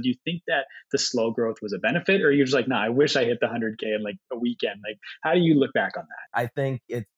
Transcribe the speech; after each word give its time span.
do 0.00 0.08
you 0.08 0.14
think 0.24 0.42
that 0.48 0.66
the 0.90 0.98
slow 0.98 1.30
growth 1.30 1.56
was 1.62 1.72
a 1.72 1.78
benefit 1.78 2.22
or 2.22 2.32
you're 2.32 2.46
just 2.46 2.54
like, 2.54 2.68
nah, 2.68 2.82
I 2.82 2.88
wish 2.88 3.16
I 3.16 3.24
hit 3.24 3.38
the 3.40 3.46
100K 3.46 3.94
in 3.94 4.02
like 4.02 4.16
a 4.32 4.38
weekend? 4.38 4.80
Like, 4.86 4.98
how 5.22 5.34
do 5.34 5.40
you 5.40 5.54
look 5.54 5.72
back 5.72 5.96
on 5.96 6.04
that? 6.04 6.38
I 6.38 6.46
think 6.46 6.80
it's 6.88 7.08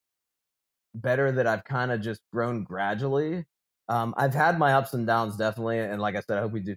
better 0.95 1.33
that 1.33 1.47
I've 1.47 1.65
kind 1.65 1.93
of 1.93 2.01
just 2.01 2.21
grown 2.33 2.65
gradually. 2.65 3.45
Um, 3.89 4.15
I've 4.17 4.35
had 4.35 4.59
my 4.59 4.73
ups 4.75 4.95
and 4.95 5.07
downs 5.07 5.37
definitely. 5.37 5.79
And 5.79 6.01
like 6.01 6.17
I 6.17 6.21
said, 6.21 6.39
I 6.39 6.41
hope 6.41 6.53
we 6.53 6.61
do 6.61 6.77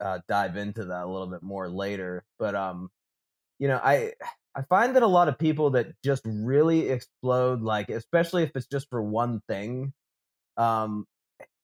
uh, 0.00 0.18
dive 0.28 0.56
into 0.56 0.84
that 0.86 1.04
a 1.04 1.06
little 1.06 1.28
bit 1.28 1.42
more 1.42 1.68
later. 1.68 2.24
But, 2.38 2.54
um, 2.54 2.90
you 3.58 3.68
know, 3.68 3.80
I, 3.82 4.12
I 4.54 4.62
find 4.62 4.96
that 4.96 5.02
a 5.02 5.06
lot 5.06 5.28
of 5.28 5.38
people 5.38 5.70
that 5.70 5.92
just 6.04 6.22
really 6.26 6.90
explode, 6.90 7.62
like, 7.62 7.88
especially 7.88 8.42
if 8.42 8.50
it's 8.54 8.66
just 8.66 8.88
for 8.90 9.02
one 9.02 9.40
thing, 9.48 9.92
um, 10.56 11.06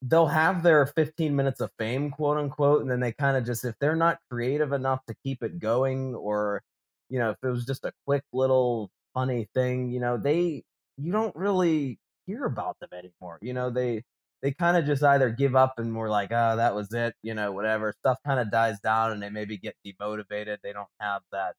they'll 0.02 0.26
have 0.26 0.62
their 0.62 0.86
15 0.86 1.34
minutes 1.34 1.60
of 1.60 1.70
fame, 1.78 2.10
quote 2.10 2.38
unquote, 2.38 2.82
and 2.82 2.90
then 2.90 3.00
they 3.00 3.12
kind 3.12 3.36
of 3.36 3.44
just, 3.44 3.64
if 3.64 3.74
they're 3.80 3.96
not 3.96 4.18
creative 4.30 4.72
enough 4.72 5.04
to 5.06 5.14
keep 5.24 5.42
it 5.42 5.58
going, 5.58 6.14
or, 6.14 6.62
you 7.08 7.18
know, 7.18 7.30
if 7.30 7.38
it 7.42 7.48
was 7.48 7.64
just 7.66 7.84
a 7.84 7.92
quick 8.06 8.22
little 8.32 8.90
funny 9.14 9.48
thing, 9.54 9.90
you 9.90 10.00
know, 10.00 10.16
they, 10.16 10.62
you 10.96 11.12
don't 11.12 11.34
really 11.36 11.98
hear 12.26 12.44
about 12.44 12.78
them 12.80 12.90
anymore. 12.92 13.38
You 13.42 13.54
know, 13.54 13.70
they, 13.70 14.04
they 14.42 14.52
kind 14.52 14.76
of 14.76 14.86
just 14.86 15.02
either 15.02 15.30
give 15.30 15.56
up 15.56 15.74
and 15.78 15.94
we're 15.96 16.10
like, 16.10 16.30
oh, 16.32 16.56
that 16.56 16.74
was 16.74 16.92
it, 16.92 17.14
you 17.22 17.34
know, 17.34 17.50
whatever. 17.52 17.92
Stuff 18.00 18.18
kind 18.24 18.38
of 18.40 18.50
dies 18.52 18.78
down 18.80 19.12
and 19.12 19.22
they 19.22 19.30
maybe 19.30 19.56
get 19.58 19.74
demotivated. 19.86 20.58
They 20.62 20.72
don't 20.72 20.88
have 21.00 21.22
that, 21.32 21.54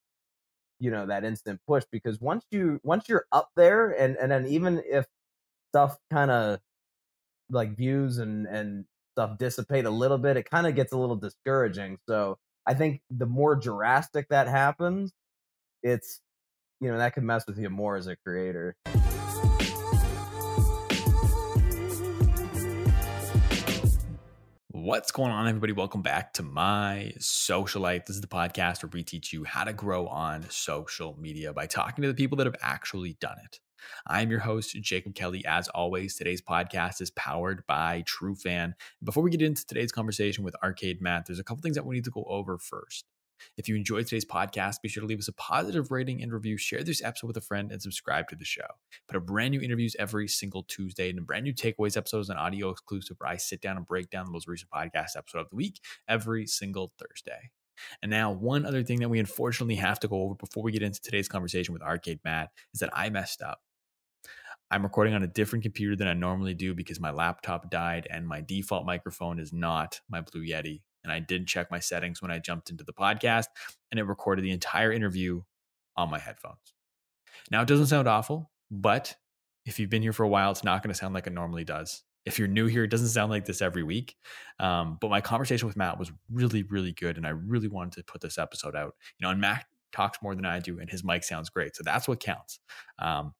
you 0.79 0.91
know, 0.91 1.05
that 1.07 1.25
instant 1.25 1.61
push 1.67 1.83
because 1.91 2.19
once 2.21 2.45
you, 2.51 2.79
once 2.83 3.09
you're 3.09 3.25
up 3.31 3.49
there 3.55 3.91
and, 3.91 4.17
and 4.17 4.31
then 4.31 4.47
even 4.47 4.81
if 4.85 5.05
stuff 5.71 5.97
kind 6.11 6.31
of 6.31 6.59
like 7.51 7.75
views 7.75 8.17
and 8.17 8.45
and 8.47 8.85
stuff 9.15 9.37
dissipate 9.37 9.85
a 9.85 9.89
little 9.89 10.17
bit, 10.17 10.37
it 10.37 10.49
kind 10.49 10.67
of 10.67 10.75
gets 10.75 10.91
a 10.91 10.97
little 10.97 11.15
discouraging. 11.15 11.97
So 12.07 12.37
I 12.65 12.73
think 12.73 13.01
the 13.09 13.25
more 13.25 13.55
drastic 13.55 14.29
that 14.29 14.47
happens, 14.47 15.11
it's 15.83 16.21
you 16.79 16.89
know 16.91 16.97
that 16.97 17.13
could 17.13 17.23
mess 17.23 17.45
with 17.47 17.57
you 17.57 17.69
more 17.69 17.95
as 17.95 18.07
a 18.07 18.15
creator. 18.15 18.75
What's 24.71 25.11
going 25.11 25.31
on, 25.31 25.47
everybody? 25.47 25.73
Welcome 25.73 26.01
back 26.01 26.33
to 26.33 26.43
my 26.43 27.13
social 27.19 27.81
life. 27.81 28.05
This 28.05 28.15
is 28.15 28.21
the 28.21 28.27
podcast 28.27 28.81
where 28.81 28.89
we 28.91 29.03
teach 29.03 29.33
you 29.33 29.43
how 29.43 29.63
to 29.65 29.73
grow 29.73 30.07
on 30.07 30.45
social 30.49 31.15
media 31.19 31.53
by 31.53 31.67
talking 31.67 32.01
to 32.01 32.07
the 32.07 32.13
people 32.13 32.37
that 32.37 32.47
have 32.47 32.55
actually 32.61 33.17
done 33.19 33.37
it. 33.43 33.59
I'm 34.07 34.29
your 34.29 34.39
host, 34.39 34.75
Jacob 34.81 35.15
Kelly. 35.15 35.43
As 35.45 35.67
always, 35.69 36.15
today's 36.15 36.41
podcast 36.41 37.01
is 37.01 37.11
powered 37.11 37.65
by 37.67 38.03
Trufan. 38.03 38.73
Before 39.03 39.23
we 39.23 39.31
get 39.31 39.41
into 39.41 39.65
today's 39.65 39.91
conversation 39.91 40.43
with 40.43 40.55
Arcade 40.63 41.01
Matt, 41.01 41.25
there's 41.25 41.39
a 41.39 41.43
couple 41.43 41.61
things 41.61 41.75
that 41.75 41.85
we 41.85 41.95
need 41.95 42.05
to 42.05 42.11
go 42.11 42.25
over 42.27 42.57
first. 42.57 43.05
If 43.57 43.67
you 43.67 43.75
enjoyed 43.75 44.07
today's 44.07 44.25
podcast, 44.25 44.81
be 44.81 44.89
sure 44.89 45.01
to 45.01 45.07
leave 45.07 45.19
us 45.19 45.27
a 45.27 45.33
positive 45.33 45.91
rating 45.91 46.21
and 46.21 46.31
review, 46.31 46.57
share 46.57 46.83
this 46.83 47.03
episode 47.03 47.27
with 47.27 47.37
a 47.37 47.41
friend, 47.41 47.71
and 47.71 47.81
subscribe 47.81 48.27
to 48.29 48.35
the 48.35 48.45
show. 48.45 48.67
Put 49.07 49.17
up 49.17 49.25
brand 49.25 49.51
new 49.51 49.61
interviews 49.61 49.95
every 49.97 50.27
single 50.27 50.63
Tuesday 50.63 51.09
and 51.09 51.17
the 51.17 51.21
brand 51.21 51.45
new 51.45 51.53
takeaways 51.53 51.97
episodes 51.97 52.29
and 52.29 52.39
audio 52.39 52.69
exclusive 52.69 53.17
where 53.19 53.31
I 53.31 53.37
sit 53.37 53.61
down 53.61 53.77
and 53.77 53.85
break 53.85 54.09
down 54.09 54.25
the 54.25 54.31
most 54.31 54.47
recent 54.47 54.71
podcast 54.71 55.15
episode 55.15 55.39
of 55.39 55.49
the 55.49 55.55
week 55.55 55.79
every 56.07 56.45
single 56.47 56.91
Thursday. 56.99 57.51
And 58.01 58.09
now, 58.09 58.31
one 58.31 58.65
other 58.65 58.83
thing 58.83 58.99
that 58.99 59.09
we 59.09 59.19
unfortunately 59.19 59.75
have 59.75 59.99
to 60.01 60.07
go 60.07 60.21
over 60.23 60.35
before 60.35 60.63
we 60.63 60.71
get 60.71 60.83
into 60.83 61.01
today's 61.01 61.29
conversation 61.29 61.73
with 61.73 61.81
Arcade 61.81 62.19
Matt 62.25 62.49
is 62.73 62.81
that 62.81 62.89
I 62.93 63.09
messed 63.09 63.41
up. 63.41 63.61
I'm 64.71 64.83
recording 64.83 65.15
on 65.15 65.23
a 65.23 65.27
different 65.27 65.63
computer 65.63 65.95
than 65.95 66.07
I 66.07 66.13
normally 66.13 66.53
do 66.53 66.75
because 66.75 66.99
my 66.99 67.09
laptop 67.09 67.71
died 67.71 68.07
and 68.11 68.27
my 68.27 68.41
default 68.41 68.85
microphone 68.85 69.39
is 69.39 69.51
not 69.51 69.99
my 70.09 70.21
Blue 70.21 70.45
Yeti. 70.45 70.81
And 71.03 71.11
I 71.11 71.19
did 71.19 71.47
check 71.47 71.71
my 71.71 71.79
settings 71.79 72.21
when 72.21 72.29
I 72.29 72.39
jumped 72.39 72.69
into 72.69 72.83
the 72.83 72.93
podcast 72.93 73.45
and 73.91 73.99
it 73.99 74.03
recorded 74.03 74.43
the 74.43 74.51
entire 74.51 74.91
interview 74.91 75.41
on 75.97 76.11
my 76.11 76.19
headphones. 76.19 76.73
Now, 77.49 77.61
it 77.61 77.67
doesn't 77.67 77.87
sound 77.87 78.07
awful, 78.07 78.51
but 78.69 79.15
if 79.65 79.79
you've 79.79 79.89
been 79.89 80.03
here 80.03 80.13
for 80.13 80.23
a 80.23 80.29
while, 80.29 80.51
it's 80.51 80.63
not 80.63 80.83
going 80.83 80.93
to 80.93 80.97
sound 80.97 81.15
like 81.15 81.25
it 81.25 81.33
normally 81.33 81.63
does. 81.63 82.03
If 82.25 82.37
you're 82.37 82.47
new 82.47 82.67
here, 82.67 82.83
it 82.83 82.91
doesn't 82.91 83.07
sound 83.07 83.31
like 83.31 83.45
this 83.45 83.61
every 83.61 83.81
week. 83.81 84.15
Um, 84.59 84.97
but 85.01 85.09
my 85.09 85.21
conversation 85.21 85.67
with 85.67 85.77
Matt 85.77 85.97
was 85.97 86.11
really, 86.31 86.63
really 86.63 86.91
good. 86.91 87.17
And 87.17 87.25
I 87.25 87.31
really 87.31 87.69
wanted 87.69 87.93
to 87.93 88.03
put 88.03 88.21
this 88.21 88.37
episode 88.37 88.75
out. 88.75 88.93
You 89.17 89.25
know, 89.25 89.31
and 89.31 89.41
Matt 89.41 89.65
talks 89.91 90.19
more 90.21 90.35
than 90.35 90.45
I 90.45 90.59
do, 90.59 90.79
and 90.79 90.89
his 90.89 91.03
mic 91.03 91.23
sounds 91.23 91.49
great. 91.49 91.75
So 91.75 91.83
that's 91.83 92.07
what 92.07 92.19
counts. 92.19 92.59
Um, 92.99 93.33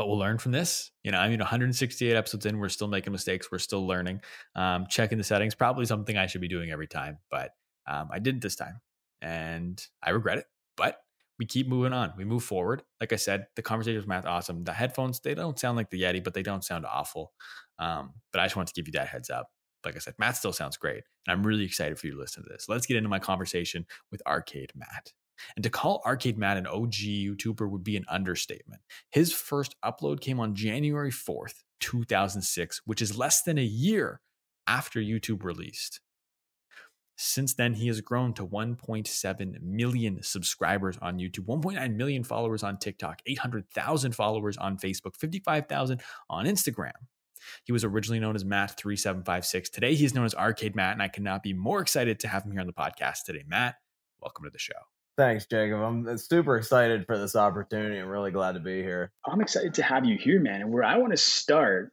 but 0.00 0.08
we'll 0.08 0.16
learn 0.16 0.38
from 0.38 0.50
this. 0.50 0.92
You 1.04 1.10
know, 1.10 1.18
I 1.18 1.28
mean, 1.28 1.40
168 1.40 2.16
episodes 2.16 2.46
in, 2.46 2.58
we're 2.58 2.70
still 2.70 2.88
making 2.88 3.12
mistakes. 3.12 3.52
We're 3.52 3.58
still 3.58 3.86
learning. 3.86 4.22
Um, 4.54 4.86
checking 4.88 5.18
the 5.18 5.24
settings, 5.24 5.54
probably 5.54 5.84
something 5.84 6.16
I 6.16 6.24
should 6.24 6.40
be 6.40 6.48
doing 6.48 6.70
every 6.70 6.86
time, 6.86 7.18
but 7.30 7.50
um, 7.86 8.08
I 8.10 8.18
didn't 8.18 8.40
this 8.40 8.56
time 8.56 8.80
and 9.20 9.78
I 10.02 10.08
regret 10.08 10.38
it. 10.38 10.46
But 10.74 10.96
we 11.38 11.44
keep 11.44 11.68
moving 11.68 11.92
on. 11.92 12.14
We 12.16 12.24
move 12.24 12.42
forward. 12.42 12.82
Like 12.98 13.12
I 13.12 13.16
said, 13.16 13.48
the 13.56 13.62
conversation 13.62 13.98
with 13.98 14.08
Matt, 14.08 14.24
awesome. 14.24 14.64
The 14.64 14.72
headphones, 14.72 15.20
they 15.20 15.34
don't 15.34 15.58
sound 15.58 15.76
like 15.76 15.90
the 15.90 16.00
Yeti, 16.00 16.24
but 16.24 16.32
they 16.32 16.42
don't 16.42 16.64
sound 16.64 16.86
awful. 16.86 17.34
Um, 17.78 18.14
but 18.32 18.40
I 18.40 18.46
just 18.46 18.56
want 18.56 18.68
to 18.68 18.74
give 18.74 18.88
you 18.88 18.92
that 18.92 19.08
heads 19.08 19.28
up. 19.28 19.50
Like 19.84 19.96
I 19.96 19.98
said, 19.98 20.14
Matt 20.18 20.38
still 20.38 20.54
sounds 20.54 20.78
great. 20.78 21.02
And 21.26 21.36
I'm 21.36 21.46
really 21.46 21.66
excited 21.66 21.98
for 21.98 22.06
you 22.06 22.14
to 22.14 22.18
listen 22.18 22.42
to 22.42 22.48
this. 22.48 22.70
Let's 22.70 22.86
get 22.86 22.96
into 22.96 23.10
my 23.10 23.18
conversation 23.18 23.84
with 24.10 24.22
Arcade 24.26 24.72
Matt. 24.74 25.12
And 25.56 25.62
to 25.62 25.70
call 25.70 26.02
Arcade 26.04 26.38
Matt 26.38 26.56
an 26.56 26.66
OG 26.66 26.92
YouTuber 26.92 27.68
would 27.70 27.84
be 27.84 27.96
an 27.96 28.04
understatement. 28.08 28.82
His 29.10 29.32
first 29.32 29.76
upload 29.84 30.20
came 30.20 30.40
on 30.40 30.54
January 30.54 31.10
4th, 31.10 31.62
2006, 31.80 32.82
which 32.84 33.02
is 33.02 33.18
less 33.18 33.42
than 33.42 33.58
a 33.58 33.62
year 33.62 34.20
after 34.66 35.00
YouTube 35.00 35.44
released. 35.44 36.00
Since 37.22 37.54
then, 37.54 37.74
he 37.74 37.86
has 37.88 38.00
grown 38.00 38.32
to 38.34 38.46
1.7 38.46 39.60
million 39.60 40.22
subscribers 40.22 40.96
on 41.02 41.18
YouTube, 41.18 41.44
1.9 41.46 41.94
million 41.94 42.24
followers 42.24 42.62
on 42.62 42.78
TikTok, 42.78 43.20
800,000 43.26 44.14
followers 44.14 44.56
on 44.56 44.78
Facebook, 44.78 45.14
55,000 45.16 46.00
on 46.30 46.46
Instagram. 46.46 46.92
He 47.64 47.72
was 47.72 47.84
originally 47.84 48.20
known 48.20 48.36
as 48.36 48.44
Matt3756. 48.44 49.70
Today, 49.70 49.94
he's 49.94 50.14
known 50.14 50.24
as 50.24 50.34
Arcade 50.34 50.74
Matt, 50.74 50.92
and 50.92 51.02
I 51.02 51.08
cannot 51.08 51.42
be 51.42 51.52
more 51.52 51.80
excited 51.80 52.20
to 52.20 52.28
have 52.28 52.44
him 52.44 52.52
here 52.52 52.60
on 52.62 52.66
the 52.66 52.72
podcast 52.72 53.24
today. 53.26 53.44
Matt, 53.46 53.74
welcome 54.20 54.44
to 54.44 54.50
the 54.50 54.58
show. 54.58 54.72
Thanks, 55.20 55.44
Jacob. 55.44 55.82
I'm 55.82 56.08
uh, 56.08 56.16
super 56.16 56.56
excited 56.56 57.04
for 57.04 57.18
this 57.18 57.36
opportunity. 57.36 57.98
I'm 57.98 58.08
really 58.08 58.30
glad 58.30 58.52
to 58.52 58.58
be 58.58 58.80
here. 58.80 59.12
I'm 59.22 59.42
excited 59.42 59.74
to 59.74 59.82
have 59.82 60.06
you 60.06 60.16
here, 60.16 60.40
man. 60.40 60.62
And 60.62 60.72
where 60.72 60.82
I 60.82 60.96
want 60.96 61.12
to 61.12 61.18
start 61.18 61.92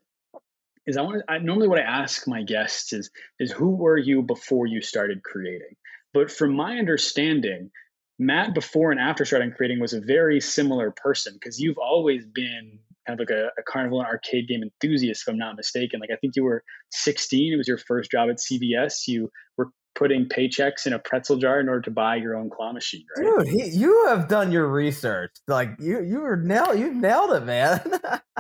is 0.86 0.96
I 0.96 1.02
want 1.02 1.18
to 1.18 1.30
I, 1.30 1.40
normally 1.40 1.68
what 1.68 1.78
I 1.78 1.82
ask 1.82 2.26
my 2.26 2.44
guests 2.44 2.94
is 2.94 3.12
is 3.38 3.52
who 3.52 3.72
were 3.72 3.98
you 3.98 4.22
before 4.22 4.66
you 4.66 4.82
started 4.82 5.24
creating? 5.24 5.76
But 6.14 6.32
from 6.32 6.56
my 6.56 6.78
understanding, 6.78 7.70
Matt 8.18 8.54
before 8.54 8.92
and 8.92 9.00
after 9.00 9.26
starting 9.26 9.52
creating 9.52 9.82
was 9.82 9.92
a 9.92 10.00
very 10.00 10.40
similar 10.40 10.92
person 10.92 11.34
because 11.34 11.60
you've 11.60 11.78
always 11.78 12.26
been 12.26 12.80
kind 13.06 13.20
of 13.20 13.28
like 13.28 13.38
a, 13.38 13.48
a, 13.60 13.64
carnival 13.64 14.00
and 14.00 14.08
arcade 14.08 14.48
game 14.48 14.64
enthusiast, 14.64 15.24
if 15.24 15.28
I'm 15.28 15.38
not 15.38 15.58
mistaken. 15.58 16.00
Like 16.00 16.12
I 16.14 16.16
think 16.16 16.38
you 16.38 16.46
were 16.46 16.64
16; 16.92 17.52
it 17.52 17.58
was 17.58 17.68
your 17.68 17.78
first 17.78 18.10
job 18.10 18.30
at 18.30 18.38
CVS. 18.38 19.06
You 19.06 19.30
were 19.58 19.72
putting 19.98 20.28
paychecks 20.28 20.86
in 20.86 20.94
a 20.94 21.00
pretzel 21.00 21.38
jar 21.38 21.60
in 21.60 21.68
order 21.68 21.82
to 21.82 21.92
buy 21.92 22.16
your 22.16 22.36
own 22.36 22.50
claw 22.50 22.72
machine, 22.72 23.06
right? 23.18 23.26
Dude, 23.26 23.48
he, 23.48 23.70
you 23.70 24.06
have 24.08 24.28
done 24.28 24.52
your 24.52 24.68
research. 24.68 25.32
Like 25.48 25.72
you, 25.80 26.04
you 26.04 26.22
were 26.22 26.38
nail, 26.38 26.76
you 26.76 26.94
nailed 26.94 27.32
it, 27.34 27.46
man. 27.46 27.82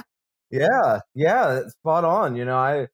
yeah, 0.51 1.00
yeah, 1.16 1.59
It's 1.59 1.73
spot 1.73 2.06
on. 2.06 2.35
You 2.35 2.46
know, 2.46 2.57
I, 2.57 2.88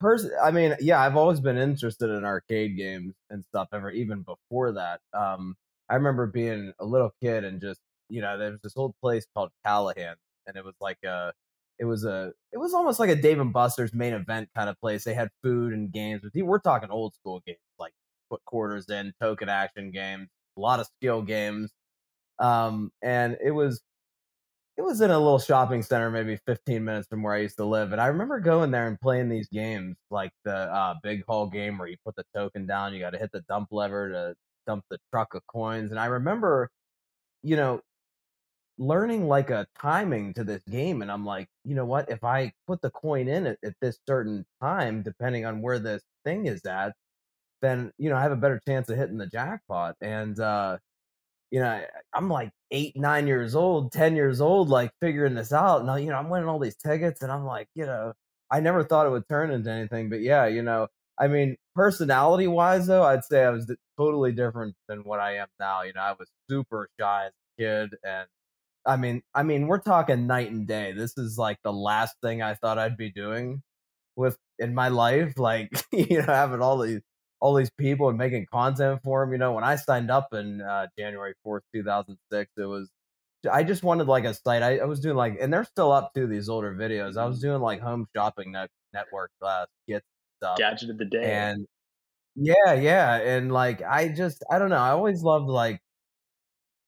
pers- 0.00 0.28
I 0.42 0.50
mean, 0.50 0.74
yeah, 0.80 1.00
I've 1.00 1.16
always 1.16 1.40
been 1.40 1.56
interested 1.56 2.10
in 2.10 2.24
arcade 2.24 2.76
games 2.76 3.14
and 3.30 3.44
stuff. 3.44 3.68
Ever, 3.72 3.90
even 3.90 4.22
before 4.22 4.72
that, 4.72 5.00
um, 5.12 5.54
I 5.88 5.94
remember 5.94 6.26
being 6.26 6.72
a 6.80 6.84
little 6.84 7.12
kid 7.22 7.44
and 7.44 7.60
just, 7.60 7.80
you 8.08 8.20
know, 8.20 8.36
there 8.36 8.50
was 8.50 8.60
this 8.62 8.76
old 8.76 8.94
place 9.00 9.26
called 9.34 9.50
Callahan, 9.64 10.16
and 10.46 10.56
it 10.56 10.64
was 10.64 10.74
like 10.80 10.98
a 11.04 11.32
it 11.80 11.86
was 11.86 12.04
a 12.04 12.32
it 12.52 12.58
was 12.58 12.74
almost 12.74 13.00
like 13.00 13.10
a 13.10 13.16
Dave 13.16 13.40
and 13.40 13.52
Buster's 13.52 13.94
main 13.94 14.12
event 14.12 14.50
kind 14.54 14.68
of 14.68 14.78
place. 14.80 15.02
They 15.04 15.14
had 15.14 15.30
food 15.42 15.72
and 15.72 15.90
games. 15.90 16.22
We're 16.34 16.60
talking 16.60 16.90
old 16.90 17.14
school 17.14 17.42
games 17.46 17.58
like 17.78 17.92
put 18.30 18.44
quarters 18.44 18.88
in, 18.90 19.14
token 19.20 19.48
action 19.48 19.90
games, 19.90 20.28
a 20.58 20.60
lot 20.60 20.80
of 20.80 20.86
skill 20.98 21.22
games. 21.22 21.72
Um, 22.38 22.92
and 23.02 23.38
it 23.42 23.52
was 23.52 23.80
it 24.76 24.82
was 24.82 25.00
in 25.00 25.10
a 25.10 25.18
little 25.18 25.38
shopping 25.38 25.82
center, 25.82 26.10
maybe 26.10 26.38
15 26.46 26.84
minutes 26.84 27.08
from 27.08 27.22
where 27.22 27.34
I 27.34 27.38
used 27.38 27.56
to 27.56 27.64
live. 27.64 27.92
And 27.92 28.00
I 28.00 28.06
remember 28.06 28.40
going 28.40 28.70
there 28.70 28.86
and 28.86 29.00
playing 29.00 29.28
these 29.28 29.48
games, 29.48 29.96
like 30.10 30.32
the 30.44 30.54
uh, 30.54 30.94
big 31.02 31.22
haul 31.26 31.48
game 31.48 31.78
where 31.78 31.88
you 31.88 31.96
put 32.04 32.16
the 32.16 32.24
token 32.34 32.66
down, 32.66 32.94
you 32.94 33.00
got 33.00 33.10
to 33.10 33.18
hit 33.18 33.32
the 33.32 33.42
dump 33.48 33.68
lever 33.72 34.10
to 34.10 34.34
dump 34.66 34.84
the 34.90 34.98
truck 35.12 35.34
of 35.34 35.46
coins. 35.46 35.90
And 35.90 36.00
I 36.00 36.06
remember, 36.06 36.70
you 37.42 37.56
know, 37.56 37.80
learning 38.80 39.28
like 39.28 39.50
a 39.50 39.66
timing 39.80 40.34
to 40.34 40.42
this 40.44 40.62
game 40.70 41.02
and 41.02 41.12
i'm 41.12 41.24
like 41.24 41.48
you 41.64 41.74
know 41.74 41.84
what 41.84 42.10
if 42.10 42.24
i 42.24 42.52
put 42.66 42.80
the 42.82 42.90
coin 42.90 43.28
in 43.28 43.46
at, 43.46 43.58
at 43.64 43.74
this 43.80 43.98
certain 44.08 44.44
time 44.62 45.02
depending 45.02 45.44
on 45.44 45.62
where 45.62 45.78
this 45.78 46.02
thing 46.24 46.46
is 46.46 46.64
at 46.64 46.92
then 47.62 47.92
you 47.98 48.10
know 48.10 48.16
i 48.16 48.22
have 48.22 48.32
a 48.32 48.36
better 48.36 48.60
chance 48.66 48.88
of 48.88 48.96
hitting 48.96 49.18
the 49.18 49.26
jackpot 49.26 49.94
and 50.00 50.40
uh 50.40 50.78
you 51.50 51.60
know 51.60 51.84
i'm 52.14 52.28
like 52.28 52.50
eight 52.70 52.96
nine 52.96 53.26
years 53.26 53.54
old 53.54 53.92
ten 53.92 54.16
years 54.16 54.40
old 54.40 54.70
like 54.70 54.90
figuring 55.00 55.34
this 55.34 55.52
out 55.52 55.82
and 55.82 56.04
you 56.04 56.10
know 56.10 56.16
i'm 56.16 56.30
winning 56.30 56.48
all 56.48 56.58
these 56.58 56.76
tickets 56.76 57.22
and 57.22 57.30
i'm 57.30 57.44
like 57.44 57.68
you 57.74 57.86
know 57.86 58.12
i 58.50 58.60
never 58.60 58.84
thought 58.84 59.06
it 59.06 59.10
would 59.10 59.28
turn 59.28 59.50
into 59.50 59.70
anything 59.70 60.08
but 60.08 60.20
yeah 60.20 60.46
you 60.46 60.62
know 60.62 60.88
i 61.18 61.28
mean 61.28 61.56
personality 61.80 62.46
wise, 62.46 62.86
though, 62.86 63.04
I'd 63.04 63.24
say 63.24 63.44
I 63.44 63.50
was 63.50 63.72
totally 63.98 64.32
different 64.32 64.74
than 64.88 65.00
what 65.04 65.20
I 65.20 65.36
am 65.36 65.48
now. 65.58 65.82
You 65.82 65.92
know, 65.94 66.02
I 66.02 66.12
was 66.18 66.28
super 66.48 66.88
shy 67.00 67.26
as 67.26 67.32
a 67.32 67.62
kid, 67.62 67.90
and 68.04 68.28
I 68.86 68.96
mean, 68.96 69.22
I 69.34 69.42
mean, 69.42 69.66
we're 69.66 69.80
talking 69.80 70.26
night 70.26 70.50
and 70.50 70.66
day. 70.66 70.92
This 70.92 71.16
is 71.18 71.36
like 71.38 71.58
the 71.62 71.72
last 71.72 72.16
thing 72.22 72.42
I 72.42 72.54
thought 72.54 72.78
I'd 72.78 72.96
be 72.96 73.10
doing 73.10 73.62
with 74.16 74.36
in 74.58 74.74
my 74.74 74.88
life, 74.88 75.38
like 75.38 75.70
you 75.92 76.18
know, 76.18 76.26
having 76.26 76.62
all 76.62 76.78
these 76.78 77.02
all 77.40 77.54
these 77.54 77.70
people 77.78 78.08
and 78.08 78.18
making 78.18 78.46
content 78.52 79.00
for 79.02 79.24
them. 79.24 79.32
You 79.32 79.38
know, 79.38 79.52
when 79.52 79.64
I 79.64 79.76
signed 79.76 80.10
up 80.10 80.28
in 80.32 80.60
uh, 80.60 80.86
January 80.98 81.34
fourth, 81.42 81.62
two 81.74 81.82
thousand 81.82 82.18
six, 82.32 82.50
it 82.56 82.66
was 82.66 82.88
I 83.50 83.64
just 83.64 83.82
wanted 83.82 84.06
like 84.06 84.24
a 84.24 84.34
site. 84.34 84.62
I, 84.62 84.78
I, 84.78 84.84
was 84.84 85.00
doing 85.00 85.16
like, 85.16 85.38
and 85.40 85.52
they're 85.52 85.64
still 85.64 85.92
up 85.92 86.12
to 86.14 86.26
these 86.26 86.48
older 86.48 86.74
videos. 86.74 87.16
I 87.16 87.24
was 87.24 87.38
mm-hmm. 87.38 87.48
doing 87.48 87.62
like 87.62 87.80
home 87.80 88.06
shopping 88.14 88.52
net, 88.52 88.68
network 88.92 89.30
uh, 89.42 89.64
skits 89.82 90.04
stuff. 90.38 90.58
Gadget 90.58 90.90
of 90.90 90.98
the 90.98 91.06
day. 91.06 91.32
And 91.32 91.66
yeah, 92.36 92.74
yeah, 92.74 93.16
and 93.16 93.50
like 93.50 93.82
I 93.82 94.08
just 94.08 94.44
I 94.50 94.58
don't 94.58 94.70
know. 94.70 94.76
I 94.76 94.90
always 94.90 95.22
loved 95.22 95.48
like 95.48 95.80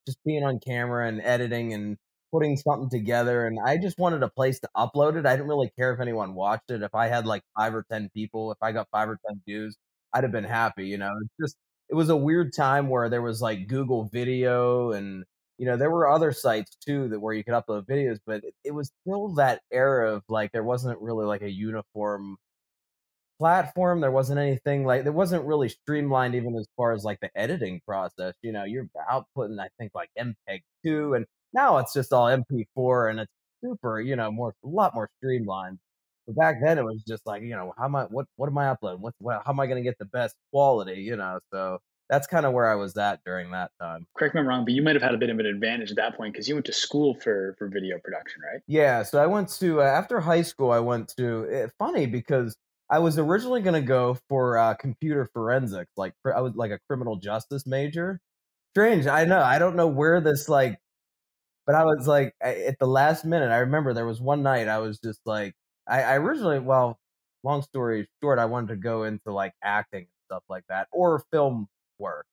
just 0.07 0.19
being 0.25 0.45
on 0.45 0.59
camera 0.61 1.09
and 1.09 1.21
editing 1.23 1.73
and 1.75 1.97
putting 2.33 2.57
something 2.57 2.89
together 2.91 3.47
and 3.47 3.59
I 3.65 3.77
just 3.77 3.99
wanted 3.99 4.23
a 4.23 4.29
place 4.29 4.59
to 4.61 4.69
upload 4.77 5.17
it. 5.19 5.27
I 5.27 5.37
didn't 5.37 5.49
really 5.49 5.71
care 5.79 5.93
if 5.93 6.01
anyone 6.01 6.35
watched 6.35 6.71
it. 6.71 6.83
If 6.83 6.95
I 6.95 7.09
had 7.09 7.27
like 7.27 7.43
5 7.59 7.75
or 7.75 7.85
10 7.91 8.11
people, 8.15 8.51
if 8.53 8.59
I 8.63 8.73
got 8.73 8.89
5 8.91 9.11
or 9.11 9.19
10 9.29 9.43
views, 9.47 9.77
I'd 10.15 10.25
have 10.25 10.33
been 10.33 10.45
happy, 10.45 10.87
you 10.87 10.99
know. 10.99 11.13
It's 11.23 11.35
just 11.41 11.57
it 11.91 11.95
was 11.95 12.09
a 12.11 12.17
weird 12.17 12.55
time 12.55 12.89
where 12.89 13.09
there 13.11 13.23
was 13.23 13.43
like 13.43 13.67
Google 13.69 14.05
Video 14.13 14.93
and 14.93 15.25
you 15.59 15.67
know 15.67 15.77
there 15.77 15.91
were 15.91 16.09
other 16.09 16.33
sites 16.33 16.77
too 16.85 17.09
that 17.09 17.21
where 17.21 17.35
you 17.35 17.45
could 17.45 17.55
upload 17.55 17.87
videos, 17.87 18.19
but 18.27 18.45
it, 18.45 18.55
it 18.65 18.71
was 18.73 18.91
still 19.03 19.29
that 19.35 19.63
era 19.71 20.15
of 20.15 20.23
like 20.29 20.53
there 20.53 20.65
wasn't 20.65 21.01
really 21.01 21.27
like 21.27 21.43
a 21.43 21.51
uniform 21.51 22.37
platform. 23.39 24.01
There 24.01 24.11
wasn't 24.11 24.39
anything 24.39 24.85
like 24.85 25.05
there 25.05 25.13
wasn't 25.13 25.45
really 25.45 25.69
streamlined 25.69 26.35
even 26.35 26.57
as 26.57 26.67
far 26.77 26.93
as 26.93 27.05
like 27.05 27.21
the 27.21 27.31
editing 27.35 27.81
process. 27.87 28.35
You 28.43 28.53
know, 28.53 28.65
you're 28.65 28.89
outputting 29.11 29.61
I 29.61 29.69
think 29.79 29.93
like 29.95 30.11
MPEG 30.19 30.61
two, 30.85 31.15
and 31.15 31.27
now 31.53 31.79
it's 31.79 31.93
just 31.93 32.13
all 32.13 32.27
MP4, 32.27 33.11
and 33.11 33.21
it's 33.21 33.33
super 33.63 34.01
you 34.01 34.17
know 34.17 34.31
more 34.31 34.55
a 34.65 34.69
lot 34.69 34.95
more 34.95 35.09
streamlined. 35.19 35.79
But 36.27 36.37
back 36.37 36.57
then 36.63 36.79
it 36.79 36.85
was 36.85 37.03
just 37.07 37.27
like 37.27 37.43
you 37.43 37.57
know 37.57 37.75
how 37.77 37.85
am 37.85 37.97
I 37.97 38.05
what 38.05 38.27
what 38.37 38.49
am 38.49 38.59
I 38.59 38.69
uploading? 38.69 39.01
What, 39.03 39.15
what 39.19 39.43
how 39.45 39.53
am 39.53 39.61
I 39.61 39.67
going 39.67 39.83
to 39.83 39.89
get 39.89 39.99
the 39.99 40.05
best 40.07 40.37
quality? 40.53 41.03
You 41.03 41.17
know, 41.17 41.41
so 41.53 41.79
that's 42.13 42.27
kind 42.27 42.45
of 42.45 42.53
where 42.53 42.71
I 42.71 42.75
was 42.75 42.95
at 42.99 43.21
during 43.25 43.51
that 43.53 43.71
time. 43.81 44.07
Correct 44.17 44.35
me 44.35 44.41
if 44.41 44.43
I'm 44.43 44.49
wrong, 44.49 44.65
but 44.65 44.75
you 44.75 44.83
might 44.83 44.95
have 44.95 45.03
had 45.03 45.15
a 45.15 45.19
bit 45.19 45.31
of 45.31 45.39
an 45.39 45.47
advantage 45.47 45.91
at 45.91 45.97
that 45.97 46.15
point 46.17 46.35
because 46.35 46.47
you 46.47 46.55
went 46.55 46.67
to 46.67 46.73
school 46.73 47.15
for 47.15 47.55
for 47.59 47.69
video 47.69 47.99
production, 47.99 48.43
right? 48.43 48.61
Yeah, 48.67 49.03
so 49.03 49.19
I 49.19 49.27
went 49.27 49.49
to 49.61 49.81
uh, 49.81 49.85
after 49.85 50.21
high 50.21 50.43
school. 50.43 50.71
I 50.71 50.79
went 50.79 51.15
to 51.17 51.45
it, 51.45 51.55
eh, 51.55 51.69
funny 51.79 52.07
because 52.07 52.55
I 52.93 53.01
was 53.01 53.19
originally 53.19 53.63
going 53.63 53.81
to 53.81 53.87
go 53.87 54.19
for 54.29 54.59
uh, 54.59 54.75
computer 54.75 55.29
forensics, 55.35 55.93
like 55.99 56.15
I 56.27 56.43
was 56.43 56.55
like 56.57 56.73
a 56.73 56.81
criminal 56.89 57.17
justice 57.17 57.67
major. 57.67 58.21
Strange, 58.75 59.07
I 59.09 59.25
know. 59.27 59.41
I 59.43 59.59
don't 59.59 59.77
know 59.77 59.89
where 59.89 60.21
this 60.21 60.49
like, 60.49 60.79
but 61.67 61.75
I 61.77 61.85
was 61.85 62.07
like 62.09 62.35
at 62.43 62.79
the 62.81 62.87
last 62.87 63.25
minute. 63.25 63.51
I 63.51 63.59
remember 63.59 63.95
there 63.95 64.07
was 64.07 64.21
one 64.21 64.43
night 64.43 64.69
I 64.69 64.79
was 64.79 64.99
just 65.01 65.21
like, 65.27 65.55
I, 65.89 66.03
I 66.03 66.17
originally, 66.17 66.61
well, 66.61 66.99
long 67.45 67.63
story 67.63 68.09
short, 68.23 68.39
I 68.39 68.47
wanted 68.47 68.69
to 68.69 68.77
go 68.77 69.05
into 69.05 69.33
like 69.33 69.55
acting 69.63 70.01
and 70.03 70.09
stuff 70.31 70.45
like 70.49 70.65
that 70.69 70.89
or 70.93 71.25
film 71.33 71.69
work. 71.99 72.27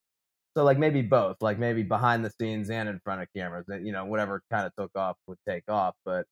So 0.58 0.64
like 0.64 0.78
maybe 0.80 1.02
both, 1.02 1.38
like 1.42 1.60
maybe 1.60 1.84
behind 1.84 2.26
the 2.26 2.32
scenes 2.40 2.70
and 2.70 2.90
in 2.90 3.00
front 3.04 3.22
of 3.22 3.28
cameras. 3.36 3.66
You 3.70 3.92
know, 3.94 4.06
whatever 4.06 4.42
kind 4.52 4.66
of 4.68 4.74
took 4.78 4.92
off 4.98 5.18
would 5.28 5.38
take 5.48 5.64
off, 5.70 5.96
but 6.06 6.26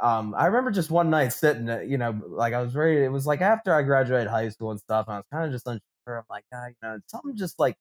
um, 0.00 0.34
I 0.36 0.46
remember 0.46 0.70
just 0.70 0.90
one 0.90 1.10
night 1.10 1.28
sitting, 1.32 1.68
you 1.90 1.98
know, 1.98 2.20
like 2.28 2.54
I 2.54 2.62
was 2.62 2.74
ready. 2.74 3.04
It 3.04 3.12
was 3.12 3.26
like 3.26 3.40
after 3.40 3.74
I 3.74 3.82
graduated 3.82 4.28
high 4.28 4.48
school 4.48 4.70
and 4.70 4.80
stuff. 4.80 5.06
And 5.08 5.14
I 5.14 5.18
was 5.18 5.26
kind 5.32 5.44
of 5.46 5.52
just 5.52 5.66
unsure. 5.66 5.82
I'm 6.18 6.24
like, 6.30 6.44
ah, 6.54 6.66
you 6.68 6.74
know, 6.82 6.98
something 7.06 7.36
just 7.36 7.58
like 7.58 7.76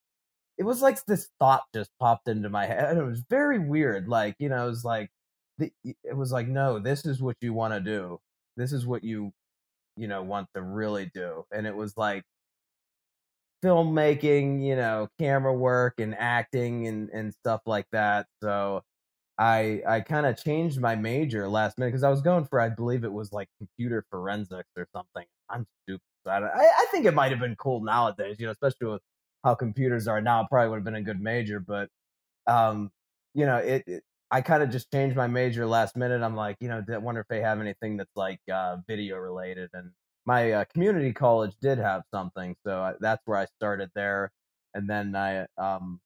it 0.58 0.64
was 0.64 0.82
like 0.82 1.06
this 1.06 1.30
thought 1.40 1.64
just 1.74 1.92
popped 2.00 2.28
into 2.28 2.50
my 2.50 2.66
head. 2.66 2.98
It 2.98 3.04
was 3.04 3.24
very 3.30 3.60
weird. 3.60 4.08
Like, 4.10 4.36
you 4.40 4.50
know, 4.50 4.66
it 4.66 4.70
was 4.70 4.86
like 4.86 5.10
it 5.60 6.16
was 6.16 6.32
like, 6.32 6.48
no, 6.48 6.80
this 6.80 7.06
is 7.06 7.22
what 7.22 7.38
you 7.42 7.54
want 7.54 7.74
to 7.74 7.80
do. 7.80 8.20
This 8.58 8.74
is 8.74 8.86
what 8.88 9.04
you, 9.04 9.32
you 9.98 10.08
know, 10.08 10.24
want 10.24 10.50
to 10.56 10.62
really 10.62 11.12
do. 11.14 11.46
And 11.54 11.68
it 11.68 11.76
was 11.76 11.98
like 11.98 12.24
filmmaking, 13.64 14.64
you 14.66 14.76
know, 14.76 15.08
camera 15.20 15.54
work 15.54 15.96
and 16.00 16.16
acting 16.16 16.88
and 16.88 17.10
and 17.10 17.34
stuff 17.34 17.62
like 17.66 17.88
that. 17.92 18.28
So 18.44 18.84
I 19.38 19.82
I 19.88 20.02
kind 20.02 20.26
of 20.26 20.38
changed 20.42 20.80
my 20.80 20.96
major 20.96 21.48
last 21.50 21.78
minute 21.78 21.92
because 21.92 22.04
I 22.04 22.10
was 22.10 22.22
going 22.22 22.46
for 22.46 22.60
I 22.60 22.70
believe 22.70 23.04
it 23.04 23.12
was 23.12 23.32
like 23.34 23.50
computer 23.60 24.06
forensics 24.10 24.70
or 24.78 24.88
something. 24.96 25.26
I'm 25.50 25.66
stupid. 25.84 26.02
I, 26.28 26.40
I 26.44 26.88
think 26.92 27.06
it 27.06 27.14
might 27.14 27.32
have 27.32 27.40
been 27.40 27.56
cool 27.58 27.84
nowadays, 27.84 28.38
you 28.40 28.46
know, 28.48 28.52
especially 28.52 28.88
with 28.88 29.02
how 29.44 29.56
computers 29.56 30.08
are 30.08 30.22
now. 30.22 30.42
It 30.42 30.48
probably 30.50 30.70
would 30.70 30.78
have 30.78 30.86
been 30.86 30.96
a 30.96 31.02
good 31.04 31.22
major, 31.22 31.60
but 31.60 31.90
um, 32.48 32.92
you 33.34 33.46
know, 33.46 33.58
it, 33.58 33.84
it 33.88 34.04
I 34.32 34.42
kind 34.42 34.64
of 34.64 34.70
just 34.72 34.92
changed 34.92 35.16
my 35.16 35.28
major 35.28 35.66
last 35.66 35.96
minute. 35.96 36.22
I'm 36.22 36.36
like, 36.36 36.58
you 36.60 36.68
know, 36.70 36.84
I 36.92 36.98
wonder 36.98 37.22
if 37.22 37.28
they 37.28 37.42
have 37.42 37.60
anything 37.62 37.98
that's 37.98 38.16
like 38.16 38.40
uh, 38.52 38.78
video 38.88 39.18
related. 39.18 39.70
And 39.74 39.92
my 40.26 40.52
uh, 40.54 40.66
community 40.74 41.14
college 41.14 41.54
did 41.62 41.78
have 41.78 42.04
something, 42.12 42.56
so 42.66 42.82
I, 42.82 42.94
that's 43.00 43.22
where 43.26 43.38
I 43.38 43.46
started 43.46 43.92
there. 43.96 44.32
And 44.74 44.90
then 44.90 45.16
I 45.16 45.46
um, 45.58 46.00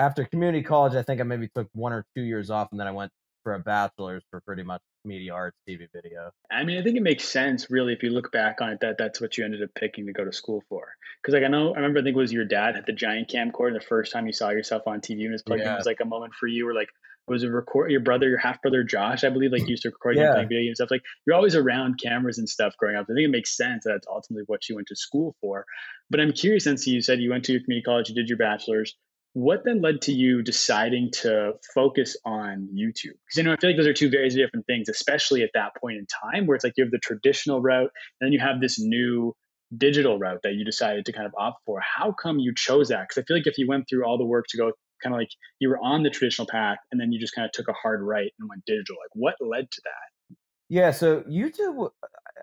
after 0.00 0.24
community 0.24 0.62
college, 0.62 0.94
I 0.94 1.02
think 1.02 1.20
I 1.20 1.24
maybe 1.24 1.48
took 1.54 1.68
one 1.72 1.92
or 1.92 2.06
two 2.16 2.22
years 2.22 2.50
off, 2.50 2.68
and 2.70 2.80
then 2.80 2.86
I 2.86 2.92
went 2.92 3.12
for 3.42 3.54
a 3.54 3.58
bachelor's 3.58 4.22
for 4.30 4.40
pretty 4.40 4.62
much 4.62 4.80
media 5.04 5.32
arts, 5.32 5.56
TV, 5.68 5.86
video. 5.94 6.30
I 6.50 6.64
mean, 6.64 6.78
I 6.78 6.82
think 6.82 6.96
it 6.96 7.02
makes 7.02 7.24
sense, 7.28 7.70
really, 7.70 7.92
if 7.92 8.02
you 8.02 8.10
look 8.10 8.32
back 8.32 8.60
on 8.60 8.70
it, 8.70 8.80
that 8.80 8.96
that's 8.98 9.20
what 9.20 9.36
you 9.36 9.44
ended 9.44 9.62
up 9.62 9.70
picking 9.74 10.06
to 10.06 10.12
go 10.12 10.24
to 10.24 10.32
school 10.32 10.62
for. 10.68 10.88
Because, 11.22 11.34
like, 11.34 11.44
I 11.44 11.48
know, 11.48 11.72
I 11.72 11.76
remember, 11.76 12.00
I 12.00 12.02
think 12.02 12.16
it 12.16 12.18
was 12.18 12.32
your 12.32 12.44
dad 12.44 12.76
had 12.76 12.86
the 12.86 12.92
giant 12.92 13.30
camcorder 13.30 13.74
the 13.74 13.86
first 13.86 14.12
time 14.12 14.26
you 14.26 14.32
saw 14.32 14.50
yourself 14.50 14.82
on 14.86 15.00
TV 15.00 15.22
and 15.22 15.32
was 15.32 15.42
plugged 15.42 15.62
yeah. 15.62 15.68
in. 15.68 15.74
It 15.74 15.76
was 15.76 15.86
like 15.86 16.00
a 16.02 16.06
moment 16.06 16.34
for 16.34 16.46
you, 16.46 16.66
or 16.68 16.74
like, 16.74 16.88
was 17.28 17.44
it 17.44 17.48
record 17.48 17.90
your 17.90 18.00
brother, 18.00 18.28
your 18.28 18.38
half 18.38 18.60
brother 18.60 18.82
Josh, 18.82 19.22
I 19.22 19.30
believe, 19.30 19.52
like 19.52 19.62
mm, 19.62 19.68
used 19.68 19.82
to 19.82 19.90
record 19.90 20.16
yeah. 20.16 20.32
playing 20.32 20.48
video 20.48 20.64
games 20.64 20.78
stuff. 20.78 20.90
Like, 20.90 21.02
you're 21.26 21.36
always 21.36 21.54
around 21.54 22.00
cameras 22.02 22.38
and 22.38 22.48
stuff 22.48 22.74
growing 22.78 22.96
up. 22.96 23.06
I 23.08 23.14
think 23.14 23.26
it 23.26 23.30
makes 23.30 23.56
sense 23.56 23.84
that 23.84 23.92
that's 23.92 24.06
ultimately 24.08 24.44
what 24.46 24.68
you 24.68 24.76
went 24.76 24.88
to 24.88 24.96
school 24.96 25.36
for. 25.40 25.64
But 26.08 26.20
I'm 26.20 26.32
curious, 26.32 26.64
since 26.64 26.86
you 26.86 27.00
said 27.02 27.20
you 27.20 27.30
went 27.30 27.44
to 27.44 27.52
your 27.52 27.62
community 27.62 27.84
college, 27.84 28.08
you 28.08 28.14
did 28.14 28.28
your 28.28 28.38
bachelor's 28.38 28.96
what 29.32 29.64
then 29.64 29.80
led 29.80 30.02
to 30.02 30.12
you 30.12 30.42
deciding 30.42 31.10
to 31.22 31.52
focus 31.74 32.16
on 32.24 32.68
YouTube? 32.74 33.14
Because 33.26 33.36
you 33.36 33.42
know, 33.44 33.52
I 33.52 33.56
feel 33.56 33.70
like 33.70 33.76
those 33.76 33.86
are 33.86 33.94
two 33.94 34.10
very 34.10 34.28
different 34.28 34.66
things, 34.66 34.88
especially 34.88 35.42
at 35.42 35.50
that 35.54 35.76
point 35.80 35.98
in 35.98 36.06
time 36.06 36.46
where 36.46 36.56
it's 36.56 36.64
like 36.64 36.74
you 36.76 36.84
have 36.84 36.90
the 36.90 36.98
traditional 36.98 37.60
route 37.60 37.90
and 38.20 38.26
then 38.26 38.32
you 38.32 38.40
have 38.40 38.60
this 38.60 38.78
new 38.80 39.34
digital 39.76 40.18
route 40.18 40.40
that 40.42 40.54
you 40.54 40.64
decided 40.64 41.06
to 41.06 41.12
kind 41.12 41.26
of 41.26 41.32
opt 41.38 41.60
for. 41.64 41.80
How 41.80 42.12
come 42.12 42.38
you 42.40 42.52
chose 42.56 42.88
that? 42.88 43.08
Because 43.08 43.22
I 43.22 43.24
feel 43.24 43.36
like 43.36 43.46
if 43.46 43.56
you 43.56 43.68
went 43.68 43.86
through 43.88 44.04
all 44.04 44.18
the 44.18 44.24
work 44.24 44.46
to 44.48 44.56
go 44.56 44.72
kind 45.02 45.14
of 45.14 45.20
like 45.20 45.30
you 45.60 45.68
were 45.68 45.78
on 45.78 46.02
the 46.02 46.10
traditional 46.10 46.46
path 46.46 46.78
and 46.90 47.00
then 47.00 47.12
you 47.12 47.20
just 47.20 47.34
kind 47.34 47.46
of 47.46 47.52
took 47.52 47.68
a 47.68 47.72
hard 47.72 48.02
right 48.02 48.32
and 48.38 48.48
went 48.48 48.64
digital, 48.64 48.96
like 48.96 49.10
what 49.14 49.34
led 49.40 49.70
to 49.70 49.80
that? 49.84 50.36
Yeah, 50.68 50.90
so 50.90 51.22
YouTube 51.22 51.90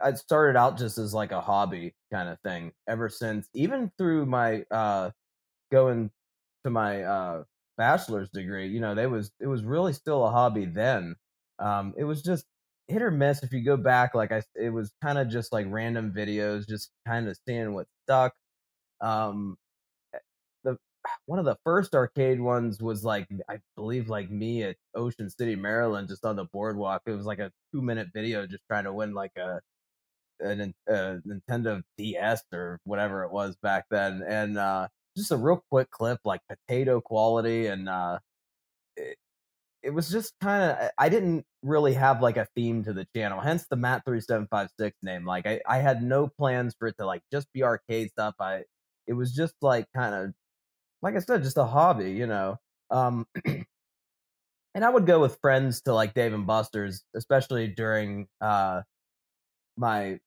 I 0.02 0.14
started 0.14 0.58
out 0.58 0.78
just 0.78 0.98
as 0.98 1.14
like 1.14 1.32
a 1.32 1.42
hobby 1.42 1.96
kind 2.12 2.30
of 2.30 2.40
thing 2.42 2.72
ever 2.88 3.10
since 3.10 3.48
even 3.54 3.92
through 3.98 4.26
my 4.26 4.64
uh 4.70 5.12
going 5.72 6.12
to 6.68 6.72
my 6.72 7.02
uh, 7.04 7.44
bachelor's 7.78 8.30
degree, 8.30 8.68
you 8.68 8.80
know, 8.80 8.94
they 8.94 9.08
was 9.08 9.32
it 9.40 9.48
was 9.48 9.64
really 9.64 9.94
still 9.94 10.26
a 10.26 10.32
hobby 10.32 10.66
then. 10.66 11.16
Um, 11.60 11.94
it 11.98 12.04
was 12.04 12.22
just 12.22 12.46
hit 12.88 13.02
or 13.02 13.12
miss. 13.12 13.44
If 13.44 13.54
you 13.54 13.64
go 13.64 13.78
back, 13.78 14.14
like 14.14 14.32
I, 14.32 14.44
it 14.56 14.70
was 14.70 14.92
kind 15.02 15.18
of 15.18 15.30
just 15.30 15.54
like 15.54 15.66
random 15.70 16.14
videos, 16.16 16.68
just 16.68 16.92
kind 17.08 17.28
of 17.28 17.38
seeing 17.48 17.74
what 17.74 17.88
stuck. 18.06 18.34
Um, 19.02 19.58
eh, 20.14 20.20
the 20.64 20.78
one 21.26 21.40
of 21.40 21.46
the 21.46 21.58
first 21.66 21.96
arcade 21.96 22.42
ones 22.42 22.82
was 22.82 23.04
like 23.04 23.28
I 23.50 23.60
believe 23.76 24.10
like 24.10 24.30
me 24.30 24.64
at 24.64 24.76
Ocean 24.96 25.30
City, 25.30 25.56
Maryland, 25.56 26.10
just 26.10 26.26
on 26.26 26.36
the 26.36 26.46
boardwalk. 26.46 27.04
It 27.08 27.12
was 27.12 27.26
like 27.26 27.40
a 27.40 27.52
two 27.74 27.82
minute 27.82 28.10
video, 28.14 28.46
just 28.48 28.64
trying 28.70 28.86
to 28.86 28.94
win 28.94 29.14
like 29.14 29.32
a 29.38 29.62
a, 30.42 30.52
a 30.88 31.20
Nintendo 31.28 31.82
DS 31.98 32.44
or 32.54 32.80
whatever 32.84 33.24
it 33.24 33.32
was 33.32 33.56
back 33.64 33.86
then, 33.90 34.24
and 34.28 34.58
uh, 34.58 34.88
just 35.18 35.32
a 35.32 35.38
real 35.38 35.64
quick 35.72 35.90
clip, 35.92 36.20
like 36.26 36.42
potato 36.50 37.02
quality, 37.02 37.68
and 37.68 37.90
uh, 37.90 38.20
it, 38.98 39.18
it 39.84 39.92
was 39.92 40.10
just 40.10 40.34
kind 40.42 40.72
of. 40.72 40.92
I 40.98 41.10
didn't 41.10 41.46
really 41.64 41.94
have 41.96 42.22
like 42.22 42.38
a 42.38 42.48
theme 42.56 42.84
to 42.86 42.94
the 42.94 43.08
channel, 43.16 43.42
hence 43.42 43.66
the 43.70 43.76
Matt 43.78 44.04
three 44.06 44.22
seven 44.22 44.48
five 44.52 44.70
six 44.80 44.98
name. 45.04 45.26
Like 45.26 45.48
I, 45.48 45.62
I 45.68 45.80
had 45.80 46.04
no 46.04 46.28
plans 46.28 46.76
for 46.80 46.88
it 46.90 46.96
to 47.00 47.06
like 47.06 47.24
just 47.32 47.48
be 47.54 47.64
arcade 47.64 48.12
stuff. 48.12 48.36
I, 48.40 48.64
it 49.08 49.14
was 49.14 49.34
just 49.34 49.56
like 49.62 49.88
kind 49.96 50.16
of, 50.16 50.34
like 51.02 51.16
I 51.16 51.20
said, 51.20 51.44
just 51.44 51.58
a 51.58 51.66
hobby, 51.66 52.12
you 52.12 52.28
know. 52.28 52.58
Um, 52.92 53.28
and 53.46 54.86
I 54.86 54.90
would 54.90 55.06
go 55.06 55.20
with 55.20 55.40
friends 55.42 55.82
to 55.84 55.94
like 55.94 56.14
Dave 56.14 56.34
and 56.34 56.48
Buster's, 56.48 57.04
especially 57.16 57.68
during 57.68 58.28
uh 58.42 58.82
my 59.78 60.20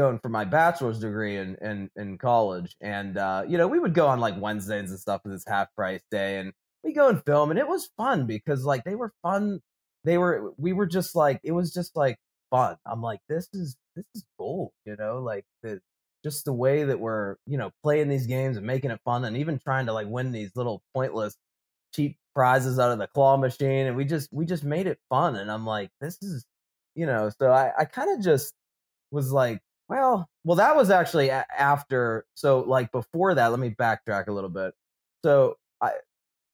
going 0.00 0.18
for 0.18 0.28
my 0.28 0.44
bachelor's 0.44 1.00
degree 1.00 1.36
in 1.36 1.56
in, 1.62 1.90
in 1.96 2.18
college, 2.18 2.76
and 2.80 3.16
uh, 3.18 3.44
you 3.46 3.58
know 3.58 3.68
we 3.68 3.78
would 3.78 3.94
go 3.94 4.06
on 4.06 4.20
like 4.20 4.40
Wednesdays 4.40 4.90
and 4.90 4.98
stuff 4.98 5.22
with 5.24 5.32
this 5.34 5.44
half 5.46 5.68
price 5.76 6.02
day, 6.10 6.38
and 6.38 6.52
we 6.84 6.92
go 6.92 7.08
and 7.08 7.24
film, 7.24 7.50
and 7.50 7.58
it 7.58 7.68
was 7.68 7.90
fun 7.96 8.26
because 8.26 8.64
like 8.64 8.84
they 8.84 8.94
were 8.94 9.12
fun. 9.22 9.60
They 10.04 10.18
were 10.18 10.52
we 10.56 10.72
were 10.72 10.86
just 10.86 11.14
like 11.14 11.40
it 11.44 11.52
was 11.52 11.72
just 11.72 11.96
like 11.96 12.18
fun. 12.50 12.76
I'm 12.86 13.02
like 13.02 13.20
this 13.28 13.48
is 13.52 13.76
this 13.96 14.06
is 14.14 14.24
cool, 14.38 14.72
you 14.86 14.96
know, 14.96 15.20
like 15.20 15.44
the 15.62 15.80
just 16.22 16.44
the 16.44 16.52
way 16.52 16.84
that 16.84 16.98
we're, 17.00 17.36
you 17.46 17.56
know, 17.58 17.70
playing 17.82 18.08
these 18.08 18.26
games 18.26 18.56
and 18.56 18.66
making 18.66 18.90
it 18.90 19.00
fun 19.04 19.24
and 19.24 19.36
even 19.36 19.58
trying 19.58 19.86
to 19.86 19.92
like 19.92 20.06
win 20.08 20.32
these 20.32 20.50
little 20.54 20.82
pointless 20.94 21.36
cheap 21.94 22.16
prizes 22.34 22.78
out 22.78 22.92
of 22.92 22.98
the 22.98 23.06
claw 23.08 23.36
machine. 23.36 23.86
And 23.86 23.96
we 23.96 24.04
just, 24.04 24.28
we 24.32 24.44
just 24.46 24.64
made 24.64 24.86
it 24.86 24.98
fun. 25.08 25.36
And 25.36 25.50
I'm 25.50 25.66
like, 25.66 25.90
this 26.00 26.18
is, 26.22 26.44
you 26.94 27.06
know, 27.06 27.30
so 27.38 27.50
I, 27.50 27.72
I 27.78 27.84
kind 27.84 28.16
of 28.16 28.24
just 28.24 28.52
was 29.10 29.32
like, 29.32 29.60
well, 29.90 30.30
well, 30.44 30.56
that 30.56 30.76
was 30.76 30.90
actually 30.90 31.30
after. 31.30 32.26
So 32.36 32.60
like 32.60 32.92
before 32.92 33.34
that, 33.34 33.48
let 33.48 33.60
me 33.60 33.70
backtrack 33.70 34.28
a 34.28 34.32
little 34.32 34.50
bit. 34.50 34.74
So 35.24 35.56
I, 35.82 35.92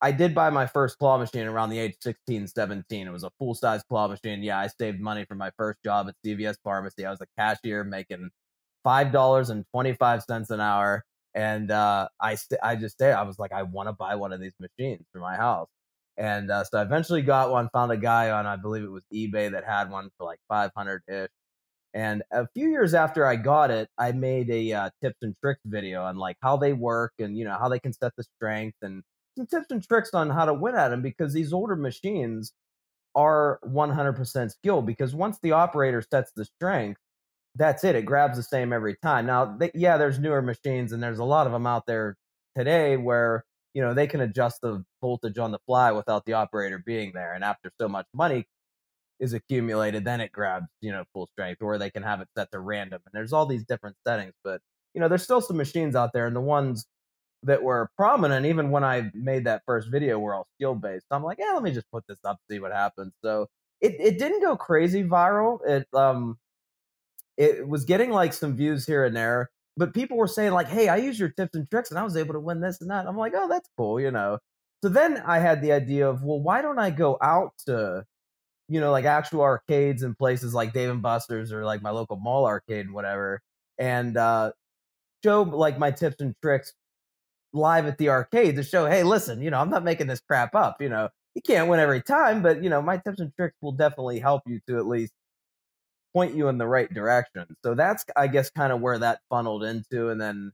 I 0.03 0.13
did 0.13 0.35
buy 0.35 0.51
my 0.51 0.67
first 0.67 0.99
claw 0.99 1.19
machine 1.19 1.47
around 1.47 1.71
the 1.71 1.79
age 1.81 1.97
16, 2.03 2.49
17. 2.49 3.09
It 3.09 3.13
was 3.13 3.25
a 3.25 3.31
full 3.39 3.55
size 3.55 3.83
claw 3.91 4.09
machine. 4.09 4.43
Yeah, 4.43 4.59
I 4.61 4.69
saved 4.69 5.01
money 5.01 5.27
for 5.27 5.37
my 5.37 5.51
first 5.59 5.81
job 5.85 6.09
at 6.09 6.17
CVS 6.27 6.57
Pharmacy. 6.65 7.07
I 7.07 7.11
was 7.13 7.21
a 7.23 7.27
cashier 7.39 7.85
making 7.85 8.31
five 8.85 9.13
dollars 9.13 9.51
and 9.51 9.65
twenty 9.73 9.95
five 9.95 10.23
cents 10.25 10.51
an 10.51 10.61
hour. 10.61 11.05
And 11.35 11.71
uh, 11.73 12.09
I 12.21 12.37
st- 12.37 12.61
I 12.63 12.77
just 12.77 12.97
stayed. 12.97 13.13
I 13.13 13.23
was 13.25 13.39
like, 13.39 13.53
I 13.53 13.65
want 13.65 13.89
to 13.91 13.95
buy 13.95 14.17
one 14.17 14.33
of 14.33 14.41
these 14.41 14.55
machines 14.61 15.07
for 15.13 15.21
my 15.21 15.37
house. 15.37 15.69
And 16.19 16.51
uh, 16.51 16.65
so 16.65 16.79
I 16.79 16.83
eventually 16.83 17.23
got 17.23 17.51
one. 17.53 17.69
Found 17.75 17.93
a 17.93 17.99
guy 17.99 18.31
on 18.31 18.47
I 18.47 18.57
believe 18.57 18.85
it 18.85 18.91
was 18.91 19.05
eBay 19.15 19.53
that 19.53 19.65
had 19.67 19.91
one 19.91 20.11
for 20.19 20.25
like 20.27 20.41
five 20.49 20.71
hundred 20.77 21.03
ish. 21.09 21.29
And 21.95 22.23
a 22.31 22.47
few 22.55 22.69
years 22.69 22.95
after 22.95 23.27
I 23.27 23.37
got 23.37 23.71
it, 23.71 23.89
I 23.99 24.13
made 24.13 24.51
a 24.51 24.73
uh, 24.73 24.91
tips 25.03 25.19
and 25.23 25.35
tricks 25.43 25.63
video 25.65 26.03
on 26.03 26.17
like 26.17 26.37
how 26.43 26.57
they 26.57 26.73
work 26.73 27.13
and 27.19 27.37
you 27.37 27.45
know 27.45 27.57
how 27.59 27.69
they 27.69 27.81
can 27.81 27.93
set 27.93 28.13
the 28.17 28.25
strength 28.37 28.77
and 28.83 29.03
some 29.37 29.47
tips 29.47 29.67
and 29.71 29.83
tricks 29.83 30.11
on 30.15 30.31
how 30.31 30.45
to 30.45 30.55
win 30.55 30.75
at 30.75 30.89
them 30.91 31.03
because 31.03 31.33
these 31.33 31.53
older 31.53 31.77
machines 31.77 32.53
are 33.15 33.59
100% 33.67 34.51
skill 34.51 34.83
because 34.83 35.15
once 35.15 35.39
the 35.43 35.53
operator 35.53 36.03
sets 36.03 36.33
the 36.37 36.45
strength 36.45 37.01
that's 37.57 37.85
it. 37.85 37.97
It 37.97 38.05
grabs 38.05 38.37
the 38.37 38.43
same 38.43 38.73
every 38.73 38.97
time. 39.03 39.27
Now, 39.27 39.57
they, 39.59 39.71
yeah, 39.75 39.97
there's 39.97 40.19
newer 40.19 40.43
machines 40.43 40.93
and 40.93 41.03
there's 41.03 41.19
a 41.19 41.25
lot 41.25 41.47
of 41.47 41.53
them 41.53 41.67
out 41.67 41.87
there 41.87 42.17
today 42.57 42.97
where 42.97 43.45
you 43.75 43.83
know 43.83 43.95
they 43.95 44.07
can 44.07 44.21
adjust 44.21 44.61
the 44.63 44.85
voltage 45.01 45.39
on 45.39 45.53
the 45.53 45.59
fly 45.67 45.93
without 45.93 46.25
the 46.27 46.35
operator 46.35 46.83
being 46.85 47.13
there. 47.15 47.33
And 47.35 47.45
after 47.45 47.71
so 47.81 47.89
much 47.89 48.07
money 48.15 48.47
is 49.21 49.33
accumulated, 49.33 50.05
then 50.05 50.21
it 50.21 50.33
grabs 50.33 50.67
you 50.81 50.93
know 50.93 51.05
full 51.13 51.29
strength, 51.33 51.63
or 51.63 51.79
they 51.79 51.91
can 51.91 52.03
have 52.03 52.21
it 52.21 52.29
set 52.37 52.51
to 52.53 52.61
random. 52.61 53.01
And 53.07 53.13
there's 53.15 53.33
all 53.33 53.47
these 53.47 53.65
different 53.65 53.97
settings, 54.07 54.35
but 54.45 54.61
you 54.95 55.01
know 55.01 55.09
there's 55.09 55.23
still 55.25 55.41
some 55.41 55.57
machines 55.57 55.97
out 55.97 56.13
there, 56.13 56.27
and 56.27 56.37
the 56.37 56.41
ones 56.41 56.87
that 57.45 57.63
were 57.63 57.91
prominent, 57.97 58.47
even 58.47 58.71
when 58.71 58.85
I 58.85 59.11
made 59.15 59.45
that 59.47 59.63
first 59.67 59.89
video, 59.91 60.19
were 60.19 60.35
all 60.35 60.47
skill 60.59 60.75
based. 60.75 61.07
I'm 61.11 61.23
like, 61.25 61.39
yeah, 61.41 61.53
let 61.55 61.63
me 61.63 61.73
just 61.73 61.91
put 61.93 62.05
this 62.09 62.19
up, 62.25 62.39
see 62.51 62.59
what 62.61 62.73
happens. 62.73 63.13
So 63.25 63.47
it, 63.81 63.95
it 64.01 64.19
didn't 64.19 64.43
go 64.43 64.57
crazy 64.57 65.05
viral. 65.05 65.59
It 65.67 65.87
um 65.95 66.39
it 67.37 67.69
was 67.69 67.85
getting 67.85 68.11
like 68.11 68.33
some 68.33 68.57
views 68.57 68.87
here 68.87 69.05
and 69.05 69.15
there, 69.17 69.51
but 69.77 69.95
people 69.95 70.17
were 70.17 70.29
saying 70.29 70.53
like, 70.53 70.69
"Hey, 70.69 70.89
I 70.89 70.97
use 70.97 71.19
your 71.19 71.29
tips 71.31 71.55
and 71.55 71.69
tricks, 71.69 71.91
and 71.91 71.99
I 71.99 72.05
was 72.05 72.17
able 72.17 72.35
to 72.35 72.41
win 72.41 72.61
this 72.61 72.81
and 72.81 72.91
that." 72.91 73.07
I'm 73.07 73.17
like, 73.17 73.33
"Oh, 73.37 73.49
that's 73.49 73.69
cool," 73.77 74.01
you 74.01 74.11
know. 74.11 74.39
So 74.83 74.89
then 74.91 75.19
I 75.27 75.39
had 75.39 75.63
the 75.63 75.73
idea 75.73 76.09
of, 76.09 76.23
well, 76.23 76.41
why 76.41 76.63
don't 76.63 76.79
I 76.79 76.91
go 76.91 77.19
out 77.23 77.53
to, 77.67 78.05
you 78.69 78.81
know, 78.81 78.91
like 78.91 79.05
actual 79.05 79.43
arcades 79.43 80.03
and 80.03 80.19
places 80.19 80.55
like 80.55 80.73
Dave 80.73 80.91
and 80.91 81.03
Buster's 81.03 81.53
or 81.53 81.65
like 81.65 81.83
my 81.83 81.91
local 81.91 82.17
mall 82.17 82.47
arcade 82.47 82.87
and 82.87 82.95
whatever, 82.95 83.41
and 83.79 84.17
uh, 84.17 84.53
show 85.25 85.43
like 85.43 85.79
my 85.79 85.91
tips 85.91 86.17
and 86.21 86.35
tricks 86.43 86.73
live 87.53 87.87
at 87.87 87.99
the 87.99 88.09
arcade 88.11 88.57
to 88.57 88.63
show, 88.63 88.87
hey, 88.87 89.03
listen, 89.03 89.43
you 89.43 89.51
know, 89.51 89.59
I'm 89.59 89.71
not 89.71 89.85
making 89.85 90.07
this 90.09 90.21
crap 90.21 90.55
up. 90.55 90.81
You 90.81 90.89
know, 90.89 91.09
you 91.35 91.43
can't 91.43 91.69
win 91.69 91.81
every 91.81 92.03
time, 92.03 92.43
but 92.43 92.63
you 92.63 92.71
know, 92.71 92.83
my 92.83 92.99
tips 92.99 93.21
and 93.21 93.33
tricks 93.37 93.57
will 93.63 93.73
definitely 93.73 94.19
help 94.19 94.43
you 94.47 94.61
to 94.69 94.79
at 94.79 94.87
least 94.87 95.13
point 96.15 96.35
you 96.35 96.49
in 96.49 96.59
the 96.59 96.67
right 96.67 96.93
direction. 96.93 97.45
So 97.63 97.75
that's, 97.75 98.05
I 98.17 98.29
guess, 98.29 98.51
kind 98.51 98.73
of 98.73 98.81
where 98.81 98.99
that 98.99 99.21
funneled 99.29 99.65
into. 99.65 100.09
And 100.09 100.21
then, 100.21 100.53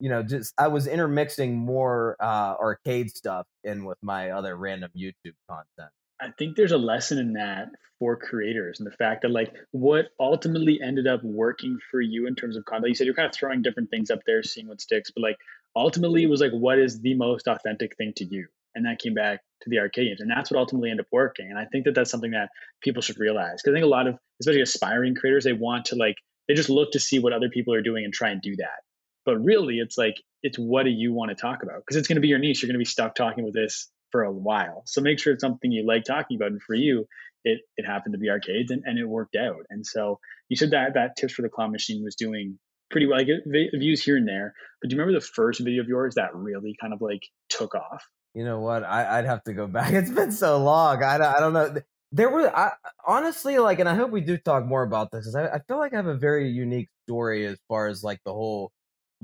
you 0.00 0.08
know, 0.10 0.22
just 0.22 0.52
I 0.58 0.68
was 0.68 0.86
intermixing 0.88 1.56
more 1.56 2.16
uh, 2.20 2.54
arcade 2.60 3.10
stuff 3.10 3.46
in 3.64 3.84
with 3.84 3.98
my 4.02 4.30
other 4.30 4.56
random 4.56 4.90
YouTube 4.96 5.34
content. 5.48 5.92
I 6.20 6.30
think 6.38 6.56
there's 6.56 6.72
a 6.72 6.78
lesson 6.78 7.18
in 7.18 7.34
that 7.34 7.68
for 7.98 8.16
creators 8.16 8.78
and 8.78 8.86
the 8.86 8.96
fact 8.96 9.22
that 9.22 9.30
like 9.30 9.54
what 9.70 10.06
ultimately 10.20 10.80
ended 10.82 11.06
up 11.06 11.22
working 11.22 11.78
for 11.90 12.00
you 12.00 12.26
in 12.26 12.34
terms 12.34 12.56
of 12.56 12.64
content. 12.64 12.88
You 12.88 12.94
said 12.94 13.06
you're 13.06 13.14
kind 13.14 13.28
of 13.28 13.34
throwing 13.34 13.62
different 13.62 13.90
things 13.90 14.10
up 14.10 14.20
there, 14.26 14.42
seeing 14.42 14.68
what 14.68 14.80
sticks, 14.80 15.10
but 15.10 15.22
like 15.22 15.36
ultimately 15.74 16.22
it 16.22 16.30
was 16.30 16.40
like 16.40 16.52
what 16.52 16.78
is 16.78 17.00
the 17.00 17.14
most 17.14 17.46
authentic 17.46 17.96
thing 17.96 18.12
to 18.16 18.24
you 18.24 18.46
and 18.74 18.86
that 18.86 18.98
came 18.98 19.14
back 19.14 19.40
to 19.62 19.70
the 19.70 19.78
arcade 19.78 20.08
games 20.08 20.20
and 20.20 20.30
that's 20.30 20.50
what 20.50 20.58
ultimately 20.58 20.90
ended 20.90 21.04
up 21.04 21.08
working 21.12 21.48
and 21.50 21.58
i 21.58 21.64
think 21.64 21.84
that 21.84 21.94
that's 21.94 22.10
something 22.10 22.32
that 22.32 22.50
people 22.82 23.02
should 23.02 23.18
realize 23.18 23.60
because 23.62 23.72
i 23.72 23.74
think 23.74 23.84
a 23.84 23.88
lot 23.88 24.06
of 24.06 24.16
especially 24.40 24.62
aspiring 24.62 25.14
creators 25.14 25.44
they 25.44 25.52
want 25.52 25.86
to 25.86 25.96
like 25.96 26.16
they 26.48 26.54
just 26.54 26.70
look 26.70 26.92
to 26.92 27.00
see 27.00 27.18
what 27.18 27.32
other 27.32 27.48
people 27.48 27.74
are 27.74 27.82
doing 27.82 28.04
and 28.04 28.14
try 28.14 28.30
and 28.30 28.40
do 28.40 28.56
that 28.56 28.82
but 29.24 29.36
really 29.42 29.78
it's 29.78 29.98
like 29.98 30.14
it's 30.42 30.58
what 30.58 30.84
do 30.84 30.90
you 30.90 31.12
want 31.12 31.30
to 31.30 31.34
talk 31.34 31.62
about 31.62 31.78
because 31.78 31.96
it's 31.96 32.06
going 32.08 32.16
to 32.16 32.20
be 32.20 32.28
your 32.28 32.38
niche 32.38 32.62
you're 32.62 32.68
going 32.68 32.74
to 32.74 32.78
be 32.78 32.84
stuck 32.84 33.14
talking 33.14 33.44
with 33.44 33.54
this 33.54 33.90
for 34.16 34.24
a 34.24 34.32
while 34.32 34.82
so 34.86 35.00
make 35.00 35.18
sure 35.18 35.32
it's 35.34 35.42
something 35.42 35.70
you 35.70 35.86
like 35.86 36.04
talking 36.04 36.36
about 36.36 36.52
and 36.52 36.62
for 36.62 36.74
you 36.74 37.06
it 37.44 37.60
it 37.76 37.84
happened 37.84 38.14
to 38.14 38.18
be 38.18 38.30
arcades 38.30 38.70
and, 38.70 38.82
and 38.86 38.98
it 38.98 39.04
worked 39.04 39.36
out 39.36 39.66
and 39.68 39.84
so 39.84 40.18
you 40.48 40.56
said 40.56 40.70
that 40.70 40.94
that 40.94 41.16
tips 41.16 41.34
for 41.34 41.42
the 41.42 41.48
claw 41.48 41.68
machine 41.68 42.02
was 42.02 42.14
doing 42.14 42.58
pretty 42.90 43.06
well. 43.06 43.22
Get 43.24 43.44
views 43.44 44.02
here 44.02 44.16
and 44.16 44.28
there, 44.28 44.54
but 44.80 44.88
do 44.88 44.96
you 44.96 45.00
remember 45.00 45.18
the 45.18 45.26
first 45.26 45.60
video 45.60 45.82
of 45.82 45.88
yours 45.88 46.14
that 46.14 46.34
really 46.34 46.76
kind 46.80 46.92
of 46.92 47.00
like 47.00 47.22
took 47.48 47.74
off? 47.74 48.04
You 48.34 48.44
know 48.44 48.60
what? 48.60 48.84
I, 48.84 49.20
would 49.20 49.28
have 49.28 49.42
to 49.44 49.54
go 49.54 49.66
back. 49.66 49.92
It's 49.94 50.10
been 50.10 50.32
so 50.32 50.62
long. 50.62 51.02
I, 51.02 51.16
I 51.16 51.40
don't 51.40 51.52
know. 51.52 51.74
There 52.12 52.30
were 52.30 52.54
I, 52.54 52.72
honestly 53.06 53.58
like, 53.58 53.78
and 53.78 53.88
I 53.88 53.94
hope 53.94 54.10
we 54.10 54.20
do 54.20 54.36
talk 54.36 54.64
more 54.64 54.82
about 54.82 55.10
this 55.10 55.20
because 55.20 55.34
I, 55.34 55.56
I 55.56 55.60
feel 55.66 55.78
like 55.78 55.92
I 55.92 55.96
have 55.96 56.06
a 56.06 56.16
very 56.16 56.48
unique 56.48 56.88
story 57.06 57.46
as 57.46 57.58
far 57.68 57.88
as 57.88 58.04
like 58.04 58.20
the 58.24 58.32
whole 58.32 58.72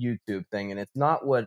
YouTube 0.00 0.46
thing, 0.50 0.70
and 0.70 0.80
it's 0.80 0.96
not 0.96 1.26
what 1.26 1.46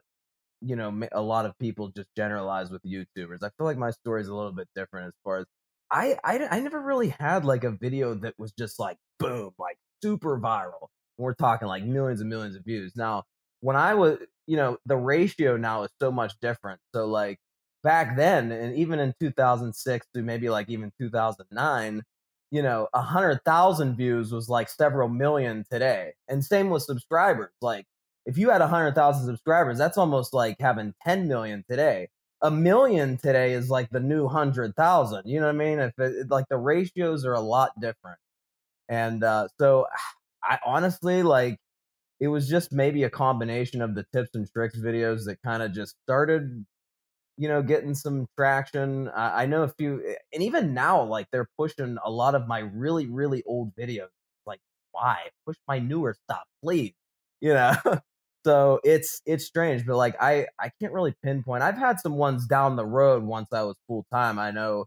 you 0.66 0.76
know 0.76 1.08
a 1.12 1.22
lot 1.22 1.46
of 1.46 1.58
people 1.60 1.90
just 1.90 2.10
generalize 2.16 2.72
with 2.72 2.82
YouTubers. 2.84 3.44
I 3.44 3.50
feel 3.58 3.66
like 3.66 3.78
my 3.78 3.92
story 3.92 4.22
is 4.22 4.28
a 4.30 4.36
little 4.36 4.52
bit 4.52 4.68
different 4.76 5.08
as 5.08 5.14
far 5.24 5.40
as 5.40 5.46
I, 5.92 6.18
I 6.24 6.48
I 6.52 6.60
never 6.62 6.82
really 6.82 7.10
had 7.10 7.46
like 7.46 7.64
a 7.64 7.72
video 7.72 8.16
that 8.16 8.34
was 8.38 8.52
just 8.54 8.80
like 8.80 8.98
boom, 9.20 9.52
like 9.60 9.78
super 10.02 10.40
viral. 10.40 10.88
We're 11.18 11.34
talking 11.36 11.68
like 11.68 11.84
millions 11.84 12.22
and 12.22 12.30
millions 12.30 12.56
of 12.56 12.66
views. 12.66 12.94
Now, 12.96 13.24
when 13.62 13.76
I 13.76 13.94
was, 13.96 14.20
you 14.48 14.58
know, 14.58 14.78
the 14.86 14.98
ratio 14.98 15.58
now 15.58 15.84
is 15.84 15.92
so 16.02 16.12
much 16.12 16.34
different. 16.42 16.80
So 16.94 17.06
like 17.08 17.40
back 17.84 18.18
then, 18.18 18.52
and 18.52 18.76
even 18.76 19.00
in 19.00 19.14
2006 19.20 20.08
to 20.16 20.22
maybe 20.24 20.50
like 20.50 20.70
even 20.70 20.92
2009, 21.00 22.04
you 22.52 22.62
know, 22.62 22.88
a 22.94 23.02
hundred 23.02 23.42
thousand 23.46 23.96
views 23.98 24.32
was 24.32 24.50
like 24.50 24.70
several 24.70 25.10
million 25.10 25.64
today. 25.72 26.14
And 26.28 26.44
same 26.44 26.70
with 26.70 26.84
subscribers. 26.84 27.52
Like 27.62 27.86
if 28.26 28.38
you 28.38 28.50
had 28.50 28.62
a 28.62 28.68
hundred 28.68 28.96
thousand 28.96 29.26
subscribers, 29.26 29.78
that's 29.78 29.98
almost 29.98 30.34
like 30.34 30.58
having 30.60 30.94
10 31.06 31.28
million 31.28 31.64
today. 31.70 32.10
A 32.42 32.52
million 32.52 33.18
today 33.18 33.54
is 33.54 33.70
like 33.70 33.90
the 33.90 34.00
new 34.00 34.28
hundred 34.28 34.76
thousand. 34.76 35.24
You 35.26 35.40
know 35.40 35.48
what 35.48 35.56
I 35.56 35.58
mean? 35.58 35.80
If 35.80 35.94
it, 36.00 36.30
like 36.30 36.46
the 36.50 36.58
ratios 36.58 37.26
are 37.26 37.34
a 37.34 37.40
lot 37.40 37.72
different. 37.80 38.20
And 38.90 39.24
uh, 39.24 39.48
so 39.60 39.88
I 40.44 40.60
honestly 40.66 41.24
like 41.24 41.60
it 42.20 42.28
was 42.30 42.48
just 42.48 42.72
maybe 42.72 43.04
a 43.04 43.10
combination 43.10 43.82
of 43.82 43.96
the 43.96 44.06
tips 44.14 44.32
and 44.36 44.50
tricks 44.52 44.78
videos 44.80 45.26
that 45.26 45.42
kind 45.44 45.64
of 45.64 45.74
just 45.74 45.96
started, 46.04 46.66
you 47.38 47.48
know, 47.48 47.62
getting 47.62 47.96
some 47.96 48.28
traction. 48.38 49.10
I, 49.10 49.44
I 49.44 49.46
know 49.48 49.64
a 49.64 49.70
few, 49.70 50.02
eh, 50.08 50.16
and 50.34 50.44
even 50.44 50.74
now, 50.74 51.04
like 51.04 51.28
they're 51.32 51.50
pushing 51.58 51.98
a 52.04 52.12
lot 52.12 52.36
of 52.36 52.48
my 52.48 52.60
really, 52.60 53.08
really 53.08 53.44
old 53.46 53.76
videos. 53.76 54.10
Like, 54.46 54.60
why 54.92 55.18
push 55.46 55.58
my 55.68 55.80
newer 55.80 56.16
stuff, 56.26 56.44
please? 56.64 56.94
You 57.42 57.54
know. 57.56 57.76
so 58.46 58.80
it's 58.84 59.22
it's 59.26 59.46
strange, 59.46 59.86
but 59.88 59.98
like 59.98 60.16
I 60.22 60.48
I 60.60 60.72
can't 60.80 60.94
really 60.94 61.16
pinpoint. 61.24 61.64
I've 61.64 61.78
had 61.78 62.00
some 62.00 62.16
ones 62.16 62.46
down 62.48 62.76
the 62.76 62.86
road 62.86 63.24
once 63.24 63.50
I 63.54 63.64
was 63.64 63.76
full 63.88 64.06
time. 64.14 64.40
I 64.40 64.52
know, 64.52 64.86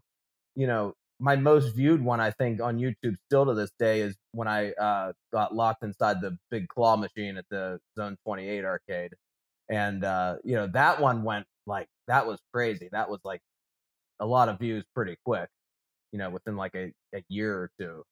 you 0.55 0.67
know, 0.67 0.93
my 1.19 1.35
most 1.35 1.75
viewed 1.75 2.01
one 2.03 2.21
I 2.21 2.31
think 2.31 2.61
on 2.61 2.79
YouTube 2.79 3.15
still 3.27 3.45
to 3.45 3.53
this 3.55 3.71
day 3.79 4.01
is 4.01 4.15
when 4.31 4.47
I 4.47 4.71
uh, 4.73 5.13
got 5.33 5.55
locked 5.55 5.83
inside 5.83 6.21
the 6.21 6.37
big 6.51 6.69
claw 6.69 6.95
machine 6.97 7.37
at 7.37 7.45
the 7.51 7.79
Zone 7.97 8.17
28 8.25 8.65
arcade, 8.65 9.13
and 9.69 10.05
uh, 10.05 10.37
you 10.45 10.55
know 10.55 10.67
that 10.67 11.01
one 11.01 11.23
went 11.23 11.45
like 11.67 11.87
that 12.07 12.27
was 12.27 12.39
crazy. 12.53 12.89
That 12.93 13.09
was 13.09 13.19
like 13.25 13.41
a 14.19 14.25
lot 14.25 14.49
of 14.49 14.59
views 14.59 14.85
pretty 14.95 15.17
quick, 15.25 15.49
you 16.11 16.19
know, 16.19 16.29
within 16.29 16.57
like 16.57 16.75
a, 16.75 16.91
a 17.15 17.23
year 17.29 17.53
or 17.55 17.71
two. 17.79 18.03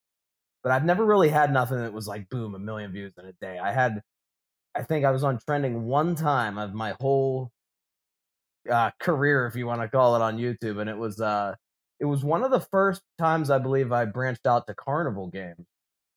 But 0.63 0.74
I've 0.74 0.86
never 0.86 1.06
really 1.06 1.30
had 1.30 1.54
nothing 1.54 1.77
that 1.80 1.94
was 1.94 2.08
like 2.08 2.30
boom 2.30 2.56
a 2.56 2.60
million 2.60 2.92
views 2.92 3.13
in 3.18 3.25
a 3.25 3.34
day. 3.42 3.60
I 3.60 3.72
had, 3.72 4.01
I 4.77 4.84
think 4.84 5.05
I 5.05 5.12
was 5.12 5.24
on 5.24 5.39
trending 5.39 5.86
one 5.86 6.15
time 6.15 6.57
of 6.60 6.74
my 6.74 6.96
whole 7.01 7.51
uh, 8.69 8.91
career, 9.00 9.48
if 9.48 9.55
you 9.55 9.65
want 9.65 9.81
to 9.81 9.88
call 9.88 10.15
it, 10.15 10.22
on 10.22 10.38
YouTube, 10.38 10.79
and 10.79 10.89
it 10.89 10.98
was 10.98 11.19
uh 11.19 11.55
it 12.00 12.05
was 12.05 12.24
one 12.24 12.43
of 12.43 12.51
the 12.51 12.60
first 12.60 13.01
times 13.17 13.50
I 13.50 13.57
believe 13.57 13.91
I 13.91 14.05
branched 14.05 14.46
out 14.46 14.67
to 14.67 14.75
carnival 14.75 15.27
games, 15.27 15.65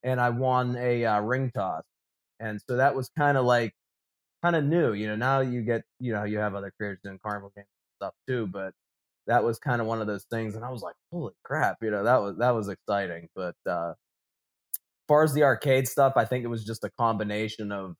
and 0.02 0.20
I 0.20 0.30
won 0.30 0.76
a 0.76 1.04
uh, 1.06 1.20
ring 1.20 1.50
toss, 1.54 1.84
and 2.38 2.60
so 2.68 2.76
that 2.76 2.94
was 2.94 3.10
kind 3.16 3.38
of 3.38 3.46
like 3.46 3.72
kind 4.42 4.56
of 4.56 4.64
new. 4.64 4.92
You 4.92 5.08
know, 5.08 5.16
now 5.16 5.40
you 5.40 5.62
get 5.62 5.82
you 6.00 6.12
know 6.12 6.24
you 6.24 6.38
have 6.38 6.54
other 6.54 6.72
creators 6.76 6.98
doing 7.02 7.18
carnival 7.24 7.52
games 7.56 7.68
stuff 7.96 8.14
too, 8.28 8.46
but 8.46 8.74
that 9.26 9.44
was 9.44 9.58
kind 9.58 9.80
of 9.80 9.86
one 9.86 10.00
of 10.00 10.06
those 10.06 10.26
things, 10.30 10.54
and 10.56 10.64
I 10.64 10.70
was 10.70 10.82
like, 10.82 10.96
holy 11.12 11.34
crap, 11.44 11.78
you 11.82 11.90
know, 11.90 12.04
that 12.04 12.20
was 12.22 12.36
that 12.38 12.50
was 12.50 12.68
exciting. 12.68 13.28
But 13.34 13.56
uh, 13.66 13.90
as 13.92 14.78
far 15.08 15.24
as 15.24 15.32
the 15.34 15.44
arcade 15.44 15.88
stuff, 15.88 16.14
I 16.16 16.26
think 16.26 16.44
it 16.44 16.48
was 16.48 16.64
just 16.64 16.84
a 16.84 16.90
combination 16.98 17.72
of 17.72 17.96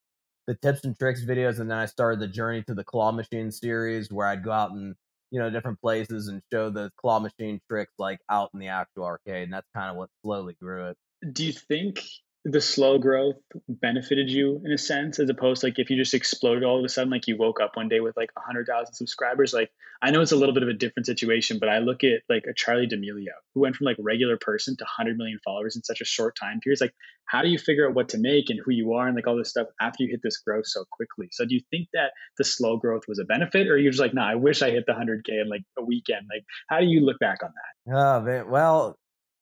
the 0.51 0.57
tips 0.57 0.83
and 0.83 0.99
tricks 0.99 1.25
videos, 1.25 1.61
and 1.61 1.71
then 1.71 1.79
I 1.79 1.87
started 1.87 2.19
the 2.19 2.27
journey 2.27 2.65
to 2.65 2.75
the 2.75 2.83
claw 2.83 3.13
machine 3.13 3.53
series, 3.53 4.11
where 4.11 4.27
I'd 4.27 4.43
go 4.43 4.51
out 4.51 4.73
and 4.73 4.97
you 5.31 5.39
know 5.39 5.49
different 5.49 5.81
places 5.81 6.27
and 6.27 6.43
show 6.53 6.71
the 6.71 6.91
claw 6.97 7.21
machine 7.21 7.61
tricks 7.71 7.93
like 8.01 8.19
out 8.29 8.51
in 8.53 8.59
the 8.59 8.67
actual 8.67 9.05
arcade, 9.05 9.45
and 9.45 9.53
that's 9.53 9.69
kind 9.77 9.91
of 9.93 9.97
what 9.97 10.11
slowly 10.25 10.57
grew 10.61 10.89
it. 10.89 10.97
Do 11.33 11.47
you 11.47 11.53
think 11.53 12.01
the 12.45 12.61
slow 12.61 12.99
growth 12.99 13.37
benefited 13.69 14.31
you 14.31 14.63
in 14.65 14.73
a 14.73 14.79
sense 14.79 15.19
as 15.19 15.29
opposed 15.29 15.61
to 15.61 15.67
like 15.67 15.79
if 15.79 15.91
you 15.91 15.97
just 15.97 16.15
exploded 16.15 16.65
all 16.65 16.79
of 16.79 16.85
a 16.85 16.89
sudden 16.89 17.11
like 17.11 17.27
you 17.27 17.37
woke 17.37 17.61
up 17.61 17.77
one 17.77 17.89
day 17.89 18.01
with 18.01 18.17
like 18.17 18.31
100000 18.35 18.95
subscribers 18.95 19.53
like 19.53 19.71
i 20.01 20.11
know 20.11 20.23
it's 20.23 20.33
a 20.33 20.37
little 20.37 20.55
bit 20.55 20.63
of 20.63 20.69
a 20.71 20.75
different 20.75 21.05
situation 21.05 21.59
but 21.59 21.69
i 21.69 21.81
look 21.81 22.03
at 22.03 22.23
like 22.31 22.45
a 22.49 22.55
Charli 22.55 22.89
D'Amelio 22.89 23.35
who 23.55 23.61
went 23.61 23.77
from 23.77 23.87
like 23.87 23.97
regular 23.99 24.39
person 24.39 24.77
to 24.77 24.85
100 24.85 25.17
million 25.17 25.39
followers 25.45 25.77
in 25.77 25.83
such 25.83 26.01
a 26.01 26.05
short 26.05 26.37
time 26.37 26.61
period. 26.61 26.75
It's 26.75 26.81
like 26.81 26.95
how 27.27 27.43
do 27.43 27.49
you 27.49 27.59
figure 27.59 27.89
out 27.89 27.95
what 27.95 28.09
to 28.11 28.19
make 28.19 28.51
and 28.51 28.61
who 28.65 28.73
you 28.73 28.95
are 28.95 29.07
and 29.07 29.15
like 29.15 29.27
all 29.27 29.37
this 29.37 29.51
stuff 29.51 29.69
after 29.81 30.03
you 30.03 30.11
hit 30.11 30.21
this 30.23 30.39
growth 30.39 30.67
so 30.67 30.85
quickly? 30.91 31.29
So 31.31 31.45
do 31.45 31.55
you 31.55 31.61
think 31.71 31.89
that 31.93 32.13
the 32.39 32.45
slow 32.45 32.77
growth 32.77 33.03
was 33.07 33.19
a 33.19 33.25
benefit 33.25 33.69
or 33.69 33.77
you're 33.77 33.93
just 33.93 34.01
like 34.01 34.15
no 34.15 34.23
nah, 34.23 34.31
i 34.31 34.35
wish 34.35 34.63
i 34.63 34.71
hit 34.71 34.85
the 34.87 34.93
100k 34.93 35.43
in 35.43 35.49
like 35.49 35.63
a 35.79 35.85
weekend 35.85 36.27
like 36.33 36.45
how 36.69 36.81
do 36.81 36.87
you 36.87 37.01
look 37.01 37.19
back 37.19 37.39
on 37.43 37.51
that? 37.55 37.95
Oh 37.95 38.21
man 38.21 38.51
well 38.51 38.99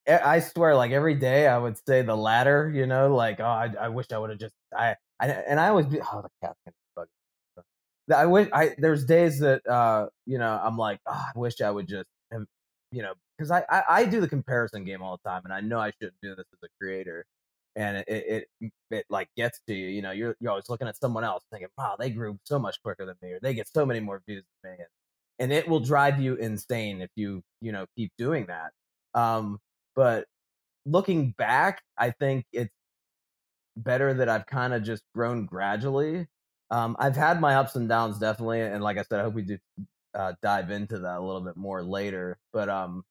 I 0.08 0.40
swear, 0.40 0.74
like 0.74 0.92
every 0.92 1.14
day, 1.14 1.46
I 1.46 1.58
would 1.58 1.76
say 1.86 2.02
the 2.02 2.16
latter. 2.16 2.70
You 2.74 2.86
know, 2.86 3.14
like 3.14 3.40
oh, 3.40 3.44
I, 3.44 3.72
I 3.80 3.88
wish 3.88 4.06
I 4.12 4.18
would 4.18 4.30
have 4.30 4.38
just 4.38 4.54
I, 4.76 4.96
I 5.20 5.28
and 5.28 5.60
I 5.60 5.68
always 5.68 5.86
be 5.86 6.00
oh 6.00 6.22
the 6.22 6.30
cat's. 6.42 6.58
I 8.14 8.26
wish 8.26 8.48
I 8.52 8.74
there's 8.78 9.04
days 9.04 9.38
that 9.40 9.66
uh 9.66 10.06
you 10.26 10.38
know 10.38 10.60
I'm 10.62 10.76
like 10.78 10.98
oh, 11.06 11.12
I 11.12 11.38
wish 11.38 11.60
I 11.60 11.70
would 11.70 11.88
just 11.88 12.08
you 12.92 13.02
know 13.02 13.12
because 13.36 13.50
I, 13.50 13.64
I 13.68 13.82
I 13.88 14.04
do 14.04 14.20
the 14.20 14.28
comparison 14.28 14.84
game 14.84 15.02
all 15.02 15.18
the 15.22 15.28
time 15.28 15.42
and 15.44 15.52
I 15.52 15.60
know 15.60 15.78
I 15.78 15.90
shouldn't 15.90 16.20
do 16.22 16.34
this 16.34 16.46
as 16.52 16.58
a 16.64 16.68
creator 16.80 17.24
and 17.76 17.98
it, 17.98 18.04
it 18.08 18.48
it, 18.60 18.72
it 18.90 19.06
like 19.10 19.28
gets 19.36 19.60
to 19.68 19.74
you 19.74 19.88
you 19.88 20.02
know 20.02 20.10
you're 20.10 20.36
you're 20.40 20.50
always 20.50 20.68
looking 20.68 20.88
at 20.88 20.96
someone 20.96 21.24
else 21.24 21.44
thinking 21.50 21.68
wow 21.76 21.96
they 21.98 22.10
grew 22.10 22.38
so 22.44 22.58
much 22.58 22.80
quicker 22.82 23.04
than 23.06 23.16
me 23.22 23.32
or 23.32 23.40
they 23.40 23.54
get 23.54 23.68
so 23.68 23.84
many 23.84 24.00
more 24.00 24.22
views 24.26 24.44
than 24.62 24.72
me 24.72 24.78
and, 24.78 24.88
and 25.38 25.52
it 25.52 25.68
will 25.68 25.80
drive 25.80 26.20
you 26.20 26.34
insane 26.36 27.02
if 27.02 27.10
you 27.14 27.42
you 27.60 27.72
know 27.72 27.86
keep 27.96 28.10
doing 28.18 28.46
that 28.46 28.72
um 29.20 29.58
but 29.96 30.26
looking 30.86 31.32
back, 31.32 31.82
I 31.96 32.10
think 32.10 32.46
it's 32.52 32.72
better 33.76 34.14
that 34.14 34.28
I've 34.28 34.46
kind 34.46 34.74
of 34.74 34.82
just 34.82 35.02
grown 35.14 35.46
gradually. 35.46 36.26
Um, 36.70 36.96
I've 36.98 37.16
had 37.16 37.40
my 37.40 37.54
ups 37.56 37.76
and 37.76 37.88
downs 37.88 38.18
definitely, 38.18 38.60
and 38.60 38.82
like 38.82 38.98
I 38.98 39.02
said, 39.02 39.20
I 39.20 39.22
hope 39.24 39.34
we 39.34 39.42
do 39.42 39.58
uh, 40.14 40.34
dive 40.42 40.70
into 40.70 40.98
that 41.00 41.18
a 41.18 41.22
little 41.22 41.40
bit 41.40 41.56
more 41.56 41.82
later. 41.82 42.38
But 42.52 42.68
um, 42.68 43.04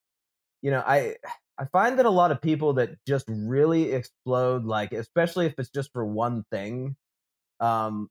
you 0.62 0.72
know, 0.72 0.84
I 0.86 1.16
I 1.58 1.66
find 1.66 1.98
that 2.00 2.06
a 2.06 2.10
lot 2.10 2.32
of 2.32 2.42
people 2.42 2.74
that 2.74 2.92
just 3.08 3.26
really 3.30 3.94
explode, 3.94 4.66
like 4.66 4.94
especially 4.94 5.48
if 5.48 5.56
it's 5.58 5.70
just 5.70 5.92
for 5.94 6.06
one 6.06 6.46
thing, 6.52 6.96
um, 7.60 8.10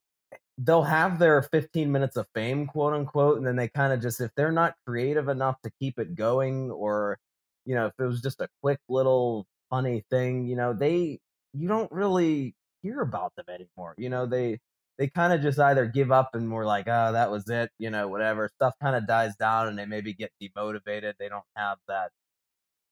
they'll 0.59 0.83
have 0.83 1.19
their 1.19 1.43
15 1.43 1.91
minutes 1.93 2.17
of 2.17 2.27
fame, 2.35 2.67
quote 2.67 2.95
unquote, 2.95 3.39
and 3.39 3.47
then 3.47 3.57
they 3.57 3.69
kind 3.69 3.93
of 3.93 4.01
just 4.03 4.21
if 4.21 4.31
they're 4.37 4.53
not 4.53 4.75
creative 4.87 5.29
enough 5.29 5.57
to 5.63 5.71
keep 5.81 5.99
it 5.99 6.15
going 6.15 6.71
or 6.71 7.19
you 7.67 7.75
know, 7.77 7.87
if 7.89 7.95
it 8.01 8.05
was 8.05 8.23
just 8.23 8.41
a 8.43 8.49
quick 8.63 8.81
little 8.89 9.47
funny 9.71 10.05
thing, 10.11 10.47
you 10.47 10.57
know, 10.57 10.75
they 10.75 11.21
you 11.55 11.69
don't 11.69 11.93
really 11.93 12.55
hear 12.83 13.01
about 13.03 13.35
them 13.37 13.47
anymore. 13.51 13.95
You 13.99 14.11
know, 14.11 14.27
they 14.27 14.61
they 14.99 15.09
kind 15.09 15.33
of 15.35 15.43
just 15.43 15.59
either 15.61 15.87
give 15.87 16.13
up 16.13 16.31
and 16.35 16.51
we're 16.53 16.67
like, 16.67 16.87
oh, 16.89 17.13
that 17.13 17.31
was 17.31 17.49
it, 17.51 17.71
you 17.79 17.91
know, 17.91 18.09
whatever. 18.09 18.51
Stuff 18.57 18.75
kind 18.83 18.97
of 18.97 19.07
dies 19.07 19.37
down 19.37 19.69
and 19.69 19.79
they 19.79 19.87
maybe 19.87 20.15
get 20.15 20.33
demotivated. 20.43 21.15
They 21.19 21.29
don't 21.29 21.45
have 21.57 21.79
that, 21.89 22.13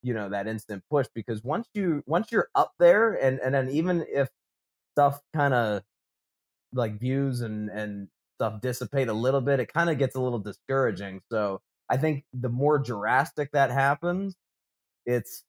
you 0.02 0.14
know, 0.14 0.28
that 0.30 0.46
instant 0.48 0.84
push 0.90 1.06
because 1.14 1.42
once 1.44 1.68
you 1.74 2.02
once 2.06 2.32
you're 2.32 2.48
up 2.54 2.72
there 2.78 3.14
and 3.14 3.40
and 3.40 3.54
then 3.54 3.70
even 3.70 4.04
if 4.08 4.28
stuff 4.94 5.20
kind 5.34 5.54
of 5.54 5.82
like 6.72 6.98
views 6.98 7.40
and 7.40 7.70
and 7.70 8.08
stuff 8.38 8.60
dissipate 8.60 9.08
a 9.08 9.12
little 9.12 9.40
bit, 9.40 9.60
it 9.60 9.72
kind 9.72 9.90
of 9.90 9.98
gets 9.98 10.14
a 10.16 10.20
little 10.20 10.38
discouraging. 10.38 11.20
So 11.30 11.60
I 11.88 11.96
think 11.96 12.24
the 12.32 12.48
more 12.48 12.78
drastic 12.78 13.50
that 13.52 13.70
happens, 13.70 14.34
it's 15.06 15.44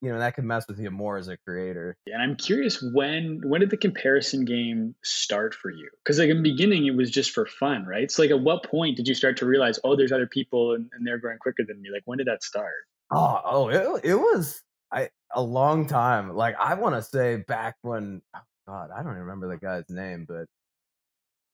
you 0.00 0.12
know 0.12 0.18
that 0.18 0.34
could 0.34 0.44
mess 0.44 0.66
with 0.68 0.80
you 0.80 0.90
more 0.90 1.16
as 1.16 1.28
a 1.28 1.36
creator. 1.36 1.96
And 2.06 2.22
i'm 2.22 2.36
curious 2.36 2.82
when 2.94 3.40
when 3.44 3.60
did 3.60 3.70
the 3.70 3.76
comparison 3.76 4.44
game 4.44 4.94
start 5.02 5.54
for 5.54 5.70
you? 5.70 5.88
Because 6.04 6.18
like 6.18 6.28
in 6.28 6.42
the 6.42 6.50
beginning 6.50 6.86
it 6.86 6.96
was 6.96 7.10
just 7.10 7.30
for 7.30 7.46
fun 7.46 7.86
right? 7.86 8.10
So 8.10 8.22
like 8.22 8.30
at 8.30 8.40
what 8.40 8.64
point 8.64 8.96
did 8.96 9.08
you 9.08 9.14
start 9.14 9.36
to 9.38 9.46
realize 9.46 9.78
oh 9.84 9.96
there's 9.96 10.12
other 10.12 10.26
people 10.26 10.74
and, 10.74 10.90
and 10.92 11.06
they're 11.06 11.18
growing 11.18 11.38
quicker 11.38 11.64
than 11.66 11.80
me 11.80 11.90
like 11.92 12.02
when 12.04 12.18
did 12.18 12.26
that 12.26 12.42
start? 12.42 12.72
Oh 13.10 13.40
oh 13.44 13.68
it, 13.68 14.04
it 14.04 14.14
was 14.16 14.62
i 14.92 15.08
a 15.34 15.42
long 15.42 15.86
time 15.86 16.34
like 16.34 16.54
i 16.60 16.74
want 16.74 16.94
to 16.94 17.02
say 17.02 17.36
back 17.48 17.76
when 17.82 18.20
oh 18.36 18.40
god 18.66 18.90
i 18.94 19.02
don't 19.02 19.12
even 19.12 19.22
remember 19.22 19.48
the 19.48 19.56
guy's 19.56 19.88
name 19.88 20.26
but 20.28 20.46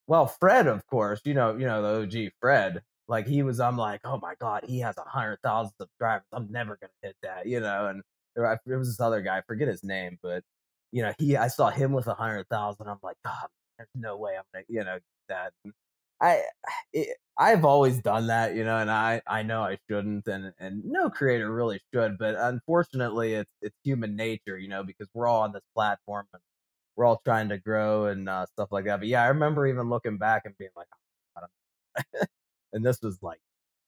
well 0.06 0.26
fred 0.26 0.66
of 0.66 0.84
course 0.86 1.20
you 1.24 1.34
know 1.34 1.56
you 1.56 1.66
know 1.66 1.82
the 1.82 2.26
og 2.28 2.32
fred 2.40 2.82
like 3.08 3.26
he 3.26 3.42
was, 3.42 3.60
I'm 3.60 3.76
like, 3.78 4.00
oh 4.04 4.18
my 4.22 4.34
god, 4.40 4.64
he 4.68 4.80
has 4.80 4.96
a 4.98 5.08
hundred 5.08 5.38
thousand 5.42 5.72
subscribers. 5.80 6.26
I'm 6.32 6.48
never 6.50 6.78
gonna 6.80 6.92
hit 7.02 7.16
that, 7.22 7.46
you 7.46 7.60
know. 7.60 7.88
And 7.88 8.02
there, 8.36 8.78
was 8.78 8.88
this 8.88 9.00
other 9.00 9.22
guy, 9.22 9.38
I 9.38 9.42
forget 9.46 9.68
his 9.68 9.82
name, 9.84 10.18
but 10.22 10.42
you 10.92 11.02
know, 11.02 11.12
he, 11.18 11.36
I 11.36 11.48
saw 11.48 11.70
him 11.70 11.92
with 11.92 12.06
a 12.06 12.14
hundred 12.14 12.48
thousand. 12.50 12.88
I'm 12.88 12.98
like, 13.02 13.16
God, 13.24 13.48
there's 13.78 13.88
no 13.94 14.16
way 14.18 14.36
I'm 14.36 14.44
gonna, 14.52 14.64
you 14.68 14.84
know, 14.84 14.98
that. 15.28 15.52
I, 16.20 16.42
it, 16.92 17.16
I've 17.38 17.64
always 17.64 18.00
done 18.00 18.26
that, 18.28 18.56
you 18.56 18.64
know, 18.64 18.76
and 18.78 18.90
I, 18.90 19.22
I 19.26 19.42
know 19.44 19.62
I 19.62 19.78
shouldn't, 19.88 20.26
and 20.28 20.52
and 20.58 20.84
no 20.84 21.10
creator 21.10 21.52
really 21.52 21.80
should, 21.94 22.18
but 22.18 22.34
unfortunately, 22.36 23.34
it's 23.34 23.50
it's 23.62 23.76
human 23.84 24.16
nature, 24.16 24.58
you 24.58 24.68
know, 24.68 24.82
because 24.84 25.08
we're 25.14 25.28
all 25.28 25.42
on 25.42 25.52
this 25.52 25.62
platform 25.74 26.26
and 26.32 26.42
we're 26.96 27.04
all 27.06 27.20
trying 27.24 27.48
to 27.50 27.58
grow 27.58 28.06
and 28.06 28.28
uh, 28.28 28.46
stuff 28.46 28.68
like 28.72 28.86
that. 28.86 28.98
But 29.00 29.08
yeah, 29.08 29.22
I 29.22 29.28
remember 29.28 29.66
even 29.66 29.88
looking 29.90 30.18
back 30.18 30.42
and 30.46 30.56
being 30.58 30.70
like, 30.76 30.88
oh, 30.96 31.46
and 32.72 32.84
this 32.84 32.98
was 33.02 33.18
like 33.22 33.40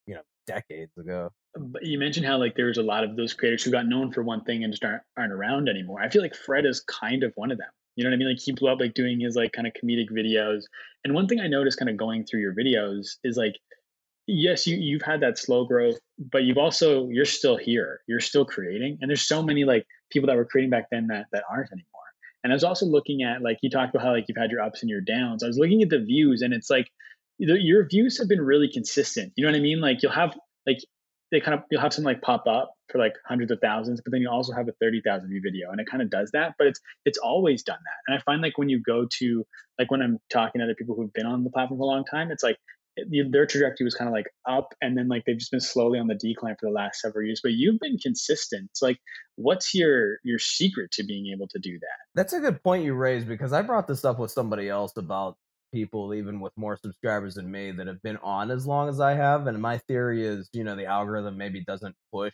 you 0.06 0.14
know 0.14 0.22
decades 0.46 0.96
ago. 0.98 1.30
But 1.56 1.84
you 1.84 1.98
mentioned 1.98 2.26
how 2.26 2.38
like 2.38 2.54
there's 2.56 2.78
a 2.78 2.82
lot 2.82 3.04
of 3.04 3.16
those 3.16 3.34
creators 3.34 3.62
who 3.62 3.70
got 3.70 3.86
known 3.86 4.12
for 4.12 4.22
one 4.22 4.44
thing 4.44 4.64
and 4.64 4.72
just 4.72 4.84
aren't, 4.84 5.02
aren't 5.16 5.32
around 5.32 5.68
anymore. 5.68 6.00
I 6.00 6.08
feel 6.08 6.22
like 6.22 6.34
fred 6.34 6.64
is 6.66 6.80
kind 6.80 7.22
of 7.22 7.32
one 7.34 7.50
of 7.50 7.58
them. 7.58 7.70
You 7.96 8.04
know 8.04 8.10
what 8.10 8.14
i 8.14 8.18
mean? 8.18 8.28
Like 8.28 8.40
he 8.40 8.52
blew 8.52 8.70
up 8.70 8.80
like 8.80 8.94
doing 8.94 9.20
his 9.20 9.36
like 9.36 9.52
kind 9.52 9.66
of 9.66 9.72
comedic 9.72 10.10
videos. 10.10 10.62
And 11.04 11.14
one 11.14 11.28
thing 11.28 11.40
i 11.40 11.48
noticed 11.48 11.78
kind 11.78 11.90
of 11.90 11.96
going 11.96 12.24
through 12.24 12.40
your 12.40 12.54
videos 12.54 13.16
is 13.24 13.36
like 13.36 13.54
yes 14.26 14.66
you 14.66 14.76
you've 14.76 15.02
had 15.02 15.20
that 15.20 15.38
slow 15.38 15.64
growth 15.64 15.98
but 16.18 16.44
you've 16.44 16.58
also 16.58 17.08
you're 17.08 17.24
still 17.24 17.56
here. 17.56 18.00
You're 18.06 18.20
still 18.20 18.44
creating. 18.44 18.98
And 19.00 19.08
there's 19.08 19.26
so 19.26 19.42
many 19.42 19.64
like 19.64 19.86
people 20.10 20.28
that 20.28 20.36
were 20.36 20.44
creating 20.44 20.70
back 20.70 20.86
then 20.90 21.08
that 21.08 21.26
that 21.32 21.44
aren't 21.50 21.72
anymore. 21.72 21.86
And 22.42 22.52
i 22.52 22.54
was 22.54 22.64
also 22.64 22.86
looking 22.86 23.22
at 23.22 23.42
like 23.42 23.58
you 23.62 23.70
talked 23.70 23.94
about 23.94 24.04
how 24.04 24.12
like 24.12 24.26
you've 24.28 24.38
had 24.38 24.50
your 24.50 24.62
ups 24.62 24.82
and 24.82 24.90
your 24.90 25.00
downs. 25.00 25.42
I 25.42 25.46
was 25.46 25.58
looking 25.58 25.82
at 25.82 25.90
the 25.90 26.00
views 26.00 26.42
and 26.42 26.54
it's 26.54 26.70
like 26.70 26.90
your 27.40 27.86
views 27.88 28.18
have 28.18 28.28
been 28.28 28.40
really 28.40 28.70
consistent. 28.72 29.32
You 29.36 29.44
know 29.44 29.52
what 29.52 29.58
I 29.58 29.62
mean? 29.62 29.80
Like 29.80 30.02
you'll 30.02 30.12
have 30.12 30.36
like 30.66 30.78
they 31.32 31.40
kind 31.40 31.58
of 31.58 31.64
you'll 31.70 31.80
have 31.80 31.92
some 31.92 32.04
like 32.04 32.22
pop 32.22 32.46
up 32.46 32.74
for 32.90 32.98
like 32.98 33.14
hundreds 33.26 33.50
of 33.50 33.58
thousands, 33.60 34.00
but 34.04 34.12
then 34.12 34.20
you 34.20 34.28
also 34.28 34.52
have 34.52 34.68
a 34.68 34.72
thirty 34.80 35.00
thousand 35.04 35.30
view 35.30 35.40
video, 35.42 35.70
and 35.70 35.80
it 35.80 35.86
kind 35.90 36.02
of 36.02 36.10
does 36.10 36.30
that. 36.32 36.54
But 36.58 36.68
it's 36.68 36.80
it's 37.04 37.18
always 37.18 37.62
done 37.62 37.78
that. 37.82 38.12
And 38.12 38.18
I 38.18 38.22
find 38.22 38.42
like 38.42 38.58
when 38.58 38.68
you 38.68 38.82
go 38.82 39.06
to 39.18 39.44
like 39.78 39.90
when 39.90 40.02
I'm 40.02 40.18
talking 40.30 40.60
to 40.60 40.64
other 40.64 40.74
people 40.74 40.96
who've 40.96 41.12
been 41.12 41.26
on 41.26 41.44
the 41.44 41.50
platform 41.50 41.78
for 41.78 41.84
a 41.84 41.86
long 41.86 42.04
time, 42.04 42.30
it's 42.30 42.42
like 42.42 42.56
their 43.30 43.46
trajectory 43.46 43.84
was 43.84 43.94
kind 43.94 44.08
of 44.08 44.12
like 44.12 44.26
up, 44.46 44.74
and 44.82 44.98
then 44.98 45.08
like 45.08 45.24
they've 45.24 45.38
just 45.38 45.52
been 45.52 45.60
slowly 45.60 45.98
on 45.98 46.08
the 46.08 46.16
decline 46.16 46.56
for 46.60 46.68
the 46.68 46.74
last 46.74 47.00
several 47.00 47.24
years. 47.24 47.40
But 47.42 47.52
you've 47.52 47.80
been 47.80 47.98
consistent. 47.98 48.68
It's 48.72 48.82
like 48.82 48.98
what's 49.36 49.74
your 49.74 50.18
your 50.24 50.38
secret 50.38 50.90
to 50.92 51.04
being 51.04 51.32
able 51.32 51.48
to 51.48 51.58
do 51.58 51.78
that? 51.78 51.98
That's 52.14 52.32
a 52.32 52.40
good 52.40 52.62
point 52.62 52.84
you 52.84 52.94
raised 52.94 53.28
because 53.28 53.52
I 53.52 53.62
brought 53.62 53.86
this 53.86 54.04
up 54.04 54.18
with 54.18 54.32
somebody 54.32 54.68
else 54.68 54.92
about 54.96 55.36
people 55.72 56.14
even 56.14 56.40
with 56.40 56.52
more 56.56 56.76
subscribers 56.76 57.34
than 57.34 57.50
me 57.50 57.70
that 57.72 57.86
have 57.86 58.02
been 58.02 58.18
on 58.18 58.50
as 58.50 58.66
long 58.66 58.88
as 58.88 59.00
I 59.00 59.14
have. 59.14 59.46
And 59.46 59.60
my 59.60 59.78
theory 59.78 60.26
is, 60.26 60.48
you 60.52 60.64
know, 60.64 60.76
the 60.76 60.86
algorithm 60.86 61.36
maybe 61.36 61.62
doesn't 61.64 61.94
push 62.12 62.32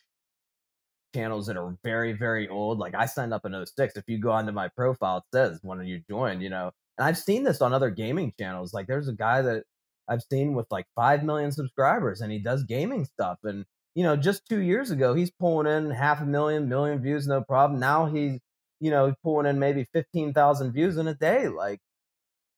channels 1.15 1.47
that 1.47 1.57
are 1.57 1.77
very, 1.85 2.13
very 2.13 2.49
old. 2.49 2.79
Like 2.79 2.95
I 2.95 3.07
signed 3.07 3.33
up 3.33 3.47
in 3.47 3.67
06. 3.67 3.97
If 3.97 4.05
you 4.07 4.19
go 4.19 4.31
onto 4.31 4.53
my 4.53 4.69
profile, 4.69 5.19
it 5.19 5.25
says 5.33 5.61
when 5.63 5.85
you 5.87 6.03
joined, 6.09 6.43
you 6.43 6.51
know. 6.51 6.73
And 6.99 7.07
I've 7.07 7.19
seen 7.19 7.45
this 7.45 7.61
on 7.61 7.73
other 7.73 7.91
gaming 7.91 8.33
channels. 8.39 8.73
Like 8.75 8.87
there's 8.87 9.09
a 9.09 9.15
guy 9.15 9.43
that 9.43 9.65
I've 10.09 10.23
seen 10.23 10.55
with 10.55 10.67
like 10.71 10.87
5 10.95 11.25
million 11.25 11.53
subscribers 11.53 12.21
and 12.21 12.33
he 12.33 12.39
does 12.39 12.65
gaming 12.65 13.05
stuff. 13.05 13.39
And, 13.45 13.65
you 13.95 14.03
know, 14.03 14.17
just 14.17 14.47
two 14.49 14.61
years 14.61 14.91
ago, 14.91 15.15
he's 15.15 15.31
pulling 15.31 15.67
in 15.67 15.91
half 15.91 16.21
a 16.21 16.27
million, 16.27 16.69
million 16.69 17.01
views, 17.01 17.27
no 17.27 17.43
problem. 17.43 17.81
Now 17.81 18.07
he's, 18.07 18.39
you 18.81 18.91
know, 18.91 19.15
pulling 19.23 19.47
in 19.47 19.59
maybe 19.59 19.87
15,000 19.93 20.73
views 20.73 20.97
in 20.99 21.09
a 21.09 21.15
day. 21.15 21.49
Like, 21.49 21.81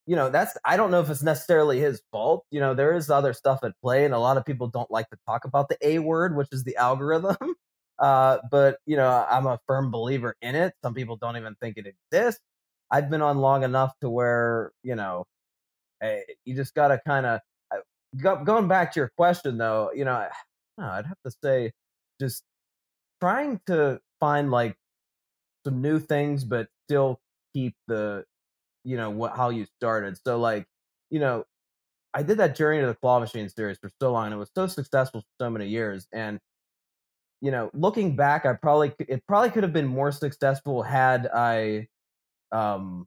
you 0.09 0.17
know, 0.17 0.31
that's 0.31 0.57
I 0.65 0.79
don't 0.79 0.91
know 0.91 1.01
if 1.03 1.11
it's 1.11 1.23
necessarily 1.23 1.81
his 1.81 2.01
fault. 2.11 2.47
You 2.51 2.61
know, 2.61 2.75
there 2.75 2.95
is 2.97 3.11
other 3.11 3.35
stuff 3.35 3.61
at 3.63 3.73
play, 3.83 4.07
and 4.07 4.15
a 4.15 4.19
lot 4.19 4.39
of 4.39 4.47
people 4.47 4.67
don't 4.69 4.91
like 4.91 5.09
to 5.11 5.19
talk 5.27 5.45
about 5.45 5.69
the 5.69 5.77
A 5.87 5.99
word, 5.99 6.35
which 6.35 6.49
is 6.53 6.65
the 6.65 6.77
algorithm. 6.77 7.37
Uh, 8.01 8.39
but 8.53 8.79
you 8.87 8.97
know, 8.97 9.27
I'm 9.29 9.47
a 9.47 9.59
firm 9.67 9.91
believer 9.91 10.37
in 10.41 10.55
it. 10.55 10.73
Some 10.85 10.95
people 10.95 11.17
don't 11.17 11.37
even 11.37 11.57
think 11.61 11.79
it 11.79 11.85
exists. 11.89 12.41
I've 12.93 13.11
been 13.11 13.23
on 13.23 13.39
long 13.39 13.65
enough 13.65 13.93
to 14.03 14.09
where 14.09 14.71
you 14.85 14.95
know, 14.95 15.25
hey, 16.01 16.23
you 16.45 16.55
just 16.55 16.75
got 16.75 16.89
to 16.89 17.01
kind 17.05 17.27
of 17.27 17.41
go, 18.23 18.45
going 18.45 18.69
back 18.69 18.93
to 18.93 19.01
your 19.01 19.11
question 19.17 19.59
though. 19.59 19.91
You 19.93 20.05
know, 20.05 20.29
I'd 20.79 21.07
have 21.07 21.19
to 21.27 21.33
say, 21.43 21.73
just 22.21 22.45
trying 23.21 23.61
to 23.67 24.01
find 24.21 24.53
like 24.53 24.77
some 25.67 25.83
new 25.83 25.99
things, 25.99 26.45
but 26.45 26.69
still 26.87 27.19
keep 27.53 27.75
the 27.89 28.25
you 28.89 28.97
know 28.97 29.11
what 29.11 29.37
how 29.37 29.51
you 29.51 29.67
started. 29.79 30.19
So 30.27 30.39
like, 30.39 30.67
you 31.11 31.21
know, 31.21 31.45
I 32.15 32.23
did 32.23 32.39
that 32.39 32.57
Journey 32.57 32.81
to 32.81 32.87
the 32.89 32.95
Claw 32.95 33.21
Machine 33.21 33.49
series 33.51 33.79
for 33.79 33.91
so 34.01 34.13
long, 34.13 34.27
and 34.27 34.35
it 34.35 34.39
was 34.39 34.51
so 34.55 34.67
successful 34.67 35.23
for 35.23 35.45
so 35.45 35.51
many 35.51 35.69
years. 35.69 36.07
And 36.13 36.41
you 37.41 37.51
know, 37.51 37.71
looking 37.75 38.17
back, 38.17 38.47
I 38.47 38.55
probably 38.55 38.93
it 39.01 39.23
probably 39.27 39.51
could 39.51 39.63
have 39.63 39.73
been 39.73 39.87
more 39.87 40.13
successful 40.13 40.83
had 40.83 41.29
I 41.33 41.89
um 42.53 43.07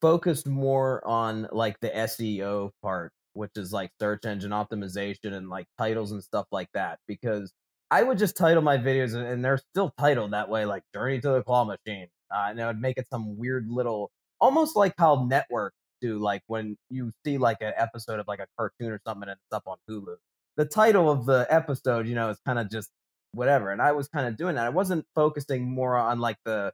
focused 0.00 0.46
more 0.46 1.06
on 1.06 1.48
like 1.52 1.78
the 1.80 1.90
SEO 1.90 2.70
part, 2.82 3.12
which 3.34 3.52
is 3.56 3.72
like 3.72 3.90
search 4.00 4.24
engine 4.24 4.50
optimization 4.52 5.32
and 5.34 5.48
like 5.48 5.66
titles 5.78 6.12
and 6.12 6.22
stuff 6.22 6.46
like 6.52 6.68
that. 6.74 6.98
Because 7.06 7.52
I 7.90 8.02
would 8.02 8.18
just 8.18 8.36
title 8.36 8.62
my 8.62 8.78
videos, 8.78 9.14
and 9.14 9.44
they're 9.44 9.58
still 9.72 9.92
titled 9.98 10.32
that 10.32 10.48
way, 10.48 10.64
like 10.64 10.84
Journey 10.94 11.20
to 11.20 11.30
the 11.30 11.42
Claw 11.42 11.64
Machine, 11.64 12.08
uh, 12.30 12.46
and 12.48 12.60
I 12.60 12.66
would 12.66 12.80
make 12.80 12.98
it 12.98 13.06
some 13.10 13.38
weird 13.38 13.68
little, 13.68 14.10
almost 14.40 14.76
like 14.76 14.94
how 14.98 15.26
network 15.28 15.74
do, 16.00 16.18
like 16.18 16.42
when 16.46 16.76
you 16.88 17.12
see 17.24 17.38
like 17.38 17.58
an 17.60 17.72
episode 17.76 18.20
of 18.20 18.28
like 18.28 18.40
a 18.40 18.46
cartoon 18.56 18.92
or 18.92 19.00
something 19.06 19.28
and 19.28 19.38
it's 19.38 19.52
up 19.52 19.64
on 19.66 19.76
Hulu. 19.88 20.16
The 20.56 20.64
title 20.64 21.10
of 21.10 21.26
the 21.26 21.46
episode, 21.48 22.06
you 22.06 22.14
know, 22.14 22.30
is 22.30 22.38
kind 22.46 22.58
of 22.58 22.70
just 22.70 22.90
whatever. 23.32 23.70
And 23.70 23.80
I 23.80 23.92
was 23.92 24.08
kind 24.08 24.26
of 24.26 24.36
doing 24.36 24.56
that. 24.56 24.66
I 24.66 24.70
wasn't 24.70 25.06
focusing 25.14 25.70
more 25.70 25.96
on 25.96 26.18
like 26.18 26.38
the 26.44 26.72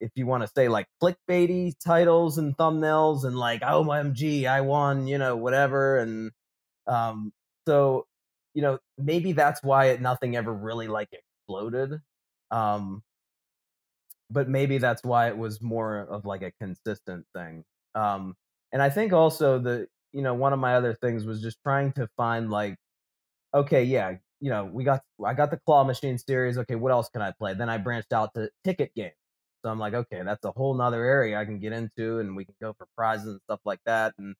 if 0.00 0.10
you 0.14 0.26
want 0.26 0.42
to 0.42 0.50
say 0.54 0.68
like 0.68 0.86
clickbaity 1.02 1.72
titles 1.82 2.36
and 2.36 2.56
thumbnails 2.56 3.24
and 3.24 3.36
like 3.36 3.62
oh 3.64 3.84
OMG, 3.84 4.46
I 4.46 4.60
won, 4.60 5.06
you 5.06 5.18
know, 5.18 5.36
whatever. 5.36 5.98
And 5.98 6.32
um, 6.86 7.32
so, 7.66 8.06
you 8.54 8.62
know, 8.62 8.78
maybe 8.98 9.32
that's 9.32 9.62
why 9.62 9.86
it 9.86 10.00
nothing 10.00 10.36
ever 10.36 10.52
really 10.52 10.88
like 10.88 11.08
exploded. 11.12 12.00
Um, 12.50 13.02
but 14.30 14.48
maybe 14.48 14.78
that's 14.78 15.04
why 15.04 15.28
it 15.28 15.36
was 15.36 15.62
more 15.62 16.00
of 16.00 16.24
like 16.24 16.42
a 16.42 16.52
consistent 16.60 17.26
thing. 17.34 17.64
Um, 17.94 18.34
and 18.72 18.82
I 18.82 18.90
think 18.90 19.12
also 19.12 19.58
the 19.58 19.88
you 20.12 20.22
know 20.22 20.34
one 20.34 20.52
of 20.52 20.58
my 20.58 20.74
other 20.76 20.94
things 20.94 21.24
was 21.26 21.42
just 21.42 21.58
trying 21.62 21.92
to 21.94 22.08
find 22.16 22.50
like, 22.50 22.76
okay, 23.54 23.84
yeah, 23.84 24.16
you 24.40 24.50
know, 24.50 24.64
we 24.64 24.84
got 24.84 25.02
I 25.24 25.34
got 25.34 25.50
the 25.50 25.58
claw 25.66 25.84
machine 25.84 26.18
series. 26.18 26.58
Okay, 26.58 26.74
what 26.76 26.92
else 26.92 27.08
can 27.08 27.22
I 27.22 27.32
play? 27.38 27.54
Then 27.54 27.68
I 27.70 27.78
branched 27.78 28.12
out 28.12 28.34
to 28.34 28.50
ticket 28.64 28.92
games. 28.94 29.14
So 29.64 29.70
I'm 29.70 29.78
like, 29.78 29.94
okay, 29.94 30.22
that's 30.24 30.44
a 30.44 30.52
whole 30.52 30.74
nother 30.74 31.04
area 31.04 31.38
I 31.40 31.44
can 31.44 31.58
get 31.58 31.72
into, 31.72 32.18
and 32.20 32.36
we 32.36 32.44
can 32.44 32.54
go 32.62 32.74
for 32.78 32.86
prizes 32.96 33.28
and 33.28 33.40
stuff 33.48 33.60
like 33.64 33.80
that. 33.86 34.14
And 34.18 34.34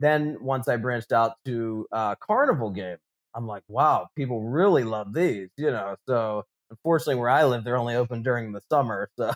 then 0.00 0.38
once 0.42 0.68
I 0.68 0.76
branched 0.76 1.12
out 1.12 1.34
to 1.46 1.86
uh, 1.92 2.14
carnival 2.16 2.70
game, 2.70 2.96
I'm 3.34 3.46
like, 3.46 3.62
wow, 3.68 4.08
people 4.16 4.42
really 4.42 4.84
love 4.84 5.12
these, 5.14 5.50
you 5.56 5.70
know. 5.70 5.96
So 6.08 6.44
unfortunately, 6.70 7.16
where 7.16 7.30
I 7.30 7.44
live, 7.44 7.64
they're 7.64 7.76
only 7.76 7.94
open 7.96 8.22
during 8.22 8.52
the 8.52 8.62
summer. 8.70 9.10
So, 9.18 9.32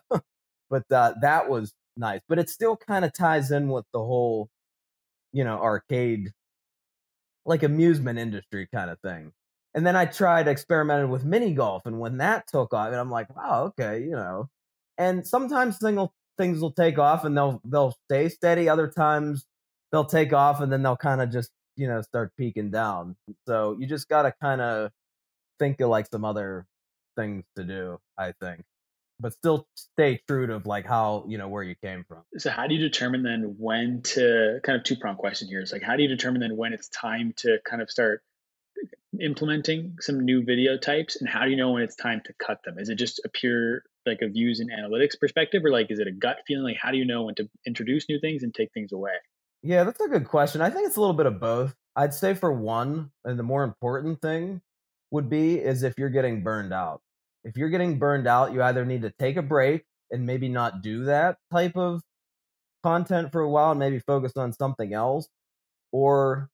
but 0.70 0.90
uh, 0.90 1.14
that 1.20 1.49
was 1.49 1.73
nice. 1.97 2.20
But 2.29 2.38
it 2.38 2.49
still 2.49 2.77
kind 2.77 3.05
of 3.05 3.12
ties 3.12 3.51
in 3.51 3.68
with 3.68 3.85
the 3.92 3.99
whole, 4.01 4.49
you 5.33 5.44
know, 5.44 5.61
arcade, 5.61 6.33
like 7.44 7.62
amusement 7.62 8.18
industry 8.18 8.66
kind 8.73 8.90
of 8.90 8.99
thing. 9.01 9.33
And 9.75 9.87
then 9.87 9.97
I 9.97 10.07
tried 10.07 10.49
experimenting 10.49 11.11
with 11.11 11.25
mini 11.25 11.53
golf, 11.53 11.85
and 11.87 12.01
when 12.01 12.18
that 12.18 12.47
took 12.49 12.73
off, 12.73 12.88
and 12.88 12.97
I'm 12.97 13.11
like, 13.11 13.35
wow, 13.37 13.64
okay, 13.79 14.03
you 14.03 14.12
know, 14.12 14.49
and 14.99 15.27
sometimes 15.27 15.79
things 15.79 15.97
will, 15.97 16.14
things 16.38 16.61
will 16.61 16.73
take 16.73 16.99
off 16.99 17.25
and 17.25 17.37
they'll 17.37 17.61
they'll 17.64 17.97
stay 18.09 18.29
steady. 18.29 18.68
Other 18.68 18.88
times 18.88 19.44
they'll 19.92 20.05
take 20.05 20.33
off 20.33 20.61
and 20.61 20.73
then 20.73 20.83
they'll 20.83 20.97
kind 20.97 21.20
of 21.20 21.31
just 21.31 21.51
you 21.77 21.88
know 21.88 22.03
start 22.03 22.33
peaking 22.37 22.70
down. 22.70 23.16
So 23.47 23.77
you 23.79 23.87
just 23.87 24.09
got 24.09 24.23
to 24.23 24.35
kind 24.40 24.61
of 24.61 24.90
think 25.59 25.81
of 25.81 25.88
like 25.88 26.07
some 26.11 26.25
other 26.25 26.66
things 27.16 27.44
to 27.57 27.64
do. 27.64 27.98
I 28.18 28.33
think, 28.40 28.64
but 29.20 29.33
still 29.33 29.66
stay 29.74 30.20
true 30.29 30.46
to 30.46 30.62
like 30.64 30.87
how 30.87 31.24
you 31.29 31.38
know 31.38 31.48
where 31.48 31.62
you 31.62 31.74
came 31.83 32.05
from. 32.09 32.22
So 32.38 32.50
how 32.50 32.66
do 32.66 32.74
you 32.74 32.81
determine 32.81 33.22
then 33.22 33.57
when 33.59 34.03
to 34.03 34.61
kind 34.62 34.79
of 34.79 34.85
two 34.85 34.96
prong 34.96 35.16
question 35.16 35.48
here 35.48 35.61
is 35.61 35.72
like 35.72 35.83
how 35.83 35.96
do 35.96 36.03
you 36.03 36.09
determine 36.09 36.40
then 36.40 36.57
when 36.57 36.72
it's 36.72 36.88
time 36.88 37.35
to 37.38 37.59
kind 37.64 37.83
of 37.83 37.90
start 37.90 38.22
implementing 39.20 39.96
some 40.00 40.24
new 40.24 40.44
video 40.44 40.77
types 40.77 41.16
and 41.16 41.29
how 41.29 41.44
do 41.44 41.50
you 41.50 41.57
know 41.57 41.72
when 41.72 41.83
it's 41.83 41.94
time 41.96 42.20
to 42.24 42.33
cut 42.44 42.59
them 42.64 42.79
is 42.79 42.88
it 42.88 42.96
just 42.96 43.20
a 43.24 43.29
pure 43.29 43.83
like 44.07 44.18
a 44.22 44.29
views 44.29 44.61
and 44.61 44.70
analytics 44.70 45.18
perspective 45.18 45.64
or 45.64 45.70
like 45.70 45.90
is 45.90 45.98
it 45.98 46.09
a 46.09 46.12
gut 46.12 46.38
feeling 46.46 46.64
like 46.64 46.77
how 46.81 46.90
do 46.90 46.98
you 46.98 47.05
know 47.05 47.22
when 47.22 47.35
to 47.35 47.48
introduce 47.66 48.09
new 48.09 48.18
things 48.20 48.42
and 48.42 48.55
take 48.55 48.72
things 48.72 48.92
away 48.92 49.12
yeah 49.62 49.85
that's 49.85 50.00
a 50.00 50.09
good 50.09 50.27
question 50.27 50.61
i 50.61 50.68
think 50.68 50.87
it's 50.87 50.96
a 50.96 51.00
little 51.00 51.14
bit 51.14 51.27
of 51.27 51.38
both 51.38 51.74
i'd 51.96 52.12
say 52.12 52.35
for 52.35 52.53
one 52.53 53.11
and 53.24 53.38
the 53.38 53.44
more 53.44 53.62
important 53.62 54.20
thing 54.20 54.61
would 55.14 55.31
be 55.31 55.59
is 55.59 55.83
if 55.83 55.94
you're 55.96 56.11
getting 56.11 56.42
burned 56.42 56.72
out 56.72 57.00
if 57.44 57.57
you're 57.57 57.70
getting 57.70 57.98
burned 57.98 58.27
out 58.27 58.53
you 58.53 58.62
either 58.62 58.85
need 58.85 59.03
to 59.03 59.12
take 59.18 59.37
a 59.37 59.42
break 59.42 59.85
and 60.11 60.27
maybe 60.27 60.48
not 60.48 60.83
do 60.83 61.05
that 61.05 61.37
type 61.53 61.77
of 61.77 62.03
content 62.83 63.33
for 63.33 63.40
a 63.40 63.48
while 63.48 63.70
and 63.70 63.81
maybe 63.81 63.98
focus 63.98 64.33
on 64.37 64.53
something 64.53 64.92
else 64.92 65.29
or 65.92 66.50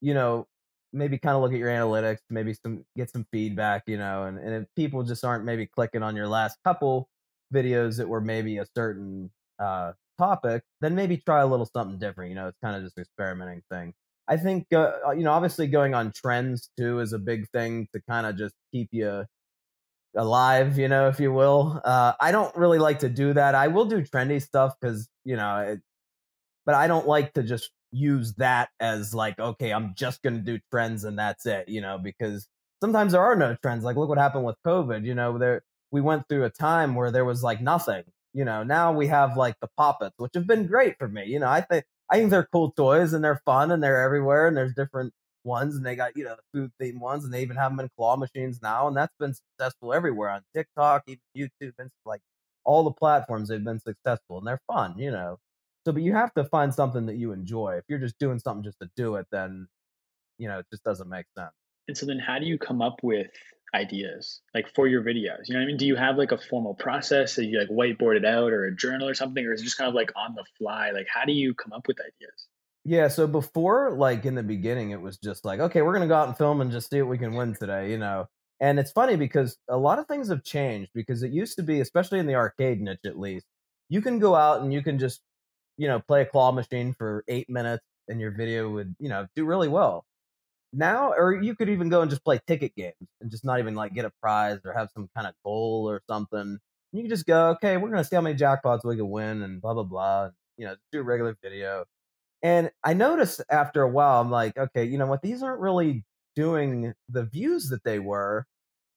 you 0.00 0.14
know 0.14 0.46
maybe 0.92 1.18
kind 1.18 1.36
of 1.36 1.42
look 1.42 1.52
at 1.52 1.58
your 1.58 1.70
analytics, 1.70 2.18
maybe 2.30 2.54
some 2.54 2.84
get 2.96 3.10
some 3.10 3.26
feedback, 3.32 3.82
you 3.86 3.96
know, 3.96 4.24
and, 4.24 4.38
and 4.38 4.62
if 4.62 4.68
people 4.76 5.02
just 5.02 5.24
aren't 5.24 5.44
maybe 5.44 5.66
clicking 5.66 6.02
on 6.02 6.14
your 6.16 6.28
last 6.28 6.58
couple 6.64 7.08
videos 7.52 7.96
that 7.96 8.08
were 8.08 8.20
maybe 8.20 8.58
a 8.58 8.66
certain 8.76 9.30
uh, 9.58 9.92
topic, 10.18 10.62
then 10.80 10.94
maybe 10.94 11.16
try 11.16 11.40
a 11.40 11.46
little 11.46 11.66
something 11.66 11.98
different. 11.98 12.30
You 12.30 12.36
know, 12.36 12.48
it's 12.48 12.58
kind 12.62 12.76
of 12.76 12.82
just 12.82 12.98
experimenting 12.98 13.62
thing. 13.70 13.94
I 14.32 14.36
think 14.38 14.66
uh, 14.72 14.92
uh, 15.08 15.10
you 15.12 15.24
know, 15.24 15.32
obviously 15.32 15.66
going 15.66 15.94
on 15.94 16.12
trends 16.14 16.70
too 16.78 17.00
is 17.00 17.12
a 17.12 17.18
big 17.18 17.48
thing 17.50 17.88
to 17.94 18.00
kind 18.08 18.26
of 18.26 18.36
just 18.38 18.54
keep 18.72 18.88
you 18.92 19.24
alive, 20.16 20.78
you 20.78 20.88
know, 20.88 21.08
if 21.08 21.20
you 21.20 21.32
will. 21.32 21.80
Uh, 21.84 22.12
I 22.20 22.32
don't 22.32 22.54
really 22.56 22.78
like 22.78 23.00
to 23.00 23.08
do 23.08 23.32
that. 23.34 23.54
I 23.54 23.68
will 23.68 23.86
do 23.86 24.02
trendy 24.02 24.42
stuff 24.42 24.74
because 24.80 25.08
you 25.24 25.36
know, 25.36 25.58
it, 25.58 25.80
but 26.66 26.74
I 26.74 26.86
don't 26.86 27.06
like 27.06 27.34
to 27.34 27.42
just 27.42 27.70
use 27.92 28.34
that 28.36 28.70
as 28.80 29.14
like, 29.14 29.38
okay, 29.38 29.72
I'm 29.72 29.94
just 29.96 30.22
going 30.22 30.36
to 30.36 30.42
do 30.42 30.58
trends 30.70 31.04
and 31.04 31.18
that's 31.18 31.46
it, 31.46 31.68
you 31.68 31.80
know, 31.80 31.98
because 31.98 32.48
sometimes 32.82 33.12
there 33.12 33.22
are 33.22 33.36
no 33.36 33.56
trends. 33.62 33.84
Like, 33.84 33.96
look 33.96 34.08
what 34.08 34.18
happened 34.18 34.44
with 34.44 34.56
COVID, 34.66 35.04
you 35.04 35.14
know, 35.14 35.38
there, 35.38 35.62
we 35.90 36.00
went 36.00 36.24
through 36.28 36.44
a 36.44 36.50
time 36.50 36.94
where 36.94 37.10
there 37.10 37.24
was 37.24 37.42
like 37.42 37.60
nothing, 37.60 38.04
you 38.32 38.44
know, 38.44 38.62
now 38.62 38.92
we 38.92 39.08
have 39.08 39.36
like 39.36 39.56
the 39.60 39.68
pop 39.76 39.98
its, 40.02 40.14
which 40.18 40.32
have 40.34 40.46
been 40.46 40.66
great 40.66 40.96
for 40.98 41.08
me. 41.08 41.26
You 41.26 41.40
know, 41.40 41.48
I 41.48 41.60
think, 41.62 41.84
I 42.12 42.16
think 42.16 42.30
they're 42.30 42.48
cool 42.52 42.72
toys 42.72 43.14
and 43.14 43.24
they're 43.24 43.40
fun 43.46 43.70
and 43.70 43.82
they're 43.82 44.02
everywhere 44.02 44.46
and 44.46 44.54
there's 44.54 44.74
different 44.74 45.14
ones 45.44 45.74
and 45.74 45.84
they 45.84 45.96
got, 45.96 46.14
you 46.14 46.24
know, 46.24 46.36
food 46.52 46.70
themed 46.80 47.00
ones 47.00 47.24
and 47.24 47.32
they 47.32 47.40
even 47.40 47.56
have 47.56 47.72
them 47.72 47.80
in 47.80 47.88
claw 47.96 48.16
machines 48.16 48.60
now. 48.62 48.86
And 48.86 48.94
that's 48.94 49.14
been 49.18 49.32
successful 49.34 49.94
everywhere 49.94 50.28
on 50.28 50.42
TikTok, 50.54 51.04
even 51.06 51.22
YouTube, 51.34 51.72
and 51.78 51.90
like 52.04 52.20
all 52.64 52.84
the 52.84 52.92
platforms, 52.92 53.48
they've 53.48 53.64
been 53.64 53.80
successful 53.80 54.36
and 54.36 54.46
they're 54.46 54.60
fun, 54.70 54.98
you 54.98 55.10
know. 55.10 55.38
So, 55.86 55.92
but 55.92 56.02
you 56.02 56.12
have 56.12 56.34
to 56.34 56.44
find 56.44 56.74
something 56.74 57.06
that 57.06 57.16
you 57.16 57.32
enjoy. 57.32 57.76
If 57.78 57.84
you're 57.88 57.98
just 57.98 58.18
doing 58.18 58.38
something 58.38 58.62
just 58.62 58.78
to 58.80 58.90
do 58.94 59.16
it, 59.16 59.26
then 59.32 59.66
you 60.38 60.48
know 60.48 60.58
it 60.58 60.66
just 60.70 60.84
doesn't 60.84 61.08
make 61.08 61.26
sense. 61.36 61.52
And 61.88 61.96
so 61.96 62.06
then, 62.06 62.18
how 62.18 62.38
do 62.38 62.44
you 62.44 62.58
come 62.58 62.82
up 62.82 63.00
with 63.02 63.30
ideas 63.74 64.40
like 64.54 64.72
for 64.74 64.86
your 64.86 65.02
videos? 65.02 65.48
You 65.48 65.54
know 65.54 65.60
what 65.60 65.64
I 65.64 65.66
mean? 65.66 65.76
Do 65.76 65.86
you 65.86 65.96
have 65.96 66.16
like 66.16 66.32
a 66.32 66.38
formal 66.38 66.74
process 66.74 67.36
that 67.36 67.46
you 67.46 67.58
like 67.58 67.68
whiteboard 67.68 68.16
it 68.16 68.24
out, 68.24 68.52
or 68.52 68.64
a 68.64 68.74
journal 68.74 69.08
or 69.08 69.14
something, 69.14 69.44
or 69.44 69.52
is 69.52 69.60
it 69.60 69.64
just 69.64 69.78
kind 69.78 69.88
of 69.88 69.94
like 69.94 70.12
on 70.16 70.34
the 70.34 70.44
fly? 70.58 70.90
Like, 70.90 71.06
how 71.12 71.24
do 71.24 71.32
you 71.32 71.54
come 71.54 71.72
up 71.72 71.86
with 71.86 71.98
ideas? 72.00 72.48
Yeah, 72.84 73.08
so 73.08 73.26
before, 73.26 73.92
like 73.92 74.24
in 74.24 74.34
the 74.34 74.42
beginning, 74.42 74.90
it 74.90 75.00
was 75.00 75.16
just 75.18 75.44
like, 75.44 75.60
okay, 75.60 75.82
we're 75.82 75.92
gonna 75.92 76.08
go 76.08 76.16
out 76.16 76.28
and 76.28 76.36
film 76.36 76.60
and 76.60 76.72
just 76.72 76.90
see 76.90 77.00
what 77.00 77.10
we 77.10 77.18
can 77.18 77.34
win 77.34 77.54
today, 77.54 77.90
you 77.90 77.98
know. 77.98 78.26
And 78.60 78.78
it's 78.78 78.92
funny 78.92 79.16
because 79.16 79.56
a 79.68 79.76
lot 79.76 79.98
of 79.98 80.06
things 80.06 80.28
have 80.28 80.44
changed 80.44 80.90
because 80.94 81.22
it 81.22 81.32
used 81.32 81.56
to 81.56 81.62
be, 81.62 81.80
especially 81.80 82.18
in 82.20 82.26
the 82.26 82.34
arcade 82.36 82.80
niche 82.80 83.00
at 83.04 83.18
least, 83.18 83.46
you 83.88 84.00
can 84.00 84.18
go 84.18 84.34
out 84.34 84.62
and 84.62 84.72
you 84.72 84.82
can 84.82 84.98
just 84.98 85.20
you 85.76 85.88
know, 85.88 86.00
play 86.00 86.22
a 86.22 86.26
claw 86.26 86.52
machine 86.52 86.94
for 86.94 87.24
eight 87.28 87.48
minutes 87.48 87.84
and 88.08 88.20
your 88.20 88.30
video 88.30 88.70
would, 88.70 88.94
you 88.98 89.08
know, 89.08 89.26
do 89.34 89.44
really 89.44 89.68
well. 89.68 90.04
Now, 90.72 91.12
or 91.12 91.34
you 91.34 91.54
could 91.54 91.68
even 91.68 91.88
go 91.90 92.00
and 92.00 92.10
just 92.10 92.24
play 92.24 92.40
ticket 92.46 92.74
games 92.74 93.08
and 93.20 93.30
just 93.30 93.44
not 93.44 93.58
even 93.58 93.74
like 93.74 93.94
get 93.94 94.06
a 94.06 94.12
prize 94.22 94.58
or 94.64 94.72
have 94.72 94.90
some 94.94 95.08
kind 95.14 95.26
of 95.26 95.34
goal 95.44 95.88
or 95.88 96.02
something. 96.08 96.58
You 96.92 97.02
can 97.02 97.10
just 97.10 97.26
go, 97.26 97.50
okay, 97.50 97.76
we're 97.76 97.90
gonna 97.90 98.04
see 98.04 98.16
how 98.16 98.22
many 98.22 98.38
jackpots 98.38 98.84
we 98.84 98.96
can 98.96 99.10
win 99.10 99.42
and 99.42 99.60
blah 99.60 99.74
blah 99.74 99.82
blah. 99.82 100.30
You 100.56 100.66
know, 100.66 100.76
do 100.90 101.00
a 101.00 101.02
regular 101.02 101.36
video. 101.42 101.84
And 102.42 102.70
I 102.84 102.94
noticed 102.94 103.42
after 103.50 103.82
a 103.82 103.88
while, 103.88 104.20
I'm 104.20 104.30
like, 104.30 104.56
okay, 104.58 104.84
you 104.84 104.98
know 104.98 105.06
what? 105.06 105.22
These 105.22 105.42
aren't 105.42 105.60
really 105.60 106.04
doing 106.34 106.94
the 107.08 107.24
views 107.24 107.68
that 107.68 107.84
they 107.84 107.98
were. 107.98 108.46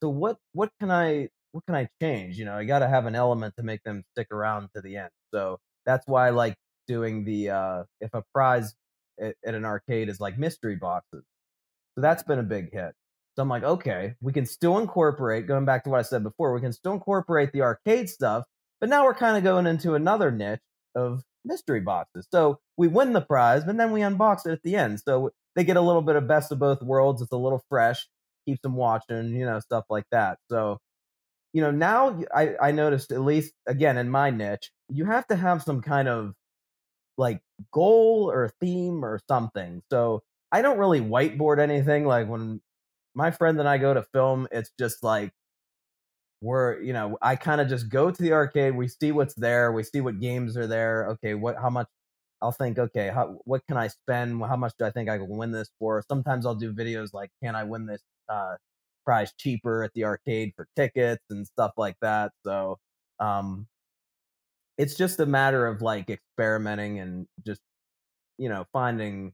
So 0.01 0.09
what 0.09 0.37
what 0.53 0.71
can 0.79 0.91
I 0.91 1.29
what 1.51 1.65
can 1.65 1.75
I 1.75 1.89
change? 2.01 2.37
You 2.37 2.45
know, 2.45 2.55
I 2.55 2.65
got 2.65 2.79
to 2.79 2.87
have 2.87 3.05
an 3.05 3.15
element 3.15 3.55
to 3.57 3.63
make 3.63 3.83
them 3.83 4.03
stick 4.13 4.27
around 4.31 4.69
to 4.75 4.81
the 4.81 4.97
end. 4.97 5.11
So 5.33 5.59
that's 5.85 6.05
why 6.07 6.27
I 6.27 6.29
like 6.31 6.55
doing 6.87 7.23
the 7.25 7.49
uh, 7.51 7.83
if 8.01 8.13
a 8.13 8.23
prize 8.33 8.75
at, 9.19 9.35
at 9.45 9.55
an 9.55 9.65
arcade 9.65 10.09
is 10.09 10.19
like 10.19 10.37
mystery 10.37 10.75
boxes. 10.75 11.23
So 11.95 12.01
that's 12.01 12.23
been 12.23 12.39
a 12.39 12.43
big 12.43 12.71
hit. 12.73 12.93
So 13.35 13.41
I'm 13.41 13.49
like, 13.49 13.63
okay, 13.63 14.15
we 14.21 14.31
can 14.31 14.45
still 14.45 14.77
incorporate, 14.77 15.47
going 15.47 15.65
back 15.65 15.83
to 15.83 15.89
what 15.89 15.99
I 15.99 16.03
said 16.03 16.23
before, 16.23 16.53
we 16.53 16.61
can 16.61 16.71
still 16.71 16.93
incorporate 16.93 17.51
the 17.51 17.61
arcade 17.61 18.09
stuff, 18.09 18.45
but 18.79 18.89
now 18.89 19.03
we're 19.03 19.13
kind 19.13 19.37
of 19.37 19.43
going 19.43 19.67
into 19.67 19.95
another 19.95 20.31
niche 20.31 20.61
of 20.95 21.23
mystery 21.43 21.81
boxes. 21.81 22.27
So 22.31 22.59
we 22.77 22.87
win 22.87 23.13
the 23.13 23.21
prize, 23.21 23.63
but 23.65 23.77
then 23.77 23.91
we 23.91 24.01
unbox 24.01 24.45
it 24.45 24.51
at 24.51 24.63
the 24.63 24.75
end. 24.75 25.01
So 25.01 25.31
they 25.55 25.63
get 25.63 25.77
a 25.77 25.81
little 25.81 26.01
bit 26.01 26.15
of 26.15 26.27
best 26.27 26.51
of 26.51 26.59
both 26.59 26.81
worlds. 26.81 27.21
It's 27.21 27.31
a 27.31 27.37
little 27.37 27.61
fresh, 27.69 28.07
keeps 28.45 28.61
them 28.61 28.75
watching, 28.75 29.35
you 29.35 29.45
know, 29.45 29.59
stuff 29.59 29.85
like 29.89 30.05
that. 30.11 30.37
So, 30.49 30.79
you 31.53 31.61
know, 31.61 31.71
now 31.71 32.21
I, 32.33 32.55
I 32.61 32.71
noticed 32.71 33.11
at 33.11 33.21
least 33.21 33.53
again 33.65 33.97
in 33.97 34.09
my 34.09 34.29
niche, 34.29 34.71
you 34.89 35.05
have 35.05 35.27
to 35.27 35.35
have 35.35 35.63
some 35.63 35.81
kind 35.81 36.07
of 36.07 36.33
like 37.17 37.41
goal 37.71 38.29
or 38.31 38.51
theme 38.59 39.03
or 39.03 39.19
something. 39.29 39.81
So 39.89 40.21
I 40.55 40.61
don't 40.61 40.77
really 40.77 41.01
whiteboard 41.01 41.59
anything. 41.59 42.05
Like 42.05 42.29
when 42.29 42.61
my 43.13 43.31
friend 43.31 43.59
and 43.59 43.67
I 43.67 43.77
go 43.77 43.93
to 43.93 44.03
film, 44.13 44.47
it's 44.51 44.71
just 44.79 45.03
like 45.03 45.31
we're, 46.41 46.79
you 46.81 46.93
know, 46.93 47.17
I 47.21 47.35
kind 47.35 47.59
of 47.59 47.67
just 47.67 47.89
go 47.89 48.09
to 48.11 48.23
the 48.23 48.31
arcade, 48.31 48.75
we 48.75 48.87
see 48.87 49.11
what's 49.11 49.33
there, 49.35 49.73
we 49.73 49.83
see 49.83 49.99
what 50.01 50.21
games 50.21 50.55
are 50.57 50.67
there. 50.67 51.09
Okay, 51.09 51.33
what 51.33 51.57
how 51.57 51.69
much 51.69 51.87
I'll 52.41 52.53
think, 52.53 52.79
okay, 52.79 53.09
how, 53.09 53.39
what 53.45 53.63
can 53.67 53.77
I 53.77 53.87
spend? 53.87 54.41
How 54.43 54.55
much 54.55 54.73
do 54.79 54.85
I 54.85 54.91
think 54.91 55.09
I 55.09 55.17
can 55.17 55.27
win 55.29 55.51
this 55.51 55.69
for? 55.79 56.03
Sometimes 56.07 56.45
I'll 56.45 56.55
do 56.55 56.73
videos 56.73 57.13
like, 57.13 57.31
can 57.43 57.55
I 57.55 57.63
win 57.65 57.85
this 57.85 58.01
uh, 58.29 58.55
price 59.05 59.33
cheaper 59.37 59.83
at 59.83 59.91
the 59.93 60.05
arcade 60.05 60.53
for 60.55 60.67
tickets 60.75 61.23
and 61.29 61.45
stuff 61.45 61.73
like 61.77 61.97
that. 62.01 62.31
So 62.45 62.79
um, 63.19 63.67
it's 64.77 64.95
just 64.95 65.19
a 65.19 65.25
matter 65.25 65.67
of 65.67 65.81
like 65.81 66.09
experimenting 66.09 66.99
and 66.99 67.27
just 67.45 67.61
you 68.37 68.49
know 68.49 68.65
finding. 68.73 69.33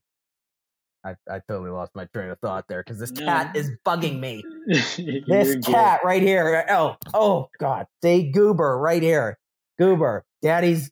I, 1.03 1.15
I 1.29 1.39
totally 1.47 1.71
lost 1.71 1.91
my 1.95 2.05
train 2.05 2.29
of 2.29 2.39
thought 2.39 2.65
there 2.67 2.83
because 2.83 2.99
this 2.99 3.11
no. 3.11 3.25
cat 3.25 3.55
is 3.55 3.71
bugging 3.85 4.19
me. 4.19 4.43
this 4.67 5.65
cat 5.65 6.01
right 6.03 6.21
here. 6.21 6.65
Oh, 6.69 6.95
oh 7.13 7.49
God. 7.59 7.87
Say 8.03 8.29
Goober 8.31 8.77
right 8.77 9.01
here. 9.01 9.37
Goober, 9.79 10.23
daddy's 10.41 10.91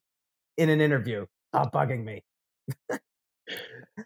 in 0.57 0.69
an 0.69 0.81
interview. 0.81 1.25
Stop 1.53 1.73
bugging 1.73 2.03
me. 2.03 2.23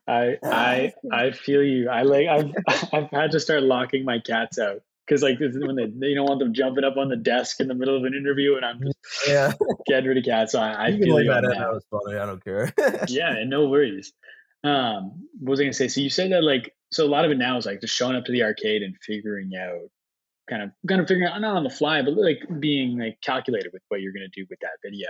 I 0.07 0.37
I 0.43 0.93
I 1.11 1.31
feel 1.31 1.63
you. 1.63 1.89
I 1.89 2.03
like 2.03 2.27
I've 2.27 2.51
I've 2.93 3.09
had 3.11 3.31
to 3.31 3.39
start 3.39 3.63
locking 3.63 4.05
my 4.05 4.19
cats 4.19 4.59
out 4.59 4.81
because 5.05 5.21
like 5.21 5.39
this 5.39 5.55
is 5.55 5.65
when 5.65 5.75
they, 5.75 5.87
they 5.87 6.13
don't 6.13 6.25
want 6.25 6.39
them 6.39 6.53
jumping 6.53 6.83
up 6.83 6.97
on 6.97 7.09
the 7.09 7.17
desk 7.17 7.59
in 7.59 7.67
the 7.67 7.75
middle 7.75 7.95
of 7.95 8.03
an 8.03 8.13
interview, 8.13 8.55
and 8.55 8.65
I'm 8.65 8.81
just 8.81 8.97
yeah 9.27 9.53
getting 9.85 10.09
rid 10.09 10.17
of 10.17 10.25
cats. 10.25 10.53
So 10.53 10.59
I, 10.59 10.71
I 10.71 10.87
you 10.89 11.03
feel 11.03 11.15
like 11.15 11.27
that. 11.27 11.49
That 11.49 11.71
was 11.71 11.85
funny. 11.89 12.17
I 12.17 12.25
don't 12.25 12.43
care. 12.43 12.73
yeah, 13.07 13.31
and 13.31 13.49
no 13.49 13.67
worries. 13.69 14.13
Um, 14.63 15.27
what 15.39 15.51
was 15.51 15.59
I 15.59 15.63
gonna 15.63 15.73
say? 15.73 15.87
So 15.87 16.01
you 16.01 16.09
said 16.09 16.31
that 16.31 16.43
like 16.43 16.73
so 16.91 17.05
a 17.05 17.07
lot 17.07 17.25
of 17.25 17.31
it 17.31 17.37
now 17.37 17.57
is 17.57 17.65
like 17.65 17.81
just 17.81 17.95
showing 17.95 18.15
up 18.15 18.25
to 18.25 18.31
the 18.31 18.43
arcade 18.43 18.81
and 18.81 18.95
figuring 19.05 19.51
out 19.55 19.89
kind 20.49 20.61
of 20.63 20.71
kind 20.87 21.01
of 21.01 21.07
figuring 21.07 21.29
out 21.29 21.39
not 21.41 21.57
on 21.57 21.63
the 21.63 21.69
fly, 21.69 22.01
but 22.01 22.13
like 22.15 22.39
being 22.59 22.97
like 22.99 23.17
calculated 23.21 23.71
with 23.73 23.81
what 23.89 24.01
you're 24.01 24.13
gonna 24.13 24.27
do 24.33 24.45
with 24.49 24.59
that 24.61 24.77
video. 24.83 25.07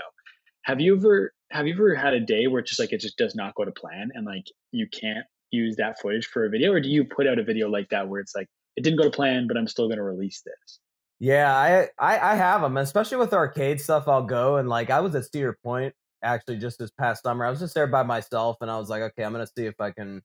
Have 0.63 0.79
you 0.79 0.95
ever 0.95 1.33
have 1.51 1.67
you 1.67 1.73
ever 1.73 1.93
had 1.95 2.13
a 2.13 2.19
day 2.19 2.47
where 2.47 2.61
it's 2.61 2.71
just 2.71 2.79
like 2.79 2.93
it 2.93 3.01
just 3.01 3.17
does 3.17 3.35
not 3.35 3.53
go 3.55 3.65
to 3.65 3.71
plan 3.71 4.09
and 4.13 4.25
like 4.25 4.45
you 4.71 4.87
can't 4.87 5.25
use 5.51 5.75
that 5.75 5.99
footage 6.01 6.25
for 6.25 6.45
a 6.45 6.49
video, 6.49 6.71
or 6.71 6.79
do 6.81 6.89
you 6.89 7.05
put 7.05 7.27
out 7.27 7.37
a 7.37 7.43
video 7.43 7.69
like 7.69 7.89
that 7.89 8.09
where 8.09 8.19
it's 8.19 8.35
like 8.35 8.47
it 8.75 8.83
didn't 8.83 8.97
go 8.97 9.03
to 9.03 9.11
plan, 9.11 9.47
but 9.47 9.55
I'm 9.55 9.67
still 9.67 9.87
to 9.89 10.01
release 10.01 10.41
this? 10.43 10.79
Yeah, 11.19 11.55
I, 11.55 11.89
I 11.99 12.33
I 12.33 12.35
have 12.35 12.61
them, 12.61 12.77
especially 12.77 13.17
with 13.17 13.33
arcade 13.33 13.79
stuff. 13.79 14.07
I'll 14.07 14.23
go 14.23 14.57
and 14.57 14.67
like 14.67 14.89
I 14.89 14.99
was 14.99 15.15
at 15.15 15.25
Cedar 15.31 15.57
Point 15.63 15.93
actually 16.23 16.57
just 16.57 16.79
this 16.79 16.91
past 16.91 17.23
summer. 17.23 17.45
I 17.45 17.49
was 17.49 17.59
just 17.59 17.75
there 17.75 17.87
by 17.87 18.03
myself, 18.03 18.57
and 18.61 18.71
I 18.71 18.77
was 18.79 18.89
like, 18.89 19.01
okay, 19.01 19.23
I'm 19.23 19.31
gonna 19.33 19.47
see 19.57 19.65
if 19.65 19.79
I 19.79 19.91
can 19.91 20.21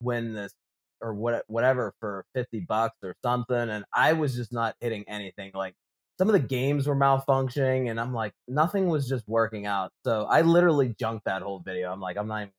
win 0.00 0.34
this 0.34 0.52
or 1.02 1.14
what 1.14 1.44
whatever 1.48 1.94
for 2.00 2.24
50 2.34 2.60
bucks 2.60 2.96
or 3.02 3.14
something 3.22 3.54
and 3.54 3.84
i 3.92 4.14
was 4.14 4.34
just 4.34 4.50
not 4.50 4.74
hitting 4.80 5.04
anything 5.08 5.50
like 5.54 5.74
some 6.18 6.28
of 6.28 6.32
the 6.32 6.38
games 6.38 6.86
were 6.86 6.96
malfunctioning 6.96 7.90
and 7.90 8.00
I'm 8.00 8.14
like, 8.14 8.32
nothing 8.48 8.88
was 8.88 9.08
just 9.08 9.28
working 9.28 9.66
out. 9.66 9.92
So 10.04 10.24
I 10.24 10.40
literally 10.40 10.94
junked 10.98 11.26
that 11.26 11.42
whole 11.42 11.60
video. 11.60 11.92
I'm 11.92 12.00
like, 12.00 12.16
I'm 12.16 12.28
not 12.28 12.42
even, 12.42 12.52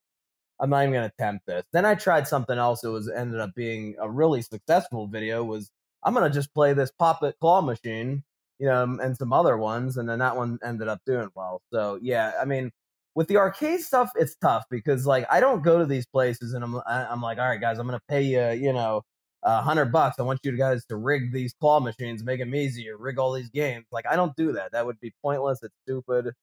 I'm 0.59 0.69
not 0.69 0.81
even 0.83 0.93
gonna 0.93 1.11
attempt 1.17 1.45
this. 1.47 1.63
Then 1.73 1.85
I 1.85 1.95
tried 1.95 2.27
something 2.27 2.57
else 2.57 2.83
It 2.83 2.89
was 2.89 3.09
ended 3.09 3.39
up 3.39 3.51
being 3.55 3.95
a 3.99 4.09
really 4.09 4.41
successful 4.41 5.07
video 5.07 5.43
was 5.43 5.71
I'm 6.03 6.13
gonna 6.13 6.29
just 6.29 6.53
play 6.53 6.73
this 6.73 6.91
pop 6.99 7.23
it 7.23 7.35
claw 7.41 7.61
machine, 7.61 8.23
you 8.59 8.67
know, 8.67 8.83
and 9.01 9.17
some 9.17 9.33
other 9.33 9.57
ones, 9.57 9.97
and 9.97 10.09
then 10.09 10.19
that 10.19 10.35
one 10.35 10.59
ended 10.63 10.87
up 10.87 11.01
doing 11.05 11.29
well. 11.35 11.61
So 11.73 11.99
yeah, 12.01 12.33
I 12.41 12.45
mean, 12.45 12.71
with 13.15 13.27
the 13.27 13.37
arcade 13.37 13.81
stuff, 13.81 14.11
it's 14.15 14.35
tough 14.35 14.65
because 14.69 15.05
like 15.07 15.25
I 15.31 15.39
don't 15.39 15.63
go 15.63 15.79
to 15.79 15.85
these 15.85 16.05
places 16.05 16.53
and 16.53 16.63
I'm 16.63 16.79
I'm 16.87 17.21
like, 17.21 17.39
all 17.39 17.47
right, 17.47 17.59
guys, 17.61 17.79
I'm 17.79 17.87
gonna 17.87 17.99
pay 18.07 18.21
you, 18.21 18.49
you 18.51 18.73
know, 18.73 19.03
a 19.43 19.61
hundred 19.61 19.91
bucks. 19.91 20.19
I 20.19 20.23
want 20.23 20.39
you 20.43 20.55
guys 20.57 20.85
to 20.85 20.97
rig 20.97 21.33
these 21.33 21.53
claw 21.59 21.79
machines, 21.79 22.23
make 22.23 22.39
them 22.39 22.53
easier, 22.55 22.97
rig 22.97 23.17
all 23.19 23.33
these 23.33 23.49
games. 23.49 23.85
Like 23.91 24.05
I 24.07 24.15
don't 24.15 24.35
do 24.35 24.53
that. 24.53 24.71
That 24.73 24.85
would 24.85 24.99
be 24.99 25.13
pointless. 25.23 25.59
It's 25.63 25.73
stupid. 25.87 26.33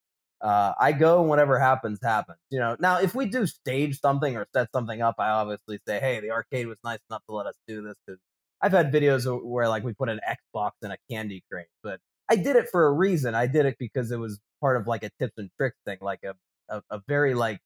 Uh, 0.41 0.75
I 0.79 0.93
go 0.93 1.21
and 1.21 1.29
whatever 1.29 1.59
happens, 1.59 2.01
happens. 2.03 2.39
You 2.51 2.59
know. 2.59 2.77
Now, 2.81 2.99
if 3.01 3.15
we 3.15 3.27
do 3.27 3.47
stage 3.47 4.01
something 4.01 4.37
or 4.37 4.47
set 4.55 4.69
something 4.75 5.01
up, 5.01 5.15
I 5.19 5.31
obviously 5.31 5.79
say, 5.87 6.01
"Hey, 6.01 6.21
the 6.21 6.33
arcade 6.33 6.67
was 6.67 6.79
nice 6.85 6.99
enough 7.09 7.23
to 7.29 7.35
let 7.37 7.47
us 7.47 7.55
do 7.69 7.83
this." 7.83 7.95
Because 8.07 8.21
I've 8.65 8.73
had 8.73 8.91
videos 8.91 9.27
where 9.45 9.69
like 9.69 9.85
we 9.85 9.93
put 9.93 10.09
an 10.09 10.21
Xbox 10.27 10.71
in 10.83 10.91
a 10.91 10.97
candy 11.11 11.45
crane, 11.53 11.67
but 11.83 12.01
I 12.31 12.37
did 12.37 12.57
it 12.57 12.69
for 12.73 12.87
a 12.87 12.93
reason. 12.93 13.35
I 13.35 13.47
did 13.47 13.67
it 13.67 13.77
because 13.79 14.11
it 14.11 14.19
was 14.19 14.41
part 14.63 14.79
of 14.79 14.87
like 14.87 15.03
a 15.03 15.11
tips 15.21 15.35
and 15.37 15.51
tricks 15.59 15.77
thing, 15.85 15.99
like 16.01 16.21
a 16.25 16.35
a, 16.71 16.83
a 16.91 17.03
very 17.07 17.35
like 17.35 17.61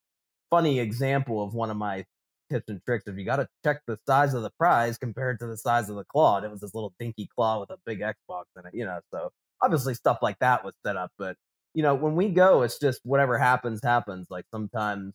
funny 0.50 0.80
example 0.80 1.40
of 1.40 1.54
one 1.54 1.70
of 1.70 1.76
my 1.76 2.04
tips 2.50 2.68
and 2.68 2.80
tricks. 2.84 3.04
If 3.06 3.16
you 3.16 3.24
got 3.24 3.36
to 3.36 3.46
check 3.64 3.82
the 3.86 3.96
size 4.08 4.34
of 4.34 4.42
the 4.42 4.50
prize 4.58 4.98
compared 4.98 5.38
to 5.38 5.46
the 5.46 5.56
size 5.56 5.88
of 5.88 5.94
the 5.94 6.04
claw, 6.04 6.38
and 6.38 6.46
it 6.46 6.50
was 6.50 6.62
this 6.62 6.74
little 6.74 6.92
dinky 6.98 7.28
claw 7.32 7.60
with 7.60 7.70
a 7.70 7.76
big 7.86 8.00
Xbox 8.00 8.44
in 8.56 8.66
it, 8.66 8.74
you 8.74 8.84
know. 8.84 8.98
So 9.12 9.30
obviously 9.62 9.94
stuff 9.94 10.18
like 10.20 10.40
that 10.40 10.64
was 10.64 10.74
set 10.84 10.96
up, 10.96 11.12
but 11.16 11.36
you 11.74 11.84
know 11.84 11.94
when 11.94 12.16
we 12.16 12.28
go, 12.28 12.62
it's 12.62 12.80
just 12.80 13.00
whatever 13.04 13.38
happens 13.38 13.80
happens. 13.84 14.26
Like 14.30 14.46
sometimes 14.52 15.14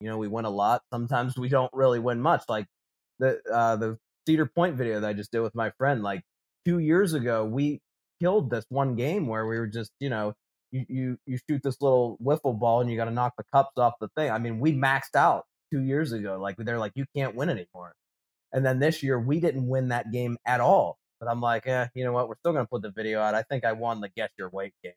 you 0.00 0.08
know 0.08 0.16
we 0.16 0.28
win 0.28 0.44
a 0.44 0.50
lot, 0.50 0.82
sometimes 0.92 1.36
we 1.36 1.48
don't 1.48 1.72
really 1.72 1.98
win 1.98 2.20
much. 2.20 2.44
Like 2.48 2.66
the 3.18 3.40
uh, 3.52 3.74
the 3.76 3.98
Cedar 4.26 4.46
Point 4.46 4.76
video 4.76 5.00
that 5.00 5.08
I 5.08 5.12
just 5.12 5.32
did 5.32 5.40
with 5.40 5.54
my 5.54 5.70
friend, 5.78 6.02
like 6.02 6.22
two 6.64 6.78
years 6.78 7.14
ago, 7.14 7.44
we 7.44 7.80
killed 8.20 8.50
this 8.50 8.64
one 8.68 8.94
game 8.94 9.26
where 9.26 9.46
we 9.46 9.58
were 9.58 9.66
just 9.66 9.90
you 10.00 10.08
know 10.08 10.34
you, 10.70 10.84
you 10.88 11.18
you 11.26 11.38
shoot 11.48 11.62
this 11.62 11.80
little 11.80 12.18
wiffle 12.22 12.58
ball 12.58 12.80
and 12.80 12.90
you 12.90 12.96
got 12.96 13.04
to 13.06 13.10
knock 13.10 13.34
the 13.36 13.44
cups 13.52 13.78
off 13.78 13.94
the 14.00 14.08
thing. 14.16 14.30
I 14.30 14.38
mean, 14.38 14.58
we 14.58 14.72
maxed 14.72 15.14
out 15.14 15.44
two 15.72 15.82
years 15.82 16.12
ago. 16.12 16.38
Like 16.40 16.56
they're 16.58 16.78
like, 16.78 16.92
you 16.94 17.04
can't 17.16 17.34
win 17.34 17.48
anymore. 17.48 17.94
And 18.52 18.64
then 18.64 18.78
this 18.78 19.02
year 19.02 19.18
we 19.18 19.40
didn't 19.40 19.66
win 19.66 19.88
that 19.88 20.10
game 20.12 20.36
at 20.46 20.60
all. 20.60 20.98
But 21.20 21.28
I'm 21.28 21.40
like, 21.40 21.66
eh, 21.66 21.86
you 21.94 22.04
know 22.04 22.12
what? 22.12 22.28
We're 22.28 22.36
still 22.36 22.52
gonna 22.52 22.66
put 22.66 22.82
the 22.82 22.90
video 22.90 23.20
out. 23.20 23.34
I 23.34 23.42
think 23.42 23.64
I 23.64 23.72
won 23.72 24.00
the 24.00 24.08
guess 24.08 24.30
your 24.38 24.50
weight 24.50 24.74
game. 24.82 24.92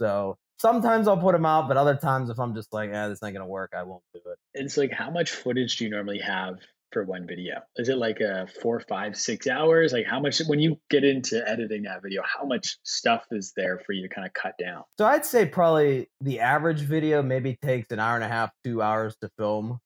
So 0.00 0.36
sometimes 0.58 1.08
I'll 1.08 1.16
put 1.16 1.32
them 1.32 1.46
out, 1.46 1.68
but 1.68 1.76
other 1.76 1.96
times 1.96 2.28
if 2.28 2.38
I'm 2.38 2.54
just 2.54 2.72
like, 2.72 2.90
eh, 2.90 3.08
this 3.08 3.22
ain't 3.22 3.34
gonna 3.34 3.46
work, 3.46 3.72
I 3.76 3.84
won't 3.84 4.02
do 4.12 4.20
it. 4.26 4.38
It's 4.54 4.76
like 4.76 4.92
how 4.92 5.10
much 5.10 5.30
footage 5.30 5.76
do 5.76 5.84
you 5.84 5.90
normally 5.90 6.18
have 6.18 6.58
for 6.92 7.04
one 7.04 7.26
video? 7.26 7.56
Is 7.76 7.88
it 7.88 7.98
like 7.98 8.20
a 8.20 8.46
four, 8.62 8.80
five, 8.80 9.16
six 9.16 9.46
hours? 9.46 9.92
Like 9.92 10.06
how 10.06 10.20
much 10.20 10.40
when 10.46 10.60
you 10.60 10.78
get 10.90 11.04
into 11.04 11.42
editing 11.48 11.82
that 11.82 12.02
video, 12.02 12.22
how 12.24 12.46
much 12.46 12.78
stuff 12.84 13.24
is 13.30 13.52
there 13.56 13.80
for 13.84 13.92
you 13.92 14.08
to 14.08 14.14
kind 14.14 14.26
of 14.26 14.32
cut 14.32 14.54
down? 14.58 14.84
So 14.98 15.06
I'd 15.06 15.26
say 15.26 15.46
probably 15.46 16.08
the 16.20 16.40
average 16.40 16.80
video 16.80 17.22
maybe 17.22 17.58
takes 17.62 17.90
an 17.90 17.98
hour 17.98 18.14
and 18.14 18.24
a 18.24 18.28
half, 18.28 18.50
two 18.64 18.82
hours 18.82 19.16
to 19.22 19.30
film 19.38 19.80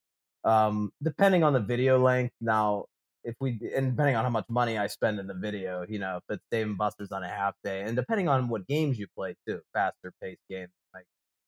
um, 0.45 0.91
depending 1.03 1.45
on 1.45 1.53
the 1.53 1.61
video 1.61 1.99
length. 1.99 2.35
Now, 2.41 2.87
if 3.23 3.35
we 3.41 3.59
and 3.77 3.91
depending 3.91 4.17
on 4.17 4.25
how 4.25 4.31
much 4.31 4.47
money 4.49 4.79
I 4.79 4.87
spend 4.87 5.21
in 5.21 5.27
the 5.27 5.35
video, 5.35 5.85
you 5.89 5.99
know, 5.99 6.19
if 6.19 6.35
it's 6.35 6.45
Dave 6.51 6.67
and 6.67 6.79
Buster's 6.79 7.13
on 7.13 7.23
a 7.23 7.29
half 7.29 7.55
day, 7.63 7.83
and 7.83 7.97
depending 7.97 8.29
on 8.29 8.49
what 8.49 8.67
games 8.67 8.99
you 8.99 9.07
play 9.17 9.35
too, 9.47 9.61
faster 9.75 10.13
paced 10.23 10.41
games. 10.49 10.71
Like, 10.95 11.05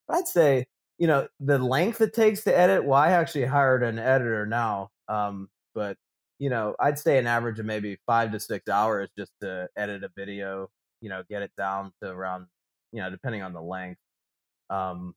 but 0.06 0.18
I'd 0.18 0.28
say, 0.28 0.66
you 0.98 1.06
know, 1.06 1.28
the 1.40 1.58
length 1.58 2.00
it 2.00 2.12
takes 2.12 2.44
to 2.44 2.56
edit. 2.56 2.84
Well, 2.84 2.98
I 2.98 3.12
actually 3.12 3.46
hired 3.46 3.82
an 3.82 3.98
editor 3.98 4.46
now, 4.46 4.90
um, 5.08 5.48
but 5.74 5.96
you 6.38 6.50
know, 6.50 6.74
I'd 6.80 6.98
say 6.98 7.18
an 7.18 7.26
average 7.26 7.58
of 7.60 7.66
maybe 7.66 7.98
five 8.06 8.32
to 8.32 8.40
six 8.40 8.68
hours 8.68 9.08
just 9.16 9.32
to 9.42 9.68
edit 9.76 10.04
a 10.04 10.10
video. 10.16 10.68
You 11.00 11.08
know, 11.10 11.22
get 11.28 11.42
it 11.42 11.52
down 11.58 11.92
to 12.02 12.10
around, 12.10 12.46
you 12.92 13.00
know, 13.00 13.10
depending 13.10 13.42
on 13.42 13.52
the 13.52 13.62
length. 13.62 14.00
Um, 14.70 15.14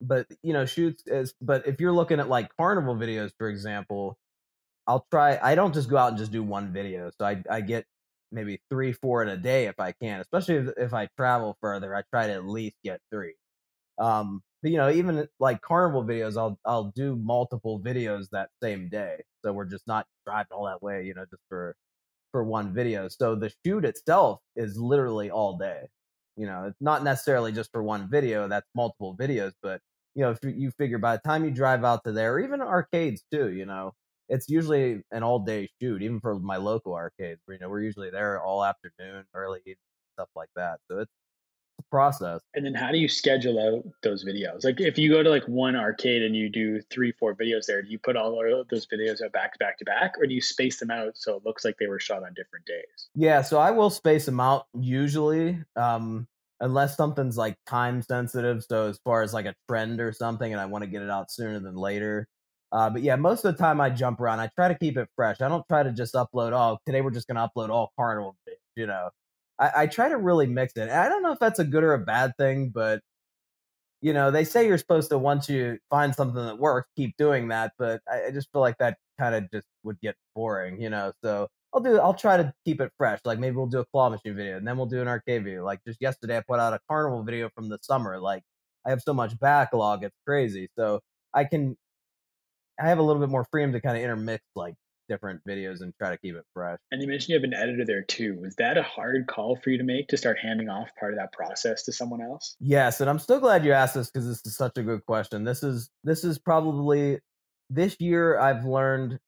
but 0.00 0.26
you 0.42 0.52
know 0.52 0.64
shoots 0.64 1.06
as 1.08 1.34
but 1.40 1.66
if 1.66 1.80
you're 1.80 1.92
looking 1.92 2.20
at 2.20 2.28
like 2.28 2.54
carnival 2.56 2.94
videos 2.94 3.32
for 3.38 3.48
example 3.48 4.16
i'll 4.86 5.06
try 5.10 5.38
i 5.42 5.54
don't 5.54 5.74
just 5.74 5.88
go 5.88 5.96
out 5.96 6.10
and 6.10 6.18
just 6.18 6.32
do 6.32 6.42
one 6.42 6.72
video 6.72 7.10
so 7.18 7.26
i 7.26 7.42
i 7.50 7.60
get 7.60 7.84
maybe 8.30 8.60
three 8.70 8.92
four 8.92 9.22
in 9.22 9.28
a 9.28 9.36
day 9.36 9.66
if 9.66 9.78
i 9.80 9.92
can 9.92 10.20
especially 10.20 10.56
if, 10.56 10.68
if 10.76 10.94
i 10.94 11.08
travel 11.16 11.56
further 11.60 11.94
i 11.94 12.02
try 12.12 12.26
to 12.26 12.32
at 12.32 12.44
least 12.46 12.76
get 12.84 13.00
three 13.12 13.34
um 13.98 14.42
but 14.62 14.70
you 14.70 14.76
know 14.76 14.90
even 14.90 15.26
like 15.40 15.60
carnival 15.62 16.04
videos 16.04 16.36
i'll 16.36 16.58
i'll 16.64 16.92
do 16.94 17.16
multiple 17.16 17.80
videos 17.80 18.28
that 18.30 18.50
same 18.62 18.88
day 18.88 19.16
so 19.44 19.52
we're 19.52 19.64
just 19.64 19.86
not 19.86 20.06
driving 20.26 20.52
all 20.52 20.66
that 20.66 20.82
way 20.82 21.04
you 21.04 21.14
know 21.14 21.24
just 21.30 21.42
for 21.48 21.76
for 22.32 22.44
one 22.44 22.74
video 22.74 23.08
so 23.08 23.34
the 23.34 23.52
shoot 23.64 23.84
itself 23.84 24.40
is 24.56 24.76
literally 24.78 25.30
all 25.30 25.56
day 25.58 25.88
you 26.36 26.46
know 26.46 26.64
it's 26.66 26.80
not 26.80 27.04
necessarily 27.04 27.52
just 27.52 27.72
for 27.72 27.82
one 27.82 28.08
video 28.10 28.48
that's 28.48 28.68
multiple 28.74 29.16
videos 29.18 29.52
but 29.62 29.80
you 30.18 30.24
know, 30.24 30.32
if 30.32 30.40
you 30.42 30.72
figure 30.72 30.98
by 30.98 31.14
the 31.16 31.22
time 31.22 31.44
you 31.44 31.50
drive 31.52 31.84
out 31.84 32.02
to 32.04 32.10
there, 32.12 32.34
or 32.34 32.40
even 32.40 32.60
arcades 32.60 33.22
too, 33.32 33.50
you 33.52 33.64
know, 33.64 33.94
it's 34.28 34.48
usually 34.48 35.00
an 35.12 35.22
all 35.22 35.38
day 35.38 35.68
shoot, 35.80 36.02
even 36.02 36.18
for 36.20 36.40
my 36.40 36.56
local 36.56 36.94
arcades. 36.94 37.40
You 37.48 37.58
know, 37.60 37.68
we're 37.68 37.82
usually 37.82 38.10
there 38.10 38.42
all 38.42 38.64
afternoon, 38.64 39.24
early 39.32 39.60
stuff 40.16 40.28
like 40.34 40.48
that. 40.56 40.80
So 40.90 40.98
it's 40.98 41.12
process. 41.90 42.40
And 42.54 42.64
then 42.64 42.74
how 42.74 42.90
do 42.90 42.98
you 42.98 43.08
schedule 43.08 43.58
out 43.58 43.84
those 44.02 44.24
videos? 44.24 44.64
Like 44.64 44.80
if 44.80 44.98
you 44.98 45.10
go 45.10 45.22
to 45.22 45.30
like 45.30 45.44
one 45.44 45.76
arcade 45.76 46.22
and 46.22 46.34
you 46.36 46.48
do 46.48 46.80
three, 46.90 47.12
four 47.12 47.34
videos 47.34 47.66
there, 47.66 47.82
do 47.82 47.88
you 47.88 47.98
put 47.98 48.16
all 48.16 48.32
those 48.70 48.86
videos 48.86 49.22
out 49.22 49.32
back 49.32 49.52
to 49.54 49.58
back 49.58 49.78
to 49.78 49.84
back 49.84 50.14
or 50.18 50.26
do 50.26 50.34
you 50.34 50.40
space 50.40 50.78
them 50.78 50.90
out 50.90 51.16
so 51.16 51.36
it 51.36 51.42
looks 51.44 51.64
like 51.64 51.76
they 51.78 51.86
were 51.86 52.00
shot 52.00 52.22
on 52.22 52.34
different 52.34 52.66
days? 52.66 53.08
Yeah, 53.14 53.42
so 53.42 53.58
I 53.58 53.70
will 53.70 53.90
space 53.90 54.26
them 54.26 54.40
out 54.40 54.66
usually. 54.78 55.62
Um 55.76 56.26
unless 56.60 56.96
something's 56.96 57.36
like 57.36 57.56
time 57.66 58.02
sensitive. 58.02 58.64
So 58.64 58.88
as 58.88 58.98
far 59.04 59.22
as 59.22 59.32
like 59.32 59.46
a 59.46 59.54
trend 59.68 60.00
or 60.00 60.12
something 60.12 60.52
and 60.52 60.60
I 60.60 60.66
want 60.66 60.82
to 60.82 60.90
get 60.90 61.02
it 61.02 61.10
out 61.10 61.30
sooner 61.30 61.60
than 61.60 61.76
later. 61.76 62.26
Uh, 62.70 62.90
but 62.90 63.02
yeah, 63.02 63.16
most 63.16 63.44
of 63.44 63.56
the 63.56 63.62
time 63.62 63.80
I 63.80 63.90
jump 63.90 64.20
around. 64.20 64.40
I 64.40 64.50
try 64.54 64.68
to 64.68 64.76
keep 64.76 64.98
it 64.98 65.08
fresh. 65.16 65.40
I 65.40 65.48
don't 65.48 65.66
try 65.68 65.82
to 65.82 65.92
just 65.92 66.14
upload, 66.14 66.52
oh, 66.52 66.78
today 66.84 67.00
we're 67.00 67.10
just 67.10 67.26
going 67.26 67.36
to 67.36 67.48
upload 67.48 67.70
all 67.70 67.92
carnival 67.96 68.36
videos, 68.46 68.56
you 68.76 68.86
know. 68.86 69.08
I, 69.58 69.70
I 69.76 69.86
try 69.86 70.08
to 70.08 70.16
really 70.16 70.46
mix 70.46 70.74
it. 70.76 70.82
And 70.82 70.92
I 70.92 71.08
don't 71.08 71.22
know 71.22 71.32
if 71.32 71.38
that's 71.38 71.58
a 71.58 71.64
good 71.64 71.84
or 71.84 71.94
a 71.94 71.98
bad 71.98 72.36
thing, 72.38 72.70
but 72.70 73.00
you 74.00 74.12
know, 74.12 74.30
they 74.30 74.44
say 74.44 74.66
you're 74.66 74.78
supposed 74.78 75.10
to 75.10 75.18
once 75.18 75.48
you 75.48 75.78
find 75.90 76.14
something 76.14 76.44
that 76.44 76.58
works, 76.58 76.88
keep 76.96 77.16
doing 77.16 77.48
that. 77.48 77.72
But 77.78 78.00
I, 78.10 78.26
I 78.26 78.30
just 78.30 78.50
feel 78.52 78.60
like 78.60 78.78
that 78.78 78.98
kind 79.18 79.34
of 79.34 79.50
just 79.50 79.66
would 79.82 80.00
get 80.00 80.14
boring, 80.34 80.80
you 80.80 80.90
know. 80.90 81.12
So 81.24 81.48
I'll 81.74 81.80
do. 81.80 81.98
I'll 81.98 82.14
try 82.14 82.36
to 82.36 82.52
keep 82.64 82.80
it 82.80 82.92
fresh. 82.96 83.20
Like 83.24 83.38
maybe 83.38 83.56
we'll 83.56 83.66
do 83.66 83.80
a 83.80 83.84
claw 83.86 84.08
machine 84.10 84.36
video, 84.36 84.56
and 84.56 84.66
then 84.66 84.76
we'll 84.76 84.86
do 84.86 85.00
an 85.02 85.08
arcade 85.08 85.44
video. 85.44 85.64
Like 85.64 85.80
just 85.86 86.00
yesterday, 86.00 86.38
I 86.38 86.42
put 86.48 86.60
out 86.60 86.72
a 86.74 86.80
carnival 86.88 87.22
video 87.24 87.50
from 87.54 87.68
the 87.68 87.78
summer. 87.82 88.20
Like 88.20 88.42
I 88.86 88.90
have 88.90 89.02
so 89.02 89.12
much 89.14 89.38
backlog, 89.38 90.04
it's 90.04 90.16
crazy. 90.26 90.68
So 90.78 91.00
I 91.34 91.44
can, 91.44 91.76
I 92.80 92.88
have 92.88 92.98
a 92.98 93.02
little 93.02 93.20
bit 93.20 93.30
more 93.30 93.46
freedom 93.50 93.72
to 93.72 93.80
kind 93.80 93.96
of 93.96 94.02
intermix 94.02 94.42
like 94.54 94.74
different 95.08 95.40
videos 95.46 95.80
and 95.80 95.92
try 95.98 96.10
to 96.10 96.18
keep 96.18 96.34
it 96.34 96.44
fresh. 96.54 96.78
And 96.90 97.02
you 97.02 97.08
mentioned 97.08 97.30
you 97.30 97.34
have 97.36 97.44
an 97.44 97.54
editor 97.54 97.84
there 97.84 98.02
too. 98.02 98.38
Was 98.40 98.54
that 98.56 98.76
a 98.76 98.82
hard 98.82 99.26
call 99.26 99.56
for 99.56 99.70
you 99.70 99.78
to 99.78 99.84
make 99.84 100.08
to 100.08 100.16
start 100.16 100.38
handing 100.40 100.68
off 100.68 100.88
part 100.98 101.12
of 101.12 101.18
that 101.18 101.32
process 101.32 101.84
to 101.84 101.92
someone 101.92 102.22
else? 102.22 102.56
Yes, 102.60 103.00
and 103.00 103.08
I'm 103.08 103.18
still 103.18 103.40
glad 103.40 103.64
you 103.64 103.72
asked 103.72 103.94
this 103.94 104.10
because 104.10 104.28
this 104.28 104.44
is 104.44 104.56
such 104.56 104.76
a 104.78 104.82
good 104.82 105.04
question. 105.06 105.44
This 105.44 105.62
is 105.62 105.90
this 106.04 106.24
is 106.24 106.38
probably 106.38 107.18
this 107.70 107.96
year 108.00 108.38
I've 108.38 108.64
learned 108.64 109.18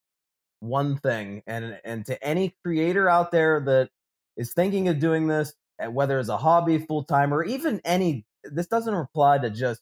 one 0.59 0.97
thing 0.97 1.41
and 1.47 1.79
and 1.83 2.05
to 2.05 2.23
any 2.23 2.55
creator 2.63 3.09
out 3.09 3.31
there 3.31 3.59
that 3.61 3.89
is 4.37 4.53
thinking 4.53 4.87
of 4.87 4.99
doing 4.99 5.27
this 5.27 5.53
eh, 5.79 5.87
whether 5.87 6.19
it's 6.19 6.29
a 6.29 6.37
hobby 6.37 6.77
full 6.77 7.03
time 7.03 7.33
or 7.33 7.43
even 7.43 7.81
any 7.83 8.25
this 8.43 8.67
doesn't 8.67 8.93
apply 8.93 9.39
to 9.39 9.49
just 9.49 9.81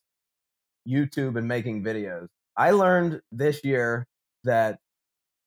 YouTube 0.88 1.38
and 1.38 1.48
making 1.48 1.84
videos. 1.84 2.28
I 2.58 2.72
learned 2.72 3.22
this 3.32 3.64
year 3.64 4.08
that 4.44 4.80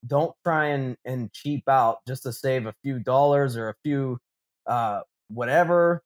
don't 0.06 0.34
try 0.44 0.66
and, 0.66 0.96
and 1.04 1.32
cheap 1.32 1.68
out 1.68 1.98
just 2.06 2.24
to 2.24 2.32
save 2.32 2.66
a 2.66 2.74
few 2.82 2.98
dollars 2.98 3.56
or 3.56 3.68
a 3.68 3.74
few 3.84 4.18
uh 4.66 5.00
whatever. 5.28 6.02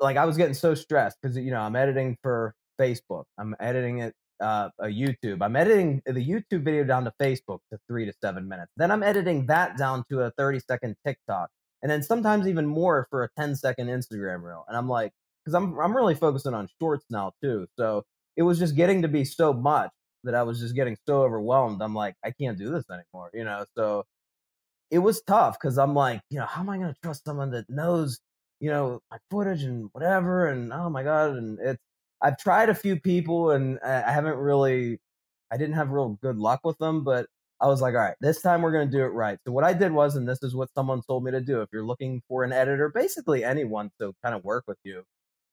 Like 0.00 0.16
i 0.16 0.24
was 0.26 0.36
getting 0.36 0.54
so 0.54 0.74
stressed 0.74 1.16
because 1.22 1.36
you 1.36 1.50
know 1.50 1.60
i'm 1.60 1.74
editing 1.74 2.18
for 2.22 2.54
facebook 2.78 3.24
i'm 3.38 3.56
editing 3.60 4.00
it 4.00 4.14
uh 4.40 4.68
a 4.80 4.86
youtube 4.88 5.38
i'm 5.40 5.56
editing 5.56 6.02
the 6.04 6.12
youtube 6.12 6.62
video 6.64 6.84
down 6.84 7.04
to 7.04 7.12
facebook 7.20 7.60
to 7.72 7.78
three 7.88 8.04
to 8.04 8.12
seven 8.22 8.46
minutes 8.46 8.70
then 8.76 8.90
i'm 8.90 9.02
editing 9.02 9.46
that 9.46 9.78
down 9.78 10.04
to 10.10 10.20
a 10.20 10.30
30 10.32 10.60
second 10.68 10.94
tiktok 11.06 11.48
and 11.82 11.90
then 11.90 12.02
sometimes 12.02 12.46
even 12.46 12.66
more 12.66 13.06
for 13.08 13.24
a 13.24 13.28
10 13.38 13.56
second 13.56 13.88
instagram 13.88 14.42
reel 14.42 14.64
and 14.68 14.76
i'm 14.76 14.88
like 14.88 15.12
because 15.42 15.54
i'm 15.54 15.78
i'm 15.78 15.96
really 15.96 16.14
focusing 16.14 16.52
on 16.52 16.68
shorts 16.78 17.06
now 17.08 17.32
too 17.42 17.66
so 17.78 18.04
it 18.36 18.42
was 18.42 18.58
just 18.58 18.76
getting 18.76 19.00
to 19.00 19.08
be 19.08 19.24
so 19.24 19.54
much 19.54 19.90
that 20.26 20.34
I 20.34 20.42
was 20.42 20.60
just 20.60 20.74
getting 20.74 20.96
so 21.06 21.22
overwhelmed. 21.22 21.80
I'm 21.82 21.94
like, 21.94 22.14
I 22.24 22.30
can't 22.30 22.58
do 22.58 22.70
this 22.70 22.84
anymore, 22.90 23.30
you 23.34 23.44
know? 23.44 23.64
So 23.76 24.04
it 24.90 24.98
was 24.98 25.22
tough 25.22 25.58
because 25.60 25.78
I'm 25.78 25.94
like, 25.94 26.20
you 26.30 26.38
know, 26.38 26.46
how 26.46 26.60
am 26.60 26.70
I 26.70 26.78
going 26.78 26.92
to 26.92 27.00
trust 27.02 27.24
someone 27.24 27.50
that 27.52 27.68
knows, 27.68 28.20
you 28.60 28.70
know, 28.70 29.00
my 29.10 29.18
footage 29.30 29.62
and 29.64 29.88
whatever? 29.92 30.48
And 30.48 30.72
oh 30.72 30.90
my 30.90 31.02
God. 31.02 31.36
And 31.36 31.58
it's, 31.60 31.82
I've 32.22 32.38
tried 32.38 32.68
a 32.68 32.74
few 32.74 33.00
people 33.00 33.50
and 33.50 33.78
I 33.84 34.12
haven't 34.12 34.36
really, 34.38 34.98
I 35.50 35.56
didn't 35.56 35.74
have 35.74 35.90
real 35.90 36.18
good 36.22 36.38
luck 36.38 36.60
with 36.64 36.78
them, 36.78 37.04
but 37.04 37.26
I 37.60 37.68
was 37.68 37.80
like, 37.80 37.94
all 37.94 38.00
right, 38.00 38.16
this 38.20 38.42
time 38.42 38.62
we're 38.62 38.72
going 38.72 38.88
to 38.90 38.96
do 38.96 39.02
it 39.02 39.08
right. 39.08 39.38
So 39.46 39.52
what 39.52 39.64
I 39.64 39.72
did 39.72 39.92
was, 39.92 40.16
and 40.16 40.28
this 40.28 40.42
is 40.42 40.54
what 40.54 40.68
someone 40.74 41.02
told 41.06 41.24
me 41.24 41.30
to 41.30 41.40
do. 41.40 41.62
If 41.62 41.70
you're 41.72 41.86
looking 41.86 42.22
for 42.28 42.44
an 42.44 42.52
editor, 42.52 42.90
basically 42.90 43.44
anyone 43.44 43.90
to 44.00 44.12
kind 44.22 44.34
of 44.34 44.44
work 44.44 44.64
with 44.66 44.78
you, 44.84 45.04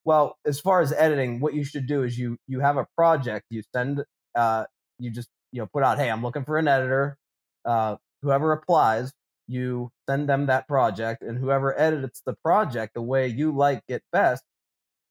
well, 0.05 0.37
as 0.45 0.59
far 0.59 0.81
as 0.81 0.91
editing, 0.91 1.39
what 1.39 1.53
you 1.53 1.63
should 1.63 1.87
do 1.87 2.03
is 2.03 2.17
you 2.19 2.37
you 2.47 2.59
have 2.59 2.75
a 2.77 2.85
project, 2.97 3.45
you 3.49 3.63
send 3.73 4.03
uh, 4.35 4.65
you 4.99 5.11
just 5.11 5.29
you 5.51 5.61
know 5.61 5.67
put 5.71 5.83
out, 5.83 5.97
hey, 5.97 6.09
I'm 6.09 6.21
looking 6.23 6.45
for 6.45 6.57
an 6.57 6.67
editor. 6.67 7.17
Uh, 7.65 7.97
whoever 8.21 8.51
applies, 8.51 9.13
you 9.47 9.91
send 10.09 10.29
them 10.29 10.47
that 10.47 10.67
project, 10.67 11.21
and 11.23 11.37
whoever 11.37 11.77
edits 11.79 12.21
the 12.25 12.35
project 12.43 12.93
the 12.95 13.01
way 13.01 13.27
you 13.27 13.51
like 13.55 13.83
it 13.87 14.03
best, 14.11 14.43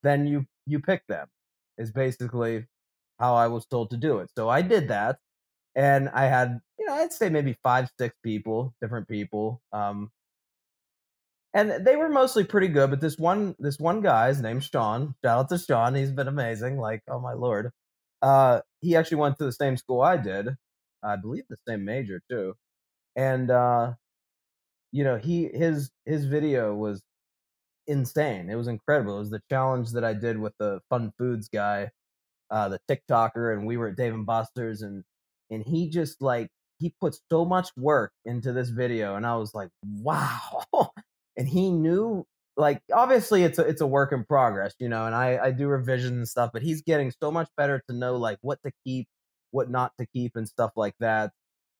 then 0.03 0.27
you 0.27 0.45
you 0.65 0.79
pick 0.79 1.05
them. 1.07 1.27
Is 1.77 1.91
basically 1.91 2.67
how 3.19 3.35
I 3.35 3.47
was 3.47 3.65
told 3.65 3.89
to 3.91 3.97
do 3.97 4.19
it. 4.19 4.29
So 4.37 4.49
I 4.49 4.61
did 4.61 4.89
that, 4.89 5.17
and 5.75 6.09
I 6.09 6.25
had 6.25 6.59
you 6.79 6.85
know 6.85 6.93
I'd 6.93 7.13
say 7.13 7.29
maybe 7.29 7.57
five 7.63 7.89
six 7.99 8.15
people, 8.23 8.75
different 8.81 9.07
people. 9.07 9.61
Um, 9.71 10.11
and 11.53 11.85
they 11.85 11.95
were 11.95 12.09
mostly 12.09 12.43
pretty 12.43 12.67
good. 12.67 12.89
But 12.89 12.99
this 13.01 13.17
one, 13.17 13.55
this 13.59 13.79
one 13.79 14.01
guy's 14.01 14.41
named 14.41 14.63
Sean. 14.63 15.15
Shout 15.23 15.39
out 15.39 15.49
to 15.49 15.57
Sean. 15.57 15.95
He's 15.95 16.11
been 16.11 16.27
amazing. 16.27 16.77
Like, 16.77 17.03
oh 17.07 17.19
my 17.19 17.33
lord. 17.33 17.71
Uh, 18.23 18.61
he 18.81 18.95
actually 18.95 19.17
went 19.17 19.37
to 19.37 19.45
the 19.45 19.51
same 19.51 19.77
school 19.77 20.01
I 20.01 20.17
did. 20.17 20.47
I 21.03 21.17
believe 21.17 21.43
the 21.49 21.57
same 21.67 21.85
major 21.85 22.21
too. 22.29 22.55
And 23.15 23.51
uh, 23.51 23.93
you 24.91 25.03
know, 25.03 25.17
he 25.17 25.49
his 25.53 25.91
his 26.05 26.25
video 26.25 26.73
was 26.73 27.01
insane. 27.87 28.49
It 28.49 28.55
was 28.55 28.67
incredible. 28.67 29.17
It 29.17 29.19
was 29.19 29.29
the 29.31 29.41
challenge 29.49 29.91
that 29.91 30.03
I 30.05 30.13
did 30.13 30.39
with 30.39 30.53
the 30.59 30.81
Fun 30.89 31.11
Foods 31.17 31.49
guy, 31.53 31.89
uh, 32.51 32.69
the 32.69 32.79
TikToker, 32.89 33.53
and 33.53 33.67
we 33.67 33.77
were 33.77 33.89
at 33.89 33.97
Dave 33.97 34.13
and 34.13 34.25
Buster's, 34.25 34.81
and 34.81 35.03
and 35.51 35.63
he 35.63 35.89
just 35.89 36.21
like 36.21 36.49
he 36.79 36.93
put 37.01 37.17
so 37.31 37.45
much 37.45 37.69
work 37.77 38.13
into 38.25 38.53
this 38.53 38.69
video, 38.69 39.15
and 39.15 39.25
I 39.25 39.35
was 39.35 39.53
like, 39.53 39.69
wow. 39.83 40.63
and 41.37 41.47
he 41.49 41.71
knew 41.71 42.25
like 42.57 42.81
obviously 42.93 43.43
it's 43.43 43.59
a 43.59 43.63
it's 43.63 43.81
a 43.81 43.87
work 43.87 44.11
in 44.11 44.23
progress, 44.25 44.75
you 44.79 44.89
know, 44.89 45.05
and 45.05 45.15
I 45.15 45.39
I 45.45 45.51
do 45.51 45.67
revisions 45.67 46.11
and 46.13 46.27
stuff, 46.27 46.51
but 46.53 46.61
he's 46.63 46.81
getting 46.81 47.11
so 47.21 47.31
much 47.31 47.49
better 47.57 47.81
to 47.89 47.95
know 47.95 48.15
like 48.17 48.37
what 48.41 48.59
to 48.65 48.71
keep, 48.85 49.07
what 49.51 49.69
not 49.69 49.91
to 49.99 50.05
keep, 50.13 50.35
and 50.35 50.47
stuff 50.47 50.71
like 50.75 50.95
that. 50.99 51.31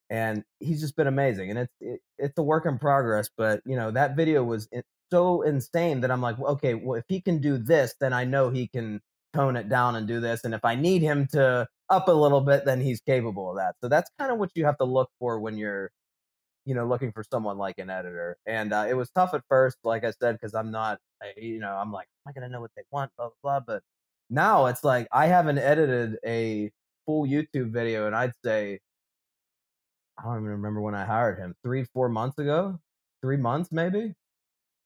And 0.09 0.43
he's 0.59 0.81
just 0.81 0.95
been 0.95 1.07
amazing, 1.07 1.51
and 1.51 1.59
it's 1.59 1.73
it, 1.81 2.01
it's 2.19 2.38
a 2.38 2.43
work 2.43 2.65
in 2.65 2.79
progress. 2.79 3.29
But 3.38 3.62
you 3.65 3.75
know 3.75 3.91
that 3.91 4.15
video 4.17 4.43
was 4.43 4.67
so 5.12 5.41
insane 5.43 6.01
that 6.01 6.12
I'm 6.12 6.21
like, 6.21 6.39
okay, 6.39 6.73
well 6.75 6.99
if 6.99 7.05
he 7.07 7.21
can 7.21 7.39
do 7.39 7.57
this, 7.57 7.95
then 8.01 8.13
I 8.13 8.25
know 8.25 8.49
he 8.49 8.67
can 8.67 9.01
tone 9.33 9.55
it 9.55 9.69
down 9.69 9.95
and 9.95 10.07
do 10.07 10.19
this. 10.19 10.43
And 10.43 10.53
if 10.53 10.63
I 10.65 10.75
need 10.75 11.01
him 11.01 11.27
to 11.33 11.67
up 11.89 12.07
a 12.07 12.12
little 12.12 12.41
bit, 12.41 12.65
then 12.65 12.81
he's 12.81 13.01
capable 13.01 13.51
of 13.51 13.57
that. 13.57 13.75
So 13.81 13.89
that's 13.89 14.09
kind 14.19 14.31
of 14.31 14.39
what 14.39 14.51
you 14.55 14.65
have 14.65 14.77
to 14.79 14.86
look 14.86 15.09
for 15.19 15.39
when 15.39 15.57
you're 15.57 15.91
you 16.65 16.76
know, 16.76 16.86
looking 16.88 17.12
for 17.12 17.23
someone 17.30 17.58
like 17.58 17.78
an 17.78 17.89
editor. 17.89 18.38
And 18.45 18.73
uh, 18.73 18.86
it 18.89 18.93
was 18.93 19.10
tough 19.10 19.34
at 19.34 19.43
first, 19.49 19.78
like 19.84 20.04
I 20.04 20.12
said, 20.12 20.34
because 20.34 20.54
I'm 20.54 20.71
not, 20.71 20.99
you 21.38 21.60
know, 21.60 21.76
I'm 21.76 21.91
like, 21.91 22.08
am 22.26 22.34
I 22.38 22.39
to 22.39 22.49
know 22.49 22.62
what 22.62 22.71
they 22.76 22.84
want, 22.91 23.12
blah, 23.17 23.30
blah, 23.41 23.60
blah. 23.60 23.76
But 23.76 23.84
now 24.30 24.67
it's 24.67 24.84
like 24.84 25.08
I 25.12 25.28
haven't 25.28 25.58
edited 25.58 26.17
a 26.26 26.71
full 27.06 27.26
YouTube 27.26 27.71
video, 27.71 28.08
and 28.08 28.15
I'd 28.15 28.34
say, 28.43 28.80
I 30.17 30.23
don't 30.23 30.38
even 30.38 30.49
remember 30.49 30.82
when 30.82 30.95
I 30.95 31.06
hired 31.06 31.38
him, 31.39 31.56
three, 31.63 31.86
four 31.93 32.10
months 32.10 32.38
ago, 32.39 32.80
three 33.21 33.38
months 33.38 33.71
maybe. 33.71 34.13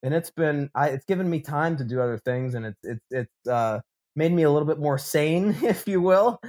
And 0.03 0.13
it's 0.13 0.31
been, 0.31 0.69
I, 0.75 0.89
it's 0.89 1.05
given 1.05 1.29
me 1.29 1.41
time 1.41 1.77
to 1.77 1.83
do 1.83 2.01
other 2.01 2.17
things, 2.19 2.55
and 2.55 2.65
it's, 2.65 2.79
it's, 2.83 3.05
it's 3.11 3.47
uh, 3.49 3.81
made 4.15 4.31
me 4.31 4.43
a 4.43 4.51
little 4.51 4.67
bit 4.67 4.79
more 4.79 4.97
sane, 4.97 5.55
if 5.63 5.87
you 5.87 6.01
will. 6.01 6.39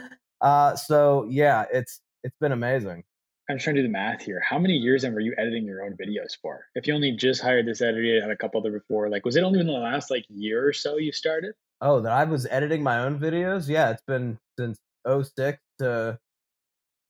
Uh, 0.41 0.77
so 0.77 1.27
yeah, 1.29 1.65
it's, 1.73 2.01
it's 2.25 2.37
been 2.41 2.53
amazing. 2.53 3.05
I'm 3.49 3.59
trying 3.59 3.77
to 3.77 3.83
do 3.83 3.89
the 3.89 3.93
math 3.93 4.23
here. 4.23 4.41
How 4.41 4.59
many 4.59 4.75
years 4.75 5.03
then 5.03 5.15
were 5.15 5.21
you 5.21 5.35
editing 5.39 5.65
your 5.65 5.83
own 5.83 5.97
videos 5.97 6.37
for? 6.41 6.67
If 6.75 6.87
you 6.87 6.95
only 6.95 7.13
just 7.13 7.41
hired 7.41 7.67
this 7.67 7.81
editor, 7.81 8.21
had 8.21 8.31
a 8.31 8.37
couple 8.37 8.61
other 8.61 8.73
before, 8.73 9.09
like 9.09 9.25
was 9.25 9.37
it 9.37 9.43
only 9.43 9.61
in 9.61 9.67
the 9.67 9.73
last 9.73 10.11
like 10.11 10.27
year 10.29 10.67
or 10.67 10.73
so 10.75 10.99
you 10.99 11.13
started? 11.13 11.55
Oh, 11.81 12.01
that 12.01 12.13
I 12.13 12.25
was 12.25 12.47
editing 12.47 12.83
my 12.83 12.99
own 13.01 13.19
videos? 13.19 13.69
Yeah, 13.69 13.91
it's 13.91 14.03
been 14.07 14.39
since 14.59 14.79
06 15.07 15.59
to 15.79 16.19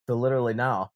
to 0.09 0.15
literally 0.15 0.55
now. 0.55 0.91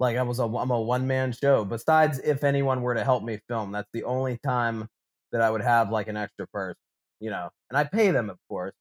Like 0.00 0.16
I 0.16 0.22
was 0.22 0.38
a 0.38 0.44
I'm 0.44 0.70
a 0.70 0.80
one 0.80 1.06
man 1.06 1.32
show. 1.32 1.64
Besides, 1.64 2.18
if 2.20 2.42
anyone 2.44 2.82
were 2.82 2.94
to 2.94 3.04
help 3.04 3.22
me 3.22 3.40
film, 3.48 3.72
that's 3.72 3.90
the 3.92 4.04
only 4.04 4.38
time 4.44 4.88
that 5.32 5.42
I 5.42 5.50
would 5.50 5.62
have 5.62 5.90
like 5.90 6.08
an 6.08 6.16
extra 6.16 6.46
person, 6.48 6.80
you 7.20 7.30
know. 7.30 7.50
And 7.70 7.76
I 7.78 7.84
pay 7.84 8.10
them, 8.12 8.30
of 8.30 8.38
course. 8.48 8.74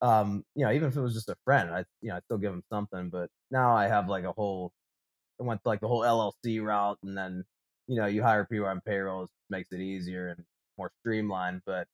Um, 0.00 0.44
you 0.56 0.64
know, 0.64 0.72
even 0.72 0.88
if 0.88 0.96
it 0.96 1.00
was 1.00 1.14
just 1.14 1.28
a 1.28 1.36
friend, 1.44 1.70
I 1.70 1.84
you 2.00 2.08
know 2.08 2.16
I 2.16 2.20
still 2.20 2.38
give 2.38 2.52
them 2.52 2.64
something. 2.72 3.10
But 3.10 3.30
now 3.50 3.76
I 3.76 3.88
have 3.88 4.08
like 4.08 4.24
a 4.24 4.32
whole 4.32 4.72
went 5.38 5.60
like 5.64 5.80
the 5.80 5.88
whole 5.88 6.02
LLC 6.02 6.62
route, 6.62 6.98
and 7.02 7.16
then 7.16 7.44
you 7.88 7.96
know 7.96 8.06
you 8.06 8.22
hire 8.22 8.44
people 8.44 8.66
on 8.66 8.80
payrolls 8.86 9.30
makes 9.50 9.72
it 9.72 9.80
easier 9.80 10.28
and 10.28 10.44
more 10.78 10.90
streamlined. 11.00 11.62
But 11.66 11.86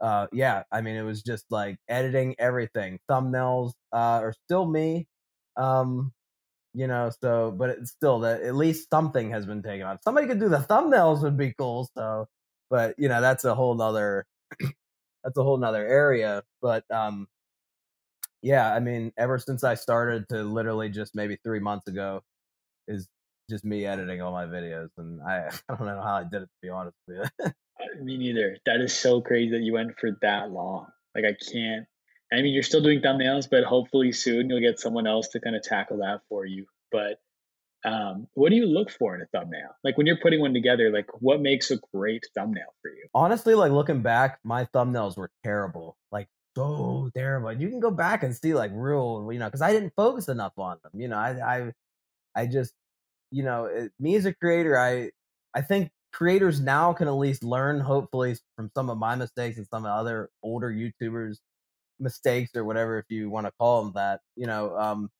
uh, 0.00 0.26
yeah, 0.32 0.64
I 0.72 0.80
mean 0.82 0.96
it 0.96 1.02
was 1.02 1.22
just 1.22 1.46
like 1.50 1.76
editing 1.88 2.34
everything. 2.38 2.98
Thumbnails 3.10 3.72
uh, 3.92 4.20
are 4.22 4.34
still 4.44 4.66
me, 4.66 5.06
um, 5.56 6.12
you 6.74 6.86
know. 6.86 7.10
So, 7.22 7.52
but 7.52 7.70
it's 7.70 7.90
still 7.92 8.20
that 8.20 8.42
at 8.42 8.54
least 8.56 8.90
something 8.90 9.30
has 9.30 9.46
been 9.46 9.62
taken 9.62 9.86
off. 9.86 10.00
Somebody 10.04 10.26
could 10.26 10.40
do 10.40 10.48
the 10.48 10.58
thumbnails 10.58 11.22
would 11.22 11.36
be 11.36 11.54
cool. 11.58 11.88
So, 11.96 12.28
but 12.70 12.94
you 12.98 13.08
know 13.08 13.20
that's 13.20 13.44
a 13.44 13.54
whole 13.54 13.80
other 13.82 14.26
that's 15.24 15.36
a 15.36 15.42
whole 15.42 15.58
nother 15.58 15.86
area. 15.86 16.42
But 16.62 16.84
um, 16.90 17.28
yeah, 18.42 18.74
I 18.74 18.80
mean, 18.80 19.12
ever 19.16 19.38
since 19.38 19.64
I 19.64 19.74
started 19.74 20.28
to 20.30 20.42
literally 20.42 20.88
just 20.88 21.14
maybe 21.14 21.38
three 21.44 21.60
months 21.60 21.86
ago, 21.88 22.22
is 22.88 23.08
just 23.50 23.64
me 23.64 23.86
editing 23.86 24.20
all 24.20 24.32
my 24.32 24.46
videos, 24.46 24.88
and 24.96 25.20
I 25.22 25.48
I 25.68 25.76
don't 25.76 25.86
know 25.86 26.02
how 26.02 26.16
I 26.16 26.24
did 26.24 26.42
it 26.42 26.46
to 26.46 26.60
be 26.62 26.68
honest 26.68 26.96
with 27.06 27.28
you. 27.44 27.50
Me 28.00 28.16
neither. 28.16 28.56
That 28.64 28.80
is 28.80 28.96
so 28.96 29.20
crazy 29.20 29.50
that 29.50 29.60
you 29.60 29.72
went 29.72 29.98
for 29.98 30.16
that 30.22 30.50
long. 30.50 30.86
Like 31.14 31.24
I 31.24 31.34
can't. 31.52 31.86
I 32.32 32.36
mean, 32.36 32.54
you're 32.54 32.62
still 32.62 32.82
doing 32.82 33.00
thumbnails, 33.00 33.48
but 33.50 33.64
hopefully 33.64 34.12
soon 34.12 34.48
you'll 34.48 34.60
get 34.60 34.80
someone 34.80 35.06
else 35.06 35.28
to 35.28 35.40
kind 35.40 35.54
of 35.54 35.62
tackle 35.62 35.98
that 35.98 36.20
for 36.28 36.46
you. 36.46 36.66
But 36.90 37.18
um, 37.84 38.28
what 38.34 38.50
do 38.50 38.56
you 38.56 38.66
look 38.66 38.90
for 38.90 39.14
in 39.14 39.20
a 39.20 39.26
thumbnail? 39.26 39.76
Like 39.84 39.98
when 39.98 40.06
you're 40.06 40.18
putting 40.22 40.40
one 40.40 40.54
together, 40.54 40.90
like 40.90 41.08
what 41.20 41.40
makes 41.40 41.70
a 41.70 41.78
great 41.92 42.24
thumbnail 42.34 42.72
for 42.80 42.88
you? 42.88 43.08
Honestly, 43.14 43.54
like 43.54 43.72
looking 43.72 44.00
back, 44.00 44.38
my 44.44 44.64
thumbnails 44.66 45.16
were 45.16 45.30
terrible. 45.44 45.96
Like 46.10 46.28
so 46.56 47.10
terrible. 47.14 47.52
You 47.52 47.68
can 47.68 47.80
go 47.80 47.90
back 47.90 48.22
and 48.22 48.34
see 48.34 48.54
like 48.54 48.70
real, 48.74 49.28
you 49.32 49.38
know, 49.38 49.46
because 49.46 49.62
I 49.62 49.72
didn't 49.72 49.92
focus 49.96 50.28
enough 50.28 50.52
on 50.56 50.78
them. 50.82 51.00
You 51.00 51.08
know, 51.08 51.16
I 51.16 51.30
I 51.30 51.72
I 52.34 52.46
just, 52.46 52.74
you 53.30 53.42
know, 53.42 53.66
it, 53.66 53.92
me 54.00 54.16
as 54.16 54.26
a 54.26 54.34
creator, 54.34 54.78
I 54.78 55.10
I 55.54 55.62
think 55.62 55.90
creators 56.12 56.60
now 56.60 56.92
can 56.92 57.08
at 57.08 57.12
least 57.12 57.44
learn, 57.44 57.80
hopefully, 57.80 58.36
from 58.56 58.70
some 58.76 58.90
of 58.90 58.98
my 58.98 59.14
mistakes 59.16 59.58
and 59.58 59.66
some 59.68 59.84
of 59.86 59.90
other 59.90 60.30
older 60.42 60.70
YouTubers' 60.70 61.38
mistakes 62.00 62.52
or 62.56 62.64
whatever, 62.64 62.98
if 62.98 63.06
you 63.08 63.30
want 63.30 63.46
to 63.46 63.52
call 63.58 63.84
them 63.84 63.92
that. 63.94 64.20
You 64.36 64.46
know, 64.46 64.76
um, 64.78 65.10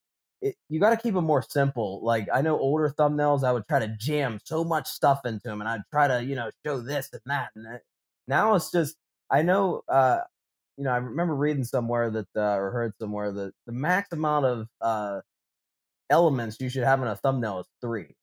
it, 0.43 0.57
you 0.69 0.81
got 0.81 0.91
to 0.91 0.97
keep 0.97 1.15
them 1.15 1.25
more 1.25 1.43
simple. 1.43 2.01
Like 2.05 2.29
I 2.33 2.43
know 2.43 2.59
older 2.59 2.91
thumbnails, 2.91 3.45
I 3.45 3.53
would 3.53 3.67
try 3.69 3.81
to 3.81 3.97
jam 3.99 4.41
so 4.45 4.65
much 4.65 4.89
stuff 4.89 5.21
into 5.27 5.49
them, 5.49 5.61
and 5.61 5.69
I'd 5.69 5.83
try 5.93 6.09
to 6.09 6.23
you 6.25 6.37
know 6.37 6.51
show 6.67 6.81
this 6.81 7.11
and 7.13 7.23
that. 7.27 7.51
And 7.57 7.67
that. 7.67 7.83
now 8.29 8.55
it's 8.55 8.71
just 8.71 8.97
I 9.31 9.43
know, 9.43 9.83
uh, 9.89 10.21
you 10.77 10.85
know, 10.85 10.91
I 10.91 10.97
remember 10.99 11.35
reading 11.35 11.65
somewhere 11.65 12.11
that 12.11 12.29
uh, 12.37 12.57
or 12.57 12.71
heard 12.71 12.93
somewhere 13.01 13.33
that 13.33 13.53
the 13.67 13.73
max 13.73 14.13
amount 14.13 14.47
of 14.47 14.69
uh, 14.81 15.21
elements 16.13 16.59
you 16.61 16.69
should 16.69 16.85
have 16.85 17.03
in 17.03 17.09
a 17.09 17.17
thumbnail 17.17 17.61
is 17.61 17.67
three. 17.81 18.15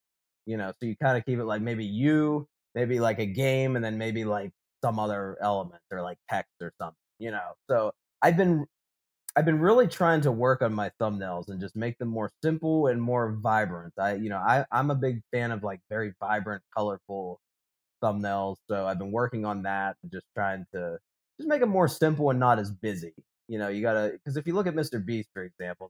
You 0.45 0.57
know, 0.57 0.71
so 0.79 0.85
you 0.87 0.95
kind 0.95 1.17
of 1.17 1.25
keep 1.25 1.39
it 1.39 1.45
like 1.45 1.61
maybe 1.61 1.85
you, 1.85 2.47
maybe 2.75 2.99
like 2.99 3.19
a 3.19 3.25
game, 3.25 3.75
and 3.75 3.83
then 3.83 3.97
maybe 3.97 4.23
like 4.25 4.51
some 4.83 4.99
other 4.99 5.37
element 5.41 5.81
or 5.91 6.01
like 6.01 6.17
text 6.29 6.53
or 6.61 6.71
something. 6.79 6.95
You 7.19 7.31
know, 7.31 7.51
so 7.69 7.91
I've 8.21 8.37
been 8.37 8.65
I've 9.35 9.45
been 9.45 9.59
really 9.59 9.87
trying 9.87 10.21
to 10.21 10.31
work 10.31 10.61
on 10.61 10.73
my 10.73 10.91
thumbnails 11.01 11.49
and 11.49 11.59
just 11.59 11.75
make 11.75 11.97
them 11.97 12.09
more 12.09 12.31
simple 12.43 12.87
and 12.87 13.01
more 13.01 13.37
vibrant. 13.41 13.93
I, 13.97 14.15
you 14.15 14.29
know, 14.29 14.37
I, 14.37 14.65
I'm 14.71 14.91
a 14.91 14.95
big 14.95 15.21
fan 15.31 15.51
of 15.51 15.63
like 15.63 15.81
very 15.89 16.13
vibrant, 16.19 16.63
colorful 16.75 17.39
thumbnails. 18.03 18.57
So 18.69 18.87
I've 18.87 18.99
been 18.99 19.11
working 19.11 19.45
on 19.45 19.63
that 19.63 19.97
and 20.03 20.11
just 20.11 20.25
trying 20.35 20.65
to 20.73 20.97
just 21.39 21.47
make 21.47 21.61
them 21.61 21.69
more 21.69 21.87
simple 21.87 22.29
and 22.31 22.39
not 22.39 22.59
as 22.59 22.71
busy. 22.71 23.13
You 23.47 23.59
know, 23.59 23.69
you 23.69 23.81
gotta, 23.81 24.11
because 24.13 24.37
if 24.37 24.47
you 24.47 24.53
look 24.53 24.67
at 24.67 24.75
Mr. 24.75 25.03
Beast, 25.03 25.29
for 25.33 25.43
example, 25.43 25.89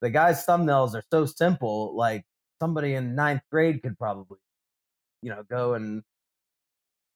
the 0.00 0.10
guy's 0.10 0.44
thumbnails 0.46 0.94
are 0.94 1.02
so 1.12 1.26
simple, 1.26 1.96
like 1.96 2.24
somebody 2.60 2.94
in 2.94 3.14
ninth 3.14 3.42
grade 3.50 3.82
could 3.82 3.98
probably, 3.98 4.38
you 5.22 5.30
know, 5.30 5.42
go 5.48 5.74
and 5.74 6.02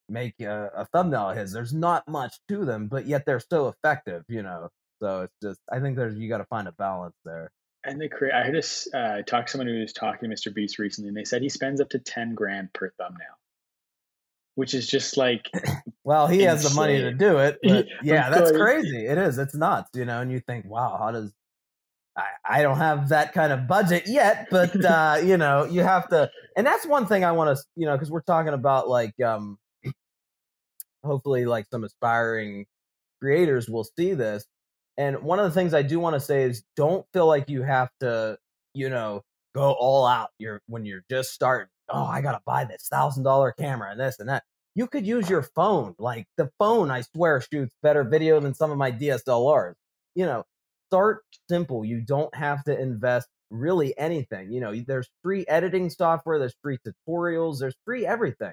make 0.08 0.38
a, 0.40 0.70
a 0.76 0.86
thumbnail 0.86 1.30
of 1.30 1.36
his. 1.36 1.52
There's 1.52 1.72
not 1.72 2.06
much 2.08 2.38
to 2.48 2.64
them, 2.64 2.88
but 2.88 3.06
yet 3.06 3.24
they're 3.26 3.40
so 3.40 3.68
effective, 3.68 4.24
you 4.28 4.42
know. 4.42 4.68
So 5.00 5.22
it's 5.22 5.34
just, 5.42 5.60
I 5.70 5.80
think 5.80 5.96
there's, 5.96 6.16
you 6.16 6.28
got 6.28 6.38
to 6.38 6.44
find 6.44 6.68
a 6.68 6.72
balance 6.72 7.16
there. 7.24 7.50
And 7.84 8.00
the 8.00 8.08
create, 8.08 8.32
I 8.32 8.44
heard 8.44 8.54
this, 8.54 8.86
uh, 8.94 9.22
talk 9.26 9.46
to 9.46 9.52
someone 9.52 9.66
who 9.66 9.80
was 9.80 9.92
talking 9.92 10.30
to 10.30 10.34
Mr. 10.34 10.54
Beast 10.54 10.78
recently, 10.78 11.08
and 11.08 11.16
they 11.16 11.24
said 11.24 11.42
he 11.42 11.48
spends 11.48 11.80
up 11.80 11.90
to 11.90 11.98
10 11.98 12.34
grand 12.34 12.72
per 12.72 12.90
thumbnail, 12.90 13.36
which 14.54 14.74
is 14.74 14.86
just 14.86 15.16
like, 15.16 15.50
well, 16.04 16.28
he 16.28 16.44
insane. 16.44 16.48
has 16.48 16.62
the 16.62 16.74
money 16.76 17.00
to 17.00 17.12
do 17.12 17.38
it. 17.38 17.58
But 17.64 17.86
yeah, 18.04 18.30
that's 18.30 18.52
crazy. 18.52 19.06
It 19.06 19.18
is. 19.18 19.38
It's 19.38 19.54
nuts, 19.54 19.90
you 19.94 20.04
know, 20.04 20.20
and 20.20 20.30
you 20.30 20.38
think, 20.38 20.66
wow, 20.66 20.96
how 20.96 21.10
does, 21.10 21.32
I, 22.16 22.58
I 22.60 22.62
don't 22.62 22.78
have 22.78 23.08
that 23.10 23.32
kind 23.32 23.52
of 23.52 23.66
budget 23.68 24.04
yet, 24.06 24.48
but, 24.50 24.84
uh, 24.84 25.20
you 25.24 25.36
know, 25.36 25.64
you 25.64 25.82
have 25.82 26.08
to, 26.10 26.30
and 26.56 26.66
that's 26.66 26.86
one 26.86 27.06
thing 27.06 27.24
I 27.24 27.32
want 27.32 27.56
to, 27.56 27.64
you 27.76 27.86
know, 27.86 27.96
cause 27.98 28.10
we're 28.10 28.22
talking 28.22 28.54
about 28.54 28.88
like, 28.88 29.18
um, 29.20 29.58
hopefully 31.04 31.46
like 31.46 31.66
some 31.70 31.84
aspiring 31.84 32.66
creators 33.20 33.68
will 33.68 33.84
see 33.84 34.14
this 34.14 34.46
and 34.96 35.22
one 35.22 35.38
of 35.38 35.46
the 35.46 35.52
things 35.52 35.74
I 35.74 35.82
do 35.82 35.98
want 36.00 36.14
to 36.14 36.20
say 36.20 36.44
is 36.44 36.62
don't 36.76 37.06
feel 37.12 37.26
like 37.26 37.48
you 37.48 37.62
have 37.62 37.90
to, 38.00 38.38
you 38.74 38.90
know, 38.90 39.22
go 39.54 39.72
all 39.72 40.06
out. 40.06 40.30
You're 40.38 40.60
when 40.66 40.84
you're 40.84 41.04
just 41.10 41.32
starting. 41.32 41.68
Oh, 41.88 42.04
I 42.04 42.20
gotta 42.20 42.40
buy 42.46 42.64
this 42.64 42.88
thousand 42.90 43.24
dollar 43.24 43.52
camera 43.52 43.90
and 43.90 44.00
this 44.00 44.18
and 44.20 44.28
that. 44.28 44.44
You 44.74 44.86
could 44.86 45.06
use 45.06 45.28
your 45.28 45.42
phone. 45.42 45.94
Like 45.98 46.26
the 46.36 46.50
phone, 46.58 46.90
I 46.90 47.02
swear, 47.02 47.40
shoots 47.40 47.74
better 47.82 48.04
video 48.04 48.40
than 48.40 48.54
some 48.54 48.70
of 48.70 48.78
my 48.78 48.92
DSLRs. 48.92 49.74
You 50.14 50.26
know, 50.26 50.44
start 50.92 51.22
simple. 51.48 51.84
You 51.84 52.02
don't 52.02 52.34
have 52.34 52.62
to 52.64 52.78
invest 52.78 53.26
really 53.50 53.96
anything. 53.98 54.52
You 54.52 54.60
know, 54.60 54.74
there's 54.86 55.08
free 55.22 55.46
editing 55.48 55.88
software, 55.88 56.38
there's 56.38 56.56
free 56.62 56.78
tutorials, 56.86 57.60
there's 57.60 57.76
free 57.86 58.06
everything. 58.06 58.52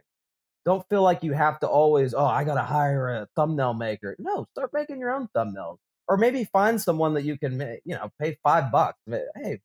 Don't 0.66 0.88
feel 0.90 1.02
like 1.02 1.24
you 1.24 1.34
have 1.34 1.60
to 1.62 1.68
always, 1.68 2.14
oh, 2.14 2.26
I 2.26 2.44
gotta 2.46 2.62
hire 2.62 3.10
a 3.10 3.28
thumbnail 3.36 3.74
maker. 3.74 4.16
No, 4.20 4.46
start 4.52 4.72
making 4.74 5.00
your 5.00 5.14
own 5.14 5.28
thumbnails 5.36 5.78
or 6.08 6.18
maybe 6.18 6.46
find 6.46 6.82
someone 6.82 7.14
that 7.16 7.24
you 7.24 7.38
can, 7.38 7.60
you 7.86 7.96
know, 7.96 8.10
pay 8.22 8.38
five 8.44 8.72
bucks. 8.72 9.00
Hey, 9.36 9.60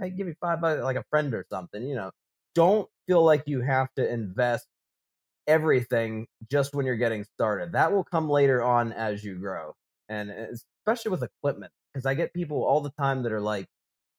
hey, 0.00 0.10
give 0.10 0.26
me 0.26 0.34
five 0.40 0.60
bucks, 0.60 0.82
like 0.82 0.96
a 0.96 1.04
friend 1.10 1.34
or 1.34 1.44
something. 1.50 1.82
You 1.82 1.94
know, 1.94 2.10
don't 2.54 2.88
feel 3.06 3.24
like 3.24 3.44
you 3.46 3.60
have 3.60 3.88
to 3.96 4.08
invest 4.08 4.66
everything 5.46 6.26
just 6.50 6.74
when 6.74 6.86
you're 6.86 6.96
getting 6.96 7.24
started. 7.34 7.72
That 7.72 7.92
will 7.92 8.04
come 8.04 8.28
later 8.28 8.62
on 8.62 8.92
as 8.92 9.24
you 9.24 9.36
grow, 9.36 9.74
and 10.08 10.30
eh, 10.30 10.46
especially 10.86 11.10
with 11.10 11.22
equipment. 11.22 11.72
Because 11.92 12.06
I 12.06 12.14
get 12.14 12.32
people 12.32 12.64
all 12.64 12.80
the 12.80 12.92
time 12.98 13.22
that 13.22 13.32
are 13.32 13.40
like, 13.40 13.66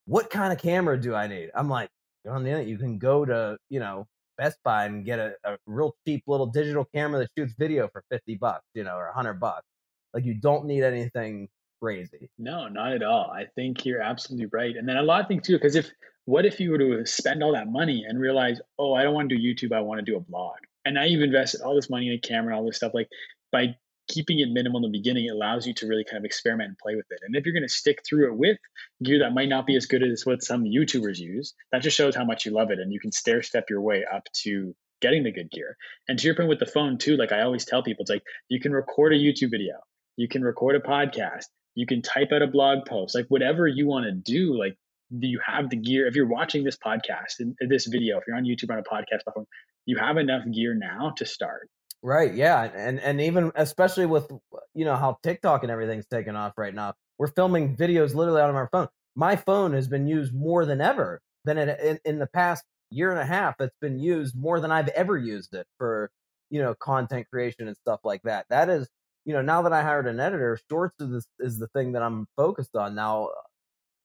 "What 0.06 0.30
kind 0.30 0.52
of 0.52 0.58
camera 0.58 1.00
do 1.00 1.14
I 1.14 1.26
need?" 1.26 1.50
I'm 1.54 1.68
like, 1.68 1.90
on 2.28 2.42
the 2.42 2.50
internet, 2.50 2.68
you 2.68 2.78
can 2.78 2.98
go 2.98 3.24
to, 3.24 3.56
you 3.68 3.80
know, 3.80 4.06
Best 4.36 4.58
Buy 4.64 4.86
and 4.86 5.04
get 5.04 5.18
a, 5.18 5.34
a 5.44 5.56
real 5.66 5.94
cheap 6.06 6.24
little 6.26 6.46
digital 6.46 6.84
camera 6.94 7.20
that 7.20 7.30
shoots 7.36 7.54
video 7.58 7.88
for 7.88 8.02
50 8.10 8.36
bucks, 8.36 8.64
you 8.74 8.84
know, 8.84 8.96
or 8.96 9.06
100 9.06 9.34
bucks. 9.34 9.66
Like 10.14 10.24
you 10.24 10.34
don't 10.34 10.66
need 10.66 10.82
anything 10.82 11.48
crazy. 11.80 12.30
No, 12.38 12.68
not 12.68 12.92
at 12.92 13.02
all. 13.02 13.30
I 13.30 13.46
think 13.54 13.84
you're 13.84 14.00
absolutely 14.00 14.46
right. 14.52 14.76
And 14.76 14.88
then 14.88 14.96
a 14.96 15.02
lot 15.02 15.20
of 15.20 15.28
things 15.28 15.46
too, 15.46 15.54
because 15.54 15.76
if 15.76 15.90
what 16.24 16.46
if 16.46 16.60
you 16.60 16.70
were 16.70 16.78
to 16.78 17.06
spend 17.06 17.42
all 17.42 17.52
that 17.52 17.68
money 17.68 18.04
and 18.06 18.20
realize, 18.20 18.60
oh, 18.78 18.94
I 18.94 19.02
don't 19.02 19.14
want 19.14 19.28
to 19.30 19.36
do 19.36 19.42
YouTube, 19.42 19.74
I 19.74 19.80
want 19.80 19.98
to 19.98 20.04
do 20.04 20.16
a 20.16 20.20
blog. 20.20 20.56
And 20.84 20.94
now 20.94 21.04
you've 21.04 21.22
invested 21.22 21.60
all 21.60 21.74
this 21.74 21.90
money 21.90 22.08
in 22.08 22.14
a 22.14 22.18
camera 22.18 22.54
and 22.54 22.60
all 22.60 22.66
this 22.66 22.76
stuff. 22.76 22.92
Like 22.94 23.08
by 23.52 23.76
keeping 24.10 24.40
it 24.40 24.48
minimal 24.50 24.84
in 24.84 24.90
the 24.90 24.98
beginning, 24.98 25.30
allows 25.30 25.66
you 25.66 25.74
to 25.74 25.86
really 25.86 26.04
kind 26.04 26.18
of 26.18 26.24
experiment 26.24 26.68
and 26.68 26.78
play 26.78 26.96
with 26.96 27.06
it. 27.10 27.20
And 27.22 27.36
if 27.36 27.46
you're 27.46 27.54
going 27.54 27.66
to 27.66 27.72
stick 27.72 28.02
through 28.08 28.32
it 28.32 28.36
with 28.36 28.58
gear 29.02 29.20
that 29.20 29.32
might 29.32 29.48
not 29.48 29.66
be 29.66 29.76
as 29.76 29.86
good 29.86 30.02
as 30.02 30.26
what 30.26 30.42
some 30.42 30.64
YouTubers 30.64 31.18
use, 31.18 31.54
that 31.72 31.82
just 31.82 31.96
shows 31.96 32.16
how 32.16 32.24
much 32.24 32.44
you 32.44 32.52
love 32.52 32.70
it. 32.70 32.78
And 32.78 32.92
you 32.92 33.00
can 33.00 33.12
stair 33.12 33.42
step 33.42 33.70
your 33.70 33.80
way 33.80 34.04
up 34.12 34.24
to 34.42 34.74
getting 35.00 35.22
the 35.22 35.32
good 35.32 35.50
gear. 35.50 35.76
And 36.08 36.18
to 36.18 36.26
your 36.26 36.34
point 36.34 36.48
with 36.48 36.58
the 36.58 36.66
phone 36.66 36.98
too, 36.98 37.16
like 37.16 37.32
I 37.32 37.42
always 37.42 37.64
tell 37.64 37.82
people, 37.82 38.02
it's 38.02 38.10
like 38.10 38.24
you 38.48 38.60
can 38.60 38.72
record 38.72 39.12
a 39.12 39.16
YouTube 39.16 39.50
video, 39.50 39.76
you 40.16 40.28
can 40.28 40.42
record 40.42 40.76
a 40.76 40.80
podcast, 40.80 41.46
you 41.74 41.86
can 41.86 42.02
type 42.02 42.28
out 42.32 42.42
a 42.42 42.46
blog 42.46 42.84
post 42.86 43.14
like 43.14 43.26
whatever 43.28 43.66
you 43.66 43.86
want 43.86 44.04
to 44.04 44.12
do 44.12 44.58
like 44.58 44.76
do 45.18 45.26
you 45.26 45.40
have 45.44 45.70
the 45.70 45.76
gear 45.76 46.06
if 46.06 46.14
you're 46.14 46.28
watching 46.28 46.64
this 46.64 46.76
podcast 46.76 47.40
and 47.40 47.54
this 47.68 47.86
video 47.86 48.18
if 48.18 48.24
you're 48.26 48.36
on 48.36 48.44
youtube 48.44 48.70
on 48.70 48.78
a 48.78 48.82
podcast 48.82 49.22
platform 49.24 49.46
you 49.86 49.96
have 49.98 50.16
enough 50.16 50.42
gear 50.52 50.74
now 50.74 51.12
to 51.16 51.26
start 51.26 51.68
right 52.02 52.34
yeah 52.34 52.70
and 52.74 52.98
and 53.00 53.20
even 53.20 53.52
especially 53.56 54.06
with 54.06 54.30
you 54.74 54.84
know 54.84 54.96
how 54.96 55.18
tiktok 55.22 55.62
and 55.62 55.70
everything's 55.70 56.06
taken 56.06 56.34
off 56.36 56.52
right 56.56 56.74
now 56.74 56.94
we're 57.18 57.26
filming 57.28 57.76
videos 57.76 58.14
literally 58.14 58.40
out 58.40 58.50
of 58.50 58.56
our 58.56 58.68
phone 58.72 58.88
my 59.16 59.36
phone 59.36 59.72
has 59.72 59.88
been 59.88 60.06
used 60.06 60.34
more 60.34 60.64
than 60.64 60.80
ever 60.80 61.20
than 61.44 61.58
it, 61.58 61.80
in, 61.80 61.98
in 62.04 62.18
the 62.18 62.26
past 62.28 62.64
year 62.90 63.10
and 63.10 63.20
a 63.20 63.26
half 63.26 63.54
it's 63.60 63.76
been 63.80 63.98
used 63.98 64.34
more 64.36 64.60
than 64.60 64.72
i've 64.72 64.88
ever 64.88 65.18
used 65.18 65.54
it 65.54 65.66
for 65.78 66.10
you 66.48 66.60
know 66.60 66.74
content 66.74 67.26
creation 67.30 67.68
and 67.68 67.76
stuff 67.76 68.00
like 68.04 68.22
that 68.22 68.46
that 68.48 68.68
is 68.68 68.88
you 69.24 69.34
know, 69.34 69.42
now 69.42 69.62
that 69.62 69.72
I 69.72 69.82
hired 69.82 70.06
an 70.06 70.20
editor, 70.20 70.58
shorts 70.70 71.00
is, 71.00 71.26
is 71.38 71.58
the 71.58 71.68
thing 71.68 71.92
that 71.92 72.02
I'm 72.02 72.26
focused 72.36 72.74
on 72.74 72.94
now, 72.94 73.28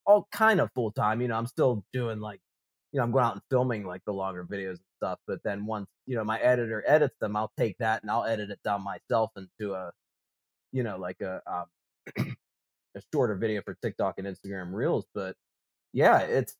all 0.05 0.27
kind 0.31 0.59
of 0.59 0.69
full 0.75 0.91
time. 0.91 1.21
You 1.21 1.27
know, 1.29 1.35
I'm 1.35 1.47
still 1.47 1.83
doing 1.93 2.19
like, 2.19 2.39
you 2.91 2.99
know, 2.99 3.03
I'm 3.03 3.11
going 3.11 3.25
out 3.25 3.33
and 3.33 3.41
filming 3.49 3.85
like 3.85 4.01
the 4.05 4.13
longer 4.13 4.45
videos 4.45 4.77
stuff. 4.97 5.19
But 5.27 5.39
then 5.43 5.65
once, 5.65 5.87
you 6.05 6.15
know, 6.15 6.23
my 6.23 6.39
editor 6.39 6.83
edits 6.87 7.15
them, 7.19 7.35
I'll 7.35 7.51
take 7.57 7.77
that 7.79 8.01
and 8.01 8.11
I'll 8.11 8.25
edit 8.25 8.49
it 8.49 8.59
down 8.63 8.83
myself 8.83 9.31
into 9.35 9.73
a, 9.73 9.91
you 10.71 10.83
know, 10.83 10.97
like 10.97 11.21
a, 11.21 11.41
um, 11.47 11.65
a 12.95 13.01
shorter 13.13 13.35
video 13.35 13.61
for 13.63 13.75
TikTok 13.81 14.15
and 14.17 14.27
Instagram 14.27 14.73
Reels. 14.73 15.05
But 15.13 15.35
yeah, 15.93 16.19
it's, 16.19 16.55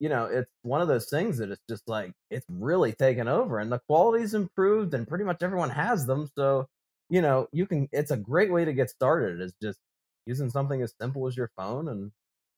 you 0.00 0.08
know, 0.08 0.26
it's 0.26 0.50
one 0.62 0.80
of 0.80 0.88
those 0.88 1.08
things 1.10 1.38
that 1.38 1.50
it's 1.50 1.62
just 1.68 1.88
like, 1.88 2.12
it's 2.30 2.46
really 2.48 2.92
taken 2.92 3.28
over 3.28 3.58
and 3.58 3.72
the 3.72 3.80
quality's 3.88 4.34
improved 4.34 4.94
and 4.94 5.08
pretty 5.08 5.24
much 5.24 5.42
everyone 5.42 5.70
has 5.70 6.06
them. 6.06 6.30
So, 6.36 6.68
you 7.10 7.22
know, 7.22 7.48
you 7.52 7.66
can. 7.66 7.88
It's 7.92 8.10
a 8.10 8.16
great 8.16 8.52
way 8.52 8.64
to 8.64 8.72
get 8.72 8.90
started. 8.90 9.40
Is 9.40 9.54
just 9.62 9.78
using 10.26 10.50
something 10.50 10.82
as 10.82 10.94
simple 11.00 11.26
as 11.26 11.36
your 11.36 11.50
phone, 11.56 11.88
and 11.88 12.12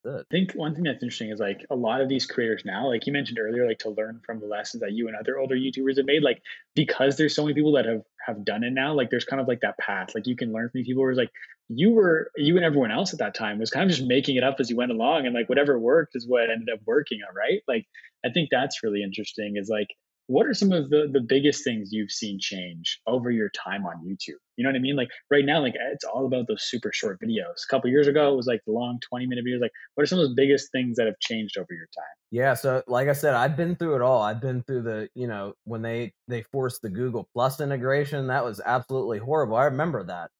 it. 0.05 0.09
I 0.09 0.22
think 0.30 0.53
one 0.53 0.74
thing 0.74 0.84
that's 0.84 1.03
interesting 1.03 1.30
is 1.30 1.40
like 1.40 1.64
a 1.70 1.76
lot 1.76 2.01
of 2.01 2.09
these 2.09 2.26
creators 2.26 2.62
now, 2.64 2.88
like 2.88 3.07
you 3.07 3.12
mentioned 3.12 3.38
earlier, 3.38 3.66
like 3.66 3.78
to 3.80 3.90
learn 3.90 4.20
from 4.24 4.40
the 4.40 4.46
lessons 4.46 4.80
that 4.80 4.92
you 4.92 5.09
and 5.09 5.16
other 5.16 5.38
older 5.38 5.55
YouTubers 5.55 5.96
have 5.96 6.07
made, 6.07 6.22
like 6.22 6.42
because 6.74 7.16
there's 7.16 7.34
so 7.34 7.42
many 7.42 7.55
people 7.55 7.72
that 7.72 7.86
have 7.86 8.03
have 8.26 8.44
done 8.44 8.64
it 8.64 8.72
now, 8.72 8.94
like 8.94 9.11
there's 9.11 9.24
kind 9.24 9.40
of 9.40 9.48
like 9.48 9.61
that 9.61 9.78
path. 9.78 10.14
Like 10.14 10.26
you 10.26 10.36
can 10.36 10.53
learn 10.53 10.68
from 10.70 10.82
people 10.82 11.03
where 11.03 11.11
it's 11.11 11.18
like 11.18 11.32
you 11.68 11.92
were 11.92 12.30
you 12.36 12.57
and 12.57 12.64
everyone 12.64 12.90
else 12.90 13.12
at 13.12 13.20
that 13.20 13.34
time 13.34 13.59
was 13.59 13.70
kind 13.70 13.88
of 13.88 13.96
just 13.96 14.07
making 14.07 14.36
it 14.36 14.42
up 14.42 14.57
as 14.59 14.70
you 14.70 14.76
went 14.76 14.90
along 14.90 15.26
and 15.26 15.34
like 15.34 15.48
whatever 15.48 15.78
worked 15.78 16.16
is 16.16 16.26
what 16.26 16.51
ended 16.51 16.68
up 16.72 16.80
working, 16.86 17.20
all 17.26 17.34
right? 17.34 17.62
Like 17.68 17.86
I 18.24 18.30
think 18.30 18.48
that's 18.51 18.82
really 18.82 19.03
interesting 19.03 19.55
is 19.57 19.68
like 19.68 19.88
what 20.30 20.46
are 20.46 20.54
some 20.54 20.70
of 20.70 20.90
the 20.90 21.08
the 21.12 21.20
biggest 21.20 21.64
things 21.64 21.88
you've 21.90 22.12
seen 22.12 22.38
change 22.38 23.00
over 23.04 23.32
your 23.32 23.50
time 23.50 23.84
on 23.84 23.96
YouTube? 24.06 24.38
You 24.54 24.62
know 24.62 24.70
what 24.70 24.76
I 24.76 24.78
mean? 24.80 24.94
Like 24.94 25.08
right 25.28 25.44
now, 25.44 25.60
like 25.60 25.74
it's 25.92 26.04
all 26.04 26.24
about 26.24 26.46
those 26.46 26.62
super 26.62 26.92
short 26.94 27.18
videos. 27.20 27.64
A 27.64 27.68
couple 27.68 27.90
years 27.90 28.06
ago, 28.06 28.32
it 28.32 28.36
was 28.36 28.46
like 28.46 28.60
the 28.64 28.72
long 28.72 29.00
twenty 29.00 29.26
minute 29.26 29.44
videos. 29.44 29.60
Like, 29.60 29.72
what 29.96 30.04
are 30.04 30.06
some 30.06 30.20
of 30.20 30.28
those 30.28 30.36
biggest 30.36 30.70
things 30.70 30.98
that 30.98 31.06
have 31.06 31.18
changed 31.18 31.58
over 31.58 31.66
your 31.70 31.88
time? 31.96 32.14
Yeah, 32.30 32.54
so 32.54 32.80
like 32.86 33.08
I 33.08 33.12
said, 33.12 33.34
I've 33.34 33.56
been 33.56 33.74
through 33.74 33.96
it 33.96 34.02
all. 34.02 34.22
I've 34.22 34.40
been 34.40 34.62
through 34.62 34.82
the, 34.82 35.08
you 35.16 35.26
know, 35.26 35.54
when 35.64 35.82
they 35.82 36.12
they 36.28 36.42
forced 36.52 36.80
the 36.80 36.90
Google 36.90 37.28
Plus 37.34 37.60
integration, 37.60 38.28
that 38.28 38.44
was 38.44 38.60
absolutely 38.64 39.18
horrible. 39.18 39.56
I 39.56 39.64
remember 39.64 40.04
that. 40.04 40.30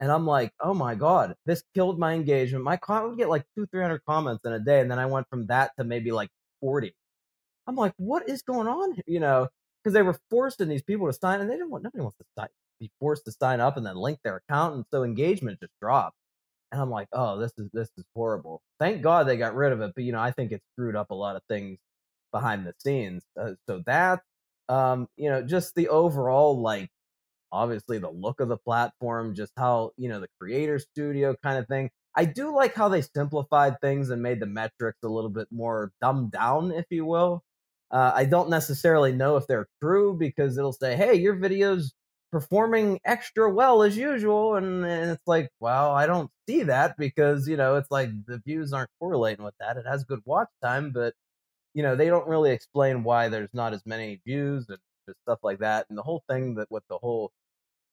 And 0.00 0.12
I'm 0.12 0.26
like, 0.26 0.52
oh 0.60 0.74
my 0.74 0.94
God, 0.94 1.34
this 1.46 1.62
killed 1.74 1.98
my 1.98 2.12
engagement. 2.12 2.64
My 2.64 2.76
comment 2.76 3.10
would 3.12 3.18
get 3.18 3.30
like 3.30 3.46
two, 3.56 3.66
300 3.66 4.02
comments 4.06 4.44
in 4.44 4.52
a 4.52 4.60
day. 4.60 4.80
And 4.80 4.90
then 4.90 4.98
I 4.98 5.06
went 5.06 5.26
from 5.30 5.46
that 5.46 5.72
to 5.78 5.84
maybe 5.84 6.12
like 6.12 6.28
40. 6.60 6.94
I'm 7.68 7.76
like, 7.76 7.92
what 7.98 8.28
is 8.28 8.42
going 8.42 8.66
on? 8.66 8.96
You 9.06 9.20
know, 9.20 9.48
because 9.84 9.94
they 9.94 10.02
were 10.02 10.18
forcing 10.30 10.68
these 10.68 10.82
people 10.82 11.06
to 11.06 11.12
sign, 11.12 11.40
and 11.40 11.50
they 11.50 11.54
didn't 11.54 11.70
want 11.70 11.84
nobody 11.84 12.02
wants 12.02 12.18
to 12.18 12.24
sign, 12.38 12.48
be 12.80 12.90
forced 12.98 13.26
to 13.26 13.32
sign 13.32 13.60
up 13.60 13.76
and 13.76 13.86
then 13.86 13.96
link 13.96 14.18
their 14.24 14.36
account, 14.36 14.74
and 14.74 14.84
so 14.92 15.04
engagement 15.04 15.60
just 15.60 15.72
dropped. 15.80 16.16
And 16.72 16.80
I'm 16.80 16.90
like, 16.90 17.08
oh, 17.12 17.38
this 17.38 17.52
is 17.58 17.68
this 17.72 17.90
is 17.98 18.04
horrible. 18.14 18.62
Thank 18.80 19.02
God 19.02 19.28
they 19.28 19.36
got 19.36 19.54
rid 19.54 19.72
of 19.72 19.80
it, 19.82 19.92
but 19.94 20.04
you 20.04 20.12
know, 20.12 20.20
I 20.20 20.32
think 20.32 20.52
it 20.52 20.62
screwed 20.74 20.96
up 20.96 21.10
a 21.10 21.14
lot 21.14 21.36
of 21.36 21.42
things 21.48 21.78
behind 22.32 22.66
the 22.66 22.74
scenes. 22.78 23.24
Uh, 23.40 23.52
so 23.68 23.82
that, 23.86 24.22
um, 24.68 25.08
you 25.16 25.30
know, 25.30 25.42
just 25.42 25.74
the 25.74 25.88
overall 25.88 26.60
like, 26.60 26.90
obviously 27.52 27.98
the 27.98 28.10
look 28.10 28.40
of 28.40 28.48
the 28.48 28.58
platform, 28.58 29.34
just 29.34 29.52
how 29.56 29.92
you 29.96 30.08
know 30.08 30.20
the 30.20 30.28
creator 30.40 30.78
studio 30.78 31.34
kind 31.42 31.58
of 31.58 31.66
thing. 31.68 31.90
I 32.16 32.24
do 32.24 32.54
like 32.54 32.74
how 32.74 32.88
they 32.88 33.02
simplified 33.02 33.80
things 33.80 34.10
and 34.10 34.22
made 34.22 34.40
the 34.40 34.46
metrics 34.46 34.98
a 35.04 35.08
little 35.08 35.30
bit 35.30 35.48
more 35.52 35.92
dumbed 36.02 36.32
down, 36.32 36.72
if 36.72 36.86
you 36.90 37.04
will. 37.06 37.42
Uh, 37.90 38.12
I 38.14 38.24
don't 38.26 38.50
necessarily 38.50 39.12
know 39.12 39.36
if 39.36 39.46
they're 39.46 39.68
true 39.82 40.14
because 40.18 40.58
it'll 40.58 40.72
say, 40.72 40.96
"Hey, 40.96 41.14
your 41.14 41.34
video's 41.36 41.94
performing 42.32 43.00
extra 43.04 43.50
well 43.52 43.82
as 43.82 43.96
usual," 43.96 44.56
and, 44.56 44.84
and 44.84 45.10
it's 45.12 45.26
like, 45.26 45.50
well, 45.60 45.92
I 45.92 46.06
don't 46.06 46.30
see 46.48 46.64
that 46.64 46.96
because 46.98 47.48
you 47.48 47.56
know 47.56 47.76
it's 47.76 47.90
like 47.90 48.10
the 48.26 48.38
views 48.46 48.72
aren't 48.72 48.90
correlating 49.00 49.44
with 49.44 49.54
that. 49.60 49.76
It 49.78 49.86
has 49.86 50.04
good 50.04 50.20
watch 50.26 50.48
time, 50.62 50.92
but 50.92 51.14
you 51.74 51.82
know 51.82 51.96
they 51.96 52.08
don't 52.08 52.28
really 52.28 52.52
explain 52.52 53.04
why 53.04 53.28
there's 53.28 53.50
not 53.54 53.74
as 53.74 53.82
many 53.86 54.20
views 54.26 54.66
and 54.68 54.78
stuff 55.24 55.40
like 55.42 55.60
that. 55.60 55.86
And 55.88 55.98
the 55.98 56.02
whole 56.02 56.22
thing 56.28 56.54
that 56.56 56.70
with 56.70 56.84
the 56.90 56.98
whole 56.98 57.32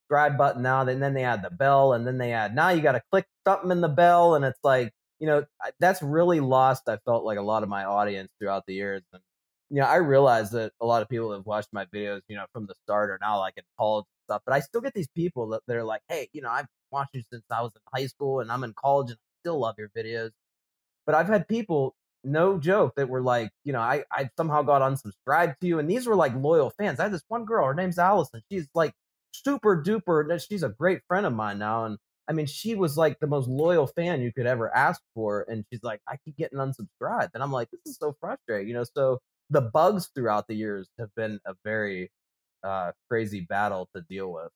subscribe 0.03 0.37
button 0.37 0.61
now, 0.63 0.81
and 0.81 1.01
then 1.01 1.13
they 1.13 1.23
add 1.23 1.43
the 1.43 1.49
bell, 1.49 1.93
and 1.93 2.05
then 2.07 2.17
they 2.17 2.33
add 2.33 2.55
now 2.55 2.69
you 2.69 2.81
got 2.81 2.93
to 2.93 3.01
click 3.11 3.25
something 3.47 3.71
in 3.71 3.81
the 3.81 3.89
bell, 3.89 4.35
and 4.35 4.45
it's 4.45 4.59
like 4.63 4.93
you 5.19 5.27
know 5.27 5.45
that's 5.79 6.01
really 6.01 6.39
lost. 6.39 6.89
I 6.89 6.97
felt 7.05 7.25
like 7.25 7.37
a 7.37 7.41
lot 7.41 7.63
of 7.63 7.69
my 7.69 7.85
audience 7.85 8.29
throughout 8.39 8.65
the 8.67 8.73
years, 8.75 9.03
and 9.13 9.21
you 9.69 9.81
know, 9.81 9.87
I 9.87 9.95
realize 9.95 10.51
that 10.51 10.73
a 10.79 10.85
lot 10.85 11.01
of 11.01 11.09
people 11.09 11.31
have 11.33 11.45
watched 11.45 11.69
my 11.71 11.85
videos, 11.85 12.21
you 12.27 12.35
know, 12.35 12.45
from 12.53 12.67
the 12.67 12.75
start 12.83 13.09
or 13.09 13.17
now 13.21 13.39
like 13.39 13.55
in 13.57 13.63
college 13.79 14.05
and 14.05 14.23
stuff, 14.27 14.41
but 14.45 14.53
I 14.53 14.59
still 14.59 14.81
get 14.81 14.93
these 14.93 15.07
people 15.15 15.47
that 15.49 15.61
they're 15.67 15.83
like, 15.83 16.01
hey, 16.09 16.29
you 16.33 16.41
know, 16.41 16.49
I've 16.49 16.67
watched 16.91 17.15
you 17.15 17.23
since 17.31 17.43
I 17.49 17.61
was 17.61 17.71
in 17.75 17.81
high 17.93 18.07
school 18.07 18.39
and 18.41 18.51
I'm 18.51 18.63
in 18.63 18.73
college 18.73 19.09
and 19.09 19.17
I 19.17 19.27
still 19.41 19.59
love 19.59 19.75
your 19.77 19.89
videos. 19.89 20.31
But 21.05 21.15
I've 21.15 21.27
had 21.27 21.47
people, 21.47 21.95
no 22.23 22.57
joke, 22.59 22.93
that 22.95 23.09
were 23.09 23.21
like, 23.21 23.51
you 23.63 23.73
know, 23.73 23.79
I, 23.79 24.03
I 24.11 24.29
somehow 24.37 24.61
got 24.61 24.81
unsubscribed 24.81 25.59
to 25.61 25.67
you. 25.67 25.79
And 25.79 25.89
these 25.89 26.07
were 26.07 26.15
like 26.15 26.35
loyal 26.35 26.71
fans. 26.71 26.99
I 26.99 27.03
had 27.03 27.13
this 27.13 27.23
one 27.27 27.45
girl, 27.45 27.67
her 27.67 27.73
name's 27.73 27.99
Allison. 27.99 28.41
She's 28.51 28.67
like 28.75 28.93
super 29.31 29.81
duper, 29.81 30.47
she's 30.47 30.63
a 30.63 30.69
great 30.69 31.01
friend 31.07 31.25
of 31.25 31.33
mine 31.33 31.59
now. 31.59 31.85
And 31.85 31.97
I 32.27 32.33
mean, 32.33 32.45
she 32.47 32.75
was 32.75 32.97
like 32.97 33.19
the 33.19 33.27
most 33.27 33.47
loyal 33.47 33.87
fan 33.87 34.21
you 34.21 34.31
could 34.33 34.47
ever 34.47 34.73
ask 34.75 35.01
for. 35.13 35.45
And 35.47 35.65
she's 35.71 35.83
like, 35.83 36.01
I 36.07 36.17
keep 36.23 36.37
getting 36.37 36.59
unsubscribed. 36.59 37.31
And 37.33 37.43
I'm 37.43 37.51
like, 37.51 37.69
this 37.71 37.81
is 37.85 37.97
so 37.97 38.15
frustrating, 38.19 38.67
you 38.67 38.73
know? 38.73 38.85
So 38.95 39.19
the 39.49 39.61
bugs 39.61 40.09
throughout 40.15 40.47
the 40.47 40.55
years 40.55 40.89
have 40.99 41.09
been 41.15 41.39
a 41.45 41.53
very 41.63 42.11
uh, 42.63 42.91
crazy 43.09 43.41
battle 43.41 43.87
to 43.95 44.01
deal 44.09 44.31
with 44.31 44.49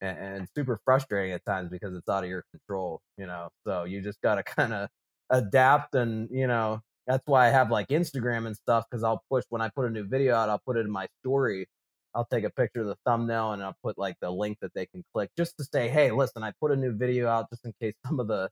and, 0.00 0.18
and, 0.18 0.48
super 0.54 0.80
frustrating 0.84 1.32
at 1.32 1.44
times 1.44 1.70
because 1.70 1.94
it's 1.94 2.08
out 2.08 2.24
of 2.24 2.30
your 2.30 2.44
control, 2.50 3.00
you 3.18 3.26
know. 3.26 3.48
So 3.66 3.84
you 3.84 4.00
just 4.00 4.20
got 4.22 4.36
to 4.36 4.42
kind 4.42 4.72
of 4.72 4.88
adapt 5.30 5.94
and, 5.94 6.28
you 6.30 6.46
know, 6.46 6.80
that's 7.06 7.22
why 7.26 7.46
I 7.46 7.50
have 7.50 7.70
like 7.70 7.88
Instagram 7.88 8.46
and 8.46 8.56
stuff 8.56 8.86
because 8.90 9.04
I'll 9.04 9.22
push 9.30 9.44
when 9.50 9.60
I 9.60 9.68
put 9.68 9.86
a 9.86 9.90
new 9.90 10.04
video 10.04 10.34
out, 10.34 10.48
I'll 10.48 10.62
put 10.64 10.76
it 10.76 10.80
in 10.80 10.90
my 10.90 11.06
story. 11.22 11.66
I'll 12.14 12.26
take 12.30 12.44
a 12.44 12.50
picture 12.50 12.80
of 12.80 12.86
the 12.86 12.96
thumbnail 13.04 13.52
and 13.52 13.62
I'll 13.62 13.76
put 13.82 13.98
like 13.98 14.16
the 14.20 14.30
link 14.30 14.58
that 14.62 14.72
they 14.74 14.86
can 14.86 15.04
click 15.12 15.30
just 15.36 15.56
to 15.58 15.64
say, 15.64 15.88
hey, 15.88 16.12
listen, 16.12 16.42
I 16.42 16.52
put 16.60 16.70
a 16.70 16.76
new 16.76 16.92
video 16.92 17.28
out 17.28 17.50
just 17.50 17.64
in 17.64 17.74
case 17.80 17.94
some 18.06 18.20
of 18.20 18.28
the, 18.28 18.48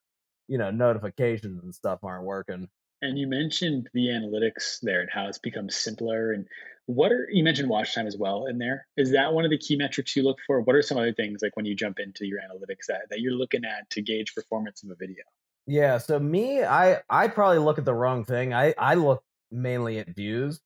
you 0.49 0.59
know, 0.59 0.71
notifications 0.71 1.63
and 1.63 1.75
stuff 1.75 2.01
aren't 2.03 2.25
working. 2.25 2.69
And 3.03 3.19
you 3.19 3.27
mentioned 3.27 3.91
the 3.93 4.07
analytics 4.07 4.81
there 4.81 5.01
and 5.01 5.11
how 5.13 5.27
it's 5.27 5.39
become 5.39 5.69
simpler. 5.69 6.33
And 6.33 6.47
what 6.87 7.13
are 7.13 7.29
you 7.31 7.43
mentioned 7.43 7.69
watch 7.69 7.95
time 7.95 8.07
as 8.07 8.17
well 8.17 8.47
in 8.47 8.59
there? 8.59 8.87
Is 8.97 9.13
that 9.13 9.33
one 9.33 9.45
of 9.45 9.51
the 9.51 9.59
key 9.59 9.77
metrics 9.77 10.15
you 10.17 10.23
look 10.23 10.39
for? 10.47 10.61
What 10.61 10.77
are 10.77 10.83
some 10.83 10.99
other 10.99 11.13
things 11.13 11.41
like 11.43 11.57
when 11.57 11.67
you 11.67 11.75
jump 11.75 11.99
into 11.99 12.27
your 12.27 12.39
analytics 12.39 12.87
that, 12.89 13.03
that 13.11 13.21
you're 13.21 13.33
looking 13.33 13.65
at 13.65 13.91
to 13.91 14.03
gauge 14.03 14.35
performance 14.35 14.83
of 14.85 14.91
a 14.91 14.95
video? 14.95 15.25
Yeah, 15.67 15.99
so 15.99 16.19
me, 16.19 16.65
I 16.65 17.03
I 17.09 17.29
probably 17.29 17.59
look 17.59 17.79
at 17.79 17.85
the 17.85 17.95
wrong 17.95 18.25
thing. 18.25 18.53
I 18.53 18.75
I 18.79 18.95
look 18.95 19.23
mainly 19.51 19.99
at 19.99 20.15
views. 20.15 20.61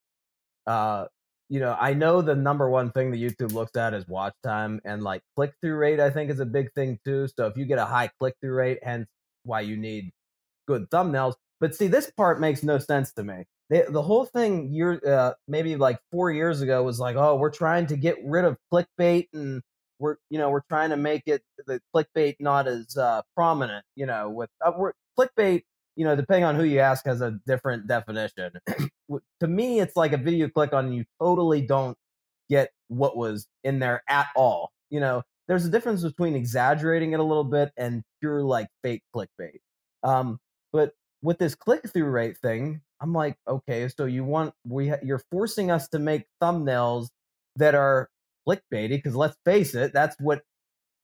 Uh, 0.67 1.07
you 1.49 1.61
know, 1.61 1.77
I 1.79 1.95
know 1.95 2.23
the 2.23 2.35
number 2.35 2.69
one 2.69 2.91
thing 2.93 3.11
that 3.11 3.19
YouTube 3.19 3.53
looks 3.53 3.77
at 3.77 3.95
is 3.95 4.09
watch 4.09 4.35
time 4.43 4.81
and 4.85 5.03
like 5.03 5.23
click 5.37 5.53
through 5.61 5.77
rate. 5.77 6.01
I 6.01 6.11
think 6.11 6.31
is 6.31 6.41
a 6.41 6.47
big 6.47 6.73
thing 6.73 6.99
too. 7.05 7.29
So 7.37 7.47
if 7.47 7.57
you 7.57 7.67
get 7.67 7.79
a 7.79 7.85
high 7.85 8.11
click 8.19 8.35
through 8.41 8.55
rate, 8.55 8.79
hence 8.83 9.07
why 9.45 9.61
you 9.61 9.77
need 9.77 10.13
good 10.67 10.91
thumbnails. 10.91 11.35
But 11.61 11.75
see, 11.75 11.87
this 11.87 12.11
part 12.11 12.41
makes 12.41 12.63
no 12.63 12.79
sense 12.79 13.13
to 13.15 13.25
me. 13.25 13.45
The, 13.71 13.87
the 13.89 14.03
whole 14.03 14.27
thing, 14.27 14.73
year 14.73 15.01
uh, 15.07 15.33
maybe 15.49 15.77
like 15.77 15.99
four 16.13 16.31
years 16.31 16.61
ago, 16.61 16.83
was 16.83 17.01
like, 17.01 17.17
oh, 17.17 17.37
we're 17.37 17.51
trying 17.51 17.87
to 17.89 17.97
get 17.97 18.17
rid 18.25 18.45
of 18.45 18.57
clickbait, 18.73 19.29
and 19.33 19.63
we're 19.99 20.17
you 20.31 20.39
know 20.39 20.51
we're 20.51 20.63
trying 20.69 20.91
to 20.91 20.97
make 20.97 21.23
it 21.27 21.43
the 21.67 21.81
clickbait 21.95 22.37
not 22.41 22.69
as 22.69 22.97
uh, 22.97 23.23
prominent. 23.35 23.85
You 23.97 24.07
know, 24.07 24.31
with 24.31 24.51
uh, 24.65 24.73
we're, 24.77 24.93
clickbait, 25.19 25.63
you 25.97 26.05
know, 26.05 26.15
depending 26.15 26.45
on 26.45 26.55
who 26.55 26.65
you 26.65 26.81
ask, 26.81 27.05
has 27.07 27.21
a 27.21 27.39
different 27.47 27.89
definition. 27.89 28.53
to 29.41 29.49
me, 29.49 29.81
it's 29.81 29.97
like 29.97 30.13
a 30.13 30.19
video 30.19 30.49
click 30.49 30.73
on, 30.73 30.93
you 30.93 31.05
totally 31.21 31.63
don't 31.63 31.97
get 32.49 32.71
what 32.89 33.17
was 33.17 33.49
in 33.65 33.79
there 33.79 34.03
at 34.09 34.29
all. 34.37 34.71
You 34.91 35.01
know, 35.01 35.23
there's 35.49 35.65
a 35.65 35.71
difference 35.71 36.03
between 36.03 36.35
exaggerating 36.35 37.13
it 37.13 37.21
a 37.21 37.25
little 37.25 37.45
bit 37.45 37.73
and 37.77 38.03
pure 38.21 38.43
like 38.43 38.69
fake 38.83 39.03
clickbait. 39.15 39.59
Um, 40.03 40.39
but 40.73 40.93
with 41.27 41.39
this 41.39 41.57
click 41.57 41.83
through 41.93 42.05
rate 42.05 42.39
thing, 42.39 42.81
I'm 43.01 43.13
like, 43.13 43.37
okay, 43.49 43.89
so 43.89 44.05
you 44.05 44.23
want 44.23 44.55
we 44.65 44.91
ha- 44.91 45.03
you're 45.03 45.23
forcing 45.33 45.73
us 45.73 45.89
to 45.89 45.99
make 45.99 46.23
thumbnails 46.41 47.09
that 47.57 47.75
are 47.75 48.09
clickbaity 48.49 48.91
because 48.91 49.17
let's 49.17 49.37
face 49.45 49.75
it, 49.75 49.93
that's 49.93 50.15
what 50.21 50.43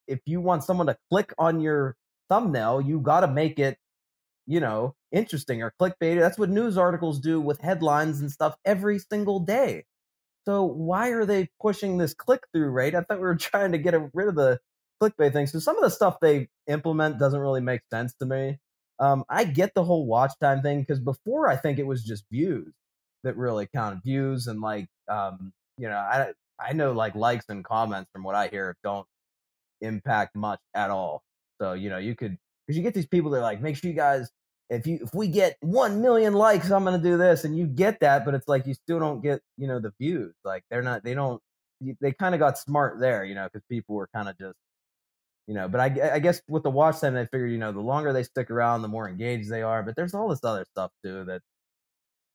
if 0.07 0.21
you 0.25 0.41
want 0.41 0.63
someone 0.63 0.87
to 0.87 0.97
click 1.11 1.35
on 1.39 1.61
your 1.61 1.97
thumbnail, 2.31 2.81
you 2.81 3.01
got 3.01 3.21
to 3.21 3.27
make 3.27 3.59
it, 3.59 3.79
you 4.47 4.61
know, 4.61 4.95
interesting 5.11 5.61
or 5.61 5.75
clickbaity. 5.81 6.21
That's 6.21 6.39
what 6.39 6.51
news 6.51 6.79
articles 6.79 7.19
do 7.19 7.41
with 7.41 7.61
headlines 7.61 8.21
and 8.21 8.31
stuff 8.31 8.55
every 8.65 9.01
single 9.01 9.41
day. 9.41 9.87
So 10.47 10.63
why 10.63 11.09
are 11.09 11.25
they 11.27 11.49
pushing 11.61 11.99
this 11.99 12.15
click 12.15 12.45
through 12.53 12.71
rate? 12.71 12.95
I 12.95 13.01
thought 13.01 13.19
we 13.19 13.25
were 13.25 13.35
trying 13.51 13.73
to 13.73 13.79
get 13.79 14.01
rid 14.15 14.29
of 14.29 14.37
the 14.37 14.61
clickbait 15.03 15.33
thing. 15.33 15.49
So 15.49 15.59
some 15.59 15.77
of 15.77 15.83
the 15.83 15.91
stuff 15.91 16.19
they 16.21 16.49
implement 16.69 17.19
doesn't 17.19 17.41
really 17.41 17.61
make 17.61 17.81
sense 17.93 18.15
to 18.21 18.27
me. 18.27 18.61
Um, 19.03 19.25
I 19.29 19.43
get 19.43 19.75
the 19.75 19.83
whole 19.83 20.07
watch 20.07 20.31
time 20.41 20.63
thing 20.63 20.81
because 20.81 21.01
before 21.01 21.49
I 21.49 21.57
think 21.57 21.81
it 21.81 21.87
was 21.87 22.05
just 22.05 22.25
views 22.31 22.73
that 23.25 23.37
really 23.37 23.67
counted 23.67 24.01
views 24.05 24.47
and 24.47 24.61
like 24.61 24.87
um, 25.09 25.53
you 25.77 25.89
know 25.89 25.97
I 25.97 26.33
I 26.61 26.73
know 26.73 26.93
like 26.93 27.17
likes 27.17 27.47
and 27.49 27.65
comments 27.65 28.11
from 28.13 28.23
what 28.23 28.37
I 28.37 28.47
hear 28.47 28.77
don't 28.85 29.07
impact 29.81 30.37
much 30.37 30.61
at 30.75 30.91
all. 30.91 31.25
So 31.61 31.73
you 31.73 31.91
know 31.91 31.99
you 31.99 32.15
could 32.15 32.39
because 32.67 32.77
you 32.77 32.85
get 32.85 32.95
these 32.95 33.07
people 33.07 33.33
that 33.33 33.39
are 33.39 33.43
like 33.43 33.61
make 33.61 33.77
sure 33.77 33.91
you 33.91 33.97
guys 33.97 34.31
if 34.71 34.87
you 34.87 35.01
if 35.03 35.13
we 35.13 35.27
get 35.27 35.57
one 35.63 36.01
million 36.01 36.35
likes 36.35 36.71
I'm 36.71 36.85
gonna 36.85 36.99
do 36.99 37.19
this 37.19 37.45
and 37.45 37.57
you 37.59 37.67
get 37.67 37.99
that 38.01 38.25
but 38.25 38.35
it's 38.35 38.47
like 38.47 38.67
you 38.69 38.75
still 38.75 39.01
don't 39.01 39.21
get 39.21 39.41
you 39.59 39.67
know 39.67 39.81
the 39.81 39.93
views 40.01 40.33
like 40.45 40.63
they're 40.71 40.83
not 40.83 41.03
they 41.03 41.15
don't 41.15 41.43
they 42.01 42.13
kind 42.13 42.35
of 42.35 42.39
got 42.39 42.57
smart 42.57 43.01
there 43.01 43.25
you 43.25 43.35
know 43.35 43.49
because 43.53 43.65
people 43.69 43.97
were 43.97 44.09
kind 44.15 44.29
of 44.29 44.39
just 44.39 44.55
you 45.47 45.55
know, 45.55 45.69
but 45.69 45.81
I, 45.81 46.15
I 46.15 46.19
guess 46.21 46.41
with 46.49 46.63
the 46.63 46.71
watch 46.71 47.01
time, 47.01 47.15
they 47.15 47.27
figured, 47.27 47.51
you 47.51 47.59
know, 47.59 47.73
the 47.73 47.81
longer 47.81 48.13
they 48.13 48.23
stick 48.23 48.51
around, 48.51 48.83
the 48.83 48.89
more 48.89 49.09
engaged 49.09 49.51
they 49.51 49.63
are. 49.63 49.83
But 49.83 49.97
there's 49.97 50.15
all 50.15 50.29
this 50.29 50.45
other 50.45 50.65
stuff 50.71 50.91
too 51.05 51.25
that, 51.25 51.43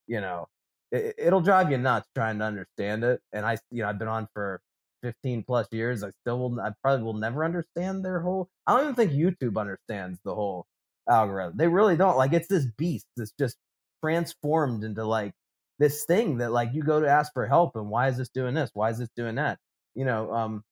you 0.06 0.20
know, 0.20 0.46
it, 0.92 1.14
it'll 1.18 1.40
drive 1.40 1.70
you 1.70 1.78
nuts 1.78 2.08
trying 2.14 2.38
to 2.38 2.44
understand 2.44 3.04
it. 3.04 3.20
And 3.32 3.46
I, 3.46 3.58
you 3.70 3.82
know, 3.82 3.88
I've 3.88 3.98
been 3.98 4.08
on 4.08 4.28
for 4.34 4.60
15 5.02 5.44
plus 5.46 5.68
years. 5.72 6.02
I 6.04 6.10
still 6.22 6.38
will, 6.38 6.60
I 6.60 6.72
probably 6.82 7.04
will 7.04 7.14
never 7.14 7.44
understand 7.44 8.04
their 8.04 8.20
whole, 8.20 8.48
I 8.66 8.76
don't 8.76 8.84
even 8.84 8.94
think 8.94 9.12
YouTube 9.12 9.58
understands 9.60 10.18
the 10.24 10.34
whole 10.34 10.66
algorithm. 11.08 11.56
They 11.56 11.68
really 11.68 11.96
don't. 11.96 12.16
Like 12.16 12.32
it's 12.32 12.48
this 12.48 12.66
beast 12.76 13.06
that's 13.16 13.32
just 13.38 13.56
transformed 14.02 14.84
into 14.84 15.04
like 15.04 15.32
this 15.78 16.04
thing 16.04 16.38
that 16.38 16.52
like 16.52 16.70
you 16.74 16.82
go 16.82 17.00
to 17.00 17.08
ask 17.08 17.32
for 17.32 17.46
help 17.46 17.76
and 17.76 17.88
why 17.90 18.08
is 18.08 18.16
this 18.18 18.28
doing 18.30 18.54
this? 18.54 18.70
Why 18.74 18.90
is 18.90 18.98
this 18.98 19.08
doing 19.16 19.36
that? 19.36 19.58
You 19.94 20.04
know, 20.04 20.32
um, 20.32 20.64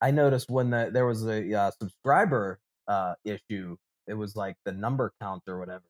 I 0.00 0.10
noticed 0.10 0.50
when 0.50 0.70
the, 0.70 0.90
there 0.92 1.06
was 1.06 1.26
a 1.26 1.54
uh, 1.54 1.70
subscriber 1.80 2.58
uh, 2.88 3.14
issue, 3.24 3.76
it 4.06 4.14
was 4.14 4.36
like 4.36 4.56
the 4.64 4.72
number 4.72 5.12
count 5.20 5.42
or 5.46 5.58
whatever. 5.58 5.82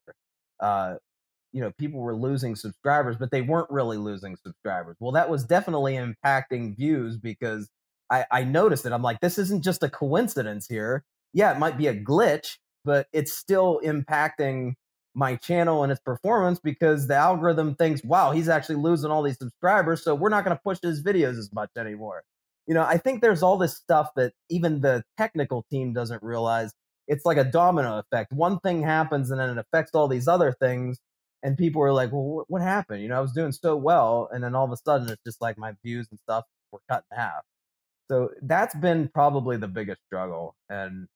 Uh, 0.61 0.95
you 1.53 1.61
know, 1.61 1.73
people 1.79 2.01
were 2.01 2.17
losing 2.17 2.57
subscribers, 2.57 3.17
but 3.17 3.31
they 3.31 3.43
weren't 3.43 3.71
really 3.71 3.97
losing 3.97 4.37
subscribers. 4.37 4.97
Well, 4.99 5.13
that 5.13 5.31
was 5.31 5.45
definitely 5.45 5.95
impacting 5.95 6.77
views 6.77 7.17
because 7.17 7.71
I, 8.11 8.25
I 8.31 8.45
noticed 8.45 8.87
it. 8.87 8.93
I'm 8.93 9.03
like, 9.03 9.21
this 9.21 9.39
isn't 9.39 9.63
just 9.63 9.83
a 9.83 9.89
coincidence 9.89 10.67
here. 10.69 11.05
Yeah, 11.33 11.53
it 11.53 11.59
might 11.59 11.79
be 11.79 11.87
a 11.87 11.99
glitch, 11.99 12.59
but 12.85 13.07
it's 13.13 13.33
still 13.33 13.81
impacting 13.85 14.75
my 15.15 15.37
channel 15.37 15.85
and 15.85 15.93
its 15.93 16.01
performance 16.01 16.59
because 16.59 17.07
the 17.07 17.15
algorithm 17.15 17.77
thinks, 17.77 18.03
wow, 18.03 18.33
he's 18.33 18.49
actually 18.49 18.77
losing 18.77 19.11
all 19.11 19.23
these 19.23 19.39
subscribers, 19.39 20.03
so 20.03 20.15
we're 20.15 20.29
not 20.29 20.45
going 20.45 20.57
to 20.57 20.63
push 20.63 20.79
his 20.83 21.03
videos 21.03 21.39
as 21.39 21.51
much 21.53 21.71
anymore. 21.77 22.25
You 22.67 22.75
know, 22.75 22.83
I 22.83 22.97
think 22.97 23.21
there's 23.21 23.43
all 23.43 23.59
this 23.59 23.77
stuff 23.77 24.11
that 24.17 24.33
even 24.49 24.81
the 24.81 25.03
technical 25.19 25.65
team 25.71 25.93
doesn't 25.93 26.23
realize. 26.23 26.73
It's 27.07 27.27
like 27.27 27.37
a 27.37 27.45
domino 27.45 27.99
effect. 27.99 28.33
One 28.33 28.59
thing 28.61 28.83
happens 28.83 29.31
and 29.31 29.39
then 29.39 29.51
it 29.51 29.59
affects 29.59 29.93
all 29.95 30.09
these 30.09 30.27
other 30.29 30.55
things. 30.59 30.99
And 31.43 31.59
people 31.59 31.83
are 31.83 31.93
like, 31.93 32.11
well, 32.11 32.45
what 32.49 32.63
happened? 32.63 33.03
You 33.03 33.09
know, 33.09 33.19
I 33.19 33.21
was 33.21 33.33
doing 33.33 33.53
so 33.53 33.77
well. 33.77 34.31
And 34.33 34.43
then 34.43 34.55
all 34.55 34.65
of 34.65 34.73
a 34.73 34.79
sudden 34.79 35.11
it's 35.11 35.23
just 35.27 35.43
like 35.43 35.59
my 35.59 35.75
views 35.85 36.09
and 36.11 36.19
stuff 36.21 36.45
were 36.73 36.81
cut 36.91 37.05
in 37.13 37.19
half. 37.19 37.43
So 38.11 38.31
that's 38.43 38.75
been 38.75 39.09
probably 39.13 39.59
the 39.59 39.69
biggest 39.69 40.01
struggle. 40.07 40.55
And, 40.71 41.07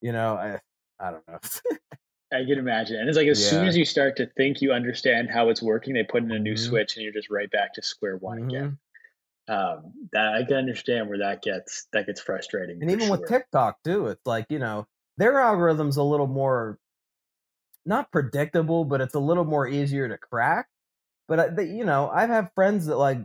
you 0.00 0.12
know, 0.12 0.34
I, 0.34 0.58
I 0.98 1.10
don't 1.10 1.28
know. 1.28 1.38
I 2.32 2.44
can 2.44 2.58
imagine. 2.58 2.96
And 2.96 3.08
it's 3.08 3.16
like 3.16 3.28
as 3.28 3.42
yeah. 3.42 3.50
soon 3.50 3.66
as 3.66 3.76
you 3.76 3.84
start 3.84 4.16
to 4.16 4.26
think 4.36 4.60
you 4.60 4.72
understand 4.72 5.30
how 5.30 5.48
it's 5.48 5.62
working, 5.62 5.94
they 5.94 6.04
put 6.04 6.22
in 6.22 6.30
a 6.30 6.38
new 6.38 6.54
mm-hmm. 6.54 6.68
switch 6.68 6.96
and 6.96 7.04
you're 7.04 7.12
just 7.12 7.30
right 7.30 7.50
back 7.50 7.74
to 7.74 7.82
square 7.82 8.16
one 8.16 8.38
mm-hmm. 8.38 8.48
again. 8.50 8.78
Um, 9.48 9.92
that 10.12 10.34
I 10.34 10.44
can 10.44 10.56
understand 10.56 11.08
where 11.08 11.18
that 11.18 11.42
gets 11.42 11.86
that 11.92 12.06
gets 12.06 12.20
frustrating. 12.20 12.78
And 12.82 12.90
even 12.90 13.06
sure. 13.06 13.18
with 13.18 13.28
TikTok 13.28 13.78
too, 13.82 14.08
it's 14.08 14.26
like, 14.26 14.46
you 14.50 14.58
know, 14.58 14.86
their 15.16 15.40
algorithm's 15.40 15.96
a 15.96 16.02
little 16.02 16.26
more 16.26 16.78
not 17.86 18.12
predictable, 18.12 18.84
but 18.84 19.00
it's 19.00 19.14
a 19.14 19.20
little 19.20 19.44
more 19.44 19.66
easier 19.66 20.08
to 20.08 20.18
crack. 20.18 20.66
But 21.28 21.58
you 21.66 21.84
know, 21.84 22.10
I've 22.12 22.30
had 22.30 22.50
friends 22.54 22.86
that 22.86 22.96
like 22.96 23.18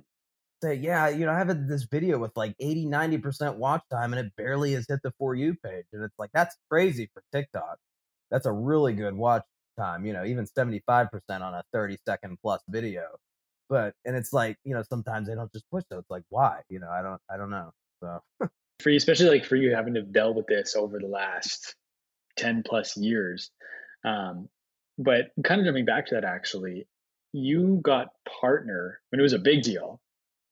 say, 0.62 0.76
yeah, 0.76 1.10
you 1.10 1.26
know, 1.26 1.32
I 1.32 1.38
have 1.38 1.68
this 1.68 1.84
video 1.84 2.18
with 2.18 2.32
like 2.36 2.56
80, 2.60 2.86
90% 2.86 3.58
watch 3.58 3.84
time 3.92 4.14
and 4.14 4.26
it 4.26 4.34
barely 4.38 4.74
has 4.74 4.86
hit 4.88 5.02
the 5.04 5.12
For 5.20 5.36
You 5.36 5.56
page. 5.56 5.86
And 5.92 6.04
it's 6.04 6.18
like, 6.18 6.30
that's 6.34 6.56
crazy 6.70 7.10
for 7.14 7.22
TikTok 7.34 7.78
that's 8.34 8.48
a 8.48 8.52
really 8.52 8.94
good 8.94 9.16
watch 9.16 9.44
time, 9.78 10.06
you 10.06 10.12
know, 10.12 10.26
even 10.26 10.46
75% 10.46 11.10
on 11.30 11.54
a 11.54 11.64
30 11.72 11.98
second 12.06 12.38
plus 12.42 12.62
video. 12.68 13.04
But, 13.74 13.96
and 14.06 14.16
it's 14.16 14.32
like, 14.32 14.58
you 14.64 14.76
know, 14.76 14.84
sometimes 14.88 15.28
they 15.28 15.34
don't 15.34 15.52
just 15.52 15.68
push 15.72 15.84
it. 15.90 15.96
It's 15.96 16.12
like, 16.12 16.22
why? 16.30 16.60
You 16.70 16.80
know, 16.80 16.90
I 16.90 17.02
don't, 17.02 17.20
I 17.28 17.38
don't 17.38 17.50
know. 17.50 17.72
So 18.02 18.22
for 18.80 18.92
you, 18.92 18.98
especially 18.98 19.30
like 19.30 19.46
for 19.46 19.56
you 19.56 19.74
having 19.74 19.96
to 19.96 20.04
dealt 20.04 20.36
with 20.36 20.46
this 20.46 20.76
over 20.76 21.00
the 21.00 21.08
last 21.08 21.76
10 22.38 22.62
plus 22.64 22.96
years. 22.96 23.50
Um, 24.06 24.48
but 25.00 25.32
kind 25.44 25.60
of 25.60 25.66
jumping 25.66 25.86
back 25.86 26.06
to 26.08 26.16
that, 26.16 26.24
actually, 26.24 26.88
you 27.32 27.80
got 27.82 28.10
partner 28.42 29.00
when 29.10 29.20
it 29.20 29.24
was 29.24 29.34
a 29.34 29.40
big 29.40 29.64
deal 29.64 30.00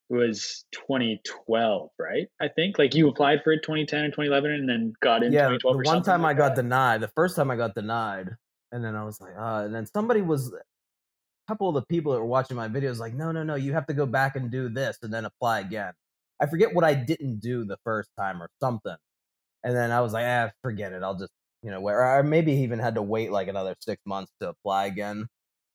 It 0.09 0.15
was 0.15 0.65
2012, 0.71 1.89
right? 1.99 2.27
I 2.41 2.47
think 2.47 2.79
like 2.79 2.95
you 2.95 3.07
applied 3.07 3.43
for 3.43 3.53
it 3.53 3.61
2010 3.61 4.05
and 4.05 4.13
2011 4.13 4.51
and 4.51 4.67
then 4.67 4.93
got 4.99 5.21
in 5.21 5.31
yeah, 5.31 5.49
2012. 5.49 5.77
The 5.77 5.87
one 5.87 6.01
time 6.01 6.23
like 6.23 6.37
I 6.37 6.39
got 6.39 6.55
denied, 6.55 7.01
the 7.01 7.11
first 7.15 7.35
time 7.35 7.51
I 7.51 7.55
got 7.55 7.75
denied, 7.75 8.29
and 8.71 8.83
then 8.83 8.95
I 8.95 9.03
was 9.03 9.21
like, 9.21 9.33
uh, 9.37 9.63
and 9.65 9.75
then 9.75 9.85
somebody 9.85 10.21
was, 10.21 10.51
couple 11.47 11.67
of 11.69 11.75
the 11.75 11.83
people 11.83 12.13
that 12.13 12.19
were 12.19 12.25
watching 12.25 12.57
my 12.57 12.67
videos 12.67 12.99
like, 12.99 13.13
no, 13.13 13.31
no, 13.31 13.43
no, 13.43 13.55
you 13.55 13.73
have 13.73 13.87
to 13.87 13.93
go 13.93 14.05
back 14.05 14.35
and 14.35 14.51
do 14.51 14.69
this 14.69 14.97
and 15.01 15.13
then 15.13 15.25
apply 15.25 15.61
again. 15.61 15.93
I 16.39 16.47
forget 16.47 16.73
what 16.73 16.83
I 16.83 16.93
didn't 16.93 17.39
do 17.39 17.65
the 17.65 17.77
first 17.83 18.09
time 18.17 18.41
or 18.41 18.49
something. 18.61 18.95
And 19.63 19.75
then 19.75 19.91
I 19.91 20.01
was 20.01 20.13
like, 20.13 20.25
ah, 20.25 20.51
forget 20.63 20.91
it. 20.91 21.03
I'll 21.03 21.17
just, 21.17 21.31
you 21.61 21.69
know, 21.69 21.81
where 21.81 22.03
I 22.03 22.21
maybe 22.23 22.53
even 22.53 22.79
had 22.79 22.95
to 22.95 23.01
wait 23.01 23.31
like 23.31 23.47
another 23.47 23.75
six 23.79 24.01
months 24.05 24.31
to 24.41 24.49
apply 24.49 24.85
again. 24.87 25.27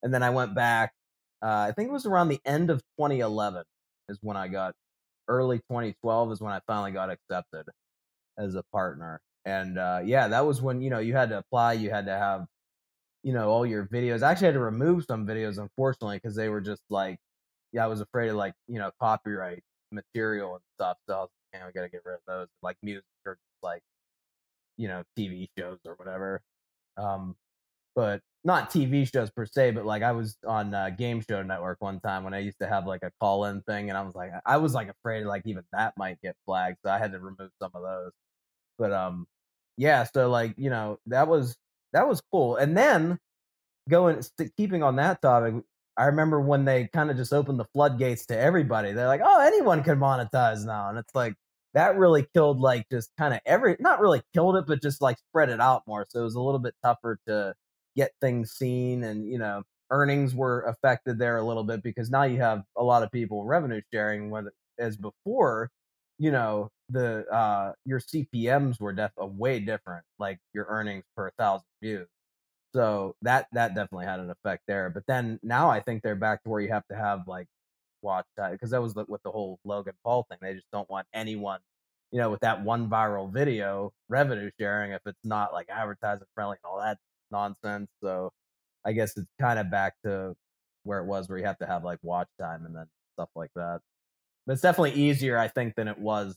And 0.03 0.13
then 0.13 0.23
I 0.23 0.29
went 0.29 0.55
back. 0.55 0.93
Uh, 1.41 1.67
I 1.69 1.71
think 1.71 1.89
it 1.89 1.93
was 1.93 2.05
around 2.05 2.29
the 2.29 2.41
end 2.45 2.69
of 2.69 2.79
2011 2.99 3.63
is 4.09 4.17
when 4.21 4.35
I 4.35 4.47
got 4.47 4.73
early 5.27 5.59
2012 5.69 6.31
is 6.33 6.41
when 6.41 6.53
I 6.53 6.59
finally 6.67 6.91
got 6.91 7.09
accepted 7.09 7.65
as 8.37 8.55
a 8.55 8.63
partner. 8.71 9.21
And 9.45 9.77
uh, 9.77 10.01
yeah, 10.03 10.27
that 10.27 10.45
was 10.45 10.61
when 10.61 10.81
you 10.81 10.89
know 10.89 10.99
you 10.99 11.13
had 11.13 11.29
to 11.29 11.37
apply. 11.37 11.73
You 11.73 11.89
had 11.89 12.05
to 12.07 12.17
have 12.17 12.45
you 13.27 13.33
know 13.33 13.49
all 13.49 13.65
your 13.65 13.85
videos. 13.87 14.23
I 14.23 14.31
actually 14.31 14.45
had 14.45 14.53
to 14.53 14.61
remove 14.61 15.03
some 15.03 15.27
videos, 15.27 15.57
unfortunately, 15.57 16.15
because 16.15 16.33
they 16.37 16.47
were 16.47 16.61
just 16.61 16.81
like, 16.89 17.19
yeah, 17.73 17.83
I 17.83 17.87
was 17.87 17.99
afraid 17.99 18.29
of 18.29 18.37
like 18.37 18.53
you 18.69 18.79
know 18.79 18.89
copyright 19.01 19.63
material 19.91 20.53
and 20.55 20.63
stuff. 20.77 20.97
So 21.09 21.13
I 21.13 21.19
was 21.19 21.29
like, 21.53 21.59
man, 21.59 21.67
we 21.67 21.73
gotta 21.73 21.89
get 21.89 22.03
rid 22.05 22.15
of 22.15 22.21
those, 22.25 22.47
like 22.63 22.77
music 22.81 23.03
or 23.25 23.37
like 23.61 23.81
you 24.77 24.87
know 24.87 25.03
TV 25.19 25.49
shows 25.59 25.79
or 25.85 25.95
whatever. 25.95 26.41
Um, 26.97 27.35
but 27.95 28.21
not 28.45 28.69
TV 28.71 29.11
shows 29.11 29.29
per 29.31 29.45
se, 29.45 29.71
but 29.71 29.85
like 29.85 30.03
I 30.03 30.13
was 30.13 30.37
on 30.47 30.73
uh, 30.73 30.91
Game 30.91 31.21
Show 31.21 31.43
Network 31.43 31.81
one 31.81 31.99
time 31.99 32.23
when 32.23 32.33
I 32.33 32.39
used 32.39 32.59
to 32.61 32.67
have 32.69 32.87
like 32.87 33.03
a 33.03 33.11
call 33.19 33.43
in 33.45 33.61
thing, 33.63 33.89
and 33.89 33.97
I 33.97 34.03
was 34.03 34.15
like, 34.15 34.31
I 34.45 34.55
was 34.55 34.73
like 34.73 34.87
afraid 34.89 35.25
like 35.25 35.41
even 35.45 35.63
that 35.73 35.95
might 35.97 36.21
get 36.21 36.37
flagged, 36.45 36.77
so 36.85 36.91
I 36.91 36.97
had 36.97 37.11
to 37.11 37.19
remove 37.19 37.51
some 37.61 37.71
of 37.75 37.81
those. 37.83 38.11
But 38.77 38.93
um, 38.93 39.27
yeah, 39.77 40.05
so 40.05 40.29
like 40.29 40.55
you 40.57 40.69
know 40.69 40.99
that 41.07 41.27
was 41.27 41.57
that 41.93 42.07
was 42.07 42.21
cool, 42.31 42.57
and 42.57 42.77
then 42.77 43.19
going 43.89 44.21
keeping 44.57 44.83
on 44.83 44.97
that 44.97 45.21
topic, 45.21 45.55
I 45.97 46.05
remember 46.05 46.41
when 46.41 46.65
they 46.65 46.89
kind 46.93 47.09
of 47.11 47.17
just 47.17 47.33
opened 47.33 47.59
the 47.59 47.65
floodgates 47.73 48.25
to 48.27 48.37
everybody. 48.37 48.91
They're 48.91 49.07
like, 49.07 49.21
oh, 49.23 49.41
anyone 49.41 49.83
can 49.83 49.99
monetize 49.99 50.65
now, 50.65 50.89
and 50.89 50.97
it's 50.97 51.15
like 51.15 51.35
that 51.73 51.97
really 51.97 52.25
killed 52.33 52.59
like 52.59 52.87
just 52.91 53.11
kind 53.17 53.33
of 53.33 53.39
every 53.45 53.77
not 53.79 53.99
really 53.99 54.21
killed 54.33 54.57
it, 54.57 54.65
but 54.67 54.81
just 54.81 55.01
like 55.01 55.17
spread 55.29 55.49
it 55.49 55.59
out 55.61 55.83
more. 55.87 56.05
So 56.09 56.21
it 56.21 56.23
was 56.23 56.35
a 56.35 56.41
little 56.41 56.59
bit 56.59 56.75
tougher 56.83 57.19
to 57.27 57.53
get 57.97 58.11
things 58.21 58.51
seen 58.51 59.03
and 59.03 59.27
you 59.27 59.39
know 59.39 59.63
earnings 59.89 60.35
were 60.35 60.61
affected 60.63 61.17
there 61.17 61.37
a 61.37 61.43
little 61.43 61.63
bit 61.63 61.81
because 61.81 62.09
now 62.11 62.23
you 62.23 62.37
have 62.37 62.63
a 62.77 62.83
lot 62.83 63.03
of 63.03 63.11
people 63.11 63.43
revenue 63.43 63.81
sharing 63.91 64.29
when 64.29 64.47
as 64.79 64.95
before 64.97 65.69
you 66.19 66.31
know 66.31 66.69
the 66.89 67.25
uh 67.27 67.73
your 67.85 67.99
cpms 67.99 68.79
were 68.79 68.93
def- 68.93 69.11
way 69.17 69.59
different 69.59 70.03
like 70.19 70.39
your 70.53 70.65
earnings 70.69 71.03
per 71.15 71.29
thousand 71.37 71.65
views 71.81 72.07
so 72.73 73.15
that 73.21 73.47
that 73.53 73.75
definitely 73.75 74.05
had 74.05 74.19
an 74.19 74.29
effect 74.29 74.63
there 74.67 74.89
but 74.89 75.03
then 75.07 75.39
now 75.43 75.69
i 75.69 75.79
think 75.79 76.01
they're 76.03 76.15
back 76.15 76.41
to 76.43 76.49
where 76.49 76.61
you 76.61 76.69
have 76.69 76.85
to 76.87 76.95
have 76.95 77.21
like 77.27 77.47
watch 78.01 78.25
time 78.37 78.51
because 78.53 78.69
that 78.71 78.81
was 78.81 78.93
the, 78.93 79.05
with 79.07 79.21
the 79.23 79.31
whole 79.31 79.59
logan 79.65 79.93
paul 80.03 80.25
thing 80.29 80.37
they 80.41 80.53
just 80.53 80.67
don't 80.71 80.89
want 80.89 81.07
anyone 81.13 81.59
you 82.11 82.19
know 82.19 82.29
with 82.29 82.39
that 82.41 82.63
one 82.63 82.89
viral 82.89 83.31
video 83.31 83.91
revenue 84.09 84.49
sharing 84.59 84.91
if 84.91 85.01
it's 85.05 85.25
not 85.25 85.51
like 85.53 85.67
advertising 85.69 86.27
friendly 86.35 86.57
and 86.63 86.69
all 86.69 86.79
that 86.79 86.97
nonsense. 87.31 87.89
So 88.01 88.31
I 88.85 88.93
guess 88.93 89.17
it's 89.17 89.27
kind 89.39 89.59
of 89.59 89.69
back 89.71 89.93
to 90.05 90.35
where 90.83 90.99
it 90.99 91.05
was, 91.05 91.27
where 91.29 91.37
you 91.37 91.45
have 91.45 91.57
to 91.59 91.67
have 91.67 91.83
like 91.83 91.99
watch 92.03 92.29
time 92.39 92.65
and 92.65 92.75
then 92.75 92.85
stuff 93.15 93.29
like 93.35 93.51
that. 93.55 93.81
But 94.47 94.53
it's 94.53 94.61
definitely 94.63 94.93
easier, 94.93 95.37
I 95.37 95.49
think, 95.49 95.75
than 95.75 95.87
it 95.87 95.99
was 95.99 96.35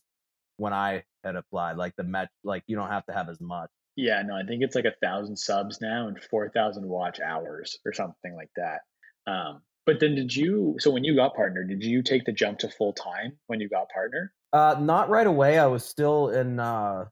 when 0.59 0.75
I 0.75 1.05
had 1.25 1.37
applied. 1.37 1.79
Like 1.79 1.95
the 1.97 2.05
met, 2.05 2.29
like 2.45 2.65
you 2.67 2.77
don't 2.77 2.91
have 2.91 3.07
to 3.07 3.15
have 3.15 3.31
as 3.31 3.41
much. 3.41 3.71
Yeah, 3.97 4.21
no, 4.23 4.35
I 4.35 4.43
think 4.47 4.63
it's 4.63 4.75
like 4.75 4.85
a 4.85 4.95
thousand 5.03 5.39
subs 5.39 5.81
now 5.81 6.09
and 6.09 6.23
four 6.31 6.51
thousand 6.51 6.87
watch 6.87 7.21
hours 7.21 7.79
or 7.87 7.95
something 7.95 8.35
like 8.35 8.51
that. 8.57 8.81
Um, 9.27 9.63
but 9.87 10.01
then 10.01 10.15
did 10.15 10.35
you? 10.35 10.77
So 10.79 10.91
when 10.91 11.05
you 11.05 11.17
got 11.17 11.35
partner, 11.35 11.65
did 11.65 11.83
you 11.83 12.03
take 12.03 12.25
the 12.27 12.33
jump 12.33 12.59
to 12.59 12.69
full 12.69 12.93
time 12.93 13.39
when 13.47 13.61
you 13.61 13.69
got 13.69 13.89
partner? 13.89 14.33
Uh, 14.53 14.77
not 14.79 15.09
right 15.09 15.27
away. 15.27 15.59
I 15.59 15.67
was 15.67 15.85
still 15.85 16.29
in 16.31 16.59
uh, 16.59 17.05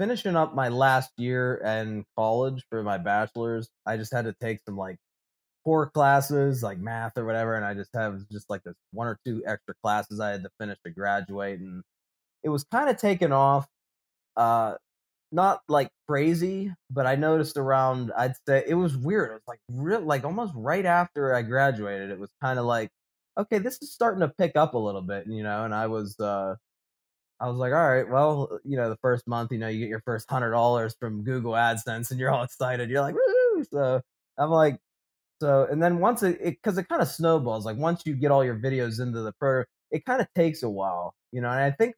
finishing 0.00 0.34
up 0.34 0.54
my 0.54 0.70
last 0.70 1.10
year 1.18 1.56
in 1.56 2.02
college 2.16 2.64
for 2.70 2.82
my 2.82 2.96
bachelor's, 2.96 3.68
I 3.84 3.98
just 3.98 4.12
had 4.12 4.24
to 4.24 4.34
take 4.40 4.60
some 4.64 4.76
like 4.76 4.96
core 5.64 5.90
classes 5.90 6.62
like 6.62 6.78
math 6.78 7.16
or 7.18 7.24
whatever, 7.26 7.54
and 7.56 7.64
I 7.64 7.74
just 7.74 7.90
have 7.94 8.20
just 8.30 8.50
like 8.50 8.62
this 8.64 8.74
one 8.92 9.06
or 9.08 9.18
two 9.24 9.42
extra 9.46 9.74
classes 9.82 10.20
I 10.20 10.30
had 10.30 10.42
to 10.44 10.50
finish 10.58 10.78
to 10.84 10.90
graduate, 10.90 11.60
and 11.60 11.82
it 12.44 12.48
was 12.50 12.64
kind 12.64 12.90
of 12.90 12.96
taken 12.98 13.32
off. 13.32 13.66
Uh, 14.36 14.74
not 15.32 15.60
like 15.68 15.90
crazy, 16.08 16.72
but 16.90 17.06
I 17.06 17.16
noticed 17.16 17.56
around. 17.56 18.12
I'd 18.16 18.34
say 18.48 18.64
it 18.66 18.74
was 18.74 18.96
weird. 18.96 19.30
It 19.30 19.34
was 19.34 19.42
like 19.48 19.60
real, 19.70 20.00
like 20.00 20.24
almost 20.24 20.52
right 20.56 20.86
after 20.86 21.34
I 21.34 21.42
graduated. 21.42 22.10
It 22.10 22.18
was 22.18 22.30
kind 22.42 22.58
of 22.58 22.64
like, 22.66 22.90
okay, 23.38 23.58
this 23.58 23.80
is 23.82 23.92
starting 23.92 24.20
to 24.20 24.28
pick 24.28 24.56
up 24.56 24.74
a 24.74 24.78
little 24.78 25.02
bit, 25.02 25.26
you 25.28 25.42
know. 25.42 25.64
And 25.64 25.74
I 25.74 25.86
was 25.88 26.18
uh, 26.20 26.56
I 27.40 27.48
was 27.48 27.56
like, 27.58 27.72
all 27.72 27.88
right, 27.88 28.08
well, 28.08 28.58
you 28.64 28.76
know, 28.76 28.90
the 28.90 28.98
first 29.02 29.26
month, 29.26 29.52
you 29.52 29.58
know, 29.58 29.68
you 29.68 29.80
get 29.80 29.88
your 29.88 30.02
first 30.04 30.28
hundred 30.30 30.50
dollars 30.52 30.94
from 31.00 31.24
Google 31.24 31.52
AdSense, 31.52 32.10
and 32.10 32.20
you're 32.20 32.30
all 32.30 32.42
excited. 32.44 32.90
You're 32.90 33.00
like, 33.02 33.14
woo! 33.14 33.64
So 33.72 34.02
I'm 34.38 34.50
like, 34.50 34.78
so, 35.40 35.66
and 35.70 35.82
then 35.82 35.98
once 35.98 36.22
it, 36.22 36.38
because 36.42 36.76
it, 36.78 36.82
it 36.82 36.88
kind 36.88 37.02
of 37.02 37.08
snowballs. 37.08 37.64
Like 37.64 37.76
once 37.76 38.02
you 38.04 38.14
get 38.14 38.30
all 38.30 38.44
your 38.44 38.58
videos 38.58 39.00
into 39.00 39.22
the 39.22 39.32
program, 39.32 39.66
it 39.90 40.04
kind 40.04 40.20
of 40.20 40.28
takes 40.34 40.62
a 40.62 40.68
while, 40.68 41.14
you 41.32 41.40
know. 41.40 41.50
And 41.50 41.60
I 41.60 41.70
think 41.70 41.94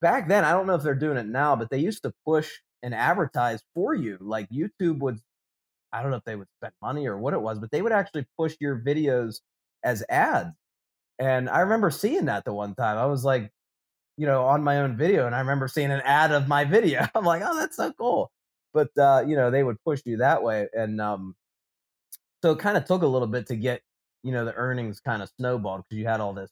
back 0.00 0.28
then, 0.28 0.44
I 0.44 0.52
don't 0.52 0.66
know 0.66 0.74
if 0.74 0.82
they're 0.82 0.94
doing 0.94 1.18
it 1.18 1.26
now, 1.26 1.56
but 1.56 1.70
they 1.70 1.78
used 1.78 2.02
to 2.04 2.12
push 2.26 2.50
and 2.82 2.94
advertise 2.94 3.62
for 3.74 3.94
you. 3.94 4.18
Like 4.20 4.48
YouTube 4.50 5.00
would 5.00 5.18
I 5.94 6.02
don't 6.02 6.10
know 6.10 6.16
if 6.16 6.24
they 6.24 6.36
would 6.36 6.48
spend 6.58 6.72
money 6.82 7.06
or 7.06 7.16
what 7.18 7.34
it 7.34 7.40
was, 7.40 7.60
but 7.60 7.70
they 7.70 7.80
would 7.80 7.92
actually 7.92 8.26
push 8.36 8.56
your 8.60 8.80
videos 8.80 9.40
as 9.84 10.04
ads. 10.08 10.50
And 11.20 11.48
I 11.48 11.60
remember 11.60 11.90
seeing 11.90 12.24
that 12.26 12.44
the 12.44 12.52
one 12.52 12.74
time. 12.74 12.98
I 12.98 13.06
was 13.06 13.24
like, 13.24 13.50
you 14.16 14.26
know, 14.26 14.44
on 14.44 14.64
my 14.64 14.78
own 14.78 14.96
video, 14.96 15.26
and 15.26 15.34
I 15.34 15.40
remember 15.40 15.68
seeing 15.68 15.92
an 15.92 16.02
ad 16.04 16.32
of 16.32 16.48
my 16.48 16.64
video. 16.76 17.06
I'm 17.14 17.24
like, 17.24 17.42
oh, 17.44 17.56
that's 17.56 17.76
so 17.76 17.92
cool. 17.92 18.32
But 18.72 18.90
uh, 18.98 19.24
you 19.26 19.36
know, 19.36 19.50
they 19.50 19.62
would 19.62 19.82
push 19.84 20.02
you 20.04 20.18
that 20.18 20.42
way, 20.42 20.68
and 20.74 21.00
um, 21.00 21.36
so 22.44 22.50
it 22.50 22.58
kind 22.58 22.76
of 22.76 22.84
took 22.84 23.00
a 23.00 23.06
little 23.06 23.26
bit 23.26 23.46
to 23.46 23.56
get 23.56 23.80
you 24.22 24.30
know 24.30 24.44
the 24.44 24.52
earnings 24.52 25.00
kind 25.00 25.22
of 25.22 25.30
snowballed 25.38 25.82
because 25.88 25.98
you 25.98 26.06
had 26.06 26.20
all 26.20 26.34
this 26.34 26.50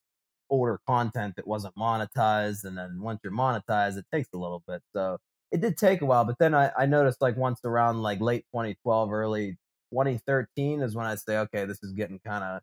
older 0.48 0.80
content 0.86 1.34
that 1.36 1.46
wasn't 1.46 1.74
monetized, 1.76 2.64
and 2.64 2.78
then 2.78 2.98
once 2.98 3.20
you're 3.22 3.32
monetized, 3.32 3.98
it 3.98 4.06
takes 4.10 4.30
a 4.34 4.38
little 4.38 4.62
bit. 4.66 4.80
So 4.96 5.18
it 5.50 5.60
did 5.60 5.76
take 5.76 6.00
a 6.00 6.06
while, 6.06 6.24
but 6.24 6.36
then 6.38 6.54
I, 6.54 6.70
I 6.78 6.86
noticed 6.86 7.20
like 7.20 7.36
once 7.36 7.60
around 7.66 8.00
like 8.00 8.22
late 8.22 8.46
2012, 8.54 9.12
early 9.12 9.58
2013 9.92 10.80
is 10.80 10.94
when 10.94 11.04
I 11.04 11.14
say, 11.16 11.36
okay, 11.36 11.66
this 11.66 11.82
is 11.82 11.92
getting 11.92 12.18
kind 12.26 12.42
of 12.42 12.62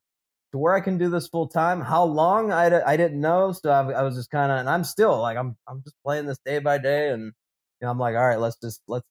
to 0.51 0.57
where 0.57 0.73
I 0.73 0.81
can 0.81 0.97
do 0.97 1.11
this 1.11 1.27
full 1.27 1.47
time. 1.47 1.81
How 1.81 2.03
long 2.05 2.51
I, 2.51 2.81
I 2.83 2.97
didn't 2.97 3.21
know, 3.21 3.51
so 3.51 3.69
I, 3.69 3.91
I 3.91 4.01
was 4.01 4.15
just 4.15 4.31
kind 4.31 4.51
of, 4.51 4.57
and 4.57 4.69
I'm 4.69 4.83
still 4.83 5.21
like 5.21 5.37
I'm 5.37 5.55
I'm 5.67 5.83
just 5.83 5.97
playing 6.03 6.25
this 6.25 6.39
day 6.43 6.57
by 6.57 6.79
day, 6.79 7.09
and 7.09 7.25
you 7.25 7.31
know, 7.83 7.91
I'm 7.91 7.99
like, 7.99 8.15
all 8.15 8.27
right, 8.27 8.39
let's 8.39 8.57
just 8.57 8.81
let's 8.87 9.05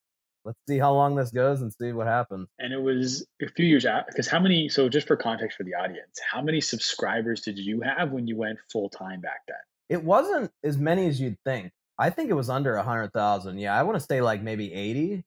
let's 0.49 0.59
see 0.67 0.79
how 0.79 0.95
long 0.95 1.15
this 1.15 1.31
goes 1.31 1.61
and 1.61 1.71
see 1.75 1.93
what 1.93 2.07
happens. 2.07 2.49
And 2.59 2.73
it 2.73 2.81
was 2.81 3.27
a 3.43 3.49
few 3.49 3.67
years 3.67 3.85
out 3.85 4.07
because 4.07 4.27
how 4.27 4.41
many? 4.41 4.71
So 4.71 4.89
just 4.89 5.07
for 5.07 5.15
context 5.15 5.59
for 5.59 5.65
the 5.65 5.75
audience, 5.75 6.19
how 6.33 6.41
many 6.41 6.63
subscribers 6.63 7.43
did 7.43 7.59
you 7.59 7.83
have 7.83 8.13
when 8.13 8.27
you 8.27 8.35
went 8.35 8.59
full 8.73 8.89
time 8.89 9.21
back 9.21 9.43
then? 9.47 9.59
It 9.91 10.03
wasn't 10.03 10.51
as 10.65 10.79
many 10.79 11.07
as 11.07 11.21
you'd 11.21 11.37
think. 11.45 11.71
I 11.99 12.09
think 12.09 12.31
it 12.31 12.35
was 12.35 12.49
under 12.49 12.77
a 12.77 12.83
hundred 12.83 13.13
thousand. 13.13 13.59
Yeah, 13.59 13.79
I 13.79 13.83
want 13.83 14.01
to 14.01 14.07
say 14.07 14.23
like 14.23 14.43
maybe 14.43 14.73
eighty 14.73 15.23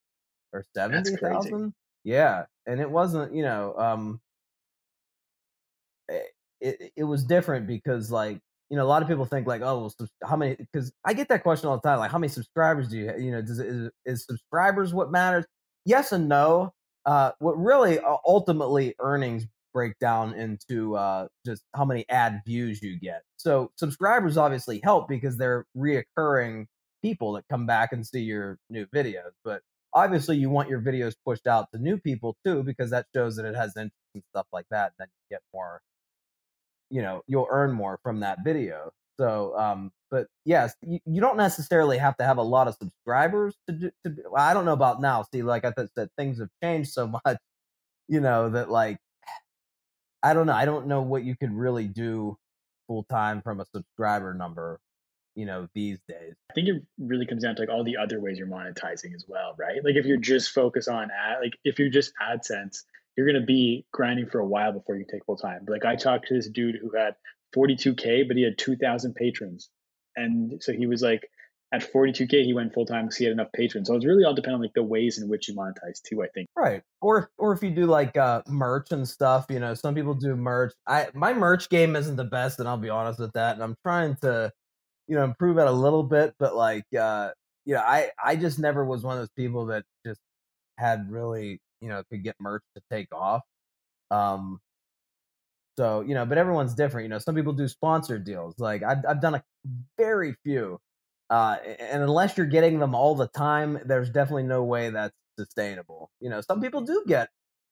or 0.54 0.66
seventy 0.76 1.16
thousand. 1.16 1.74
Yeah, 2.04 2.46
and 2.66 2.82
it 2.82 2.90
wasn't. 2.90 3.36
You 3.36 3.44
know, 3.44 3.76
um, 3.78 4.22
eh, 6.10 6.20
it 6.62 6.94
it 6.96 7.04
was 7.04 7.24
different 7.26 7.68
because 7.68 8.10
like 8.10 8.40
you 8.72 8.78
know 8.78 8.86
a 8.86 8.88
lot 8.88 9.04
of 9.04 9.08
people 9.08 9.26
think 9.26 9.46
like 9.46 9.62
oh 9.62 9.92
well, 10.00 10.10
how 10.24 10.38
many 10.38 10.56
because 10.56 10.92
I 11.06 11.14
get 11.14 11.28
that 11.28 11.44
question 11.44 11.70
all 11.70 11.76
the 11.76 11.88
time 11.88 12.00
like 12.00 12.10
how 12.10 12.18
many 12.18 12.30
subscribers 12.30 12.88
do 12.88 12.98
you 12.98 13.08
have? 13.08 13.20
you 13.20 13.32
know 13.32 13.42
does 13.42 13.60
is, 13.60 13.92
is 14.06 14.26
subscribers 14.26 14.94
what 14.94 15.12
matters? 15.12 15.46
Yes 15.86 16.12
and 16.12 16.28
no. 16.28 16.74
Uh, 17.06 17.32
what 17.40 17.58
really 17.58 18.00
uh, 18.00 18.18
ultimately 18.26 18.96
earnings 19.00 19.46
break 19.74 19.98
down 20.00 20.34
into 20.34 20.96
uh, 20.96 21.28
just 21.46 21.64
how 21.76 21.86
many 21.86 22.06
ad 22.10 22.42
views 22.46 22.82
you 22.82 23.00
get. 23.00 23.24
So 23.38 23.72
subscribers 23.76 24.38
obviously 24.38 24.80
help 24.84 25.08
because 25.08 25.38
they're 25.38 25.66
reoccurring 25.78 26.68
people 27.02 27.34
that 27.34 27.46
come 27.50 27.66
back 27.66 27.92
and 27.92 28.06
see 28.06 28.22
your 28.22 28.58
new 28.70 28.86
videos. 28.88 29.32
But 29.44 29.62
obviously 29.94 30.38
you 30.38 30.50
want 30.50 30.70
your 30.70 30.82
videos 30.82 31.16
pushed 31.26 31.48
out 31.48 31.68
to 31.74 31.80
new 31.80 31.98
people 31.98 32.38
too 32.46 32.64
because 32.64 32.92
that 32.92 33.08
shows 33.16 33.36
that 33.38 33.46
it 33.46 33.56
has 33.56 33.76
interest 33.76 33.96
and 34.14 34.24
stuff 34.32 34.48
like 34.54 34.66
that. 34.72 34.88
And 34.88 34.94
Then 35.00 35.08
you 35.10 35.36
get 35.36 35.42
more, 35.54 35.82
you 36.92 37.02
know, 37.02 37.24
you'll 37.28 37.48
earn 37.50 37.72
more 37.72 38.00
from 38.04 38.20
that 38.20 38.40
video. 38.44 38.92
So, 39.18 39.58
um, 39.58 39.92
but 40.10 40.28
yes, 40.46 40.76
you, 40.82 41.00
you 41.06 41.22
don't 41.22 41.38
necessarily 41.38 41.98
have 41.98 42.18
to 42.18 42.24
have 42.24 42.38
a 42.38 42.44
lot 42.44 42.68
of 42.68 42.76
subscribers 42.76 43.56
to 43.68 43.74
do. 43.74 43.92
To, 44.04 44.16
well, 44.30 44.44
I 44.44 44.54
don't 44.54 44.66
know 44.66 44.74
about 44.74 45.02
now. 45.02 45.26
See, 45.34 45.42
like 45.42 45.64
I 45.66 45.74
said, 45.96 46.10
things 46.18 46.40
have 46.40 46.50
changed 46.62 46.92
so 46.92 47.08
much, 47.26 47.38
you 48.08 48.20
know, 48.20 48.50
that 48.50 48.70
like 48.70 48.98
I 50.22 50.34
don't 50.34 50.46
know. 50.46 50.54
I 50.54 50.66
don't 50.66 50.88
know 50.88 51.02
what 51.02 51.24
you 51.24 51.36
could 51.36 51.54
really 51.54 51.88
do 51.88 52.38
full 52.88 53.04
time 53.04 53.42
from 53.42 53.60
a 53.60 53.66
subscriber 53.74 54.34
number, 54.34 54.80
you 55.36 55.46
know, 55.46 55.68
these 55.74 56.00
days. 56.08 56.34
I 56.52 56.54
think 56.54 56.68
it 56.68 56.84
really 57.00 57.26
comes 57.26 57.44
down 57.44 57.56
to 57.56 57.62
like 57.62 57.70
all 57.70 57.84
the 57.84 57.98
other 57.98 58.20
ways 58.20 58.38
you're 58.38 58.48
monetizing 58.48 59.16
as 59.16 59.26
well, 59.28 59.56
right? 59.58 59.84
Like 59.84 59.96
if 59.96 60.06
you're 60.06 60.18
just 60.18 60.52
focused 60.52 60.90
on 60.90 61.10
ad, 61.12 61.38
like 61.42 61.54
if 61.64 61.80
you're 61.80 61.90
just 61.90 62.12
AdSense, 62.22 62.84
you're 63.16 63.28
going 63.28 63.40
to 63.40 63.46
be 63.46 63.86
grinding 63.92 64.28
for 64.28 64.40
a 64.40 64.48
while 64.48 64.72
before 64.72 64.96
you 64.96 65.06
take 65.12 65.26
full 65.26 65.38
time. 65.38 65.66
Like 65.68 65.86
I 65.86 65.96
talked 65.96 66.28
to 66.28 66.34
this 66.34 66.50
dude 66.50 66.78
who 66.82 66.98
had 66.98 67.16
42k, 67.56 68.28
but 68.28 68.38
he 68.38 68.44
had 68.44 68.58
2,000 68.58 69.14
patrons, 69.16 69.70
and 70.16 70.62
so 70.62 70.74
he 70.74 70.88
was 70.88 71.02
like, 71.02 71.22
at 71.74 71.82
42k 71.92 72.44
he 72.44 72.54
went 72.54 72.74
full 72.74 72.86
time 72.86 73.06
because 73.06 73.18
he 73.18 73.26
had 73.26 73.32
enough 73.32 73.52
patrons. 73.54 73.88
So 73.88 73.96
it's 73.96 74.06
really 74.06 74.26
all 74.26 74.34
dependent 74.34 74.60
on 74.60 74.62
like 74.62 74.74
the 74.74 74.84
ways 74.84 75.22
in 75.22 75.30
which 75.30 75.48
you 75.48 75.56
monetize 75.56 76.02
too 76.06 76.22
i 76.22 76.28
think. 76.34 76.50
Right. 76.56 76.82
Or 77.02 77.32
or 77.38 77.54
if 77.54 77.64
you 77.64 77.72
do 77.72 77.86
like 77.86 78.18
uh 78.18 78.42
merch 78.48 78.92
and 78.92 79.08
stuff 79.08 79.46
you 79.50 79.60
know 79.60 79.74
some 79.74 79.96
people 79.96 80.14
do 80.14 80.36
merch. 80.36 80.74
I 80.88 81.08
my 81.14 81.34
merch 81.34 81.70
game 81.70 81.96
isn't 81.96 82.18
the 82.18 82.26
best 82.26 82.60
and 82.60 82.68
i'll 82.68 82.78
be 82.78 82.90
honest 82.90 83.20
with 83.20 83.34
that 83.34 83.56
and 83.56 83.64
i'm 83.64 83.76
trying 83.84 84.16
to 84.22 84.52
you 85.08 85.16
know 85.16 85.24
improve 85.24 85.58
it 85.58 85.68
a 85.68 85.72
little 85.72 86.04
bit 86.04 86.34
but 86.40 86.56
like 86.56 86.86
uh 87.00 87.30
you 87.66 87.76
know 87.76 87.82
i 87.82 88.10
i 88.24 88.36
just 88.36 88.60
never 88.60 88.84
was 88.84 89.04
one 89.04 89.16
of 89.16 89.22
those 89.22 89.36
people 89.36 89.68
that 89.68 89.84
just 90.06 90.20
had 90.78 91.10
really 91.10 91.60
you 91.82 91.90
know 91.90 92.04
could 92.12 92.24
get 92.24 92.36
merch 92.40 92.64
to 92.76 92.82
take 92.92 93.08
off 93.14 93.42
um 94.12 94.60
so 95.78 96.02
you 96.02 96.14
know 96.14 96.26
but 96.26 96.38
everyone's 96.38 96.74
different 96.74 97.06
you 97.06 97.10
know 97.10 97.20
some 97.20 97.36
people 97.36 97.54
do 97.54 97.68
sponsored 97.68 98.24
deals 98.24 98.56
like 98.60 98.84
i've, 98.84 99.06
I've 99.08 99.22
done 99.22 99.36
a 99.36 99.44
very 99.98 100.36
few 100.44 100.80
uh, 101.32 101.58
and 101.80 102.04
unless 102.04 102.38
you're 102.38 102.46
getting 102.46 102.78
them 102.80 102.94
all 102.94 103.16
the 103.16 103.28
time, 103.30 103.80
there's 103.86 104.10
definitely 104.10 104.44
no 104.44 104.64
way 104.66 104.90
that's 104.90 105.16
sustainable. 105.40 106.12
You 106.20 106.30
know, 106.30 106.42
some 106.42 106.62
people 106.62 106.82
do 106.82 107.04
get 107.08 107.30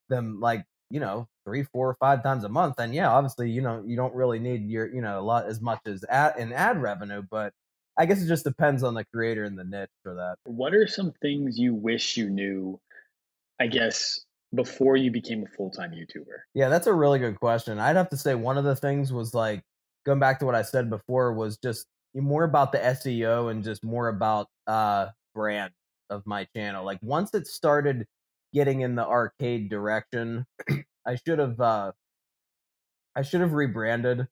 them 0.09 0.39
like 0.39 0.65
you 0.89 1.01
know 1.01 1.27
three, 1.45 1.63
four, 1.63 1.95
five 1.99 2.23
times 2.23 2.45
a 2.45 2.49
month, 2.49 2.75
and 2.79 2.95
yeah, 2.95 3.11
obviously, 3.11 3.51
you 3.51 3.61
know, 3.61 3.83
you 3.85 3.97
don't 3.97 4.15
really 4.15 4.39
need 4.39 4.69
your 4.69 4.87
you 4.93 5.01
know 5.01 5.19
a 5.19 5.21
lot 5.21 5.45
as 5.45 5.61
much 5.61 5.81
as 5.85 6.05
ad, 6.09 6.35
in 6.39 6.53
ad 6.53 6.81
revenue, 6.81 7.21
but 7.29 7.53
I 7.97 8.05
guess 8.05 8.23
it 8.23 8.29
just 8.29 8.45
depends 8.45 8.81
on 8.81 8.93
the 8.93 9.05
creator 9.13 9.43
and 9.43 9.59
the 9.59 9.65
niche 9.65 9.89
for 10.03 10.15
that. 10.15 10.37
What 10.45 10.73
are 10.73 10.87
some 10.87 11.11
things 11.21 11.59
you 11.59 11.75
wish 11.75 12.15
you 12.15 12.29
knew? 12.29 12.79
I 13.59 13.67
guess 13.67 14.19
before 14.55 14.95
you 14.95 15.11
became 15.11 15.43
a 15.43 15.55
full 15.55 15.69
time 15.69 15.91
YouTuber. 15.91 16.39
Yeah, 16.53 16.69
that's 16.69 16.87
a 16.87 16.93
really 16.93 17.19
good 17.19 17.39
question. 17.39 17.79
I'd 17.79 17.95
have 17.95 18.09
to 18.09 18.17
say 18.17 18.35
one 18.35 18.57
of 18.57 18.63
the 18.63 18.75
things 18.75 19.13
was 19.13 19.33
like 19.33 19.63
going 20.05 20.19
back 20.19 20.39
to 20.39 20.45
what 20.45 20.55
I 20.55 20.61
said 20.61 20.89
before 20.89 21.33
was 21.33 21.57
just 21.57 21.87
more 22.15 22.43
about 22.43 22.71
the 22.71 22.79
SEO 22.79 23.51
and 23.51 23.63
just 23.63 23.83
more 23.83 24.07
about 24.07 24.47
uh 24.67 25.07
brand 25.35 25.71
of 26.09 26.25
my 26.25 26.47
channel. 26.55 26.83
Like 26.83 26.99
once 27.01 27.33
it 27.33 27.47
started 27.47 28.05
getting 28.53 28.81
in 28.81 28.95
the 28.95 29.05
arcade 29.05 29.69
direction, 29.69 30.45
I 31.05 31.15
should 31.15 31.39
have 31.39 31.59
uh 31.59 31.91
I 33.15 33.21
should 33.21 33.41
have 33.41 33.53
rebranded 33.53 34.27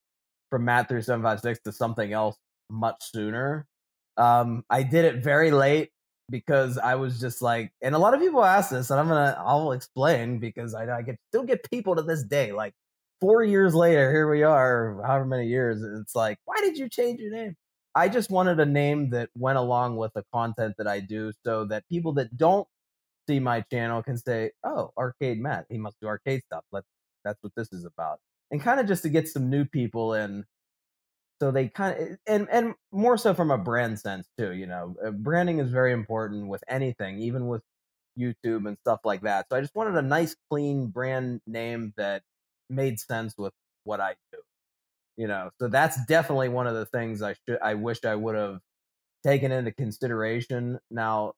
from 0.50 0.66
Matt 0.66 0.90
three 0.90 1.02
seven 1.02 1.22
five 1.22 1.42
six 1.42 1.60
to 1.66 1.72
something 1.72 2.14
else 2.14 2.38
much 2.70 3.12
sooner. 3.12 3.68
Um 4.16 4.64
I 4.70 4.84
did 4.84 5.06
it 5.06 5.24
very 5.24 5.52
late 5.52 5.92
because 6.30 6.78
I 6.78 6.96
was 6.96 7.20
just 7.20 7.42
like 7.42 7.72
and 7.82 7.96
a 7.96 7.98
lot 7.98 8.14
of 8.14 8.20
people 8.20 8.44
ask 8.44 8.72
this 8.72 8.90
and 8.90 9.00
I'm 9.00 9.08
gonna 9.08 9.36
I'll 9.46 9.72
explain 9.72 10.40
because 10.40 10.74
I 10.74 10.98
I 10.98 11.04
can 11.04 11.18
still 11.30 11.44
get 11.44 11.70
people 11.70 11.96
to 11.96 12.02
this 12.02 12.24
day 12.24 12.52
like 12.52 12.74
four 13.22 13.44
years 13.44 13.74
later, 13.74 14.12
here 14.12 14.30
we 14.30 14.44
are, 14.44 15.02
however 15.06 15.26
many 15.26 15.48
years, 15.48 15.82
it's 16.02 16.16
like, 16.16 16.38
why 16.46 16.56
did 16.62 16.78
you 16.78 16.90
change 16.90 17.20
your 17.20 17.32
name? 17.32 17.56
I 17.96 18.10
just 18.10 18.30
wanted 18.30 18.60
a 18.60 18.66
name 18.66 19.10
that 19.12 19.30
went 19.36 19.58
along 19.58 19.98
with 19.98 20.12
the 20.14 20.24
content 20.34 20.76
that 20.78 20.88
I 20.88 21.00
do 21.00 21.32
so 21.44 21.66
that 21.66 21.84
people 21.90 22.14
that 22.14 22.38
don't 22.38 22.68
see 23.28 23.40
my 23.40 23.62
channel 23.72 24.04
can 24.04 24.18
say, 24.18 24.52
"Oh, 24.64 24.92
Arcade 24.98 25.40
Matt, 25.42 25.66
he 25.70 25.78
must 25.78 25.98
do 26.02 26.08
arcade 26.08 26.44
stuff. 26.46 26.64
Let's 26.72 26.88
that's 27.26 27.42
what 27.44 27.54
this 27.56 27.74
is 27.74 27.86
about." 27.86 28.20
And 28.52 28.62
kind 28.62 28.80
of 28.80 28.88
just 28.88 29.04
to 29.04 29.10
get 29.10 29.28
some 29.28 29.50
new 29.50 29.66
people 29.66 30.14
in 30.14 30.46
so 31.42 31.52
they 31.52 31.70
kind 31.70 32.00
of 32.00 32.18
and 32.28 32.48
and 32.52 32.74
more 32.92 33.18
so 33.18 33.34
from 33.34 33.52
a 33.52 33.58
brand 33.58 34.00
sense 34.00 34.28
too, 34.38 34.54
you 34.54 34.66
know. 34.68 34.96
Uh, 35.06 35.12
branding 35.12 35.60
is 35.60 35.72
very 35.72 35.94
important 35.94 36.48
with 36.48 36.64
anything, 36.68 37.20
even 37.20 37.48
with 37.48 37.62
YouTube 38.20 38.68
and 38.68 38.78
stuff 38.80 39.02
like 39.06 39.22
that. 39.22 39.48
So 39.50 39.58
I 39.58 39.62
just 39.62 39.76
wanted 39.76 39.96
a 39.96 40.02
nice 40.02 40.36
clean 40.52 40.88
brand 40.88 41.42
name 41.48 41.94
that 41.98 42.24
made 42.70 43.00
sense 43.00 43.36
with 43.38 43.54
what 43.86 44.02
I 44.02 44.16
do 44.34 44.40
you 45.18 45.28
know 45.28 45.50
so 45.60 45.68
that's 45.68 46.04
definitely 46.06 46.50
one 46.50 46.68
of 46.68 46.76
the 46.76 46.86
things 46.86 47.22
i 47.22 47.34
should 47.34 47.60
i 47.62 47.74
wished 47.74 48.06
i 48.06 48.16
would 48.16 48.36
have 48.36 48.60
taken 49.26 49.52
into 49.52 49.72
consideration 49.74 50.80
now 50.92 51.34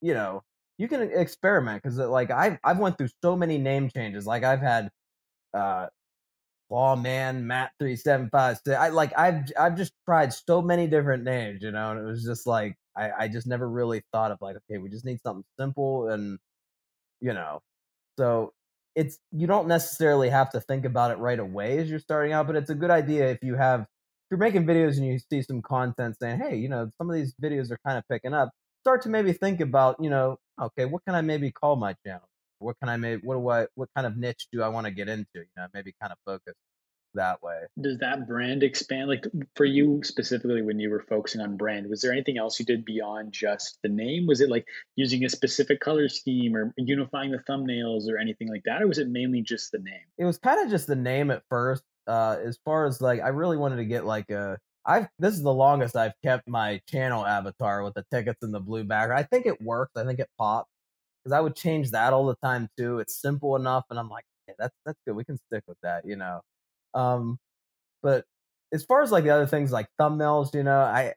you 0.00 0.14
know 0.14 0.42
you 0.78 0.88
can 0.88 1.02
experiment 1.02 1.82
because 1.82 1.98
like 1.98 2.30
i've 2.30 2.58
i've 2.64 2.78
went 2.78 2.98
through 2.98 3.08
so 3.22 3.36
many 3.36 3.58
name 3.58 3.90
changes 3.90 4.26
like 4.26 4.44
i've 4.44 4.60
had 4.60 4.90
uh 5.54 5.86
law 6.70 6.96
man 6.96 7.46
matt 7.46 7.72
3756 7.80 8.76
i 8.76 8.88
like 8.88 9.12
i've 9.18 9.44
i've 9.58 9.76
just 9.76 9.92
tried 10.06 10.32
so 10.32 10.62
many 10.62 10.86
different 10.86 11.24
names 11.24 11.62
you 11.62 11.70
know 11.72 11.90
and 11.90 12.00
it 12.00 12.04
was 12.04 12.24
just 12.24 12.46
like 12.46 12.76
i 12.96 13.10
i 13.20 13.28
just 13.28 13.46
never 13.46 13.68
really 13.68 14.02
thought 14.12 14.30
of 14.30 14.38
like 14.40 14.56
okay 14.56 14.78
we 14.78 14.88
just 14.88 15.04
need 15.04 15.20
something 15.22 15.44
simple 15.58 16.08
and 16.08 16.38
you 17.20 17.32
know 17.34 17.60
so 18.18 18.52
it's 18.96 19.18
you 19.32 19.46
don't 19.46 19.68
necessarily 19.68 20.30
have 20.30 20.50
to 20.50 20.60
think 20.60 20.84
about 20.84 21.10
it 21.10 21.18
right 21.18 21.38
away 21.38 21.78
as 21.78 21.90
you're 21.90 22.00
starting 22.00 22.32
out, 22.32 22.46
but 22.46 22.56
it's 22.56 22.70
a 22.70 22.74
good 22.74 22.90
idea 22.90 23.30
if 23.30 23.38
you 23.42 23.56
have 23.56 23.82
if 23.82 23.86
you're 24.30 24.38
making 24.38 24.66
videos 24.66 24.98
and 24.98 25.06
you 25.06 25.18
see 25.18 25.42
some 25.42 25.62
content 25.62 26.16
saying, 26.20 26.40
hey, 26.40 26.56
you 26.56 26.68
know, 26.68 26.90
some 26.98 27.10
of 27.10 27.16
these 27.16 27.34
videos 27.42 27.70
are 27.70 27.78
kind 27.86 27.98
of 27.98 28.04
picking 28.10 28.34
up. 28.34 28.50
Start 28.82 29.02
to 29.02 29.10
maybe 29.10 29.32
think 29.32 29.60
about, 29.60 29.96
you 30.00 30.10
know, 30.10 30.38
okay, 30.60 30.86
what 30.86 31.04
can 31.06 31.14
I 31.16 31.22
maybe 31.22 31.52
call 31.52 31.76
my 31.76 31.94
channel? 32.06 32.29
What 32.60 32.76
can 32.78 32.88
I 32.88 32.96
maybe 32.96 33.22
what 33.24 33.34
do 33.34 33.48
I 33.48 33.66
what 33.74 33.88
kind 33.94 34.06
of 34.06 34.16
niche 34.16 34.46
do 34.52 34.62
I 34.62 34.68
want 34.68 34.86
to 34.86 34.92
get 34.92 35.08
into? 35.08 35.26
You 35.34 35.46
know, 35.56 35.66
maybe 35.74 35.94
kind 36.00 36.12
of 36.12 36.18
focus. 36.24 36.54
that 37.14 37.42
way. 37.42 37.62
Does 37.80 37.98
that 37.98 38.28
brand 38.28 38.62
expand? 38.62 39.08
Like 39.08 39.26
for 39.56 39.64
you 39.64 40.00
specifically, 40.04 40.62
when 40.62 40.78
you 40.78 40.90
were 40.90 41.04
focusing 41.08 41.40
on 41.40 41.56
brand, 41.56 41.88
was 41.88 42.02
there 42.02 42.12
anything 42.12 42.38
else 42.38 42.58
you 42.60 42.66
did 42.66 42.84
beyond 42.84 43.32
just 43.32 43.78
the 43.82 43.88
name? 43.88 44.26
Was 44.26 44.40
it 44.40 44.50
like 44.50 44.66
using 44.96 45.24
a 45.24 45.28
specific 45.28 45.80
color 45.80 46.08
scheme 46.08 46.54
or 46.54 46.72
unifying 46.76 47.32
the 47.32 47.38
thumbnails 47.38 48.08
or 48.08 48.18
anything 48.18 48.48
like 48.48 48.62
that? 48.64 48.82
Or 48.82 48.86
was 48.86 48.98
it 48.98 49.08
mainly 49.08 49.42
just 49.42 49.72
the 49.72 49.78
name? 49.78 50.06
It 50.18 50.24
was 50.24 50.38
kind 50.38 50.64
of 50.64 50.70
just 50.70 50.86
the 50.86 50.96
name 50.96 51.30
at 51.30 51.42
first. 51.48 51.82
Uh, 52.06 52.36
as 52.44 52.58
far 52.64 52.86
as 52.86 53.00
like, 53.00 53.20
I 53.20 53.28
really 53.28 53.56
wanted 53.56 53.76
to 53.76 53.84
get 53.84 54.04
like 54.04 54.30
a. 54.30 54.58
I've 54.86 55.08
this 55.18 55.34
is 55.34 55.42
the 55.42 55.52
longest 55.52 55.94
I've 55.94 56.14
kept 56.24 56.48
my 56.48 56.80
channel 56.88 57.26
avatar 57.26 57.82
with 57.84 57.94
the 57.94 58.04
tickets 58.10 58.42
in 58.42 58.50
the 58.50 58.60
blue 58.60 58.84
background. 58.84 59.20
I 59.20 59.24
think 59.24 59.44
it 59.44 59.60
works. 59.60 59.92
I 59.94 60.04
think 60.04 60.20
it 60.20 60.28
pops 60.38 60.70
because 61.24 61.32
I 61.36 61.40
would 61.40 61.56
change 61.56 61.90
that 61.92 62.12
all 62.12 62.26
the 62.26 62.36
time 62.42 62.68
too. 62.78 62.98
It's 63.00 63.20
simple 63.20 63.56
enough, 63.56 63.84
and 63.90 63.98
I'm 63.98 64.08
like, 64.10 64.24
okay, 64.48 64.56
that's 64.58 64.74
that's 64.86 64.98
good. 65.06 65.16
We 65.16 65.24
can 65.24 65.38
stick 65.38 65.64
with 65.68 65.78
that, 65.82 66.04
you 66.06 66.16
know. 66.16 66.40
Um, 66.94 67.38
but 68.02 68.24
as 68.72 68.84
far 68.84 69.02
as 69.02 69.12
like 69.12 69.24
the 69.24 69.30
other 69.30 69.46
things 69.46 69.72
like 69.72 69.88
thumbnails, 70.00 70.54
you 70.54 70.62
know, 70.62 70.80
I 70.80 71.14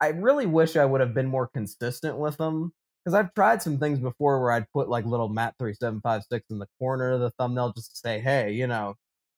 I 0.00 0.08
really 0.10 0.46
wish 0.46 0.76
I 0.76 0.84
would 0.84 1.00
have 1.00 1.14
been 1.14 1.26
more 1.28 1.48
consistent 1.54 2.18
with 2.18 2.36
them 2.36 2.72
because 3.04 3.14
I've 3.14 3.34
tried 3.34 3.62
some 3.62 3.78
things 3.78 3.98
before 4.00 4.40
where 4.40 4.52
I'd 4.52 4.70
put 4.72 4.88
like 4.88 5.06
little 5.06 5.28
Matt 5.28 5.54
three 5.58 5.74
seven 5.74 6.00
five 6.02 6.22
six 6.30 6.46
in 6.50 6.58
the 6.58 6.68
corner 6.78 7.12
of 7.12 7.20
the 7.20 7.30
thumbnail 7.38 7.72
just 7.74 7.92
to 7.92 7.96
say, 7.98 8.20
hey, 8.20 8.52
you 8.52 8.66
know, 8.66 8.94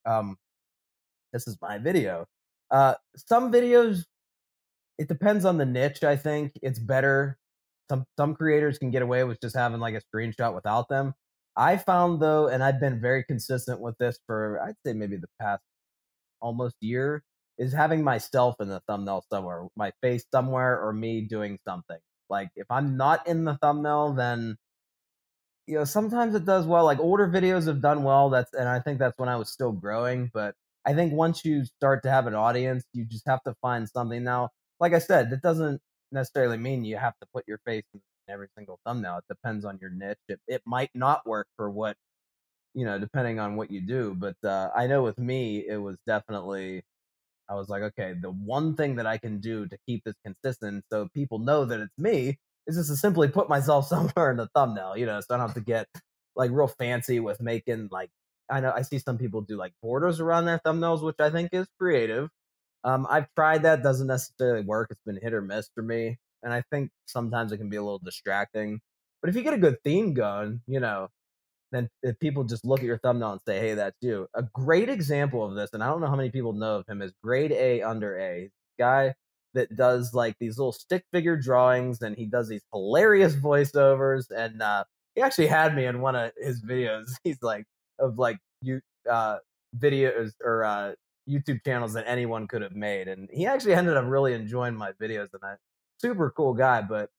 um, 0.06 0.36
this 1.32 1.46
is 1.46 1.56
my 1.60 1.78
video. 1.78 2.26
Uh, 2.70 2.94
some 3.16 3.52
videos, 3.52 4.04
it 4.98 5.08
depends 5.08 5.44
on 5.44 5.58
the 5.58 5.66
niche. 5.66 6.04
I 6.04 6.16
think 6.16 6.52
it's 6.62 6.78
better. 6.78 7.38
Some 7.90 8.06
some 8.18 8.36
creators 8.36 8.78
can 8.78 8.92
get 8.92 9.02
away 9.02 9.24
with 9.24 9.40
just 9.42 9.56
having 9.56 9.80
like 9.80 9.96
a 9.96 10.02
screenshot 10.16 10.54
without 10.54 10.88
them. 10.88 11.14
I 11.56 11.76
found 11.76 12.22
though, 12.22 12.46
and 12.48 12.62
I've 12.62 12.80
been 12.80 13.00
very 13.00 13.24
consistent 13.24 13.80
with 13.80 13.98
this 13.98 14.18
for 14.28 14.60
I'd 14.64 14.76
say 14.86 14.94
maybe 14.94 15.16
the 15.16 15.28
past 15.40 15.62
almost 16.40 16.76
year, 16.80 17.24
is 17.58 17.72
having 17.72 18.04
myself 18.04 18.56
in 18.60 18.68
the 18.68 18.80
thumbnail 18.88 19.24
somewhere, 19.32 19.66
my 19.76 19.92
face 20.02 20.24
somewhere, 20.32 20.80
or 20.80 20.92
me 20.92 21.22
doing 21.22 21.58
something. 21.66 21.98
Like 22.30 22.50
if 22.56 22.66
I'm 22.70 22.96
not 22.96 23.26
in 23.26 23.44
the 23.44 23.58
thumbnail, 23.62 24.14
then 24.14 24.56
you 25.66 25.76
know 25.76 25.84
sometimes 25.84 26.34
it 26.34 26.44
does 26.44 26.66
well. 26.66 26.84
Like 26.84 27.00
older 27.00 27.28
videos 27.28 27.66
have 27.66 27.82
done 27.82 28.02
well. 28.04 28.30
That's 28.30 28.52
and 28.54 28.68
I 28.68 28.80
think 28.80 28.98
that's 28.98 29.18
when 29.18 29.28
I 29.28 29.36
was 29.36 29.50
still 29.50 29.72
growing. 29.72 30.30
But 30.32 30.54
I 30.86 30.94
think 30.94 31.12
once 31.12 31.44
you 31.44 31.64
start 31.64 32.02
to 32.04 32.10
have 32.10 32.26
an 32.26 32.34
audience, 32.34 32.84
you 32.92 33.04
just 33.04 33.26
have 33.26 33.42
to 33.44 33.54
find 33.62 33.88
something. 33.88 34.22
Now, 34.24 34.50
like 34.80 34.94
I 34.94 34.98
said, 35.00 35.30
that 35.30 35.42
doesn't 35.42 35.80
necessarily 36.12 36.58
mean 36.58 36.84
you 36.84 36.96
have 36.96 37.14
to 37.20 37.28
put 37.34 37.44
your 37.48 37.58
face 37.66 37.84
in 37.94 38.00
every 38.28 38.48
single 38.56 38.78
thumbnail. 38.86 39.18
It 39.18 39.24
depends 39.28 39.64
on 39.64 39.78
your 39.80 39.90
niche. 39.90 40.18
It, 40.28 40.40
it 40.48 40.62
might 40.66 40.90
not 40.94 41.26
work 41.26 41.48
for 41.56 41.70
what 41.70 41.96
you 42.74 42.84
know, 42.84 42.98
depending 42.98 43.38
on 43.38 43.56
what 43.56 43.70
you 43.70 43.80
do. 43.80 44.14
But 44.16 44.36
uh, 44.44 44.70
I 44.74 44.86
know 44.86 45.02
with 45.02 45.18
me, 45.18 45.64
it 45.66 45.78
was 45.78 45.96
definitely, 46.06 46.82
I 47.48 47.54
was 47.54 47.68
like, 47.68 47.82
okay, 47.82 48.14
the 48.20 48.30
one 48.30 48.76
thing 48.76 48.96
that 48.96 49.06
I 49.06 49.18
can 49.18 49.40
do 49.40 49.66
to 49.68 49.78
keep 49.86 50.04
this 50.04 50.14
consistent 50.24 50.84
so 50.92 51.08
people 51.14 51.38
know 51.40 51.64
that 51.64 51.80
it's 51.80 51.98
me 51.98 52.38
is 52.66 52.76
just 52.76 52.90
to 52.90 52.96
simply 52.96 53.28
put 53.28 53.48
myself 53.48 53.86
somewhere 53.88 54.30
in 54.30 54.36
the 54.36 54.48
thumbnail, 54.54 54.96
you 54.96 55.06
know, 55.06 55.20
so 55.20 55.34
I 55.34 55.38
don't 55.38 55.48
have 55.48 55.54
to 55.56 55.62
get 55.62 55.88
like 56.36 56.50
real 56.52 56.68
fancy 56.68 57.20
with 57.20 57.40
making 57.40 57.88
like, 57.90 58.10
I 58.50 58.60
know 58.60 58.72
I 58.74 58.82
see 58.82 58.98
some 58.98 59.18
people 59.18 59.42
do 59.42 59.56
like 59.56 59.72
borders 59.82 60.20
around 60.20 60.46
their 60.46 60.60
thumbnails, 60.60 61.02
which 61.02 61.16
I 61.20 61.30
think 61.30 61.50
is 61.52 61.66
creative. 61.80 62.30
Um, 62.84 63.06
I've 63.10 63.26
tried 63.34 63.62
that, 63.64 63.82
doesn't 63.82 64.06
necessarily 64.06 64.64
work. 64.64 64.88
It's 64.90 65.02
been 65.04 65.18
hit 65.20 65.34
or 65.34 65.42
miss 65.42 65.68
for 65.74 65.82
me. 65.82 66.18
And 66.42 66.52
I 66.52 66.62
think 66.70 66.90
sometimes 67.06 67.52
it 67.52 67.58
can 67.58 67.68
be 67.68 67.76
a 67.76 67.82
little 67.82 68.00
distracting. 68.02 68.80
But 69.20 69.30
if 69.30 69.36
you 69.36 69.42
get 69.42 69.54
a 69.54 69.58
good 69.58 69.82
theme 69.84 70.14
going, 70.14 70.62
you 70.66 70.80
know, 70.80 71.08
then 71.72 71.88
if 72.02 72.18
people 72.18 72.44
just 72.44 72.64
look 72.64 72.80
at 72.80 72.86
your 72.86 72.98
thumbnail 72.98 73.32
and 73.32 73.40
say, 73.46 73.60
"Hey, 73.60 73.74
that's 73.74 73.96
you." 74.00 74.26
A 74.34 74.42
great 74.42 74.88
example 74.88 75.44
of 75.44 75.54
this, 75.54 75.70
and 75.72 75.82
I 75.82 75.88
don't 75.88 76.00
know 76.00 76.08
how 76.08 76.16
many 76.16 76.30
people 76.30 76.52
know 76.52 76.76
of 76.76 76.86
him, 76.88 77.02
is 77.02 77.12
Grade 77.22 77.52
A 77.52 77.82
Under 77.82 78.18
A 78.18 78.50
guy 78.78 79.14
that 79.54 79.76
does 79.76 80.14
like 80.14 80.36
these 80.40 80.58
little 80.58 80.72
stick 80.72 81.04
figure 81.12 81.36
drawings, 81.36 82.02
and 82.02 82.16
he 82.16 82.26
does 82.26 82.48
these 82.48 82.62
hilarious 82.72 83.36
voiceovers. 83.36 84.30
And 84.30 84.62
uh, 84.62 84.84
he 85.14 85.22
actually 85.22 85.48
had 85.48 85.74
me 85.76 85.86
in 85.86 86.00
one 86.00 86.16
of 86.16 86.32
his 86.38 86.62
videos. 86.62 87.10
He's 87.24 87.42
like 87.42 87.66
of 87.98 88.18
like 88.18 88.38
you 88.62 88.80
uh, 89.08 89.38
videos 89.78 90.32
or 90.42 90.64
uh, 90.64 90.94
YouTube 91.30 91.64
channels 91.64 91.92
that 91.94 92.04
anyone 92.06 92.48
could 92.48 92.62
have 92.62 92.74
made, 92.74 93.08
and 93.08 93.28
he 93.32 93.46
actually 93.46 93.74
ended 93.74 93.96
up 93.96 94.04
really 94.06 94.34
enjoying 94.34 94.74
my 94.74 94.92
videos. 94.92 95.28
And 95.32 95.42
I 95.44 95.54
super 95.98 96.30
cool 96.30 96.54
guy, 96.54 96.82
but 96.82 97.10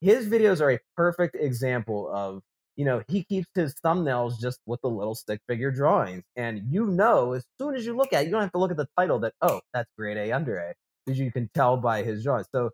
his 0.00 0.28
videos 0.28 0.60
are 0.60 0.72
a 0.72 0.78
perfect 0.96 1.36
example 1.36 2.10
of 2.12 2.42
you 2.78 2.84
know, 2.84 3.02
he 3.08 3.24
keeps 3.24 3.48
his 3.56 3.74
thumbnails 3.84 4.38
just 4.40 4.60
with 4.64 4.80
the 4.82 4.88
little 4.88 5.16
stick 5.16 5.40
figure 5.48 5.72
drawings. 5.72 6.22
And 6.36 6.62
you 6.70 6.86
know, 6.86 7.32
as 7.32 7.44
soon 7.60 7.74
as 7.74 7.84
you 7.84 7.96
look 7.96 8.12
at 8.12 8.22
it, 8.22 8.26
you 8.26 8.30
don't 8.30 8.40
have 8.40 8.52
to 8.52 8.58
look 8.58 8.70
at 8.70 8.76
the 8.76 8.86
title 8.96 9.18
that, 9.18 9.34
oh, 9.42 9.60
that's 9.74 9.90
grade 9.98 10.16
A 10.16 10.30
under 10.30 10.56
A, 10.58 10.74
because 11.04 11.18
you 11.18 11.32
can 11.32 11.50
tell 11.54 11.76
by 11.76 12.04
his 12.04 12.22
drawings. 12.22 12.46
So 12.54 12.70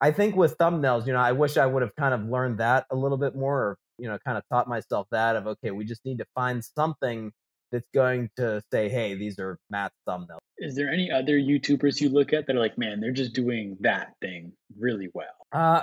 I 0.00 0.12
think 0.12 0.36
with 0.36 0.56
thumbnails, 0.58 1.08
you 1.08 1.12
know, 1.12 1.18
I 1.18 1.32
wish 1.32 1.56
I 1.56 1.66
would 1.66 1.82
have 1.82 1.94
kind 1.96 2.14
of 2.14 2.22
learned 2.28 2.58
that 2.58 2.86
a 2.92 2.94
little 2.96 3.18
bit 3.18 3.34
more, 3.34 3.58
or, 3.58 3.78
you 3.98 4.08
know, 4.08 4.16
kind 4.24 4.38
of 4.38 4.44
taught 4.48 4.68
myself 4.68 5.08
that 5.10 5.34
of, 5.34 5.48
okay, 5.48 5.72
we 5.72 5.84
just 5.84 6.04
need 6.04 6.18
to 6.18 6.26
find 6.36 6.64
something 6.64 7.32
that's 7.72 7.88
going 7.92 8.30
to 8.36 8.62
say, 8.70 8.88
hey, 8.88 9.14
these 9.14 9.38
are 9.40 9.58
Matt's 9.70 9.96
thumbnails. 10.08 10.38
Is 10.58 10.76
there 10.76 10.90
any 10.90 11.10
other 11.10 11.38
YouTubers 11.38 12.00
you 12.00 12.10
look 12.10 12.32
at 12.32 12.46
that 12.46 12.54
are 12.54 12.60
like, 12.60 12.78
man, 12.78 13.00
they're 13.00 13.10
just 13.10 13.32
doing 13.32 13.76
that 13.80 14.12
thing 14.20 14.52
really 14.78 15.08
well? 15.14 15.26
Uh, 15.50 15.82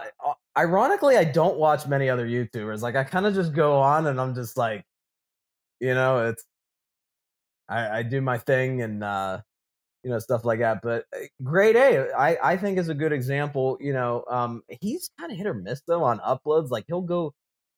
ironically, 0.58 1.18
I 1.18 1.26
don't 1.26 1.58
watch 1.58 1.88
many 1.88 2.10
other 2.10 2.28
YouTubers. 2.28 2.82
Like, 2.82 2.96
I 2.96 3.04
kind 3.04 3.26
of 3.26 3.34
just 3.34 3.54
go 3.54 3.80
on 3.80 4.08
and 4.08 4.22
I'm 4.22 4.36
just 4.36 4.56
like, 4.58 4.86
you 5.82 5.94
know, 5.94 6.30
it's, 6.30 6.46
I, 7.68 8.00
I 8.00 8.04
do 8.04 8.22
my 8.22 8.38
thing 8.38 8.82
and, 8.82 9.04
uh, 9.04 9.42
you 10.04 10.10
know, 10.10 10.20
stuff 10.20 10.46
like 10.46 10.60
that. 10.60 10.82
But 10.82 11.06
uh, 11.14 11.26
grade 11.44 11.76
A, 11.76 12.12
I, 12.18 12.54
I 12.54 12.58
think 12.58 12.78
is 12.78 12.88
a 12.88 12.94
good 12.94 13.12
example. 13.12 13.78
You 13.82 13.94
know, 13.94 14.24
um, 14.30 14.64
he's 14.80 15.10
kind 15.20 15.32
of 15.32 15.38
hit 15.38 15.46
or 15.46 15.54
miss 15.54 15.82
though 15.86 16.04
on 16.04 16.20
uploads. 16.20 16.70
Like 16.70 16.86
he'll 16.88 17.02
go, 17.02 17.34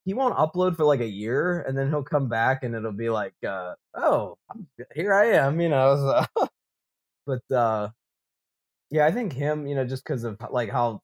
he 0.06 0.14
won't 0.14 0.36
upload 0.38 0.76
for 0.76 0.86
like 0.86 1.00
a 1.00 1.08
year 1.08 1.62
and 1.62 1.78
then 1.78 1.90
he'll 1.90 2.04
come 2.04 2.28
back 2.28 2.64
and 2.64 2.76
it'll 2.76 2.92
be 2.92 3.10
like, 3.10 3.36
uh, 3.48 3.74
oh, 3.96 4.38
here 4.96 5.14
I 5.14 5.26
am, 5.34 5.62
you 5.62 5.70
know. 5.70 6.26
So, 6.36 6.48
but 7.28 7.56
uh, 7.56 7.90
yeah, 8.90 9.06
I 9.06 9.12
think 9.12 9.34
him, 9.34 9.68
you 9.68 9.76
know, 9.76 9.86
just 9.86 10.04
because 10.04 10.24
of 10.24 10.38
like 10.52 10.70
how 10.72 11.02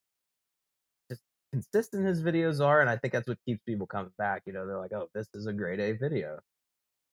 just 1.09 1.21
consistent 1.53 2.05
his 2.05 2.21
videos 2.23 2.65
are, 2.65 2.81
and 2.81 2.89
I 2.89 2.97
think 2.97 3.13
that's 3.13 3.27
what 3.27 3.37
keeps 3.45 3.61
people 3.65 3.87
coming 3.87 4.11
back. 4.17 4.43
You 4.45 4.53
know, 4.53 4.65
they're 4.67 4.79
like, 4.79 4.93
oh, 4.93 5.09
this 5.13 5.27
is 5.33 5.45
a 5.47 5.53
great 5.53 5.79
A 5.79 5.93
video. 5.93 6.39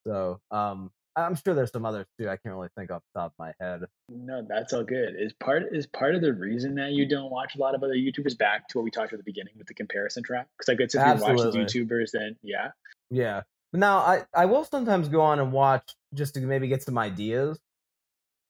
So, 0.07 0.41
um, 0.51 0.91
I'm 1.17 1.37
sure 1.37 1.55
there's 1.55 1.71
some 1.71 1.85
others 1.85 2.07
too. 2.19 2.29
I 2.29 2.37
can't 2.37 2.55
really 2.55 2.69
think 2.77 2.91
off 2.91 3.03
the 3.15 3.21
top 3.21 3.33
of 3.33 3.39
my 3.39 3.53
head. 3.61 3.83
No, 4.09 4.45
that's 4.49 4.73
all 4.73 4.85
good. 4.85 5.15
Is 5.19 5.33
part 5.33 5.65
is 5.73 5.87
part 5.87 6.15
of 6.15 6.23
the 6.23 6.33
reason 6.33 6.75
that 6.77 6.93
you 6.93 7.07
don't 7.07 7.31
watch 7.31 7.55
a 7.55 7.59
lot 7.59 7.75
of 7.75 7.83
other 7.83 7.95
YouTubers 7.95 8.37
back 8.37 8.69
to 8.69 8.79
what 8.79 8.85
we 8.85 8.91
talked 8.91 9.13
at 9.13 9.19
the 9.19 9.25
beginning 9.25 9.55
with 9.57 9.67
the 9.67 9.75
comparison 9.75 10.23
trap? 10.23 10.49
Because 10.59 10.73
I 10.73 10.75
guess 10.75 10.95
if 10.95 11.01
Absolutely. 11.01 11.43
you 11.43 11.61
watch 11.63 11.73
these 11.73 11.83
YouTubers, 11.83 12.11
then 12.13 12.37
yeah, 12.43 12.71
yeah. 13.11 13.43
Now 13.73 13.99
I 13.99 14.25
I 14.35 14.47
will 14.47 14.65
sometimes 14.65 15.09
go 15.09 15.21
on 15.21 15.39
and 15.39 15.53
watch 15.53 15.95
just 16.15 16.35
to 16.35 16.41
maybe 16.41 16.69
get 16.69 16.83
some 16.83 16.99
ideas. 16.99 17.59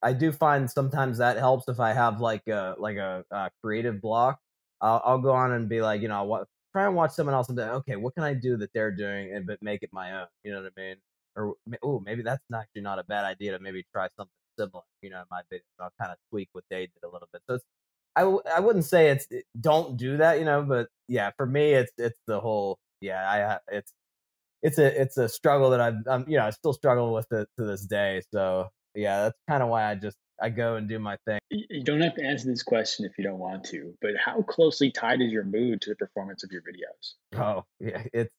I 0.03 0.12
do 0.12 0.33
find 0.33 0.71
sometimes 0.71 1.19
that 1.19 1.39
helps 1.39 1.67
if 1.69 1.81
I 1.81 1.93
have 1.95 2.21
like 2.21 2.47
a 2.47 2.77
like 2.79 2.97
a, 2.97 3.25
a 3.31 3.51
creative 3.62 4.01
block. 4.01 4.39
I'll, 4.81 5.01
I'll, 5.03 5.19
go 5.19 5.33
on 5.33 5.53
and 5.53 5.67
be 5.67 5.81
like, 5.81 6.03
you 6.03 6.09
know, 6.09 6.25
what, 6.25 6.47
try 6.73 6.85
and 6.85 6.95
watch 6.95 7.12
someone 7.12 7.35
else 7.35 7.49
and 7.49 7.57
be 7.57 7.62
like, 7.62 7.71
okay, 7.71 7.97
what 7.97 8.15
can 8.15 8.23
I 8.23 8.35
do 8.35 8.59
that 8.59 8.71
they're 8.75 8.91
doing 8.91 9.33
and 9.33 9.47
but 9.47 9.62
make 9.62 9.83
it 9.83 9.89
my 9.95 10.21
own? 10.21 10.27
You 10.43 10.53
know 10.53 10.62
what 10.62 10.73
I 10.77 10.81
mean? 10.81 10.97
Or 11.37 11.55
oh, 11.82 12.01
maybe 12.01 12.22
that's 12.22 12.43
actually 12.55 12.82
not 12.82 12.99
a 12.99 13.05
bad 13.05 13.24
idea 13.24 13.53
to 13.53 13.59
maybe 13.59 13.85
try 13.93 14.09
something 14.16 14.32
similar. 14.59 14.82
You 15.03 15.11
know, 15.11 15.20
in 15.20 15.26
my 15.30 15.43
video, 15.51 15.64
I'll 15.80 15.91
kind 16.01 16.12
of 16.12 16.18
tweak 16.30 16.49
what 16.53 16.64
they 16.70 16.82
did 16.82 17.03
a 17.05 17.09
little 17.09 17.28
bit. 17.32 17.43
So 17.49 17.55
it's, 17.57 17.64
I 18.16 18.20
w- 18.20 18.43
I 18.55 18.61
wouldn't 18.61 18.85
say 18.85 19.11
it's 19.11 19.26
it, 19.30 19.45
don't 19.61 19.97
do 19.97 20.16
that, 20.18 20.39
you 20.39 20.45
know, 20.45 20.62
but 20.62 20.89
yeah, 21.09 21.30
for 21.37 21.47
me, 21.47 21.72
it's 21.72 21.93
it's 21.99 22.18
the 22.26 22.41
whole 22.41 22.78
yeah, 23.01 23.28
I 23.28 23.43
uh, 23.43 23.59
it's 23.68 23.93
it's 24.62 24.78
a 24.78 25.01
it's 25.01 25.16
a 25.16 25.28
struggle 25.28 25.70
that 25.70 25.80
I've 25.80 25.95
I'm, 26.09 26.24
you 26.28 26.39
know 26.39 26.47
I 26.47 26.51
still 26.51 26.72
struggle 26.72 27.12
with 27.12 27.30
it 27.32 27.49
to 27.59 27.66
this 27.66 27.85
day. 27.85 28.22
So 28.32 28.68
yeah, 28.95 29.22
that's 29.22 29.39
kind 29.49 29.62
of 29.62 29.68
why 29.68 29.91
I 29.91 29.95
just 29.95 30.16
I 30.41 30.49
go 30.49 30.76
and 30.76 30.89
do 30.89 30.99
my 30.99 31.16
thing. 31.26 31.39
You 31.51 31.85
don't 31.85 32.01
have 32.01 32.14
to 32.16 32.24
answer 32.24 32.49
this 32.49 32.62
question 32.62 33.05
if 33.05 33.16
you 33.18 33.24
don't 33.24 33.39
want 33.39 33.64
to, 33.66 33.95
but 34.01 34.12
how 34.22 34.43
closely 34.43 34.91
tied 34.91 35.20
is 35.20 35.30
your 35.30 35.45
mood 35.45 35.80
to 35.82 35.91
the 35.91 35.97
performance 35.97 36.43
of 36.43 36.51
your 36.51 36.62
videos? 36.62 37.39
Oh, 37.39 37.64
yeah, 37.78 38.03
it's 38.12 38.32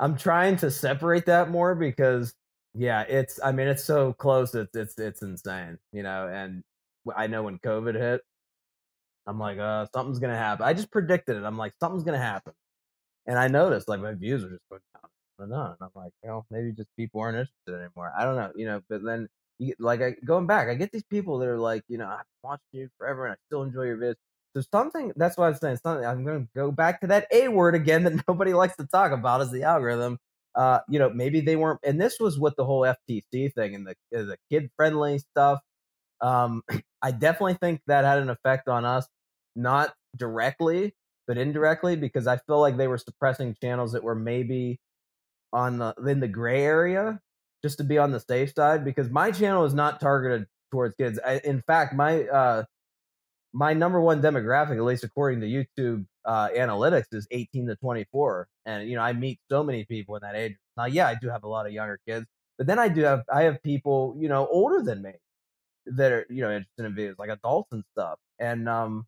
I'm 0.00 0.16
trying 0.16 0.56
to 0.58 0.70
separate 0.70 1.26
that 1.26 1.50
more 1.50 1.74
because 1.74 2.34
yeah, 2.74 3.02
it's 3.02 3.40
I 3.42 3.52
mean 3.52 3.68
it's 3.68 3.84
so 3.84 4.12
close 4.14 4.54
it's 4.54 4.74
it's 4.76 4.98
it's 4.98 5.22
insane, 5.22 5.78
you 5.92 6.02
know, 6.02 6.28
and 6.28 6.62
I 7.16 7.26
know 7.26 7.42
when 7.44 7.58
COVID 7.60 7.94
hit, 7.94 8.22
I'm 9.26 9.38
like, 9.38 9.58
uh, 9.58 9.86
something's 9.94 10.18
gonna 10.18 10.36
happen. 10.36 10.64
I 10.66 10.72
just 10.74 10.90
predicted 10.90 11.36
it. 11.36 11.44
I'm 11.44 11.58
like, 11.58 11.74
something's 11.80 12.04
gonna 12.04 12.18
happen. 12.18 12.52
And 13.26 13.38
I 13.38 13.48
noticed 13.48 13.88
like 13.88 14.00
my 14.00 14.14
views 14.14 14.44
are 14.44 14.50
just 14.50 14.62
going 14.70 14.82
down 15.50 15.66
and 15.70 15.76
I'm 15.80 15.90
like, 15.94 16.12
you 16.22 16.30
know, 16.30 16.44
maybe 16.50 16.72
just 16.72 16.88
people 16.96 17.20
aren't 17.20 17.38
interested 17.38 17.74
anymore. 17.74 18.12
I 18.18 18.24
don't 18.24 18.36
know, 18.36 18.52
you 18.56 18.66
know, 18.66 18.80
but 18.88 19.04
then 19.04 19.28
you 19.58 19.74
like 19.78 20.02
I, 20.02 20.12
going 20.24 20.46
back, 20.46 20.68
I 20.68 20.74
get 20.74 20.92
these 20.92 21.04
people 21.04 21.38
that 21.38 21.48
are 21.48 21.58
like, 21.58 21.82
you 21.88 21.98
know, 21.98 22.08
I've 22.08 22.24
watched 22.42 22.64
you 22.72 22.88
forever 22.98 23.26
and 23.26 23.34
I 23.34 23.36
still 23.48 23.62
enjoy 23.62 23.84
your 23.84 23.98
videos. 23.98 24.16
So 24.58 24.64
something 24.72 25.12
that's 25.16 25.36
why 25.36 25.48
I'm 25.48 25.54
saying 25.54 25.78
something. 25.84 26.04
I'm 26.06 26.24
going 26.24 26.44
to 26.46 26.48
go 26.54 26.72
back 26.72 27.00
to 27.02 27.06
that 27.08 27.26
A 27.32 27.48
word 27.48 27.74
again 27.74 28.04
that 28.06 28.24
nobody 28.28 28.54
likes 28.54 28.76
to 28.76 28.86
talk 28.86 29.12
about 29.12 29.40
is 29.40 29.50
the 29.52 29.62
algorithm. 29.64 30.18
uh, 30.54 30.80
you 30.88 30.98
know, 30.98 31.10
maybe 31.10 31.40
they 31.40 31.56
weren't. 31.56 31.80
And 31.84 32.00
this 32.00 32.18
was 32.20 32.38
with 32.38 32.56
the 32.56 32.64
whole 32.64 32.82
FTC 32.82 33.54
thing 33.54 33.74
and 33.74 33.86
the 33.86 33.94
the 34.10 34.36
kid 34.50 34.70
friendly 34.76 35.18
stuff. 35.18 35.60
Um, 36.20 36.62
I 37.02 37.12
definitely 37.12 37.54
think 37.54 37.80
that 37.86 38.04
had 38.04 38.18
an 38.18 38.30
effect 38.30 38.68
on 38.68 38.84
us, 38.84 39.06
not 39.56 39.94
directly, 40.16 40.94
but 41.28 41.38
indirectly, 41.38 41.96
because 41.96 42.26
I 42.26 42.38
feel 42.38 42.60
like 42.60 42.76
they 42.76 42.88
were 42.88 42.98
suppressing 42.98 43.56
channels 43.62 43.92
that 43.92 44.02
were 44.02 44.16
maybe 44.16 44.80
on 45.52 45.78
the 45.78 45.94
in 46.06 46.20
the 46.20 46.28
gray 46.28 46.64
area, 46.64 47.20
just 47.62 47.78
to 47.78 47.84
be 47.84 47.98
on 47.98 48.12
the 48.12 48.20
safe 48.20 48.52
side. 48.56 48.84
Because 48.84 49.10
my 49.10 49.30
channel 49.30 49.64
is 49.64 49.74
not 49.74 50.00
targeted 50.00 50.46
towards 50.72 50.96
kids. 50.96 51.20
I, 51.24 51.40
in 51.44 51.62
fact, 51.66 51.94
my 51.94 52.24
uh, 52.24 52.64
my 53.58 53.72
number 53.72 54.00
one 54.00 54.22
demographic, 54.22 54.76
at 54.76 54.84
least 54.84 55.02
according 55.02 55.40
to 55.40 55.46
YouTube 55.48 56.06
uh, 56.24 56.48
analytics, 56.56 57.06
is 57.10 57.26
18 57.32 57.66
to 57.66 57.74
24. 57.74 58.46
And 58.66 58.88
you 58.88 58.94
know, 58.94 59.02
I 59.02 59.12
meet 59.12 59.40
so 59.50 59.64
many 59.64 59.84
people 59.84 60.14
in 60.14 60.22
that 60.22 60.36
age. 60.36 60.54
Now, 60.76 60.84
yeah, 60.84 61.08
I 61.08 61.16
do 61.20 61.28
have 61.28 61.42
a 61.42 61.48
lot 61.48 61.66
of 61.66 61.72
younger 61.72 61.98
kids, 62.06 62.24
but 62.56 62.68
then 62.68 62.78
I 62.78 62.88
do 62.88 63.02
have 63.02 63.24
I 63.32 63.42
have 63.42 63.60
people 63.64 64.14
you 64.16 64.28
know 64.28 64.46
older 64.46 64.80
than 64.80 65.02
me 65.02 65.14
that 65.86 66.12
are 66.12 66.24
you 66.30 66.40
know 66.40 66.50
interested 66.52 66.84
in 66.84 66.94
videos 66.94 67.18
like 67.18 67.30
adults 67.30 67.72
and 67.72 67.82
stuff. 67.92 68.20
And 68.38 68.68
um, 68.68 69.06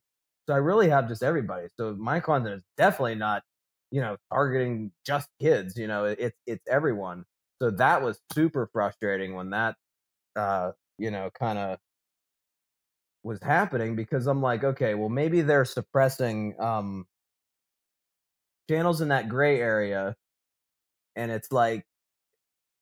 so 0.49 0.55
I 0.55 0.59
really 0.59 0.89
have 0.89 1.07
just 1.07 1.23
everybody. 1.23 1.69
So 1.77 1.95
my 1.95 2.19
content 2.19 2.57
is 2.57 2.63
definitely 2.77 3.15
not 3.15 3.45
you 3.93 4.01
know 4.01 4.17
targeting 4.33 4.91
just 5.07 5.29
kids. 5.41 5.77
You 5.77 5.87
know, 5.87 6.07
it's 6.07 6.37
it's 6.49 6.65
everyone. 6.69 7.25
So 7.63 7.71
that 7.71 8.03
was 8.03 8.19
super 8.33 8.69
frustrating 8.73 9.37
when 9.37 9.51
that 9.51 9.77
uh, 10.35 10.73
you 10.99 11.13
know 11.13 11.31
kind 11.39 11.57
of 11.59 11.79
was 13.23 13.39
happening 13.43 13.97
because 13.97 14.27
I'm 14.27 14.43
like, 14.43 14.65
okay, 14.65 14.95
well 14.95 15.09
maybe 15.09 15.43
they're 15.43 15.65
suppressing 15.65 16.55
um 16.61 17.07
channels 18.69 19.01
in 19.01 19.09
that 19.09 19.29
gray 19.29 19.61
area 19.61 20.15
and 21.17 21.31
it's 21.31 21.51
like 21.53 21.85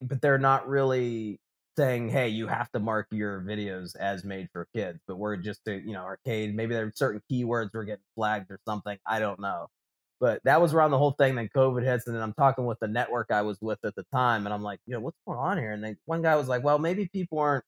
but 0.01 0.20
they're 0.20 0.39
not 0.39 0.68
really 0.68 1.41
saying, 1.76 2.09
"Hey, 2.11 2.28
you 2.28 2.47
have 2.47 2.70
to 2.72 2.80
mark 2.80 3.09
your 3.11 3.41
videos 3.43 3.97
as 3.97 4.24
made 4.24 4.49
for 4.53 4.66
kids." 4.74 5.01
But 5.07 5.16
we're 5.16 5.36
just 5.36 5.61
a, 5.68 5.74
you 5.76 5.93
know, 5.93 6.03
arcade, 6.05 6.55
maybe 6.55 6.74
there 6.74 6.86
are 6.86 6.93
certain 6.95 7.22
keywords 7.30 7.70
we're 7.74 7.84
getting 7.84 8.05
flagged 8.14 8.51
or 8.51 8.61
something. 8.66 8.99
I 9.07 9.18
don't 9.20 9.41
know. 9.41 9.68
But 10.20 10.41
that 10.45 10.61
was 10.61 10.74
around 10.74 10.91
the 10.93 10.99
whole 10.99 11.12
thing. 11.12 11.36
Then 11.36 11.49
COVID 11.55 11.84
hits, 11.84 12.07
and 12.07 12.16
then 12.16 12.22
I'm 12.22 12.34
talking 12.34 12.66
with 12.66 12.78
the 12.80 12.89
network 12.89 13.30
I 13.30 13.43
was 13.43 13.59
with 13.61 13.78
at 13.84 13.95
the 13.95 14.05
time, 14.12 14.47
and 14.47 14.55
I'm 14.55 14.62
like, 14.62 14.80
you 14.86 14.95
know, 14.95 15.01
what's 15.01 15.18
going 15.26 15.39
on 15.39 15.59
here? 15.59 15.72
And 15.72 15.82
then 15.84 15.97
one 16.07 16.22
guy 16.22 16.36
was 16.36 16.49
like, 16.49 16.64
well, 16.64 16.78
maybe 16.78 17.09
people 17.09 17.39
aren't 17.39 17.64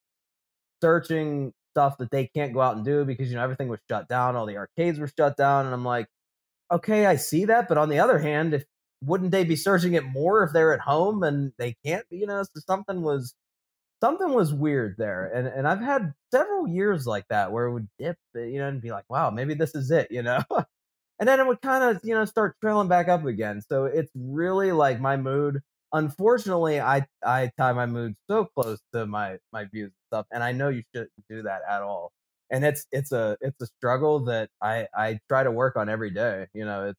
searching 0.82 1.52
stuff 1.70 1.98
that 1.98 2.10
they 2.10 2.26
can't 2.26 2.52
go 2.54 2.60
out 2.60 2.76
and 2.76 2.84
do 2.84 3.04
because 3.04 3.30
you 3.30 3.36
know 3.36 3.42
everything 3.44 3.68
was 3.68 3.80
shut 3.90 4.08
down, 4.08 4.36
all 4.36 4.46
the 4.46 4.56
arcades 4.56 4.98
were 4.98 5.10
shut 5.18 5.36
down, 5.36 5.66
and 5.66 5.74
I'm 5.74 5.84
like, 5.84 6.06
okay, 6.72 7.06
I 7.06 7.16
see 7.16 7.46
that, 7.46 7.68
but 7.68 7.78
on 7.78 7.88
the 7.88 8.00
other 8.00 8.18
hand, 8.18 8.54
if 8.54 8.64
wouldn't 9.02 9.30
they 9.30 9.44
be 9.44 9.56
searching 9.56 9.94
it 9.94 10.04
more 10.04 10.42
if 10.44 10.52
they're 10.52 10.74
at 10.74 10.80
home 10.80 11.22
and 11.22 11.52
they 11.58 11.74
can't 11.84 12.04
you 12.10 12.26
know 12.26 12.42
so 12.42 12.60
something 12.66 13.02
was 13.02 13.34
something 14.02 14.32
was 14.32 14.52
weird 14.52 14.94
there 14.98 15.30
and 15.34 15.46
and 15.46 15.66
i've 15.66 15.80
had 15.80 16.12
several 16.32 16.68
years 16.68 17.06
like 17.06 17.24
that 17.28 17.52
where 17.52 17.66
it 17.66 17.72
would 17.72 17.88
dip 17.98 18.16
uh, 18.36 18.40
you 18.40 18.58
know 18.58 18.68
and 18.68 18.82
be 18.82 18.90
like 18.90 19.04
wow 19.08 19.30
maybe 19.30 19.54
this 19.54 19.74
is 19.74 19.90
it 19.90 20.08
you 20.10 20.22
know? 20.22 20.42
And 21.18 21.28
then 21.28 21.38
it 21.38 21.46
would 21.46 21.60
kind 21.60 21.84
of 21.84 22.00
you 22.02 22.14
know 22.14 22.24
start 22.24 22.56
trailing 22.62 22.88
back 22.88 23.08
up 23.08 23.26
again 23.26 23.60
so 23.60 23.84
it's 23.84 24.10
really 24.14 24.72
like 24.72 25.00
my 25.00 25.18
mood 25.18 25.60
unfortunately 25.92 26.80
i 26.80 27.04
i 27.24 27.50
tie 27.58 27.72
my 27.72 27.86
mood 27.86 28.14
so 28.28 28.44
close 28.56 28.78
to 28.94 29.06
my 29.06 29.38
my 29.52 29.64
views 29.66 29.86
and 29.86 29.92
stuff 30.12 30.26
and 30.32 30.42
i 30.42 30.52
know 30.52 30.68
you 30.68 30.82
shouldn't 30.94 31.10
do 31.28 31.42
that 31.42 31.60
at 31.68 31.82
all 31.82 32.12
and 32.50 32.64
it's 32.64 32.86
it's 32.92 33.12
a 33.12 33.36
it's 33.40 33.60
a 33.62 33.66
struggle 33.78 34.20
that 34.20 34.48
i 34.62 34.86
i 34.96 35.18
try 35.28 35.42
to 35.42 35.50
work 35.50 35.76
on 35.76 35.88
every 35.88 36.10
day 36.10 36.46
you 36.54 36.64
know 36.64 36.86
it's 36.88 36.98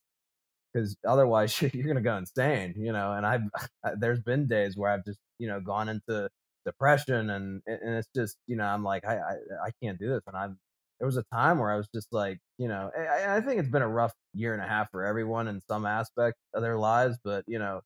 because 0.73 0.95
otherwise 1.07 1.59
you're 1.73 1.87
gonna 1.87 2.01
go 2.01 2.17
insane, 2.17 2.73
you 2.77 2.91
know. 2.93 3.13
And 3.13 3.25
I've 3.25 3.41
there's 3.99 4.19
been 4.21 4.47
days 4.47 4.77
where 4.77 4.91
I've 4.91 5.05
just 5.05 5.19
you 5.39 5.47
know 5.47 5.59
gone 5.59 5.89
into 5.89 6.29
depression 6.65 7.29
and 7.31 7.61
and 7.67 7.95
it's 7.95 8.07
just 8.15 8.37
you 8.47 8.55
know 8.55 8.65
I'm 8.65 8.83
like 8.83 9.05
I 9.05 9.17
I, 9.17 9.33
I 9.67 9.71
can't 9.83 9.99
do 9.99 10.09
this 10.09 10.21
and 10.27 10.37
I'm 10.37 10.57
there 10.99 11.07
was 11.07 11.17
a 11.17 11.23
time 11.33 11.57
where 11.59 11.71
I 11.71 11.77
was 11.77 11.87
just 11.93 12.07
like 12.13 12.39
you 12.57 12.67
know 12.67 12.91
I, 12.97 13.37
I 13.37 13.41
think 13.41 13.59
it's 13.59 13.69
been 13.69 13.81
a 13.81 13.87
rough 13.87 14.13
year 14.33 14.53
and 14.53 14.63
a 14.63 14.67
half 14.67 14.89
for 14.91 15.03
everyone 15.05 15.47
in 15.47 15.61
some 15.69 15.85
aspect 15.85 16.37
of 16.53 16.61
their 16.61 16.77
lives, 16.77 17.17
but 17.23 17.43
you 17.47 17.59
know 17.59 17.81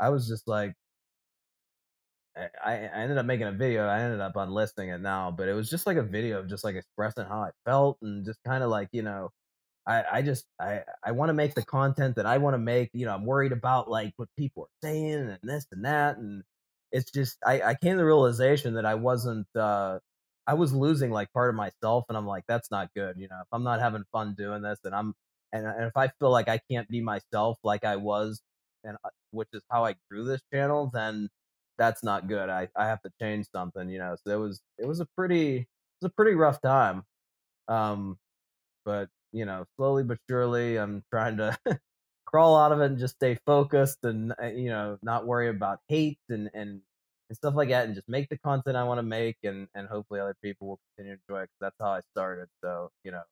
I 0.00 0.10
was 0.10 0.28
just 0.28 0.48
like 0.48 0.74
I, 2.36 2.50
I 2.64 2.74
ended 3.02 3.18
up 3.18 3.26
making 3.26 3.46
a 3.46 3.52
video. 3.52 3.86
I 3.86 4.00
ended 4.00 4.20
up 4.20 4.36
unlisting 4.36 4.90
it 4.90 5.00
now, 5.00 5.30
but 5.30 5.48
it 5.48 5.54
was 5.54 5.70
just 5.70 5.86
like 5.86 5.96
a 5.96 6.02
video 6.02 6.38
of 6.40 6.48
just 6.48 6.64
like 6.64 6.74
expressing 6.76 7.24
how 7.26 7.40
I 7.42 7.50
felt 7.64 7.98
and 8.02 8.24
just 8.26 8.38
kind 8.44 8.62
of 8.62 8.70
like 8.70 8.88
you 8.92 9.02
know 9.02 9.30
I, 9.86 10.04
I 10.14 10.22
just 10.22 10.46
I, 10.60 10.82
I 11.04 11.12
want 11.12 11.30
to 11.30 11.34
make 11.34 11.54
the 11.54 11.64
content 11.64 12.16
that 12.16 12.26
I 12.26 12.38
want 12.38 12.54
to 12.54 12.58
make. 12.58 12.90
You 12.94 13.06
know, 13.06 13.14
I'm 13.14 13.26
worried 13.26 13.52
about 13.52 13.90
like 13.90 14.12
what 14.16 14.28
people 14.38 14.64
are 14.64 14.88
saying 14.88 15.14
and 15.30 15.38
this 15.44 15.66
and 15.72 15.84
that, 15.84 16.18
and 16.18 16.44
it's 16.92 17.10
just 17.12 17.38
I, 17.46 17.62
I 17.62 17.74
came 17.76 17.92
to 17.94 17.98
the 17.98 18.04
realization 18.06 18.74
that 18.74 18.86
I 18.86 18.96
wasn't 18.96 19.46
uh 19.56 20.00
I 20.46 20.54
was 20.54 20.72
losing 20.74 21.10
like 21.10 21.32
part 21.32 21.50
of 21.50 21.56
myself, 21.56 22.04
and 22.08 22.18
I'm 22.18 22.26
like 22.26 22.44
that's 22.48 22.70
not 22.70 22.90
good. 22.96 23.16
You 23.18 23.28
know, 23.28 23.38
if 23.42 23.48
I'm 23.52 23.64
not 23.64 23.80
having 23.80 24.04
fun 24.12 24.34
doing 24.36 24.62
this, 24.62 24.78
and 24.84 24.94
I'm 24.94 25.14
and, 25.52 25.66
and 25.66 25.84
if 25.86 25.96
I 25.96 26.08
feel 26.20 26.30
like 26.30 26.48
I 26.48 26.60
can't 26.70 26.88
be 26.88 27.00
myself 27.02 27.58
like 27.64 27.84
I 27.84 27.96
was, 27.96 28.42
and 28.84 28.96
which 29.36 29.50
is 29.54 29.62
how 29.70 29.84
I 29.86 29.96
grew 30.10 30.24
this 30.24 30.42
channel, 30.52 30.90
then 30.94 31.30
that's 31.78 32.04
not 32.04 32.28
good. 32.28 32.48
I 32.50 32.68
I 32.76 32.86
have 32.88 33.02
to 33.02 33.12
change 33.20 33.46
something. 33.54 33.90
You 33.90 33.98
know, 34.00 34.16
so 34.26 34.32
it 34.34 34.40
was 34.40 34.62
it 34.78 34.86
was 34.86 35.00
a 35.00 35.06
pretty 35.16 35.58
it 35.58 35.66
was 36.02 36.10
a 36.10 36.14
pretty 36.14 36.34
rough 36.36 36.60
time. 36.62 37.04
Um, 37.68 38.18
but 38.84 39.08
you 39.32 39.44
know, 39.46 39.64
slowly 39.76 40.04
but 40.04 40.18
surely, 40.28 40.76
I'm 40.78 41.04
trying 41.12 41.36
to 41.38 41.58
crawl 42.26 42.56
out 42.56 42.72
of 42.72 42.80
it 42.80 42.86
and 42.86 42.98
just 42.98 43.16
stay 43.16 43.38
focused 43.46 43.98
and 44.04 44.32
uh, 44.42 44.46
you 44.48 44.70
know, 44.70 44.98
not 45.02 45.26
worry 45.26 45.48
about 45.48 45.80
hate 45.88 46.18
and 46.30 46.50
and 46.54 46.80
and 47.28 47.36
stuff 47.36 47.54
like 47.56 47.70
that, 47.70 47.86
and 47.86 47.94
just 47.94 48.08
make 48.08 48.28
the 48.28 48.38
content 48.38 48.76
I 48.76 48.84
want 48.84 48.98
to 48.98 49.02
make, 49.02 49.38
and 49.44 49.68
and 49.74 49.88
hopefully 49.88 50.20
other 50.20 50.36
people 50.42 50.68
will 50.68 50.80
continue 50.96 51.16
to 51.16 51.22
enjoy 51.28 51.42
it. 51.42 51.46
Cause 51.48 51.58
that's 51.60 51.76
how 51.80 51.90
I 51.90 52.00
started. 52.12 52.48
So 52.62 52.90
you 53.04 53.12
know, 53.12 53.22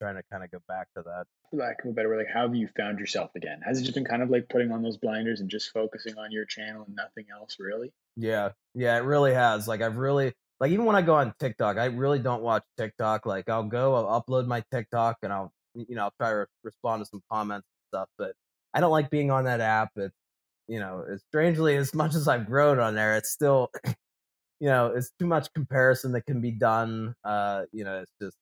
trying 0.00 0.16
to 0.16 0.22
kind 0.30 0.44
of 0.44 0.50
go 0.50 0.58
back 0.68 0.88
to 0.96 1.02
that. 1.02 1.24
Lack 1.52 1.84
of 1.84 1.90
a 1.90 1.92
better 1.92 2.08
word, 2.08 2.18
like 2.18 2.32
how 2.32 2.42
have 2.42 2.54
you 2.54 2.68
found 2.76 2.98
yourself 2.98 3.30
again? 3.36 3.60
Has 3.64 3.80
it 3.80 3.82
just 3.82 3.94
been 3.94 4.04
kind 4.04 4.22
of 4.22 4.30
like 4.30 4.48
putting 4.48 4.72
on 4.72 4.82
those 4.82 4.96
blinders 4.96 5.40
and 5.40 5.48
just 5.48 5.70
focusing 5.72 6.18
on 6.18 6.32
your 6.32 6.44
channel 6.44 6.84
and 6.86 6.96
nothing 6.96 7.26
else, 7.32 7.56
really? 7.58 7.92
Yeah, 8.16 8.50
yeah, 8.74 8.96
it 8.96 9.04
really 9.04 9.34
has. 9.34 9.68
Like 9.68 9.82
I've 9.82 9.96
really 9.96 10.34
like 10.60 10.72
even 10.72 10.84
when 10.84 10.96
I 10.96 11.02
go 11.02 11.14
on 11.14 11.34
TikTok, 11.38 11.78
I 11.78 11.86
really 11.86 12.18
don't 12.18 12.42
watch 12.42 12.64
TikTok. 12.78 13.26
Like 13.26 13.48
I'll 13.48 13.64
go, 13.64 13.94
I'll 13.94 14.22
upload 14.22 14.46
my 14.46 14.62
TikTok, 14.72 15.18
and 15.22 15.32
I'll 15.32 15.52
you 15.74 15.96
know 15.96 16.04
I'll 16.04 16.14
try 16.18 16.30
to 16.30 16.46
respond 16.62 17.02
to 17.02 17.06
some 17.06 17.22
comments 17.30 17.66
and 17.68 17.98
stuff. 17.98 18.08
But 18.18 18.32
I 18.72 18.80
don't 18.80 18.92
like 18.92 19.10
being 19.10 19.30
on 19.30 19.44
that 19.44 19.60
app. 19.60 19.90
It's 19.96 20.14
you 20.68 20.78
know, 20.78 21.04
as 21.10 21.22
strangely 21.28 21.76
as 21.76 21.94
much 21.94 22.14
as 22.14 22.28
I've 22.28 22.46
grown 22.46 22.78
on 22.78 22.94
there, 22.94 23.16
it's 23.16 23.30
still 23.30 23.70
you 24.60 24.68
know 24.68 24.88
it's 24.88 25.10
too 25.18 25.26
much 25.26 25.52
comparison 25.54 26.12
that 26.12 26.26
can 26.26 26.40
be 26.40 26.52
done. 26.52 27.14
Uh, 27.24 27.64
you 27.72 27.84
know, 27.84 28.00
it's 28.00 28.12
just 28.20 28.36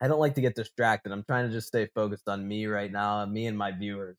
I 0.00 0.08
don't 0.08 0.20
like 0.20 0.34
to 0.36 0.40
get 0.40 0.54
distracted. 0.54 1.12
I'm 1.12 1.24
trying 1.24 1.46
to 1.48 1.52
just 1.52 1.68
stay 1.68 1.88
focused 1.94 2.28
on 2.28 2.46
me 2.46 2.66
right 2.66 2.90
now, 2.92 3.24
me 3.26 3.46
and 3.46 3.56
my 3.56 3.72
viewers, 3.72 4.16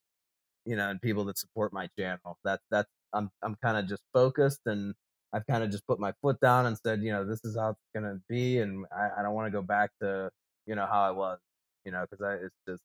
you 0.65 0.75
know, 0.75 0.89
and 0.89 1.01
people 1.01 1.25
that 1.25 1.37
support 1.37 1.73
my 1.73 1.89
channel. 1.99 2.37
That's 2.43 2.63
that's 2.71 2.89
I'm 3.13 3.29
I'm 3.43 3.55
kind 3.63 3.77
of 3.77 3.87
just 3.87 4.03
focused 4.13 4.61
and 4.67 4.93
I've 5.33 5.45
kind 5.47 5.63
of 5.63 5.71
just 5.71 5.85
put 5.87 5.99
my 5.99 6.13
foot 6.21 6.39
down 6.41 6.65
and 6.67 6.77
said, 6.77 7.03
you 7.03 7.11
know, 7.11 7.25
this 7.25 7.41
is 7.45 7.57
how 7.57 7.71
it's 7.71 7.79
gonna 7.95 8.19
be, 8.29 8.59
and 8.59 8.85
I, 8.95 9.19
I 9.19 9.23
don't 9.23 9.33
want 9.35 9.47
to 9.47 9.51
go 9.51 9.61
back 9.61 9.91
to, 10.01 10.29
you 10.67 10.75
know, 10.75 10.85
how 10.87 11.01
I 11.03 11.11
was, 11.11 11.39
you 11.85 11.91
know, 11.91 12.05
because 12.09 12.23
I 12.25 12.35
it's 12.45 12.55
just 12.67 12.83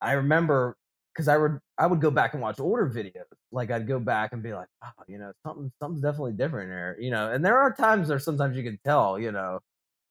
I 0.00 0.12
remember 0.12 0.76
because 1.14 1.28
I 1.28 1.36
would 1.36 1.58
I 1.78 1.86
would 1.86 2.00
go 2.00 2.10
back 2.10 2.32
and 2.34 2.42
watch 2.42 2.60
older 2.60 2.88
videos, 2.88 3.24
like 3.52 3.70
I'd 3.70 3.86
go 3.86 3.98
back 3.98 4.32
and 4.32 4.42
be 4.42 4.52
like, 4.54 4.68
oh, 4.84 4.90
you 5.08 5.18
know, 5.18 5.32
something 5.46 5.72
something's 5.82 6.02
definitely 6.02 6.32
different 6.32 6.70
here, 6.70 6.96
you 7.00 7.10
know, 7.10 7.30
and 7.32 7.44
there 7.44 7.58
are 7.58 7.74
times 7.74 8.08
where 8.08 8.18
sometimes 8.18 8.56
you 8.56 8.62
can 8.62 8.78
tell, 8.84 9.18
you 9.18 9.32
know, 9.32 9.60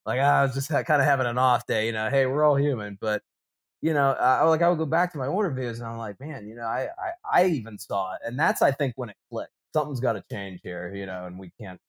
like 0.05 0.19
I 0.19 0.43
was 0.43 0.53
just 0.53 0.69
kind 0.69 0.83
of 0.87 1.05
having 1.05 1.27
an 1.27 1.37
off 1.37 1.65
day, 1.65 1.87
you 1.87 1.91
know, 1.91 2.09
hey, 2.09 2.25
we're 2.25 2.43
all 2.43 2.55
human, 2.55 2.97
but 2.99 3.21
you 3.81 3.93
know, 3.93 4.11
I, 4.11 4.43
like 4.43 4.61
I 4.61 4.69
would 4.69 4.77
go 4.77 4.85
back 4.85 5.11
to 5.13 5.17
my 5.17 5.27
older 5.27 5.51
videos 5.51 5.75
and 5.75 5.85
I'm 5.85 5.97
like, 5.97 6.19
man, 6.19 6.47
you 6.47 6.55
know, 6.55 6.63
I, 6.63 6.87
I 6.97 7.41
I 7.41 7.45
even 7.47 7.77
saw 7.77 8.13
it, 8.13 8.21
and 8.25 8.37
that's 8.37 8.61
I 8.61 8.71
think 8.71 8.93
when 8.95 9.09
it 9.09 9.15
clicked 9.31 9.53
something's 9.73 9.99
got 9.99 10.13
to 10.13 10.23
change 10.31 10.59
here, 10.63 10.93
you 10.93 11.05
know, 11.05 11.25
and 11.25 11.37
we 11.37 11.51
can't 11.59 11.79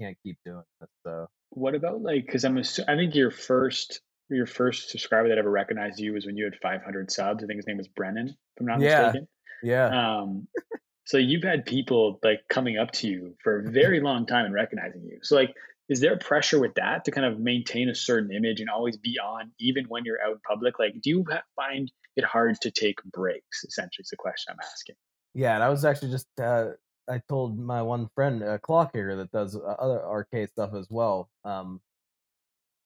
can't 0.00 0.16
keep 0.22 0.38
doing 0.44 0.62
this. 0.80 0.88
So, 1.04 1.28
what 1.50 1.74
about 1.74 2.02
like? 2.02 2.26
Because 2.26 2.44
I'm 2.44 2.56
assu- 2.56 2.88
I 2.88 2.96
think 2.96 3.14
your 3.14 3.30
first 3.30 4.00
your 4.30 4.46
first 4.46 4.90
subscriber 4.90 5.28
that 5.28 5.38
ever 5.38 5.50
recognized 5.50 5.98
you 5.98 6.12
was 6.12 6.26
when 6.26 6.36
you 6.36 6.44
had 6.44 6.54
500 6.62 7.10
subs. 7.10 7.42
I 7.42 7.46
think 7.46 7.58
his 7.58 7.66
name 7.66 7.78
was 7.78 7.88
Brennan, 7.88 8.28
if 8.28 8.60
I'm 8.60 8.66
not 8.66 8.80
yeah, 8.80 9.04
mistaken. 9.04 9.28
yeah. 9.62 10.18
Um, 10.18 10.48
so 11.06 11.16
you've 11.16 11.44
had 11.44 11.64
people 11.64 12.18
like 12.22 12.40
coming 12.50 12.76
up 12.76 12.90
to 12.92 13.08
you 13.08 13.34
for 13.42 13.60
a 13.60 13.62
very 13.70 14.00
long 14.00 14.26
time 14.26 14.44
and 14.44 14.54
recognizing 14.54 15.02
you. 15.02 15.20
So 15.22 15.34
like, 15.36 15.54
is 15.88 16.00
there 16.00 16.16
pressure 16.18 16.60
with 16.60 16.74
that 16.74 17.04
to 17.04 17.10
kind 17.10 17.26
of 17.26 17.38
maintain 17.38 17.88
a 17.88 17.94
certain 17.94 18.30
image 18.30 18.60
and 18.60 18.68
always 18.68 18.96
be 18.96 19.18
on, 19.18 19.50
even 19.58 19.86
when 19.88 20.04
you're 20.04 20.20
out 20.22 20.32
in 20.32 20.40
public? 20.46 20.78
Like, 20.78 21.00
do 21.02 21.10
you 21.10 21.24
find 21.56 21.90
it 22.16 22.24
hard 22.24 22.56
to 22.62 22.70
take 22.70 23.02
breaks? 23.04 23.64
Essentially, 23.64 24.02
is 24.02 24.10
the 24.10 24.16
question 24.16 24.52
I'm 24.52 24.68
asking. 24.70 24.96
Yeah, 25.34 25.54
and 25.54 25.62
I 25.62 25.68
was 25.68 25.84
actually 25.84 26.10
just 26.10 26.26
uh, 26.40 26.70
I 27.08 27.22
told 27.28 27.58
my 27.58 27.80
one 27.80 28.08
friend, 28.14 28.42
uh, 28.42 28.58
Clock 28.58 28.90
here, 28.92 29.16
that 29.16 29.32
does 29.32 29.56
uh, 29.56 29.60
other 29.60 30.04
arcade 30.04 30.50
stuff 30.50 30.74
as 30.74 30.88
well. 30.90 31.30
Um, 31.44 31.80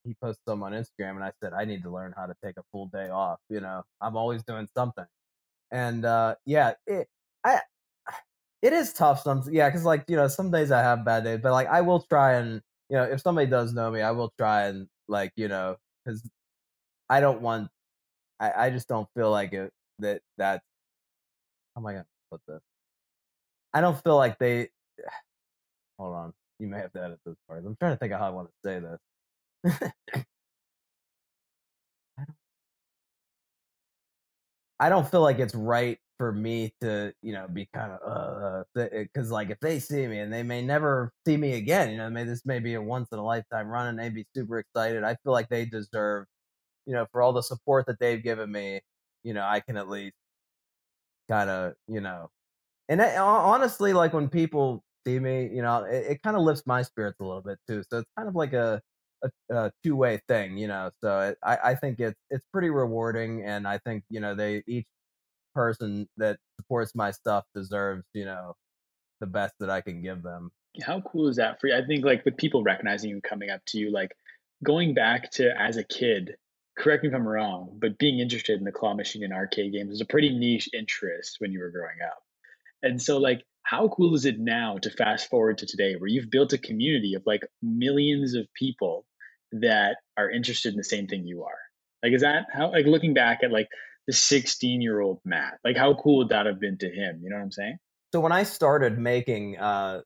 he 0.05 0.15
posted 0.21 0.43
some 0.47 0.63
on 0.63 0.71
Instagram, 0.73 1.15
and 1.15 1.23
I 1.23 1.31
said 1.41 1.53
I 1.53 1.65
need 1.65 1.83
to 1.83 1.89
learn 1.89 2.13
how 2.15 2.25
to 2.25 2.35
take 2.43 2.57
a 2.57 2.63
full 2.71 2.87
day 2.87 3.09
off. 3.09 3.39
You 3.49 3.59
know, 3.59 3.83
I'm 4.01 4.15
always 4.15 4.43
doing 4.43 4.67
something, 4.73 5.05
and 5.71 6.05
uh, 6.05 6.35
yeah, 6.45 6.73
it, 6.87 7.07
I 7.43 7.59
it 8.61 8.71
is 8.71 8.93
tough 8.93 9.21
some 9.21 9.43
yeah 9.51 9.67
because 9.67 9.83
like 9.83 10.05
you 10.07 10.15
know 10.15 10.27
some 10.27 10.49
days 10.49 10.71
i 10.71 10.79
have 10.79 11.03
bad 11.03 11.25
days 11.25 11.39
but 11.43 11.51
like 11.51 11.67
i 11.67 11.81
will 11.81 11.99
try 11.99 12.35
and 12.35 12.61
you 12.89 12.97
know 12.97 13.03
if 13.03 13.21
somebody 13.21 13.47
does 13.49 13.73
know 13.73 13.91
me 13.91 14.01
i 14.01 14.11
will 14.11 14.31
try 14.37 14.67
and 14.67 14.87
like 15.07 15.31
you 15.35 15.47
know 15.47 15.75
because 16.05 16.27
i 17.09 17.19
don't 17.19 17.41
want 17.41 17.69
I, 18.39 18.67
I 18.67 18.69
just 18.69 18.87
don't 18.87 19.07
feel 19.15 19.31
like 19.31 19.53
it 19.53 19.71
that 19.99 20.21
that 20.37 20.61
oh 21.77 21.81
how 21.81 21.81
am 21.81 21.87
i 21.87 21.93
gonna 21.93 22.05
put 22.31 22.41
this? 22.47 22.61
I 23.73 23.81
don't 23.81 24.01
feel 24.03 24.17
like 24.17 24.37
they 24.39 24.69
hold 25.99 26.15
on 26.15 26.33
you 26.59 26.67
may 26.67 26.77
have 26.77 26.91
to 26.93 27.03
edit 27.03 27.19
this 27.25 27.35
part 27.47 27.65
i'm 27.65 27.75
trying 27.77 27.93
to 27.93 27.97
think 27.97 28.13
of 28.13 28.19
how 28.19 28.27
i 28.27 28.29
want 28.29 28.49
to 28.49 28.69
say 28.69 28.79
this 28.79 30.23
I 34.83 34.89
don't 34.89 35.09
feel 35.09 35.21
like 35.21 35.39
it's 35.39 35.55
right 35.55 35.97
for 36.17 36.33
me 36.33 36.73
to, 36.81 37.13
you 37.21 37.31
know, 37.31 37.47
be 37.47 37.69
kind 37.73 37.93
of, 37.93 38.01
uh, 38.03 38.63
because 38.75 39.31
like 39.31 39.49
if 39.49 39.59
they 39.61 39.79
see 39.79 40.05
me 40.07 40.19
and 40.19 40.31
they 40.33 40.43
may 40.43 40.61
never 40.61 41.13
see 41.25 41.37
me 41.37 41.53
again, 41.53 41.89
you 41.91 41.97
know, 41.97 42.09
maybe 42.09 42.29
this 42.29 42.45
may 42.45 42.59
be 42.59 42.73
a 42.73 42.81
once 42.81 43.07
in 43.13 43.17
a 43.17 43.23
lifetime 43.23 43.69
run 43.69 43.87
and 43.87 43.97
they'd 43.97 44.13
be 44.13 44.27
super 44.35 44.59
excited. 44.59 45.05
I 45.05 45.15
feel 45.23 45.31
like 45.31 45.47
they 45.47 45.63
deserve, 45.65 46.25
you 46.85 46.93
know, 46.93 47.07
for 47.13 47.21
all 47.21 47.33
the 47.33 47.43
support 47.43 47.85
that 47.87 47.99
they've 47.99 48.21
given 48.23 48.51
me, 48.51 48.81
you 49.23 49.33
know, 49.33 49.43
I 49.45 49.61
can 49.61 49.77
at 49.77 49.89
least 49.89 50.15
kind 51.29 51.49
of, 51.49 51.73
you 51.87 52.01
know, 52.01 52.29
and 52.89 53.01
I, 53.01 53.17
honestly, 53.17 53.93
like 53.93 54.13
when 54.13 54.29
people 54.29 54.83
see 55.07 55.19
me, 55.19 55.49
you 55.53 55.61
know, 55.61 55.83
it, 55.85 56.05
it 56.13 56.23
kind 56.23 56.37
of 56.37 56.43
lifts 56.43 56.63
my 56.67 56.83
spirits 56.83 57.19
a 57.21 57.25
little 57.25 57.41
bit 57.43 57.59
too. 57.67 57.83
So 57.89 57.99
it's 57.99 58.09
kind 58.17 58.29
of 58.29 58.35
like 58.35 58.53
a, 58.53 58.81
a, 59.23 59.55
a 59.55 59.71
two 59.83 59.95
way 59.95 60.19
thing, 60.27 60.57
you 60.57 60.67
know. 60.67 60.91
So 61.01 61.19
it, 61.19 61.37
I 61.43 61.57
I 61.71 61.75
think 61.75 61.99
it's 61.99 62.19
it's 62.29 62.45
pretty 62.51 62.69
rewarding, 62.69 63.43
and 63.43 63.67
I 63.67 63.79
think 63.79 64.03
you 64.09 64.19
know 64.19 64.35
they 64.35 64.63
each 64.67 64.87
person 65.55 66.07
that 66.17 66.37
supports 66.59 66.95
my 66.95 67.11
stuff 67.11 67.45
deserves 67.55 68.03
you 68.13 68.25
know 68.25 68.55
the 69.19 69.27
best 69.27 69.53
that 69.59 69.69
I 69.69 69.81
can 69.81 70.01
give 70.01 70.23
them. 70.23 70.51
How 70.81 71.01
cool 71.01 71.27
is 71.27 71.37
that 71.37 71.61
for 71.61 71.67
you? 71.67 71.75
I 71.75 71.85
think 71.85 72.03
like 72.03 72.25
with 72.25 72.37
people 72.37 72.63
recognizing 72.63 73.11
you 73.11 73.21
coming 73.21 73.49
up 73.49 73.61
to 73.67 73.77
you, 73.77 73.91
like 73.91 74.15
going 74.63 74.93
back 74.93 75.31
to 75.31 75.49
as 75.59 75.77
a 75.77 75.83
kid. 75.83 76.35
Correct 76.75 77.03
me 77.03 77.09
if 77.09 77.15
I'm 77.15 77.27
wrong, 77.27 77.77
but 77.79 77.99
being 77.99 78.19
interested 78.19 78.57
in 78.57 78.63
the 78.63 78.71
claw 78.71 78.95
machine 78.95 79.23
and 79.23 79.31
arcade 79.31 79.73
games 79.73 79.91
was 79.91 80.01
a 80.01 80.05
pretty 80.05 80.35
niche 80.35 80.69
interest 80.73 81.35
when 81.37 81.51
you 81.51 81.59
were 81.59 81.69
growing 81.69 82.01
up. 82.03 82.23
And 82.81 82.99
so, 82.99 83.19
like, 83.19 83.43
how 83.61 83.87
cool 83.87 84.13
is 84.13 84.25
it 84.25 84.39
now 84.39 84.77
to 84.77 84.89
fast 84.89 85.29
forward 85.29 85.59
to 85.59 85.65
today 85.65 85.95
where 85.95 86.09
you've 86.09 86.29
built 86.29 86.53
a 86.53 86.57
community 86.57 87.13
of 87.13 87.23
like 87.25 87.41
millions 87.61 88.35
of 88.35 88.45
people 88.53 89.05
that 89.61 89.97
are 90.17 90.29
interested 90.29 90.73
in 90.73 90.77
the 90.77 90.83
same 90.83 91.07
thing 91.07 91.25
you 91.25 91.43
are. 91.43 91.57
Like, 92.03 92.13
is 92.13 92.21
that 92.21 92.47
how, 92.51 92.71
like, 92.71 92.85
looking 92.85 93.13
back 93.13 93.39
at 93.43 93.51
like 93.51 93.67
the 94.07 94.13
16 94.13 94.81
year 94.81 94.99
old 94.99 95.19
Matt, 95.25 95.59
like, 95.63 95.77
how 95.77 95.93
cool 95.95 96.19
would 96.19 96.29
that 96.29 96.45
have 96.45 96.59
been 96.59 96.77
to 96.79 96.89
him? 96.89 97.21
You 97.23 97.29
know 97.29 97.37
what 97.37 97.43
I'm 97.43 97.51
saying? 97.51 97.77
So, 98.13 98.19
when 98.19 98.31
I 98.31 98.43
started 98.43 98.99
making 98.99 99.57
uh, 99.57 100.01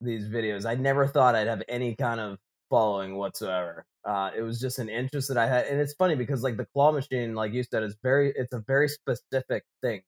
these 0.00 0.28
videos, 0.28 0.66
I 0.66 0.74
never 0.74 1.06
thought 1.06 1.34
I'd 1.34 1.46
have 1.46 1.62
any 1.68 1.94
kind 1.94 2.20
of 2.20 2.38
following 2.70 3.16
whatsoever. 3.16 3.84
Uh, 4.04 4.30
it 4.36 4.42
was 4.42 4.60
just 4.60 4.78
an 4.78 4.88
interest 4.88 5.28
that 5.28 5.38
I 5.38 5.46
had. 5.46 5.66
And 5.66 5.80
it's 5.80 5.94
funny 5.94 6.14
because, 6.14 6.42
like, 6.42 6.56
the 6.56 6.66
claw 6.74 6.92
machine, 6.92 7.34
like 7.34 7.52
you 7.52 7.62
said, 7.62 7.82
is 7.82 7.96
very, 8.02 8.32
it's 8.36 8.52
a 8.52 8.62
very 8.66 8.88
specific 8.88 9.64
thing 9.82 10.02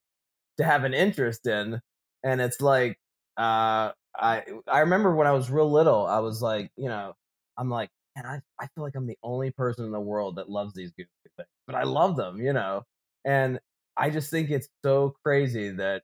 to 0.57 0.63
have 0.63 0.83
an 0.83 0.93
interest 0.93 1.47
in. 1.47 1.79
And 2.23 2.41
it's 2.41 2.61
like, 2.61 2.97
uh, 3.37 3.91
I 4.15 4.43
I 4.67 4.79
remember 4.81 5.15
when 5.15 5.27
I 5.27 5.31
was 5.31 5.49
real 5.49 5.71
little, 5.71 6.05
I 6.05 6.19
was 6.19 6.41
like, 6.41 6.71
you 6.77 6.89
know, 6.89 7.13
I'm 7.57 7.69
like, 7.69 7.89
and 8.15 8.27
I, 8.27 8.41
I 8.59 8.67
feel 8.75 8.83
like 8.83 8.95
I'm 8.95 9.07
the 9.07 9.17
only 9.23 9.51
person 9.51 9.85
in 9.85 9.91
the 9.91 9.99
world 9.99 10.35
that 10.37 10.49
loves 10.49 10.73
these 10.73 10.91
goofy 10.91 11.09
things, 11.37 11.47
but 11.67 11.75
I 11.75 11.83
love 11.83 12.17
them, 12.17 12.39
you 12.41 12.53
know. 12.53 12.83
And 13.25 13.59
I 13.97 14.09
just 14.09 14.29
think 14.31 14.49
it's 14.49 14.67
so 14.83 15.15
crazy 15.23 15.69
that, 15.71 16.03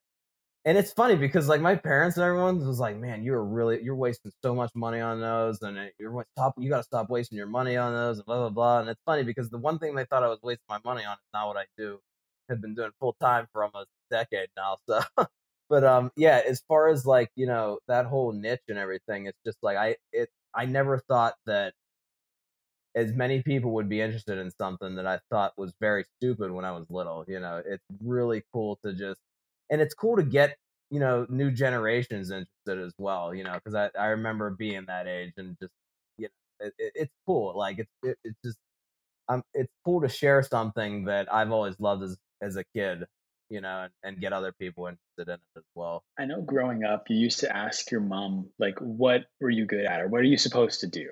and 0.66 0.78
it's 0.78 0.94
funny 0.94 1.16
because 1.16 1.48
like 1.48 1.62
my 1.62 1.76
parents 1.76 2.18
and 2.18 2.26
everyone 2.26 2.66
was 2.66 2.80
like, 2.80 2.98
"Man, 2.98 3.24
you're 3.24 3.44
really 3.44 3.82
you're 3.84 3.96
wasting 3.96 4.32
so 4.44 4.54
much 4.56 4.72
money 4.76 5.00
on 5.02 5.22
those, 5.22 5.62
and 5.62 5.92
you're 6.00 6.26
stop 6.38 6.56
you 6.58 6.70
got 6.70 6.78
to 6.78 6.84
stop 6.84 7.10
wasting 7.10 7.38
your 7.38 7.48
money 7.48 7.78
on 7.78 7.94
those, 7.94 8.18
and 8.18 8.26
blah 8.26 8.38
blah 8.38 8.50
blah." 8.50 8.80
And 8.82 8.90
it's 8.90 9.02
funny 9.06 9.24
because 9.24 9.50
the 9.50 9.58
one 9.60 9.80
thing 9.80 9.96
they 9.96 10.06
thought 10.06 10.24
I 10.24 10.28
was 10.28 10.40
wasting 10.44 10.66
my 10.70 10.80
money 10.86 11.06
on 11.06 11.14
is 11.14 11.30
not 11.34 11.48
what 11.48 11.58
I 11.58 11.66
do. 11.78 12.00
I've 12.50 12.62
been 12.62 12.76
doing 12.76 12.92
full 13.00 13.16
time 13.22 13.48
for 13.54 13.64
almost 13.64 13.90
a 14.12 14.16
decade 14.16 14.50
now, 14.58 14.78
so. 14.90 15.02
but 15.70 15.84
um, 15.84 16.12
yeah, 16.18 16.42
as 16.48 16.62
far 16.68 16.90
as 16.90 17.06
like 17.06 17.30
you 17.36 17.46
know 17.48 17.80
that 17.88 18.06
whole 18.06 18.32
niche 18.34 18.62
and 18.70 18.78
everything, 18.78 19.26
it's 19.28 19.40
just 19.46 19.58
like 19.62 19.78
I 19.78 19.98
it 20.14 20.30
I 20.54 20.66
never 20.66 21.00
thought 21.00 21.36
that 21.46 21.74
as 22.98 23.14
many 23.14 23.44
people 23.44 23.72
would 23.74 23.88
be 23.88 24.02
interested 24.02 24.40
in 24.40 24.50
something 24.60 24.96
that 24.96 25.06
I 25.06 25.20
thought 25.30 25.54
was 25.56 25.72
very 25.80 26.04
stupid 26.18 26.50
when 26.52 26.66
I 26.66 26.72
was 26.72 26.88
little. 26.90 27.24
You 27.28 27.40
know, 27.40 27.62
it's 27.64 27.84
really 28.04 28.42
cool 28.52 28.80
to 28.84 28.92
just, 28.92 29.20
and 29.70 29.80
it's 29.80 29.94
cool 29.94 30.16
to 30.16 30.24
get, 30.24 30.58
you 30.90 31.00
know, 31.00 31.28
new 31.30 31.52
generations 31.52 32.32
interested 32.32 32.84
as 32.84 32.94
well, 32.98 33.36
you 33.36 33.44
know, 33.44 33.54
because 33.54 33.76
I, 33.76 33.92
I 34.00 34.08
remember 34.08 34.50
being 34.50 34.86
that 34.88 35.06
age 35.06 35.34
and 35.38 35.56
just, 35.62 35.74
you 36.18 36.28
know, 36.28 36.68
it, 36.68 36.74
it, 36.80 36.92
it's 36.96 37.14
cool. 37.28 37.56
Like, 37.56 37.78
it's, 37.80 37.92
it, 38.02 38.18
it's 38.24 38.40
just, 38.44 38.58
um, 39.30 39.44
it's 39.54 39.72
cool 39.86 40.02
to 40.02 40.10
share 40.10 40.42
something 40.42 41.06
that 41.06 41.32
I've 41.32 41.52
always 41.52 41.76
loved 41.80 42.02
as, 42.02 42.18
as 42.42 42.56
a 42.56 42.64
kid, 42.76 43.06
you 43.52 43.62
know, 43.62 43.84
and, 43.84 43.92
and 44.04 44.20
get 44.20 44.34
other 44.34 44.54
people 44.60 44.88
interested 44.88 45.32
in 45.32 45.36
it 45.36 45.60
as 45.60 45.64
well. 45.76 46.04
I 46.18 46.26
know 46.26 46.42
growing 46.42 46.84
up, 46.84 47.10
you 47.10 47.18
used 47.18 47.42
to 47.42 47.56
ask 47.56 47.92
your 47.92 48.02
mom, 48.02 48.48
like, 48.58 48.80
what 48.80 49.26
were 49.40 49.52
you 49.52 49.68
good 49.68 49.86
at 49.86 50.02
or 50.02 50.08
what 50.08 50.22
are 50.22 50.32
you 50.34 50.38
supposed 50.38 50.80
to 50.80 50.88
do? 50.88 51.10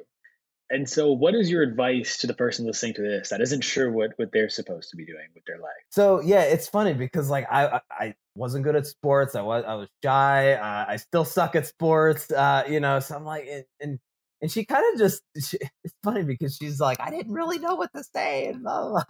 And 0.69 0.89
so, 0.89 1.11
what 1.11 1.35
is 1.35 1.49
your 1.49 1.61
advice 1.61 2.17
to 2.17 2.27
the 2.27 2.33
person 2.33 2.65
listening 2.65 2.95
to 2.95 3.01
this 3.03 3.29
that 3.29 3.39
isn't 3.41 3.61
sure 3.61 3.91
what 3.91 4.11
what 4.15 4.31
they're 4.31 4.49
supposed 4.49 4.89
to 4.89 4.97
be 4.97 5.05
doing 5.05 5.27
with 5.35 5.45
their 5.45 5.59
life? 5.59 5.71
So 5.91 6.21
yeah, 6.21 6.41
it's 6.41 6.67
funny 6.67 6.93
because 6.93 7.29
like 7.29 7.45
I 7.51 7.81
I 7.91 8.15
wasn't 8.35 8.63
good 8.63 8.75
at 8.75 8.87
sports. 8.87 9.35
I 9.35 9.41
was 9.41 9.63
I 9.67 9.75
was 9.75 9.89
shy. 10.03 10.53
Uh, 10.53 10.85
I 10.87 10.95
still 10.95 11.25
suck 11.25 11.55
at 11.55 11.67
sports. 11.67 12.31
Uh, 12.31 12.63
you 12.67 12.79
know, 12.79 12.99
so 12.99 13.15
I'm 13.15 13.25
like, 13.25 13.47
and 13.47 13.63
and, 13.79 13.99
and 14.41 14.51
she 14.51 14.65
kind 14.65 14.83
of 14.93 14.99
just 14.99 15.21
she, 15.39 15.57
it's 15.83 15.93
funny 16.03 16.23
because 16.23 16.55
she's 16.55 16.79
like, 16.79 16.99
I 16.99 17.11
didn't 17.11 17.33
really 17.33 17.59
know 17.59 17.75
what 17.75 17.91
to 17.95 18.03
say 18.03 18.47
and 18.47 18.63
blah 18.63 18.89
blah. 18.89 19.03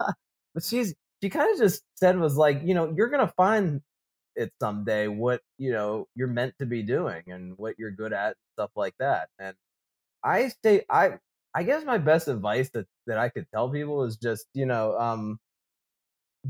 But 0.52 0.62
she's 0.62 0.94
she 1.22 1.30
kind 1.30 1.50
of 1.52 1.58
just 1.58 1.82
said 1.94 2.18
was 2.18 2.36
like, 2.36 2.60
you 2.64 2.74
know, 2.74 2.92
you're 2.94 3.08
gonna 3.08 3.32
find 3.34 3.80
it 4.36 4.52
someday 4.60 5.08
what 5.08 5.40
you 5.56 5.72
know 5.72 6.06
you're 6.14 6.28
meant 6.28 6.54
to 6.58 6.66
be 6.66 6.82
doing 6.82 7.22
and 7.28 7.54
what 7.56 7.74
you're 7.78 7.90
good 7.90 8.12
at 8.12 8.36
stuff 8.54 8.70
like 8.76 8.94
that 8.98 9.28
and 9.38 9.56
I 10.22 10.48
stay 10.48 10.84
I 10.90 11.18
I 11.56 11.64
guess 11.64 11.84
my 11.86 11.98
best 11.98 12.28
advice 12.28 12.70
that 12.74 12.86
that 13.08 13.18
I 13.18 13.30
could 13.30 13.46
tell 13.52 13.70
people 13.70 14.04
is 14.04 14.18
just 14.18 14.46
you 14.54 14.66
know 14.66 14.98
um 14.98 15.40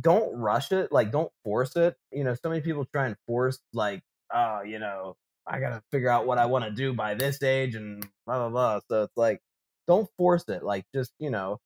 don't 0.01 0.37
rush 0.37 0.73
it 0.73 0.93
like 0.93 1.13
don't 1.13 1.33
force 1.45 1.77
it 1.77 1.97
you 2.13 2.25
know 2.25 2.35
so 2.35 2.51
many 2.51 2.61
people 2.61 2.85
try 2.87 3.07
and 3.07 3.17
force 3.27 3.61
like 3.73 4.03
oh 4.35 4.63
you 4.63 4.79
know 4.81 5.17
I 5.47 5.61
gotta 5.61 5.83
figure 5.93 6.11
out 6.11 6.27
what 6.27 6.39
I 6.39 6.47
want 6.47 6.65
to 6.65 6.73
do 6.73 6.93
by 6.93 7.15
this 7.15 7.43
age 7.43 7.77
and 7.77 8.03
blah 8.27 8.39
blah 8.39 8.51
blah. 8.51 8.81
So 8.91 9.05
it's 9.05 9.17
like 9.17 9.41
don't 9.87 10.09
force 10.19 10.49
it 10.49 10.65
like 10.65 10.85
just 10.95 11.13
you 11.21 11.31
know 11.31 11.61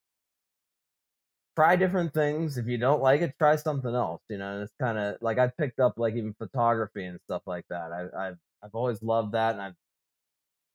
try 1.56 1.76
different 1.76 2.14
things 2.14 2.58
if 2.58 2.66
you 2.66 2.78
don't 2.78 3.02
like 3.02 3.20
it 3.22 3.34
try 3.38 3.56
something 3.56 3.94
else 3.94 4.22
you 4.28 4.38
know 4.38 4.62
it's 4.62 4.74
kind 4.80 4.98
of 4.98 5.16
like 5.20 5.38
I 5.38 5.48
picked 5.58 5.80
up 5.80 5.94
like 5.98 6.14
even 6.14 6.34
photography 6.34 7.04
and 7.06 7.20
stuff 7.26 7.42
like 7.46 7.64
that 7.70 7.92
I, 7.92 8.28
I've 8.28 8.38
I've 8.62 8.74
always 8.74 9.02
loved 9.02 9.32
that 9.32 9.54
and 9.54 9.62
I've 9.62 9.74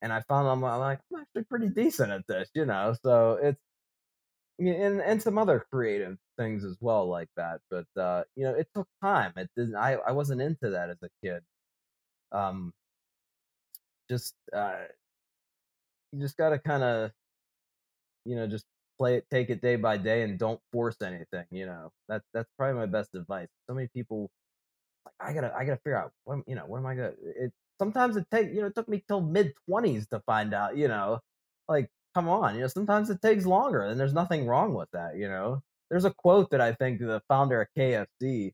and 0.06 0.14
I 0.14 0.22
found 0.22 0.47
I'm 0.47 0.62
like 0.62 0.99
I'm 1.12 1.22
actually 1.22 1.45
pretty 1.45 1.70
decent 1.70 2.12
at 2.12 2.28
this, 2.28 2.47
you 2.53 2.66
know. 2.66 2.95
So 3.03 3.39
it's 3.41 3.60
I 4.60 4.64
mean, 4.64 4.76
and 4.76 5.01
and 5.01 5.22
some 5.22 5.39
other 5.39 5.66
creative 5.72 6.18
things 6.38 6.64
as 6.64 6.78
well 6.80 7.10
like 7.10 7.30
that. 7.38 7.62
But 7.72 7.88
uh, 7.99 8.24
you 8.36 8.43
know, 8.45 8.53
it 8.53 8.68
took 8.76 8.88
time. 9.01 9.34
It 9.36 9.49
didn't. 9.58 9.76
I 9.76 9.93
I 10.08 10.12
wasn't 10.12 10.41
into 10.41 10.70
that 10.70 10.91
as 10.91 10.97
a 11.03 11.10
kid. 11.24 11.41
Um, 12.32 12.72
just 14.10 14.36
uh, 14.56 14.84
you 16.12 16.22
just 16.22 16.38
got 16.38 16.49
to 16.49 16.60
kind 16.60 16.84
of, 16.84 17.12
you 18.26 18.36
know, 18.36 18.47
just 18.47 18.66
play 18.99 19.16
it, 19.16 19.26
take 19.32 19.49
it 19.49 19.62
day 19.62 19.76
by 19.76 19.97
day, 19.97 20.22
and 20.22 20.38
don't 20.38 20.62
force 20.72 20.98
anything. 21.02 21.45
You 21.52 21.65
know, 21.65 21.91
that's 22.07 22.26
that's 22.32 22.49
probably 22.60 22.80
my 22.80 22.86
best 22.86 23.15
advice. 23.15 23.49
So 23.68 23.73
many 23.73 23.90
people 23.95 24.30
like 25.06 25.15
I 25.19 25.34
gotta 25.34 25.53
I 25.56 25.65
gotta 25.65 25.77
figure 25.77 25.98
out 25.98 26.11
what 26.26 26.40
you 26.48 26.56
know 26.56 26.65
what 26.68 26.77
am 26.80 26.86
I 26.86 26.95
gonna 26.95 27.14
it 27.23 27.52
sometimes 27.80 28.15
it 28.18 28.26
take 28.31 28.49
you 28.53 28.61
know 28.61 28.68
it 28.68 28.76
took 28.76 28.89
me 28.89 29.03
till 29.07 29.22
mid 29.22 29.53
twenties 29.68 30.07
to 30.10 30.22
find 30.26 30.53
out. 30.53 30.77
You 30.77 30.88
know, 30.88 31.19
like 31.68 31.89
come 32.14 32.27
on, 32.30 32.56
you 32.56 32.61
know 32.61 32.68
sometimes 32.68 33.10
it 33.10 33.22
takes 33.22 33.45
longer, 33.45 33.81
and 33.84 33.99
there's 33.99 34.14
nothing 34.14 34.45
wrong 34.47 34.73
with 34.73 34.89
that. 34.93 35.18
You 35.18 35.27
know, 35.30 35.61
there's 35.89 36.06
a 36.06 36.14
quote 36.14 36.52
that 36.52 36.61
I 36.61 36.73
think 36.73 36.99
the 36.99 37.22
founder 37.27 37.61
of 37.61 37.68
KFC, 37.77 38.53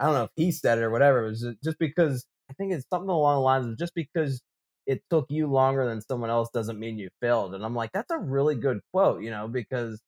I 0.00 0.06
don't 0.06 0.14
know 0.14 0.24
if 0.24 0.30
he 0.36 0.52
said 0.52 0.78
it 0.78 0.82
or 0.82 0.90
whatever, 0.90 1.24
it 1.26 1.28
was 1.30 1.46
just 1.64 1.78
because 1.78 2.26
I 2.50 2.54
think 2.54 2.72
it's 2.72 2.86
something 2.90 3.08
along 3.10 3.36
the 3.36 3.40
lines 3.40 3.66
of 3.66 3.78
just 3.78 3.94
because 3.94 4.42
it 4.86 5.02
took 5.10 5.26
you 5.30 5.46
longer 5.46 5.86
than 5.86 6.00
someone 6.02 6.30
else 6.30 6.48
doesn't 6.52 6.78
mean 6.78 6.98
you 6.98 7.08
failed. 7.20 7.54
And 7.54 7.64
I'm 7.64 7.74
like, 7.74 7.92
that's 7.92 8.10
a 8.10 8.18
really 8.18 8.56
good 8.56 8.80
quote, 8.92 9.22
you 9.22 9.30
know, 9.30 9.48
because 9.48 10.00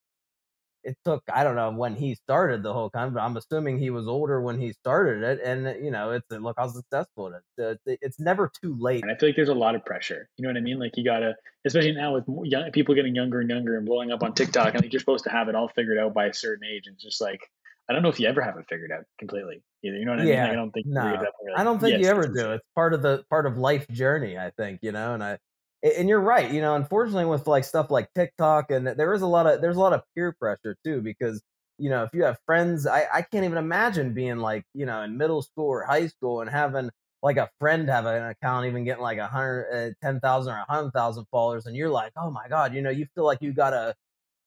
it 0.84 0.96
took 1.04 1.22
I 1.32 1.44
don't 1.44 1.56
know 1.56 1.70
when 1.70 1.94
he 1.94 2.14
started 2.14 2.62
the 2.62 2.72
whole 2.72 2.90
time, 2.90 3.14
but 3.14 3.20
I'm 3.20 3.36
assuming 3.36 3.78
he 3.78 3.90
was 3.90 4.06
older 4.06 4.40
when 4.40 4.60
he 4.60 4.72
started 4.72 5.22
it, 5.22 5.40
and 5.44 5.66
uh, 5.66 5.74
you 5.74 5.90
know, 5.90 6.12
it's 6.12 6.26
uh, 6.30 6.36
look 6.36 6.56
how 6.58 6.68
successful 6.68 7.32
it 7.32 7.78
is. 7.86 7.98
It's 8.00 8.20
never 8.20 8.50
too 8.62 8.76
late. 8.78 9.02
And 9.02 9.10
I 9.10 9.16
feel 9.16 9.28
like 9.30 9.36
there's 9.36 9.48
a 9.48 9.54
lot 9.54 9.74
of 9.74 9.84
pressure. 9.84 10.28
You 10.36 10.42
know 10.42 10.50
what 10.50 10.56
I 10.56 10.60
mean? 10.60 10.78
Like 10.78 10.96
you 10.96 11.04
gotta, 11.04 11.34
especially 11.66 11.92
now 11.92 12.14
with 12.14 12.24
young 12.44 12.70
people 12.72 12.94
getting 12.94 13.14
younger 13.14 13.40
and 13.40 13.50
younger 13.50 13.76
and 13.76 13.86
blowing 13.86 14.12
up 14.12 14.22
on 14.22 14.34
TikTok, 14.34 14.74
and 14.74 14.82
like 14.82 14.92
you're 14.92 15.00
supposed 15.00 15.24
to 15.24 15.30
have 15.30 15.48
it 15.48 15.54
all 15.54 15.68
figured 15.68 15.98
out 15.98 16.14
by 16.14 16.26
a 16.26 16.34
certain 16.34 16.68
age. 16.68 16.84
And 16.86 16.94
it's 16.94 17.04
just 17.04 17.20
like 17.20 17.40
I 17.88 17.92
don't 17.92 18.02
know 18.02 18.08
if 18.08 18.18
you 18.18 18.26
ever 18.26 18.40
have 18.40 18.56
it 18.56 18.64
figured 18.68 18.92
out 18.92 19.04
completely 19.18 19.62
either. 19.82 19.96
You 19.96 20.06
know 20.06 20.12
what 20.12 20.20
I 20.20 20.24
mean? 20.24 20.32
Yeah, 20.32 20.44
Like, 20.44 20.52
I 20.52 20.54
don't 20.56 20.70
think 20.70 20.86
no, 20.86 21.04
like, 21.04 21.20
I 21.56 21.64
don't 21.64 21.78
think 21.80 21.92
yes, 21.92 22.00
you 22.02 22.08
ever 22.08 22.26
do. 22.26 22.52
It's 22.52 22.64
part 22.74 22.94
of 22.94 23.02
the 23.02 23.24
part 23.28 23.46
of 23.46 23.58
life 23.58 23.86
journey, 23.88 24.38
I 24.38 24.50
think, 24.56 24.80
you 24.82 24.92
know, 24.92 25.14
and 25.14 25.22
I 25.22 25.38
and 25.84 26.08
you're 26.08 26.20
right, 26.20 26.50
you 26.52 26.60
know, 26.60 26.74
unfortunately 26.76 27.26
with 27.26 27.46
like 27.46 27.64
stuff 27.64 27.90
like 27.90 28.08
TikTok 28.14 28.70
and 28.70 28.86
there 28.86 29.12
is 29.14 29.22
a 29.22 29.26
lot 29.26 29.46
of 29.46 29.60
there's 29.60 29.76
a 29.76 29.80
lot 29.80 29.92
of 29.92 30.02
peer 30.14 30.32
pressure 30.40 30.76
too 30.84 31.00
because 31.02 31.42
you 31.78 31.90
know, 31.90 32.04
if 32.04 32.10
you 32.14 32.24
have 32.24 32.38
friends, 32.46 32.86
I 32.86 33.06
I 33.12 33.22
can't 33.22 33.44
even 33.44 33.58
imagine 33.58 34.14
being 34.14 34.38
like, 34.38 34.64
you 34.74 34.86
know, 34.86 35.02
in 35.02 35.16
middle 35.18 35.42
school 35.42 35.66
or 35.66 35.84
high 35.84 36.06
school 36.08 36.40
and 36.40 36.50
having 36.50 36.90
like 37.22 37.36
a 37.38 37.50
friend 37.60 37.88
have 37.88 38.06
an 38.06 38.22
account 38.24 38.66
even 38.66 38.84
getting 38.84 39.02
like 39.02 39.18
a 39.18 39.26
hundred 39.28 39.68
uh, 39.72 39.90
ten 40.06 40.20
thousand 40.20 40.54
or 40.54 40.58
a 40.58 40.72
hundred 40.72 40.92
thousand 40.92 41.24
followers 41.30 41.64
and 41.66 41.74
you're 41.74 41.88
like 41.88 42.12
oh 42.16 42.30
my 42.30 42.46
god 42.48 42.74
you 42.74 42.82
know 42.82 42.90
you 42.90 43.06
feel 43.14 43.24
like 43.24 43.38
you 43.40 43.52
gotta 43.54 43.94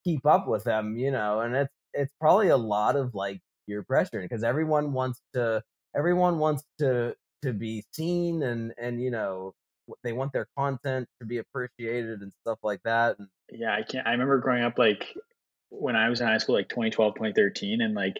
keep 0.03 0.25
up 0.25 0.47
with 0.47 0.63
them, 0.63 0.97
you 0.97 1.11
know, 1.11 1.41
and 1.41 1.55
it's 1.55 1.73
it's 1.93 2.13
probably 2.19 2.49
a 2.49 2.57
lot 2.57 2.95
of 2.95 3.13
like 3.15 3.39
peer 3.67 3.83
pressure 3.83 4.21
because 4.21 4.43
everyone 4.43 4.93
wants 4.93 5.21
to 5.33 5.61
everyone 5.95 6.39
wants 6.39 6.63
to 6.79 7.15
to 7.43 7.53
be 7.53 7.83
seen 7.93 8.43
and 8.43 8.73
and 8.77 9.01
you 9.01 9.11
know 9.11 9.53
they 10.03 10.13
want 10.13 10.33
their 10.33 10.47
content 10.57 11.07
to 11.19 11.25
be 11.25 11.37
appreciated 11.37 12.21
and 12.21 12.31
stuff 12.41 12.59
like 12.63 12.81
that 12.83 13.17
and 13.19 13.27
Yeah, 13.51 13.73
I 13.73 13.83
can't. 13.83 14.07
I 14.07 14.11
remember 14.11 14.39
growing 14.39 14.63
up 14.63 14.77
like 14.77 15.15
when 15.69 15.95
I 15.95 16.09
was 16.09 16.21
in 16.21 16.27
high 16.27 16.37
school, 16.37 16.55
like 16.55 16.69
2012, 16.69 17.15
2013, 17.15 17.81
and 17.81 17.93
like 17.93 18.19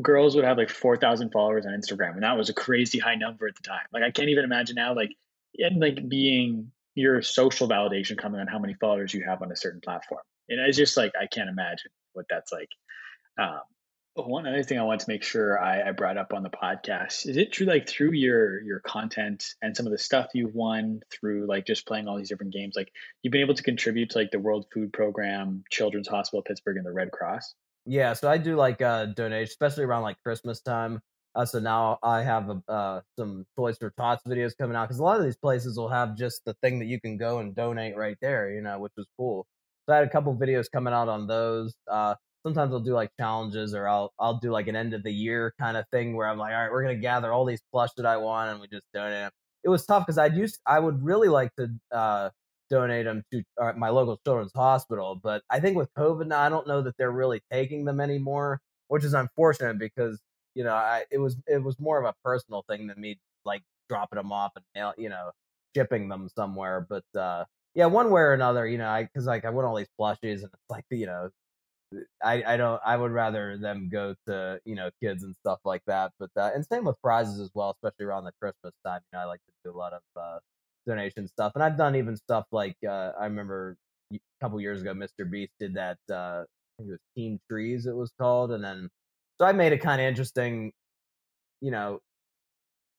girls 0.00 0.34
would 0.36 0.44
have 0.44 0.58
like 0.58 0.70
4,000 0.70 1.30
followers 1.30 1.66
on 1.66 1.72
Instagram, 1.72 2.14
and 2.14 2.22
that 2.22 2.36
was 2.36 2.48
a 2.48 2.54
crazy 2.54 2.98
high 2.98 3.14
number 3.14 3.46
at 3.46 3.54
the 3.56 3.62
time. 3.62 3.86
Like 3.92 4.02
I 4.02 4.10
can't 4.10 4.28
even 4.28 4.44
imagine 4.44 4.76
now, 4.76 4.94
like 4.94 5.10
and 5.58 5.80
like 5.80 6.08
being 6.08 6.70
your 6.94 7.22
social 7.22 7.68
validation 7.68 8.18
coming 8.18 8.40
on 8.40 8.46
how 8.46 8.58
many 8.58 8.74
followers 8.74 9.14
you 9.14 9.24
have 9.24 9.42
on 9.42 9.52
a 9.52 9.56
certain 9.56 9.80
platform. 9.80 10.22
And 10.48 10.60
it's 10.60 10.76
just 10.76 10.96
like 10.96 11.12
I 11.20 11.26
can't 11.26 11.48
imagine 11.48 11.90
what 12.12 12.26
that's 12.28 12.52
like. 12.52 12.68
Um, 13.38 13.60
one 14.26 14.46
other 14.46 14.62
thing 14.62 14.78
I 14.78 14.82
want 14.84 15.02
to 15.02 15.10
make 15.10 15.22
sure 15.22 15.62
I, 15.62 15.88
I 15.88 15.92
brought 15.92 16.16
up 16.16 16.32
on 16.32 16.42
the 16.42 16.50
podcast 16.50 17.26
is 17.28 17.36
it 17.36 17.52
true 17.52 17.66
like 17.66 17.88
through 17.88 18.12
your 18.12 18.60
your 18.62 18.80
content 18.80 19.44
and 19.62 19.76
some 19.76 19.86
of 19.86 19.92
the 19.92 19.98
stuff 19.98 20.28
you've 20.34 20.54
won 20.54 21.00
through 21.10 21.46
like 21.46 21.66
just 21.66 21.86
playing 21.86 22.08
all 22.08 22.16
these 22.16 22.28
different 22.28 22.52
games, 22.52 22.74
like 22.74 22.90
you've 23.22 23.32
been 23.32 23.42
able 23.42 23.54
to 23.54 23.62
contribute 23.62 24.10
to 24.10 24.18
like 24.18 24.30
the 24.30 24.38
World 24.38 24.66
Food 24.72 24.92
Program, 24.92 25.62
Children's 25.70 26.08
Hospital 26.08 26.42
Pittsburgh, 26.42 26.78
and 26.78 26.86
the 26.86 26.92
Red 26.92 27.10
Cross. 27.12 27.54
yeah 27.86 28.12
so 28.12 28.28
i 28.28 28.36
do 28.38 28.56
like 28.56 28.82
uh 28.82 29.06
donations 29.06 29.50
especially 29.50 29.84
around 29.84 30.02
like 30.02 30.16
christmas 30.22 30.60
time. 30.60 31.00
Uh, 31.34 31.44
so 31.44 31.58
now 31.60 31.98
i 32.02 32.22
have 32.22 32.48
a, 32.50 32.62
uh 32.72 33.00
some 33.18 33.46
toys 33.56 33.76
for 33.78 33.90
tots 33.96 34.22
videos 34.26 34.52
coming 34.58 34.76
out 34.76 34.88
because 34.88 34.98
a 34.98 35.02
lot 35.04 35.18
of 35.18 35.24
these 35.24 35.36
places 35.36 35.76
will 35.78 35.88
have 35.88 36.16
just 36.16 36.42
the 36.44 36.54
thing 36.62 36.78
that 36.80 36.86
you 36.86 37.00
can 37.00 37.16
go 37.16 37.38
and 37.38 37.54
donate 37.54 37.96
right 37.96 38.16
there 38.20 38.50
you 38.50 38.60
know 38.62 38.78
which 38.80 38.92
is 38.98 39.06
cool. 39.16 39.46
So 39.86 39.92
i 39.94 39.96
had 39.98 40.06
a 40.06 40.10
couple 40.10 40.34
videos 40.36 40.66
coming 40.70 40.92
out 40.92 41.08
on 41.08 41.26
those. 41.26 41.74
Uh 41.90 42.14
sometimes 42.48 42.72
i'll 42.72 42.80
do 42.80 42.92
like 42.92 43.10
challenges 43.18 43.74
or 43.74 43.86
i'll 43.88 44.12
i'll 44.18 44.38
do 44.38 44.50
like 44.50 44.68
an 44.68 44.76
end 44.76 44.94
of 44.94 45.02
the 45.02 45.12
year 45.12 45.54
kind 45.60 45.76
of 45.76 45.84
thing 45.92 46.14
where 46.16 46.26
i'm 46.28 46.38
like 46.38 46.52
all 46.52 46.60
right 46.60 46.72
we're 46.72 46.82
gonna 46.82 46.94
gather 46.96 47.32
all 47.32 47.44
these 47.44 47.62
plush 47.72 47.90
that 47.96 48.06
i 48.06 48.16
want 48.16 48.50
and 48.50 48.60
we 48.60 48.66
just 48.68 48.84
donate 48.92 49.12
them 49.12 49.30
it 49.64 49.68
was 49.68 49.84
tough 49.86 50.04
because 50.06 50.18
i'd 50.18 50.34
used 50.34 50.58
i 50.66 50.78
would 50.78 51.02
really 51.02 51.28
like 51.28 51.54
to 51.56 51.68
uh 51.92 52.28
donate 52.70 53.04
them 53.06 53.22
to 53.32 53.42
uh, 53.60 53.72
my 53.76 53.88
local 53.88 54.18
children's 54.24 54.52
hospital. 54.54 55.18
But 55.22 55.42
I 55.50 55.60
think 55.60 55.76
with 55.76 55.92
COVID 55.94 56.26
now, 56.26 56.40
I 56.40 56.48
don't 56.48 56.66
know 56.66 56.82
that 56.82 56.96
they're 56.98 57.10
really 57.10 57.40
taking 57.50 57.84
them 57.84 58.00
anymore, 58.00 58.60
which 58.88 59.04
is 59.04 59.14
unfortunate 59.14 59.78
because 59.78 60.20
you 60.54 60.64
know 60.64 60.74
I 60.74 61.04
it 61.10 61.18
was 61.18 61.36
it 61.46 61.62
was 61.62 61.78
more 61.78 61.98
of 61.98 62.04
a 62.04 62.14
personal 62.24 62.64
thing 62.68 62.86
than 62.88 63.00
me 63.00 63.18
like 63.44 63.62
dropping 63.88 64.16
them 64.18 64.32
off 64.32 64.52
and 64.56 64.64
mail, 64.74 64.94
you 64.98 65.08
know 65.08 65.30
shipping 65.76 66.08
them 66.08 66.28
somewhere. 66.34 66.86
But 66.88 67.04
uh 67.18 67.44
yeah, 67.74 67.86
one 67.86 68.10
way 68.10 68.22
or 68.22 68.32
another, 68.34 68.66
you 68.66 68.78
know, 68.78 68.88
I 68.88 69.04
because 69.04 69.26
like 69.26 69.44
I 69.44 69.50
want 69.50 69.66
all 69.66 69.76
these 69.76 69.88
plushies 70.00 70.42
and 70.42 70.50
it's 70.52 70.70
like 70.70 70.84
you 70.90 71.06
know. 71.06 71.30
I, 72.22 72.42
I 72.46 72.56
don't 72.58 72.80
I 72.84 72.96
would 72.96 73.12
rather 73.12 73.56
them 73.56 73.88
go 73.90 74.14
to 74.26 74.60
you 74.66 74.74
know 74.74 74.90
kids 75.02 75.22
and 75.22 75.34
stuff 75.40 75.58
like 75.64 75.82
that 75.86 76.12
but 76.18 76.30
uh, 76.36 76.50
and 76.54 76.66
same 76.66 76.84
with 76.84 77.00
prizes 77.02 77.40
as 77.40 77.50
well 77.54 77.70
especially 77.70 78.04
around 78.04 78.24
the 78.24 78.32
Christmas 78.40 78.74
time 78.84 79.00
you 79.10 79.16
know 79.16 79.22
I 79.22 79.26
like 79.26 79.40
to 79.40 79.52
do 79.64 79.74
a 79.74 79.78
lot 79.78 79.94
of 79.94 80.02
uh, 80.14 80.38
donation 80.88 81.28
stuff. 81.28 81.52
And 81.54 81.62
I've 81.62 81.76
done 81.76 81.94
even 81.94 82.16
stuff 82.16 82.46
like 82.50 82.76
uh, 82.84 83.12
I 83.20 83.24
remember 83.24 83.76
a 84.12 84.18
couple 84.40 84.60
years 84.60 84.80
ago, 84.80 84.94
Mr. 84.94 85.30
Beast 85.30 85.52
did 85.60 85.74
that. 85.74 85.98
Uh, 86.10 86.42
I 86.42 86.44
think 86.78 86.88
it 86.88 86.92
was 86.92 87.00
Team 87.16 87.38
Trees, 87.48 87.86
it 87.86 87.94
was 87.94 88.10
called, 88.18 88.50
and 88.52 88.64
then 88.64 88.88
so 89.38 89.46
I 89.46 89.52
made 89.52 89.72
it 89.72 89.78
kind 89.78 90.00
of 90.00 90.06
interesting. 90.06 90.72
You 91.60 91.70
know, 91.70 92.00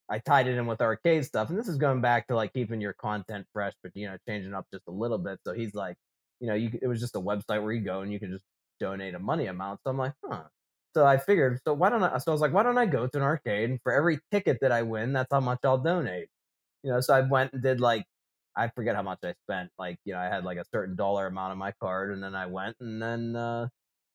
I 0.09 0.19
tied 0.19 0.47
it 0.47 0.57
in 0.57 0.67
with 0.67 0.81
arcade 0.81 1.25
stuff, 1.25 1.49
and 1.49 1.57
this 1.57 1.67
is 1.67 1.77
going 1.77 2.01
back 2.01 2.27
to 2.27 2.35
like 2.35 2.53
keeping 2.53 2.79
your 2.79 2.93
content 2.93 3.45
fresh, 3.51 3.73
but 3.83 3.91
you 3.95 4.07
know, 4.07 4.17
changing 4.27 4.53
up 4.53 4.65
just 4.71 4.83
a 4.87 4.91
little 4.91 5.17
bit. 5.17 5.39
So 5.45 5.53
he's 5.53 5.73
like, 5.73 5.97
you 6.39 6.47
know, 6.47 6.53
you 6.53 6.71
it 6.81 6.87
was 6.87 6.99
just 7.01 7.15
a 7.15 7.21
website 7.21 7.63
where 7.63 7.71
you 7.71 7.81
go 7.81 8.01
and 8.01 8.11
you 8.13 8.19
can 8.19 8.31
just 8.31 8.45
donate 8.79 9.15
a 9.15 9.19
money 9.19 9.47
amount. 9.47 9.81
So 9.83 9.91
I'm 9.91 9.97
like, 9.97 10.13
huh. 10.25 10.43
So 10.95 11.05
I 11.05 11.17
figured, 11.17 11.59
so 11.65 11.73
why 11.73 11.89
don't 11.89 12.03
I? 12.03 12.17
So 12.17 12.31
I 12.31 12.33
was 12.33 12.41
like, 12.41 12.53
why 12.53 12.63
don't 12.63 12.77
I 12.77 12.85
go 12.87 13.07
to 13.07 13.17
an 13.17 13.23
arcade 13.23 13.69
and 13.69 13.79
for 13.83 13.93
every 13.93 14.19
ticket 14.31 14.57
that 14.61 14.71
I 14.71 14.81
win, 14.83 15.13
that's 15.13 15.31
how 15.31 15.39
much 15.39 15.59
I'll 15.63 15.77
donate 15.77 16.29
you 16.83 16.91
know 16.91 16.99
so 17.01 17.13
i 17.13 17.21
went 17.21 17.53
and 17.53 17.61
did 17.63 17.79
like 17.81 18.05
i 18.55 18.67
forget 18.69 18.95
how 18.95 19.01
much 19.01 19.19
i 19.23 19.33
spent 19.45 19.69
like 19.77 19.97
you 20.05 20.13
know 20.13 20.19
i 20.19 20.25
had 20.25 20.43
like 20.43 20.57
a 20.57 20.65
certain 20.73 20.95
dollar 20.95 21.27
amount 21.27 21.51
on 21.51 21.57
my 21.57 21.71
card 21.81 22.11
and 22.13 22.23
then 22.23 22.35
i 22.35 22.45
went 22.45 22.75
and 22.79 23.01
then 23.01 23.35
uh 23.35 23.67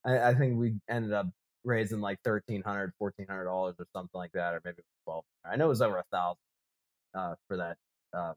i, 0.04 0.30
I 0.30 0.34
think 0.34 0.58
we 0.58 0.74
ended 0.88 1.12
up 1.12 1.26
raising 1.64 2.00
like 2.00 2.18
1300 2.22 2.92
1400 2.98 3.44
dollars 3.44 3.76
or 3.78 3.86
something 3.94 4.18
like 4.18 4.32
that 4.32 4.54
or 4.54 4.60
maybe 4.64 4.82
12 5.04 5.24
i 5.44 5.56
know 5.56 5.66
it 5.66 5.68
was 5.68 5.82
over 5.82 5.98
a 5.98 6.04
thousand 6.12 6.38
uh 7.14 7.34
for 7.48 7.56
that 7.58 7.76
uh 8.16 8.34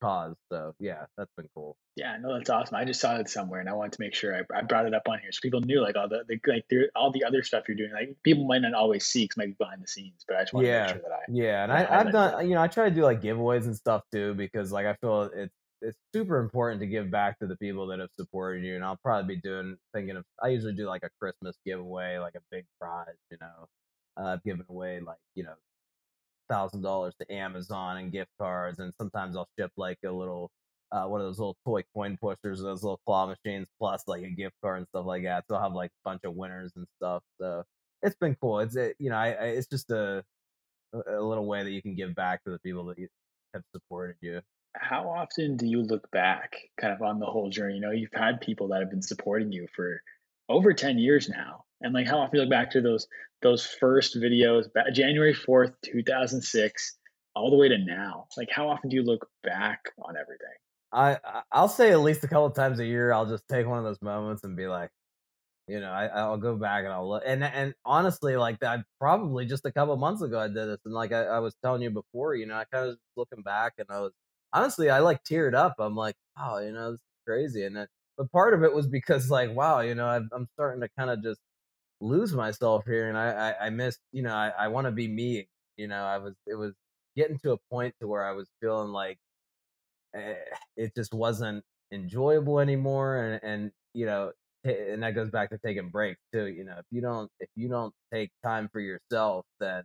cause 0.00 0.34
so 0.50 0.74
yeah 0.78 1.04
that's 1.16 1.30
been 1.36 1.48
cool 1.54 1.76
Yeah, 1.96 2.16
no, 2.20 2.36
that's 2.36 2.48
awesome. 2.48 2.76
I 2.76 2.84
just 2.84 3.00
saw 3.00 3.16
it 3.16 3.28
somewhere, 3.28 3.60
and 3.60 3.68
I 3.68 3.74
wanted 3.74 3.92
to 3.92 4.00
make 4.00 4.14
sure 4.14 4.34
I, 4.34 4.58
I 4.58 4.62
brought 4.62 4.86
it 4.86 4.94
up 4.94 5.08
on 5.08 5.18
here 5.18 5.32
so 5.32 5.40
people 5.42 5.60
knew 5.60 5.82
like 5.82 5.96
all 5.96 6.08
the, 6.08 6.24
the 6.26 6.40
like 6.46 6.64
all 6.94 7.10
the 7.10 7.24
other 7.24 7.42
stuff 7.42 7.64
you're 7.68 7.76
doing. 7.76 7.92
Like 7.92 8.16
people 8.22 8.46
might 8.46 8.62
not 8.62 8.74
always 8.74 9.04
see 9.06 9.24
because 9.24 9.36
might 9.36 9.48
be 9.48 9.56
behind 9.58 9.82
the 9.82 9.88
scenes, 9.88 10.24
but 10.26 10.36
I 10.36 10.42
just 10.42 10.54
want 10.54 10.66
to 10.66 10.72
make 10.72 10.88
sure 10.88 11.02
that 11.02 11.12
I 11.12 11.20
yeah 11.32 11.62
and 11.62 11.72
I 11.72 12.00
i've 12.00 12.12
done 12.12 12.48
you 12.48 12.54
know 12.54 12.62
i 12.62 12.66
try 12.66 12.88
to 12.88 12.94
do 12.94 13.02
like 13.02 13.22
giveaways 13.22 13.64
and 13.64 13.76
stuff 13.76 14.02
too 14.12 14.34
because 14.34 14.72
like 14.72 14.86
i 14.86 14.94
feel 14.94 15.30
it's 15.34 15.54
it's 15.82 15.96
super 16.14 16.38
important 16.38 16.80
to 16.80 16.86
give 16.86 17.10
back 17.10 17.38
to 17.38 17.46
the 17.46 17.56
people 17.56 17.86
that 17.88 18.00
have 18.00 18.10
supported 18.18 18.64
you 18.64 18.74
and 18.74 18.84
i'll 18.84 18.98
probably 19.02 19.36
be 19.36 19.40
doing 19.40 19.76
thinking 19.94 20.16
of 20.16 20.24
i 20.42 20.48
usually 20.48 20.74
do 20.74 20.86
like 20.86 21.02
a 21.04 21.10
christmas 21.20 21.56
giveaway 21.64 22.18
like 22.18 22.34
a 22.34 22.40
big 22.50 22.64
prize 22.80 23.06
you 23.30 23.38
know 23.40 23.66
uh, 24.20 24.32
i've 24.32 24.42
given 24.42 24.64
away 24.68 25.00
like 25.00 25.18
you 25.34 25.44
know 25.44 25.54
thousand 26.50 26.82
dollars 26.82 27.14
to 27.20 27.32
amazon 27.32 27.98
and 27.98 28.12
gift 28.12 28.30
cards 28.38 28.80
and 28.80 28.92
sometimes 28.98 29.36
i'll 29.36 29.48
ship 29.58 29.70
like 29.76 29.98
a 30.04 30.10
little 30.10 30.50
uh, 30.92 31.04
one 31.04 31.20
of 31.20 31.26
those 31.26 31.38
little 31.38 31.56
toy 31.64 31.82
coin 31.94 32.18
pushers, 32.20 32.60
those 32.60 32.82
little 32.82 33.00
claw 33.06 33.26
machines, 33.26 33.68
plus 33.78 34.02
like 34.06 34.22
a 34.22 34.30
gift 34.30 34.54
card 34.62 34.78
and 34.78 34.86
stuff 34.88 35.06
like 35.06 35.22
that. 35.22 35.44
So 35.48 35.54
I'll 35.54 35.62
have 35.62 35.72
like 35.72 35.90
a 35.90 36.08
bunch 36.08 36.22
of 36.24 36.34
winners 36.34 36.72
and 36.76 36.86
stuff. 36.96 37.22
So 37.40 37.62
it's 38.02 38.16
been 38.16 38.36
cool. 38.40 38.60
It's 38.60 38.76
it, 38.76 38.96
you 38.98 39.10
know, 39.10 39.16
I, 39.16 39.28
I 39.28 39.44
it's 39.46 39.68
just 39.68 39.90
a 39.90 40.24
a 40.92 41.20
little 41.20 41.46
way 41.46 41.62
that 41.62 41.70
you 41.70 41.82
can 41.82 41.94
give 41.94 42.14
back 42.14 42.42
to 42.44 42.50
the 42.50 42.58
people 42.58 42.84
that 42.86 42.98
you 42.98 43.06
have 43.54 43.62
supported 43.74 44.16
you. 44.20 44.40
How 44.76 45.08
often 45.08 45.56
do 45.56 45.66
you 45.66 45.82
look 45.82 46.10
back, 46.10 46.56
kind 46.80 46.92
of 46.92 47.02
on 47.02 47.20
the 47.20 47.26
whole 47.26 47.50
journey? 47.50 47.74
You 47.74 47.80
know, 47.80 47.90
you've 47.90 48.10
had 48.12 48.40
people 48.40 48.68
that 48.68 48.80
have 48.80 48.90
been 48.90 49.02
supporting 49.02 49.52
you 49.52 49.66
for 49.74 50.00
over 50.48 50.72
ten 50.72 50.98
years 50.98 51.28
now, 51.28 51.64
and 51.80 51.94
like 51.94 52.08
how 52.08 52.18
often 52.18 52.36
you 52.36 52.40
look 52.42 52.50
back 52.50 52.72
to 52.72 52.80
those 52.80 53.06
those 53.42 53.66
first 53.66 54.16
videos, 54.16 54.72
ba- 54.72 54.90
January 54.92 55.34
fourth, 55.34 55.72
two 55.84 56.02
thousand 56.02 56.42
six, 56.42 56.98
all 57.34 57.50
the 57.50 57.56
way 57.56 57.68
to 57.68 57.78
now? 57.78 58.26
Like 58.36 58.48
how 58.50 58.68
often 58.68 58.90
do 58.90 58.96
you 58.96 59.02
look 59.02 59.28
back 59.42 59.80
on 59.98 60.16
everything? 60.16 60.56
I 60.92 61.18
I- 61.24 61.42
I'll 61.52 61.68
say 61.68 61.92
at 61.92 62.00
least 62.00 62.24
a 62.24 62.28
couple 62.28 62.50
times 62.50 62.78
a 62.80 62.86
year. 62.86 63.12
I'll 63.12 63.26
just 63.26 63.48
take 63.48 63.66
one 63.66 63.78
of 63.78 63.84
those 63.84 64.02
moments 64.02 64.44
and 64.44 64.56
be 64.56 64.66
like, 64.66 64.90
you 65.68 65.80
know, 65.80 65.90
I 65.92 66.06
I'll 66.08 66.38
go 66.38 66.56
back 66.56 66.84
and 66.84 66.92
I'll 66.94 67.08
look. 67.08 67.22
And 67.26 67.44
and 67.44 67.74
honestly, 67.84 68.36
like 68.36 68.60
that, 68.60 68.86
probably 69.00 69.46
just 69.46 69.66
a 69.66 69.72
couple 69.72 69.96
months 69.96 70.22
ago 70.22 70.40
I 70.40 70.48
did 70.48 70.56
this, 70.56 70.80
and 70.86 70.94
like 70.94 71.12
I, 71.12 71.24
I 71.24 71.40
was 71.40 71.54
telling 71.64 71.82
you 71.82 71.90
before, 71.90 72.34
you 72.36 72.46
know, 72.46 72.56
I 72.56 72.64
kind 72.66 72.90
of 72.90 72.98
looking 73.16 73.42
back 73.44 73.74
and 73.78 73.88
I 73.90 74.00
was 74.00 74.12
honestly 74.52 74.90
I 74.90 75.00
like 75.00 75.24
teared 75.24 75.54
up. 75.54 75.76
I'm 75.80 75.96
like, 75.96 76.16
oh, 76.38 76.58
you 76.60 76.72
know, 76.72 76.92
this 76.92 77.00
is 77.00 77.06
crazy. 77.26 77.64
And 77.64 77.76
then, 77.76 77.88
but 78.18 78.30
part 78.32 78.54
of 78.54 78.64
it 78.64 78.74
was 78.74 78.88
because 78.88 79.30
like, 79.30 79.52
wow, 79.54 79.80
you 79.80 79.94
know, 79.94 80.06
I'm 80.08 80.28
I'm 80.32 80.48
starting 80.54 80.82
to 80.82 80.88
kind 80.98 81.10
of 81.10 81.22
just 81.22 81.40
lose 82.00 82.34
myself 82.34 82.84
here, 82.86 83.08
and 83.08 83.18
I 83.18 83.52
I, 83.52 83.66
I 83.66 83.70
miss, 83.70 83.98
you 84.12 84.22
know, 84.22 84.34
I 84.34 84.50
I 84.50 84.68
want 84.68 84.86
to 84.86 84.92
be 84.92 85.08
me. 85.08 85.48
You 85.76 85.88
know, 85.88 86.04
I 86.04 86.18
was 86.18 86.34
it 86.46 86.54
was 86.56 86.74
getting 87.16 87.38
to 87.40 87.52
a 87.52 87.58
point 87.70 87.94
to 88.00 88.08
where 88.08 88.24
I 88.24 88.32
was 88.32 88.48
feeling 88.60 88.92
like 88.92 89.18
eh, 90.14 90.34
it 90.76 90.94
just 90.94 91.14
wasn't 91.14 91.64
enjoyable 91.92 92.60
anymore 92.60 93.16
and 93.18 93.40
and 93.42 93.72
you 93.94 94.06
know 94.06 94.32
ta- 94.64 94.70
and 94.72 95.02
that 95.02 95.12
goes 95.14 95.30
back 95.30 95.50
to 95.50 95.58
taking 95.58 95.90
breaks 95.90 96.20
too 96.32 96.46
you 96.46 96.64
know 96.64 96.76
if 96.78 96.84
you 96.90 97.00
don't 97.00 97.30
if 97.40 97.48
you 97.56 97.68
don't 97.68 97.92
take 98.12 98.30
time 98.44 98.68
for 98.72 98.80
yourself 98.80 99.44
then 99.58 99.82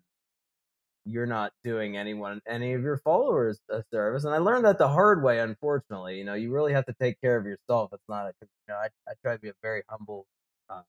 you're 1.05 1.27
not 1.27 1.51
doing 1.63 1.97
anyone 1.97 2.41
any 2.47 2.73
of 2.73 2.81
your 2.81 2.97
followers 2.97 3.59
a 3.69 3.83
service 3.93 4.23
and 4.25 4.33
i 4.33 4.37
learned 4.39 4.65
that 4.65 4.77
the 4.79 4.87
hard 4.87 5.21
way 5.23 5.39
unfortunately 5.39 6.17
you 6.17 6.23
know 6.23 6.33
you 6.33 6.51
really 6.51 6.73
have 6.73 6.85
to 6.85 6.95
take 6.99 7.19
care 7.21 7.37
of 7.37 7.45
yourself 7.45 7.91
it's 7.93 8.03
not 8.09 8.25
a 8.25 8.33
you 8.41 8.47
know 8.69 8.75
i, 8.75 8.87
I 9.07 9.13
try 9.23 9.33
to 9.35 9.39
be 9.39 9.49
a 9.49 9.53
very 9.61 9.83
humble 9.89 10.25
uh, 10.69 10.81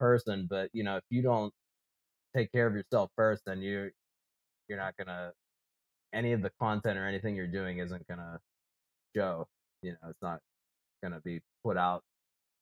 person 0.00 0.46
but 0.50 0.68
you 0.72 0.82
know 0.82 0.96
if 0.96 1.04
you 1.10 1.22
don't 1.22 1.52
take 2.36 2.50
care 2.50 2.66
of 2.66 2.74
yourself 2.74 3.10
first 3.16 3.42
then 3.46 3.60
you 3.60 3.90
you're 4.68 4.78
not 4.78 4.96
gonna 4.96 5.32
any 6.12 6.32
of 6.32 6.42
the 6.42 6.50
content 6.60 6.98
or 6.98 7.06
anything 7.06 7.36
you're 7.36 7.46
doing 7.46 7.78
isn't 7.78 8.06
gonna 8.08 8.40
show. 9.14 9.48
You 9.82 9.92
know, 9.92 10.10
it's 10.10 10.22
not 10.22 10.40
gonna 11.02 11.20
be 11.20 11.40
put 11.64 11.76
out 11.76 12.02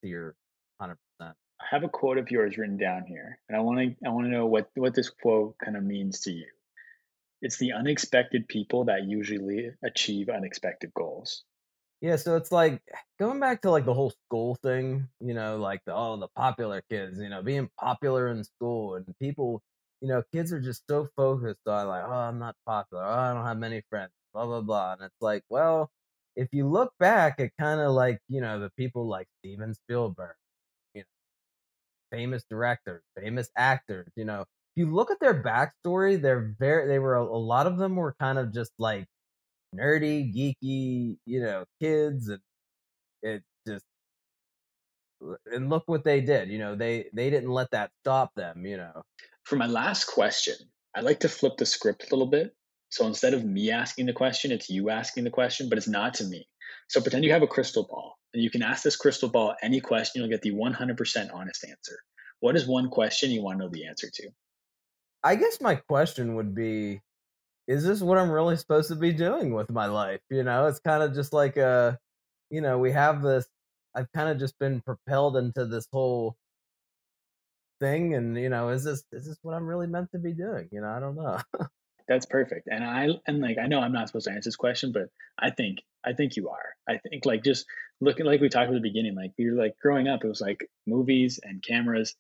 to 0.02 0.08
your 0.08 0.34
hundred 0.80 0.98
percent. 1.18 1.36
I 1.60 1.64
have 1.70 1.84
a 1.84 1.88
quote 1.88 2.18
of 2.18 2.30
yours 2.30 2.56
written 2.56 2.76
down 2.76 3.04
here, 3.06 3.38
and 3.48 3.56
I 3.56 3.60
want 3.60 3.78
to 3.78 4.06
I 4.06 4.10
want 4.10 4.26
to 4.26 4.30
know 4.30 4.46
what 4.46 4.70
what 4.74 4.94
this 4.94 5.10
quote 5.10 5.56
kind 5.62 5.76
of 5.76 5.82
means 5.82 6.20
to 6.20 6.32
you. 6.32 6.46
It's 7.40 7.58
the 7.58 7.72
unexpected 7.72 8.48
people 8.48 8.86
that 8.86 9.04
usually 9.04 9.70
achieve 9.84 10.28
unexpected 10.28 10.92
goals. 10.94 11.44
Yeah, 12.00 12.16
so 12.16 12.36
it's 12.36 12.52
like 12.52 12.80
going 13.18 13.40
back 13.40 13.62
to 13.62 13.70
like 13.70 13.84
the 13.84 13.94
whole 13.94 14.10
school 14.26 14.54
thing, 14.56 15.08
you 15.20 15.34
know, 15.34 15.58
like 15.58 15.80
the 15.84 15.94
oh 15.94 16.16
the 16.16 16.28
popular 16.28 16.80
kids, 16.88 17.18
you 17.18 17.28
know, 17.28 17.42
being 17.42 17.68
popular 17.78 18.28
in 18.28 18.44
school 18.44 18.94
and 18.94 19.06
people, 19.18 19.62
you 20.00 20.06
know, 20.08 20.22
kids 20.32 20.52
are 20.52 20.60
just 20.60 20.84
so 20.88 21.08
focused 21.16 21.66
on 21.66 21.88
like, 21.88 22.04
oh, 22.06 22.10
I'm 22.12 22.38
not 22.38 22.54
popular, 22.66 23.04
oh, 23.04 23.08
I 23.08 23.34
don't 23.34 23.44
have 23.44 23.58
many 23.58 23.82
friends, 23.90 24.12
blah 24.32 24.46
blah 24.46 24.60
blah. 24.60 24.92
And 24.94 25.02
it's 25.02 25.20
like, 25.20 25.42
well, 25.48 25.90
if 26.36 26.48
you 26.52 26.68
look 26.68 26.92
back 27.00 27.40
at 27.40 27.50
kind 27.58 27.80
of 27.80 27.90
like, 27.92 28.20
you 28.28 28.40
know, 28.40 28.60
the 28.60 28.70
people 28.78 29.08
like 29.08 29.26
Steven 29.42 29.74
Spielberg, 29.74 30.36
you 30.94 31.02
know, 31.02 31.06
famous 32.10 32.44
directors, 32.48 33.02
famous 33.16 33.50
actors, 33.56 34.08
you 34.16 34.24
know, 34.24 34.42
if 34.42 34.46
you 34.76 34.94
look 34.94 35.10
at 35.10 35.20
their 35.20 35.42
backstory, 35.42 36.20
they're 36.20 36.54
very 36.58 36.86
they 36.88 36.98
were 36.98 37.16
a, 37.16 37.22
a 37.24 37.38
lot 37.52 37.66
of 37.66 37.78
them 37.78 37.96
were 37.96 38.14
kind 38.20 38.38
of 38.38 38.52
just 38.52 38.72
like 38.78 39.06
nerdy, 39.74 40.32
geeky, 40.34 41.16
you 41.24 41.40
know, 41.40 41.64
kids, 41.80 42.28
and 42.28 42.40
it 43.22 43.42
just 43.66 43.84
and 45.52 45.68
look 45.68 45.84
what 45.86 46.04
they 46.04 46.20
did. 46.20 46.48
You 46.48 46.58
know, 46.58 46.74
they 46.74 47.06
they 47.12 47.30
didn't 47.30 47.50
let 47.50 47.70
that 47.72 47.90
stop 48.02 48.34
them. 48.34 48.64
You 48.64 48.78
know. 48.78 49.02
For 49.44 49.56
my 49.56 49.66
last 49.66 50.04
question, 50.04 50.56
I'd 50.94 51.04
like 51.04 51.20
to 51.20 51.28
flip 51.28 51.56
the 51.56 51.66
script 51.66 52.04
a 52.10 52.14
little 52.14 52.30
bit. 52.30 52.54
So 52.90 53.06
instead 53.06 53.34
of 53.34 53.44
me 53.44 53.70
asking 53.70 54.06
the 54.06 54.12
question, 54.12 54.50
it's 54.50 54.70
you 54.70 54.90
asking 54.90 55.24
the 55.24 55.30
question, 55.30 55.68
but 55.68 55.78
it's 55.78 55.88
not 55.88 56.14
to 56.14 56.24
me. 56.24 56.46
So 56.88 57.00
pretend 57.00 57.24
you 57.24 57.32
have 57.32 57.42
a 57.42 57.46
crystal 57.46 57.86
ball, 57.86 58.14
and 58.32 58.42
you 58.42 58.50
can 58.50 58.62
ask 58.62 58.82
this 58.82 58.96
crystal 58.96 59.28
ball 59.28 59.54
any 59.62 59.80
question. 59.80 60.22
You'll 60.22 60.30
get 60.30 60.42
the 60.42 60.52
100% 60.52 61.34
honest 61.34 61.64
answer. 61.64 61.98
What 62.40 62.56
is 62.56 62.66
one 62.66 62.88
question 62.88 63.30
you 63.30 63.42
want 63.42 63.58
to 63.58 63.64
know 63.64 63.70
the 63.70 63.86
answer 63.86 64.08
to? 64.12 64.30
I 65.22 65.34
guess 65.34 65.60
my 65.60 65.74
question 65.74 66.36
would 66.36 66.54
be 66.54 67.00
is 67.68 67.84
this 67.84 68.00
what 68.00 68.16
I'm 68.16 68.30
really 68.30 68.56
supposed 68.56 68.88
to 68.88 68.96
be 68.96 69.12
doing 69.12 69.52
with 69.52 69.70
my 69.70 69.86
life? 69.86 70.20
You 70.30 70.42
know, 70.42 70.66
it's 70.66 70.80
kind 70.80 71.02
of 71.02 71.14
just 71.14 71.34
like 71.34 71.58
a, 71.58 71.98
you 72.50 72.62
know, 72.62 72.78
we 72.78 72.90
have 72.92 73.22
this. 73.22 73.46
I've 73.94 74.10
kind 74.12 74.30
of 74.30 74.38
just 74.38 74.58
been 74.58 74.80
propelled 74.80 75.36
into 75.36 75.66
this 75.66 75.86
whole 75.92 76.36
thing, 77.78 78.14
and 78.14 78.36
you 78.38 78.48
know, 78.48 78.70
is 78.70 78.84
this 78.84 79.04
is 79.12 79.26
this 79.26 79.38
what 79.42 79.54
I'm 79.54 79.66
really 79.66 79.86
meant 79.86 80.10
to 80.12 80.18
be 80.18 80.32
doing? 80.32 80.68
You 80.72 80.80
know, 80.80 80.88
I 80.88 80.98
don't 80.98 81.14
know. 81.14 81.38
That's 82.08 82.24
perfect, 82.24 82.68
and 82.70 82.82
I 82.82 83.08
and 83.26 83.40
like 83.40 83.58
I 83.62 83.66
know 83.66 83.80
I'm 83.80 83.92
not 83.92 84.08
supposed 84.08 84.26
to 84.26 84.32
answer 84.32 84.48
this 84.48 84.56
question, 84.56 84.92
but 84.92 85.08
I 85.38 85.50
think 85.50 85.80
I 86.04 86.14
think 86.14 86.36
you 86.36 86.48
are. 86.48 86.74
I 86.88 86.98
think 86.98 87.26
like 87.26 87.44
just 87.44 87.66
looking 88.00 88.24
like 88.24 88.40
we 88.40 88.48
talked 88.48 88.68
at 88.68 88.74
the 88.74 88.80
beginning, 88.80 89.14
like 89.14 89.32
were 89.38 89.62
like 89.62 89.74
growing 89.82 90.08
up, 90.08 90.24
it 90.24 90.28
was 90.28 90.40
like 90.40 90.66
movies 90.86 91.38
and 91.42 91.62
cameras 91.62 92.16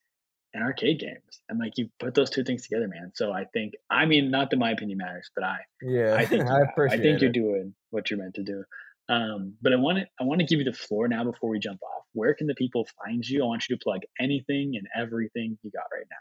and 0.54 0.62
arcade 0.62 1.00
games. 1.00 1.42
And 1.48 1.58
like 1.58 1.72
you 1.76 1.88
put 1.98 2.14
those 2.14 2.30
two 2.30 2.44
things 2.44 2.62
together, 2.62 2.88
man. 2.88 3.12
So 3.14 3.32
I 3.32 3.44
think 3.52 3.74
I 3.90 4.06
mean 4.06 4.30
not 4.30 4.50
that 4.50 4.56
my 4.58 4.70
opinion 4.70 4.98
matters, 4.98 5.30
but 5.34 5.44
I 5.44 5.58
yeah 5.82 6.14
I 6.14 6.26
think 6.26 6.46
I 6.50 6.62
appreciate 6.62 7.00
I 7.00 7.02
think 7.02 7.16
it. 7.16 7.22
you're 7.22 7.32
doing 7.32 7.74
what 7.90 8.10
you're 8.10 8.18
meant 8.18 8.34
to 8.34 8.42
do. 8.42 8.64
Um, 9.10 9.54
but 9.62 9.72
I 9.72 9.76
want 9.76 9.98
to 9.98 10.04
I 10.20 10.24
want 10.24 10.40
to 10.40 10.46
give 10.46 10.58
you 10.58 10.64
the 10.64 10.76
floor 10.76 11.08
now 11.08 11.24
before 11.24 11.50
we 11.50 11.58
jump 11.58 11.80
off. 11.82 12.04
Where 12.12 12.34
can 12.34 12.46
the 12.46 12.54
people 12.54 12.86
find 13.04 13.26
you? 13.26 13.42
I 13.42 13.46
want 13.46 13.64
you 13.68 13.76
to 13.76 13.82
plug 13.82 14.00
anything 14.20 14.74
and 14.76 14.86
everything 14.96 15.58
you 15.62 15.70
got 15.70 15.84
right 15.92 16.06
now. 16.10 16.16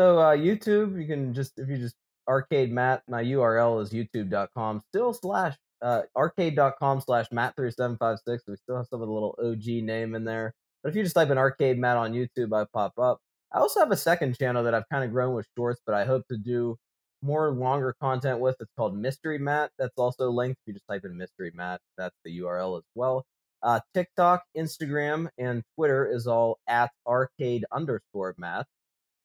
So 0.00 0.18
uh, 0.18 0.36
YouTube, 0.36 1.00
you 1.00 1.06
can 1.06 1.34
just 1.34 1.58
if 1.58 1.68
you 1.68 1.78
just 1.78 1.96
arcade 2.28 2.72
matt, 2.72 3.02
my 3.08 3.22
URL 3.22 3.82
is 3.82 3.92
youtube.com 3.92 4.82
still 4.88 5.14
slash 5.14 5.56
uh, 5.82 6.02
arcade.com 6.16 7.00
slash 7.00 7.28
matt3756. 7.28 8.40
We 8.48 8.56
still 8.56 8.76
have 8.76 8.86
some 8.88 9.02
of 9.02 9.08
the 9.08 9.12
little 9.12 9.38
OG 9.42 9.84
name 9.84 10.14
in 10.14 10.24
there. 10.24 10.54
But 10.82 10.90
if 10.90 10.96
you 10.96 11.02
just 11.02 11.14
type 11.14 11.30
in 11.30 11.38
arcade 11.38 11.78
matt 11.78 11.96
on 11.96 12.12
YouTube, 12.12 12.52
I 12.54 12.66
pop 12.72 12.98
up. 12.98 13.20
I 13.52 13.58
also 13.58 13.80
have 13.80 13.90
a 13.90 13.96
second 13.96 14.38
channel 14.38 14.64
that 14.64 14.74
I've 14.74 14.88
kind 14.90 15.04
of 15.04 15.12
grown 15.12 15.34
with 15.34 15.46
shorts, 15.56 15.80
but 15.86 15.94
I 15.94 16.04
hope 16.04 16.26
to 16.28 16.36
do 16.36 16.76
more 17.22 17.50
longer 17.50 17.94
content 18.00 18.40
with. 18.40 18.56
It's 18.60 18.72
called 18.76 18.96
Mystery 18.96 19.38
Matt. 19.38 19.70
That's 19.78 19.96
also 19.96 20.30
linked. 20.30 20.58
If 20.62 20.68
you 20.68 20.72
just 20.74 20.86
type 20.88 21.04
in 21.04 21.16
Mystery 21.16 21.52
Matt, 21.54 21.80
that's 21.96 22.16
the 22.24 22.38
URL 22.40 22.78
as 22.78 22.84
well. 22.94 23.24
Uh, 23.62 23.80
TikTok, 23.94 24.44
Instagram, 24.56 25.28
and 25.38 25.62
Twitter 25.74 26.06
is 26.06 26.26
all 26.26 26.58
at 26.68 26.90
arcade 27.06 27.64
underscore 27.72 28.34
matt. 28.38 28.66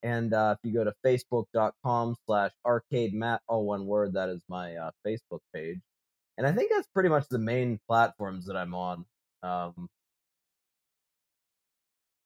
And 0.04 0.34
uh, 0.34 0.56
if 0.58 0.68
you 0.68 0.74
go 0.74 0.84
to 0.84 0.94
facebook.com 1.06 2.16
slash 2.26 2.52
arcade 2.66 3.14
matt, 3.14 3.42
all 3.48 3.66
one 3.66 3.86
word, 3.86 4.14
that 4.14 4.30
is 4.30 4.42
my 4.50 4.76
uh, 4.76 4.92
Facebook 5.06 5.42
page. 5.54 5.80
And 6.38 6.48
I 6.48 6.54
think 6.54 6.72
that's 6.72 6.88
pretty 6.94 7.10
much 7.10 7.28
the 7.30 7.38
main 7.38 7.80
platforms 7.88 8.48
that 8.48 8.58
I'm 8.58 8.74
on. 8.74 9.06
Um, 9.44 9.88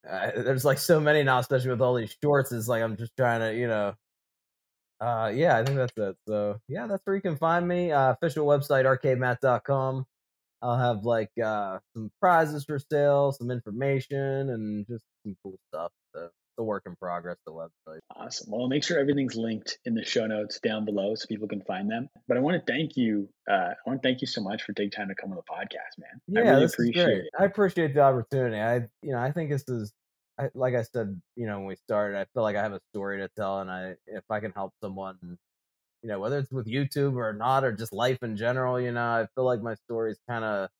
uh, 0.10 0.32
there's 0.36 0.66
like 0.66 0.78
so 0.78 1.00
many 1.00 1.24
now, 1.24 1.40
especially 1.40 1.70
with 1.70 1.82
all 1.82 1.96
these 1.96 2.16
shorts. 2.24 2.52
It's 2.52 2.68
like 2.68 2.84
I'm 2.84 2.98
just 2.98 3.16
trying 3.18 3.42
to, 3.42 3.58
you 3.58 3.68
know. 3.68 3.94
Uh, 5.02 5.32
yeah, 5.36 5.58
I 5.58 5.64
think 5.64 5.78
that's 5.78 5.98
it. 5.98 6.16
So 6.28 6.58
yeah, 6.68 6.88
that's 6.88 7.02
where 7.06 7.16
you 7.16 7.22
can 7.22 7.38
find 7.38 7.68
me. 7.68 7.92
Uh, 7.92 8.12
official 8.12 8.46
website 8.48 8.86
arcadematt.com. 8.86 10.06
I'll 10.62 10.78
have 10.78 11.04
like 11.04 11.32
uh, 11.44 11.80
some 11.94 12.12
prizes 12.20 12.66
for 12.66 12.80
sale, 12.80 13.32
some 13.34 13.52
information, 13.52 14.50
and 14.50 14.88
just 14.88 15.04
some 15.24 15.36
cool 15.44 15.60
stuff. 15.70 15.92
So 16.58 16.64
the 16.64 16.64
work 16.64 16.84
in 16.86 16.96
progress, 16.96 17.38
the 17.46 17.52
website. 17.52 18.00
Awesome. 18.16 18.52
Well, 18.52 18.62
I'll 18.62 18.68
make 18.68 18.84
sure 18.84 19.00
everything's 19.00 19.36
linked 19.36 19.78
in 19.86 19.94
the 19.94 20.06
show 20.06 20.26
notes 20.26 20.60
down 20.60 20.86
below 20.86 21.16
so 21.16 21.26
people 21.28 21.48
can 21.48 21.62
find 21.62 21.90
them. 21.90 22.10
But 22.28 22.38
I 22.38 22.40
want 22.40 22.56
to 22.58 22.72
thank 22.72 22.96
you. 22.96 23.30
Uh, 23.50 23.54
I 23.54 23.76
want 23.86 24.02
to 24.02 24.08
thank 24.08 24.22
you 24.22 24.28
so 24.28 24.42
much 24.42 24.64
for 24.64 24.74
taking 24.74 24.92
time 24.92 25.10
to 25.10 25.16
come 25.16 25.32
on 25.32 25.38
the 25.38 25.44
podcast, 25.44 26.00
man. 26.00 26.22
Yeah, 26.28 26.42
I 26.42 26.44
really 26.44 26.62
this 26.62 26.74
appreciate 26.74 27.02
is 27.02 27.06
great. 27.06 27.18
it. 27.18 27.30
I 27.40 27.46
appreciate 27.46 27.94
the 27.94 28.02
opportunity. 28.02 28.60
I, 28.60 28.76
you 29.02 29.12
know, 29.12 29.20
I 29.20 29.32
think 29.32 29.50
this 29.50 29.64
is, 29.68 29.92
I, 30.40 30.50
like 30.54 30.76
I 30.76 30.84
said, 30.84 31.22
you 31.36 31.48
know, 31.48 31.60
when 31.60 31.68
we 31.68 31.76
started, 31.76 32.18
I 32.18 32.26
feel 32.34 32.44
like 32.44 32.56
I 32.56 32.64
have 32.64 32.74
a 32.74 32.82
story 32.94 33.20
to 33.20 33.30
tell, 33.38 33.62
and 33.62 33.72
I, 33.72 33.96
if 34.08 34.24
I 34.30 34.40
can 34.40 34.52
help 34.52 34.74
someone, 34.84 35.18
you 36.02 36.10
know, 36.10 36.20
whether 36.20 36.40
it's 36.40 36.52
with 36.52 36.68
YouTube 36.68 37.16
or 37.16 37.34
not, 37.34 37.64
or 37.64 37.72
just 37.72 37.94
life 37.94 38.22
in 38.22 38.38
general, 38.38 38.80
you 38.80 38.92
know, 38.92 39.02
I 39.02 39.28
feel 39.36 39.46
like 39.46 39.62
my 39.62 39.76
story 39.76 40.12
is 40.12 40.20
kind 40.30 40.44
of 40.44 40.66
it's 40.66 40.72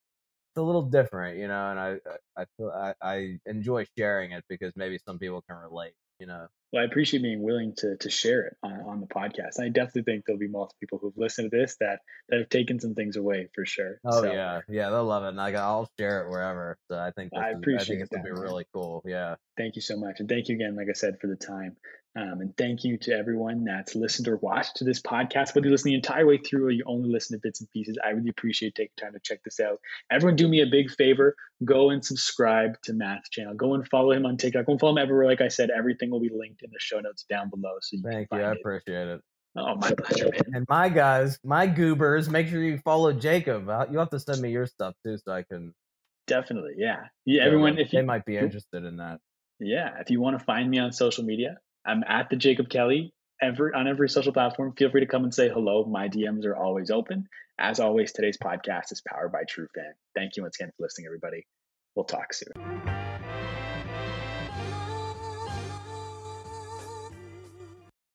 a 0.56 0.62
little 0.62 0.82
different, 0.82 1.38
you 1.38 1.48
know, 1.48 1.70
and 1.70 1.78
I, 1.78 1.96
I 2.36 2.44
feel 2.56 2.70
I, 2.70 2.94
I 3.02 3.38
enjoy 3.46 3.86
sharing 3.96 4.32
it 4.32 4.44
because 4.48 4.72
maybe 4.76 4.98
some 5.06 5.18
people 5.18 5.42
can 5.48 5.56
relate, 5.58 5.94
you 6.18 6.26
know. 6.26 6.46
Well, 6.72 6.82
I 6.82 6.86
appreciate 6.86 7.22
being 7.22 7.42
willing 7.42 7.74
to 7.78 7.96
to 7.96 8.10
share 8.10 8.46
it 8.46 8.56
on, 8.62 8.80
on 8.80 9.00
the 9.00 9.06
podcast. 9.06 9.60
I 9.60 9.68
definitely 9.68 10.02
think 10.02 10.24
there'll 10.26 10.38
be 10.38 10.48
multiple 10.48 10.76
people 10.80 10.98
who've 10.98 11.16
listened 11.16 11.50
to 11.50 11.56
this 11.56 11.76
that 11.80 12.00
that 12.28 12.40
have 12.40 12.48
taken 12.48 12.80
some 12.80 12.94
things 12.94 13.16
away 13.16 13.48
for 13.54 13.64
sure. 13.64 14.00
Oh 14.04 14.22
So, 14.22 14.32
yeah, 14.32 14.60
yeah, 14.68 14.90
they'll 14.90 15.04
love 15.04 15.24
it, 15.24 15.28
and 15.28 15.36
like 15.36 15.54
I'll 15.54 15.88
share 15.98 16.24
it 16.24 16.30
wherever. 16.30 16.76
So 16.90 16.98
I 16.98 17.12
think 17.12 17.32
I 17.34 17.52
is, 17.52 17.82
I 17.82 17.84
think 17.84 18.00
it's 18.00 18.10
gonna 18.10 18.24
be 18.24 18.30
really 18.30 18.66
cool. 18.74 19.02
Yeah. 19.06 19.36
Thank 19.56 19.76
you 19.76 19.82
so 19.82 19.96
much. 19.96 20.20
And 20.20 20.28
thank 20.28 20.48
you 20.48 20.56
again, 20.56 20.76
like 20.76 20.88
I 20.90 20.92
said, 20.92 21.18
for 21.20 21.28
the 21.28 21.36
time. 21.36 21.76
Um, 22.16 22.40
and 22.40 22.56
thank 22.56 22.82
you 22.82 22.96
to 22.98 23.12
everyone 23.12 23.64
that's 23.64 23.94
listened 23.94 24.26
or 24.26 24.36
watched 24.38 24.76
to 24.76 24.84
this 24.84 25.02
podcast. 25.02 25.54
Whether 25.54 25.66
you 25.66 25.72
listen 25.72 25.90
the 25.90 25.94
entire 25.94 26.26
way 26.26 26.38
through 26.38 26.64
or 26.64 26.70
you 26.70 26.82
only 26.86 27.10
listen 27.10 27.36
to 27.36 27.40
bits 27.42 27.60
and 27.60 27.70
pieces, 27.70 27.98
I 28.02 28.10
really 28.10 28.30
appreciate 28.30 28.74
taking 28.74 28.94
time 28.96 29.12
to 29.12 29.20
check 29.22 29.40
this 29.44 29.60
out. 29.60 29.78
Everyone, 30.10 30.36
do 30.36 30.48
me 30.48 30.62
a 30.62 30.66
big 30.66 30.90
favor 30.90 31.36
go 31.64 31.90
and 31.90 32.04
subscribe 32.04 32.80
to 32.82 32.92
Matt's 32.92 33.28
channel. 33.30 33.54
Go 33.54 33.74
and 33.74 33.86
follow 33.88 34.12
him 34.12 34.26
on 34.26 34.36
TikTok. 34.36 34.66
Go 34.66 34.72
and 34.72 34.80
follow 34.80 34.92
him 34.92 34.98
everywhere. 34.98 35.26
Like 35.26 35.40
I 35.40 35.48
said, 35.48 35.70
everything 35.70 36.10
will 36.10 36.20
be 36.20 36.30
linked 36.34 36.62
in 36.62 36.70
the 36.70 36.78
show 36.78 37.00
notes 37.00 37.24
down 37.28 37.50
below. 37.50 37.76
So 37.80 37.96
you 37.96 38.02
Thank 38.02 38.28
can 38.30 38.40
you. 38.40 38.44
I 38.44 38.52
it. 38.52 38.58
appreciate 38.60 39.08
it. 39.08 39.20
Oh, 39.56 39.74
my 39.76 39.90
pleasure, 39.90 40.30
man. 40.30 40.42
And 40.52 40.66
my 40.68 40.88
guys, 40.90 41.38
my 41.42 41.66
goobers, 41.66 42.28
make 42.28 42.48
sure 42.48 42.62
you 42.62 42.78
follow 42.84 43.12
Jacob. 43.12 43.68
Uh, 43.68 43.86
You 43.90 43.98
have 43.98 44.10
to 44.10 44.20
send 44.20 44.42
me 44.42 44.50
your 44.50 44.66
stuff 44.66 44.94
too, 45.04 45.16
so 45.16 45.32
I 45.32 45.44
can. 45.44 45.72
Definitely. 46.26 46.72
Yeah. 46.76 47.04
Yeah. 47.24 47.44
Everyone, 47.44 47.78
if 47.78 47.90
they 47.90 47.98
you, 47.98 48.04
might 48.04 48.26
be 48.26 48.36
interested 48.36 48.84
in 48.84 48.98
that. 48.98 49.20
Yeah, 49.58 50.00
if 50.00 50.10
you 50.10 50.20
want 50.20 50.38
to 50.38 50.44
find 50.44 50.68
me 50.68 50.78
on 50.78 50.92
social 50.92 51.24
media, 51.24 51.56
I'm 51.86 52.02
at 52.08 52.28
the 52.28 52.36
Jacob 52.36 52.68
Kelly 52.68 53.14
every 53.40 53.72
on 53.72 53.86
every 53.86 54.08
social 54.08 54.32
platform. 54.32 54.72
Feel 54.76 54.90
free 54.90 55.02
to 55.02 55.06
come 55.06 55.22
and 55.22 55.32
say 55.32 55.48
hello. 55.48 55.84
My 55.84 56.08
DMs 56.08 56.44
are 56.44 56.56
always 56.56 56.90
open. 56.90 57.28
As 57.58 57.80
always, 57.80 58.12
today's 58.12 58.36
podcast 58.36 58.92
is 58.92 59.02
powered 59.06 59.32
by 59.32 59.44
Trufan. 59.44 59.92
Thank 60.14 60.36
you 60.36 60.42
once 60.42 60.56
again 60.58 60.72
for 60.76 60.82
listening, 60.82 61.06
everybody. 61.06 61.46
We'll 61.94 62.04
talk 62.04 62.34
soon. 62.34 63.05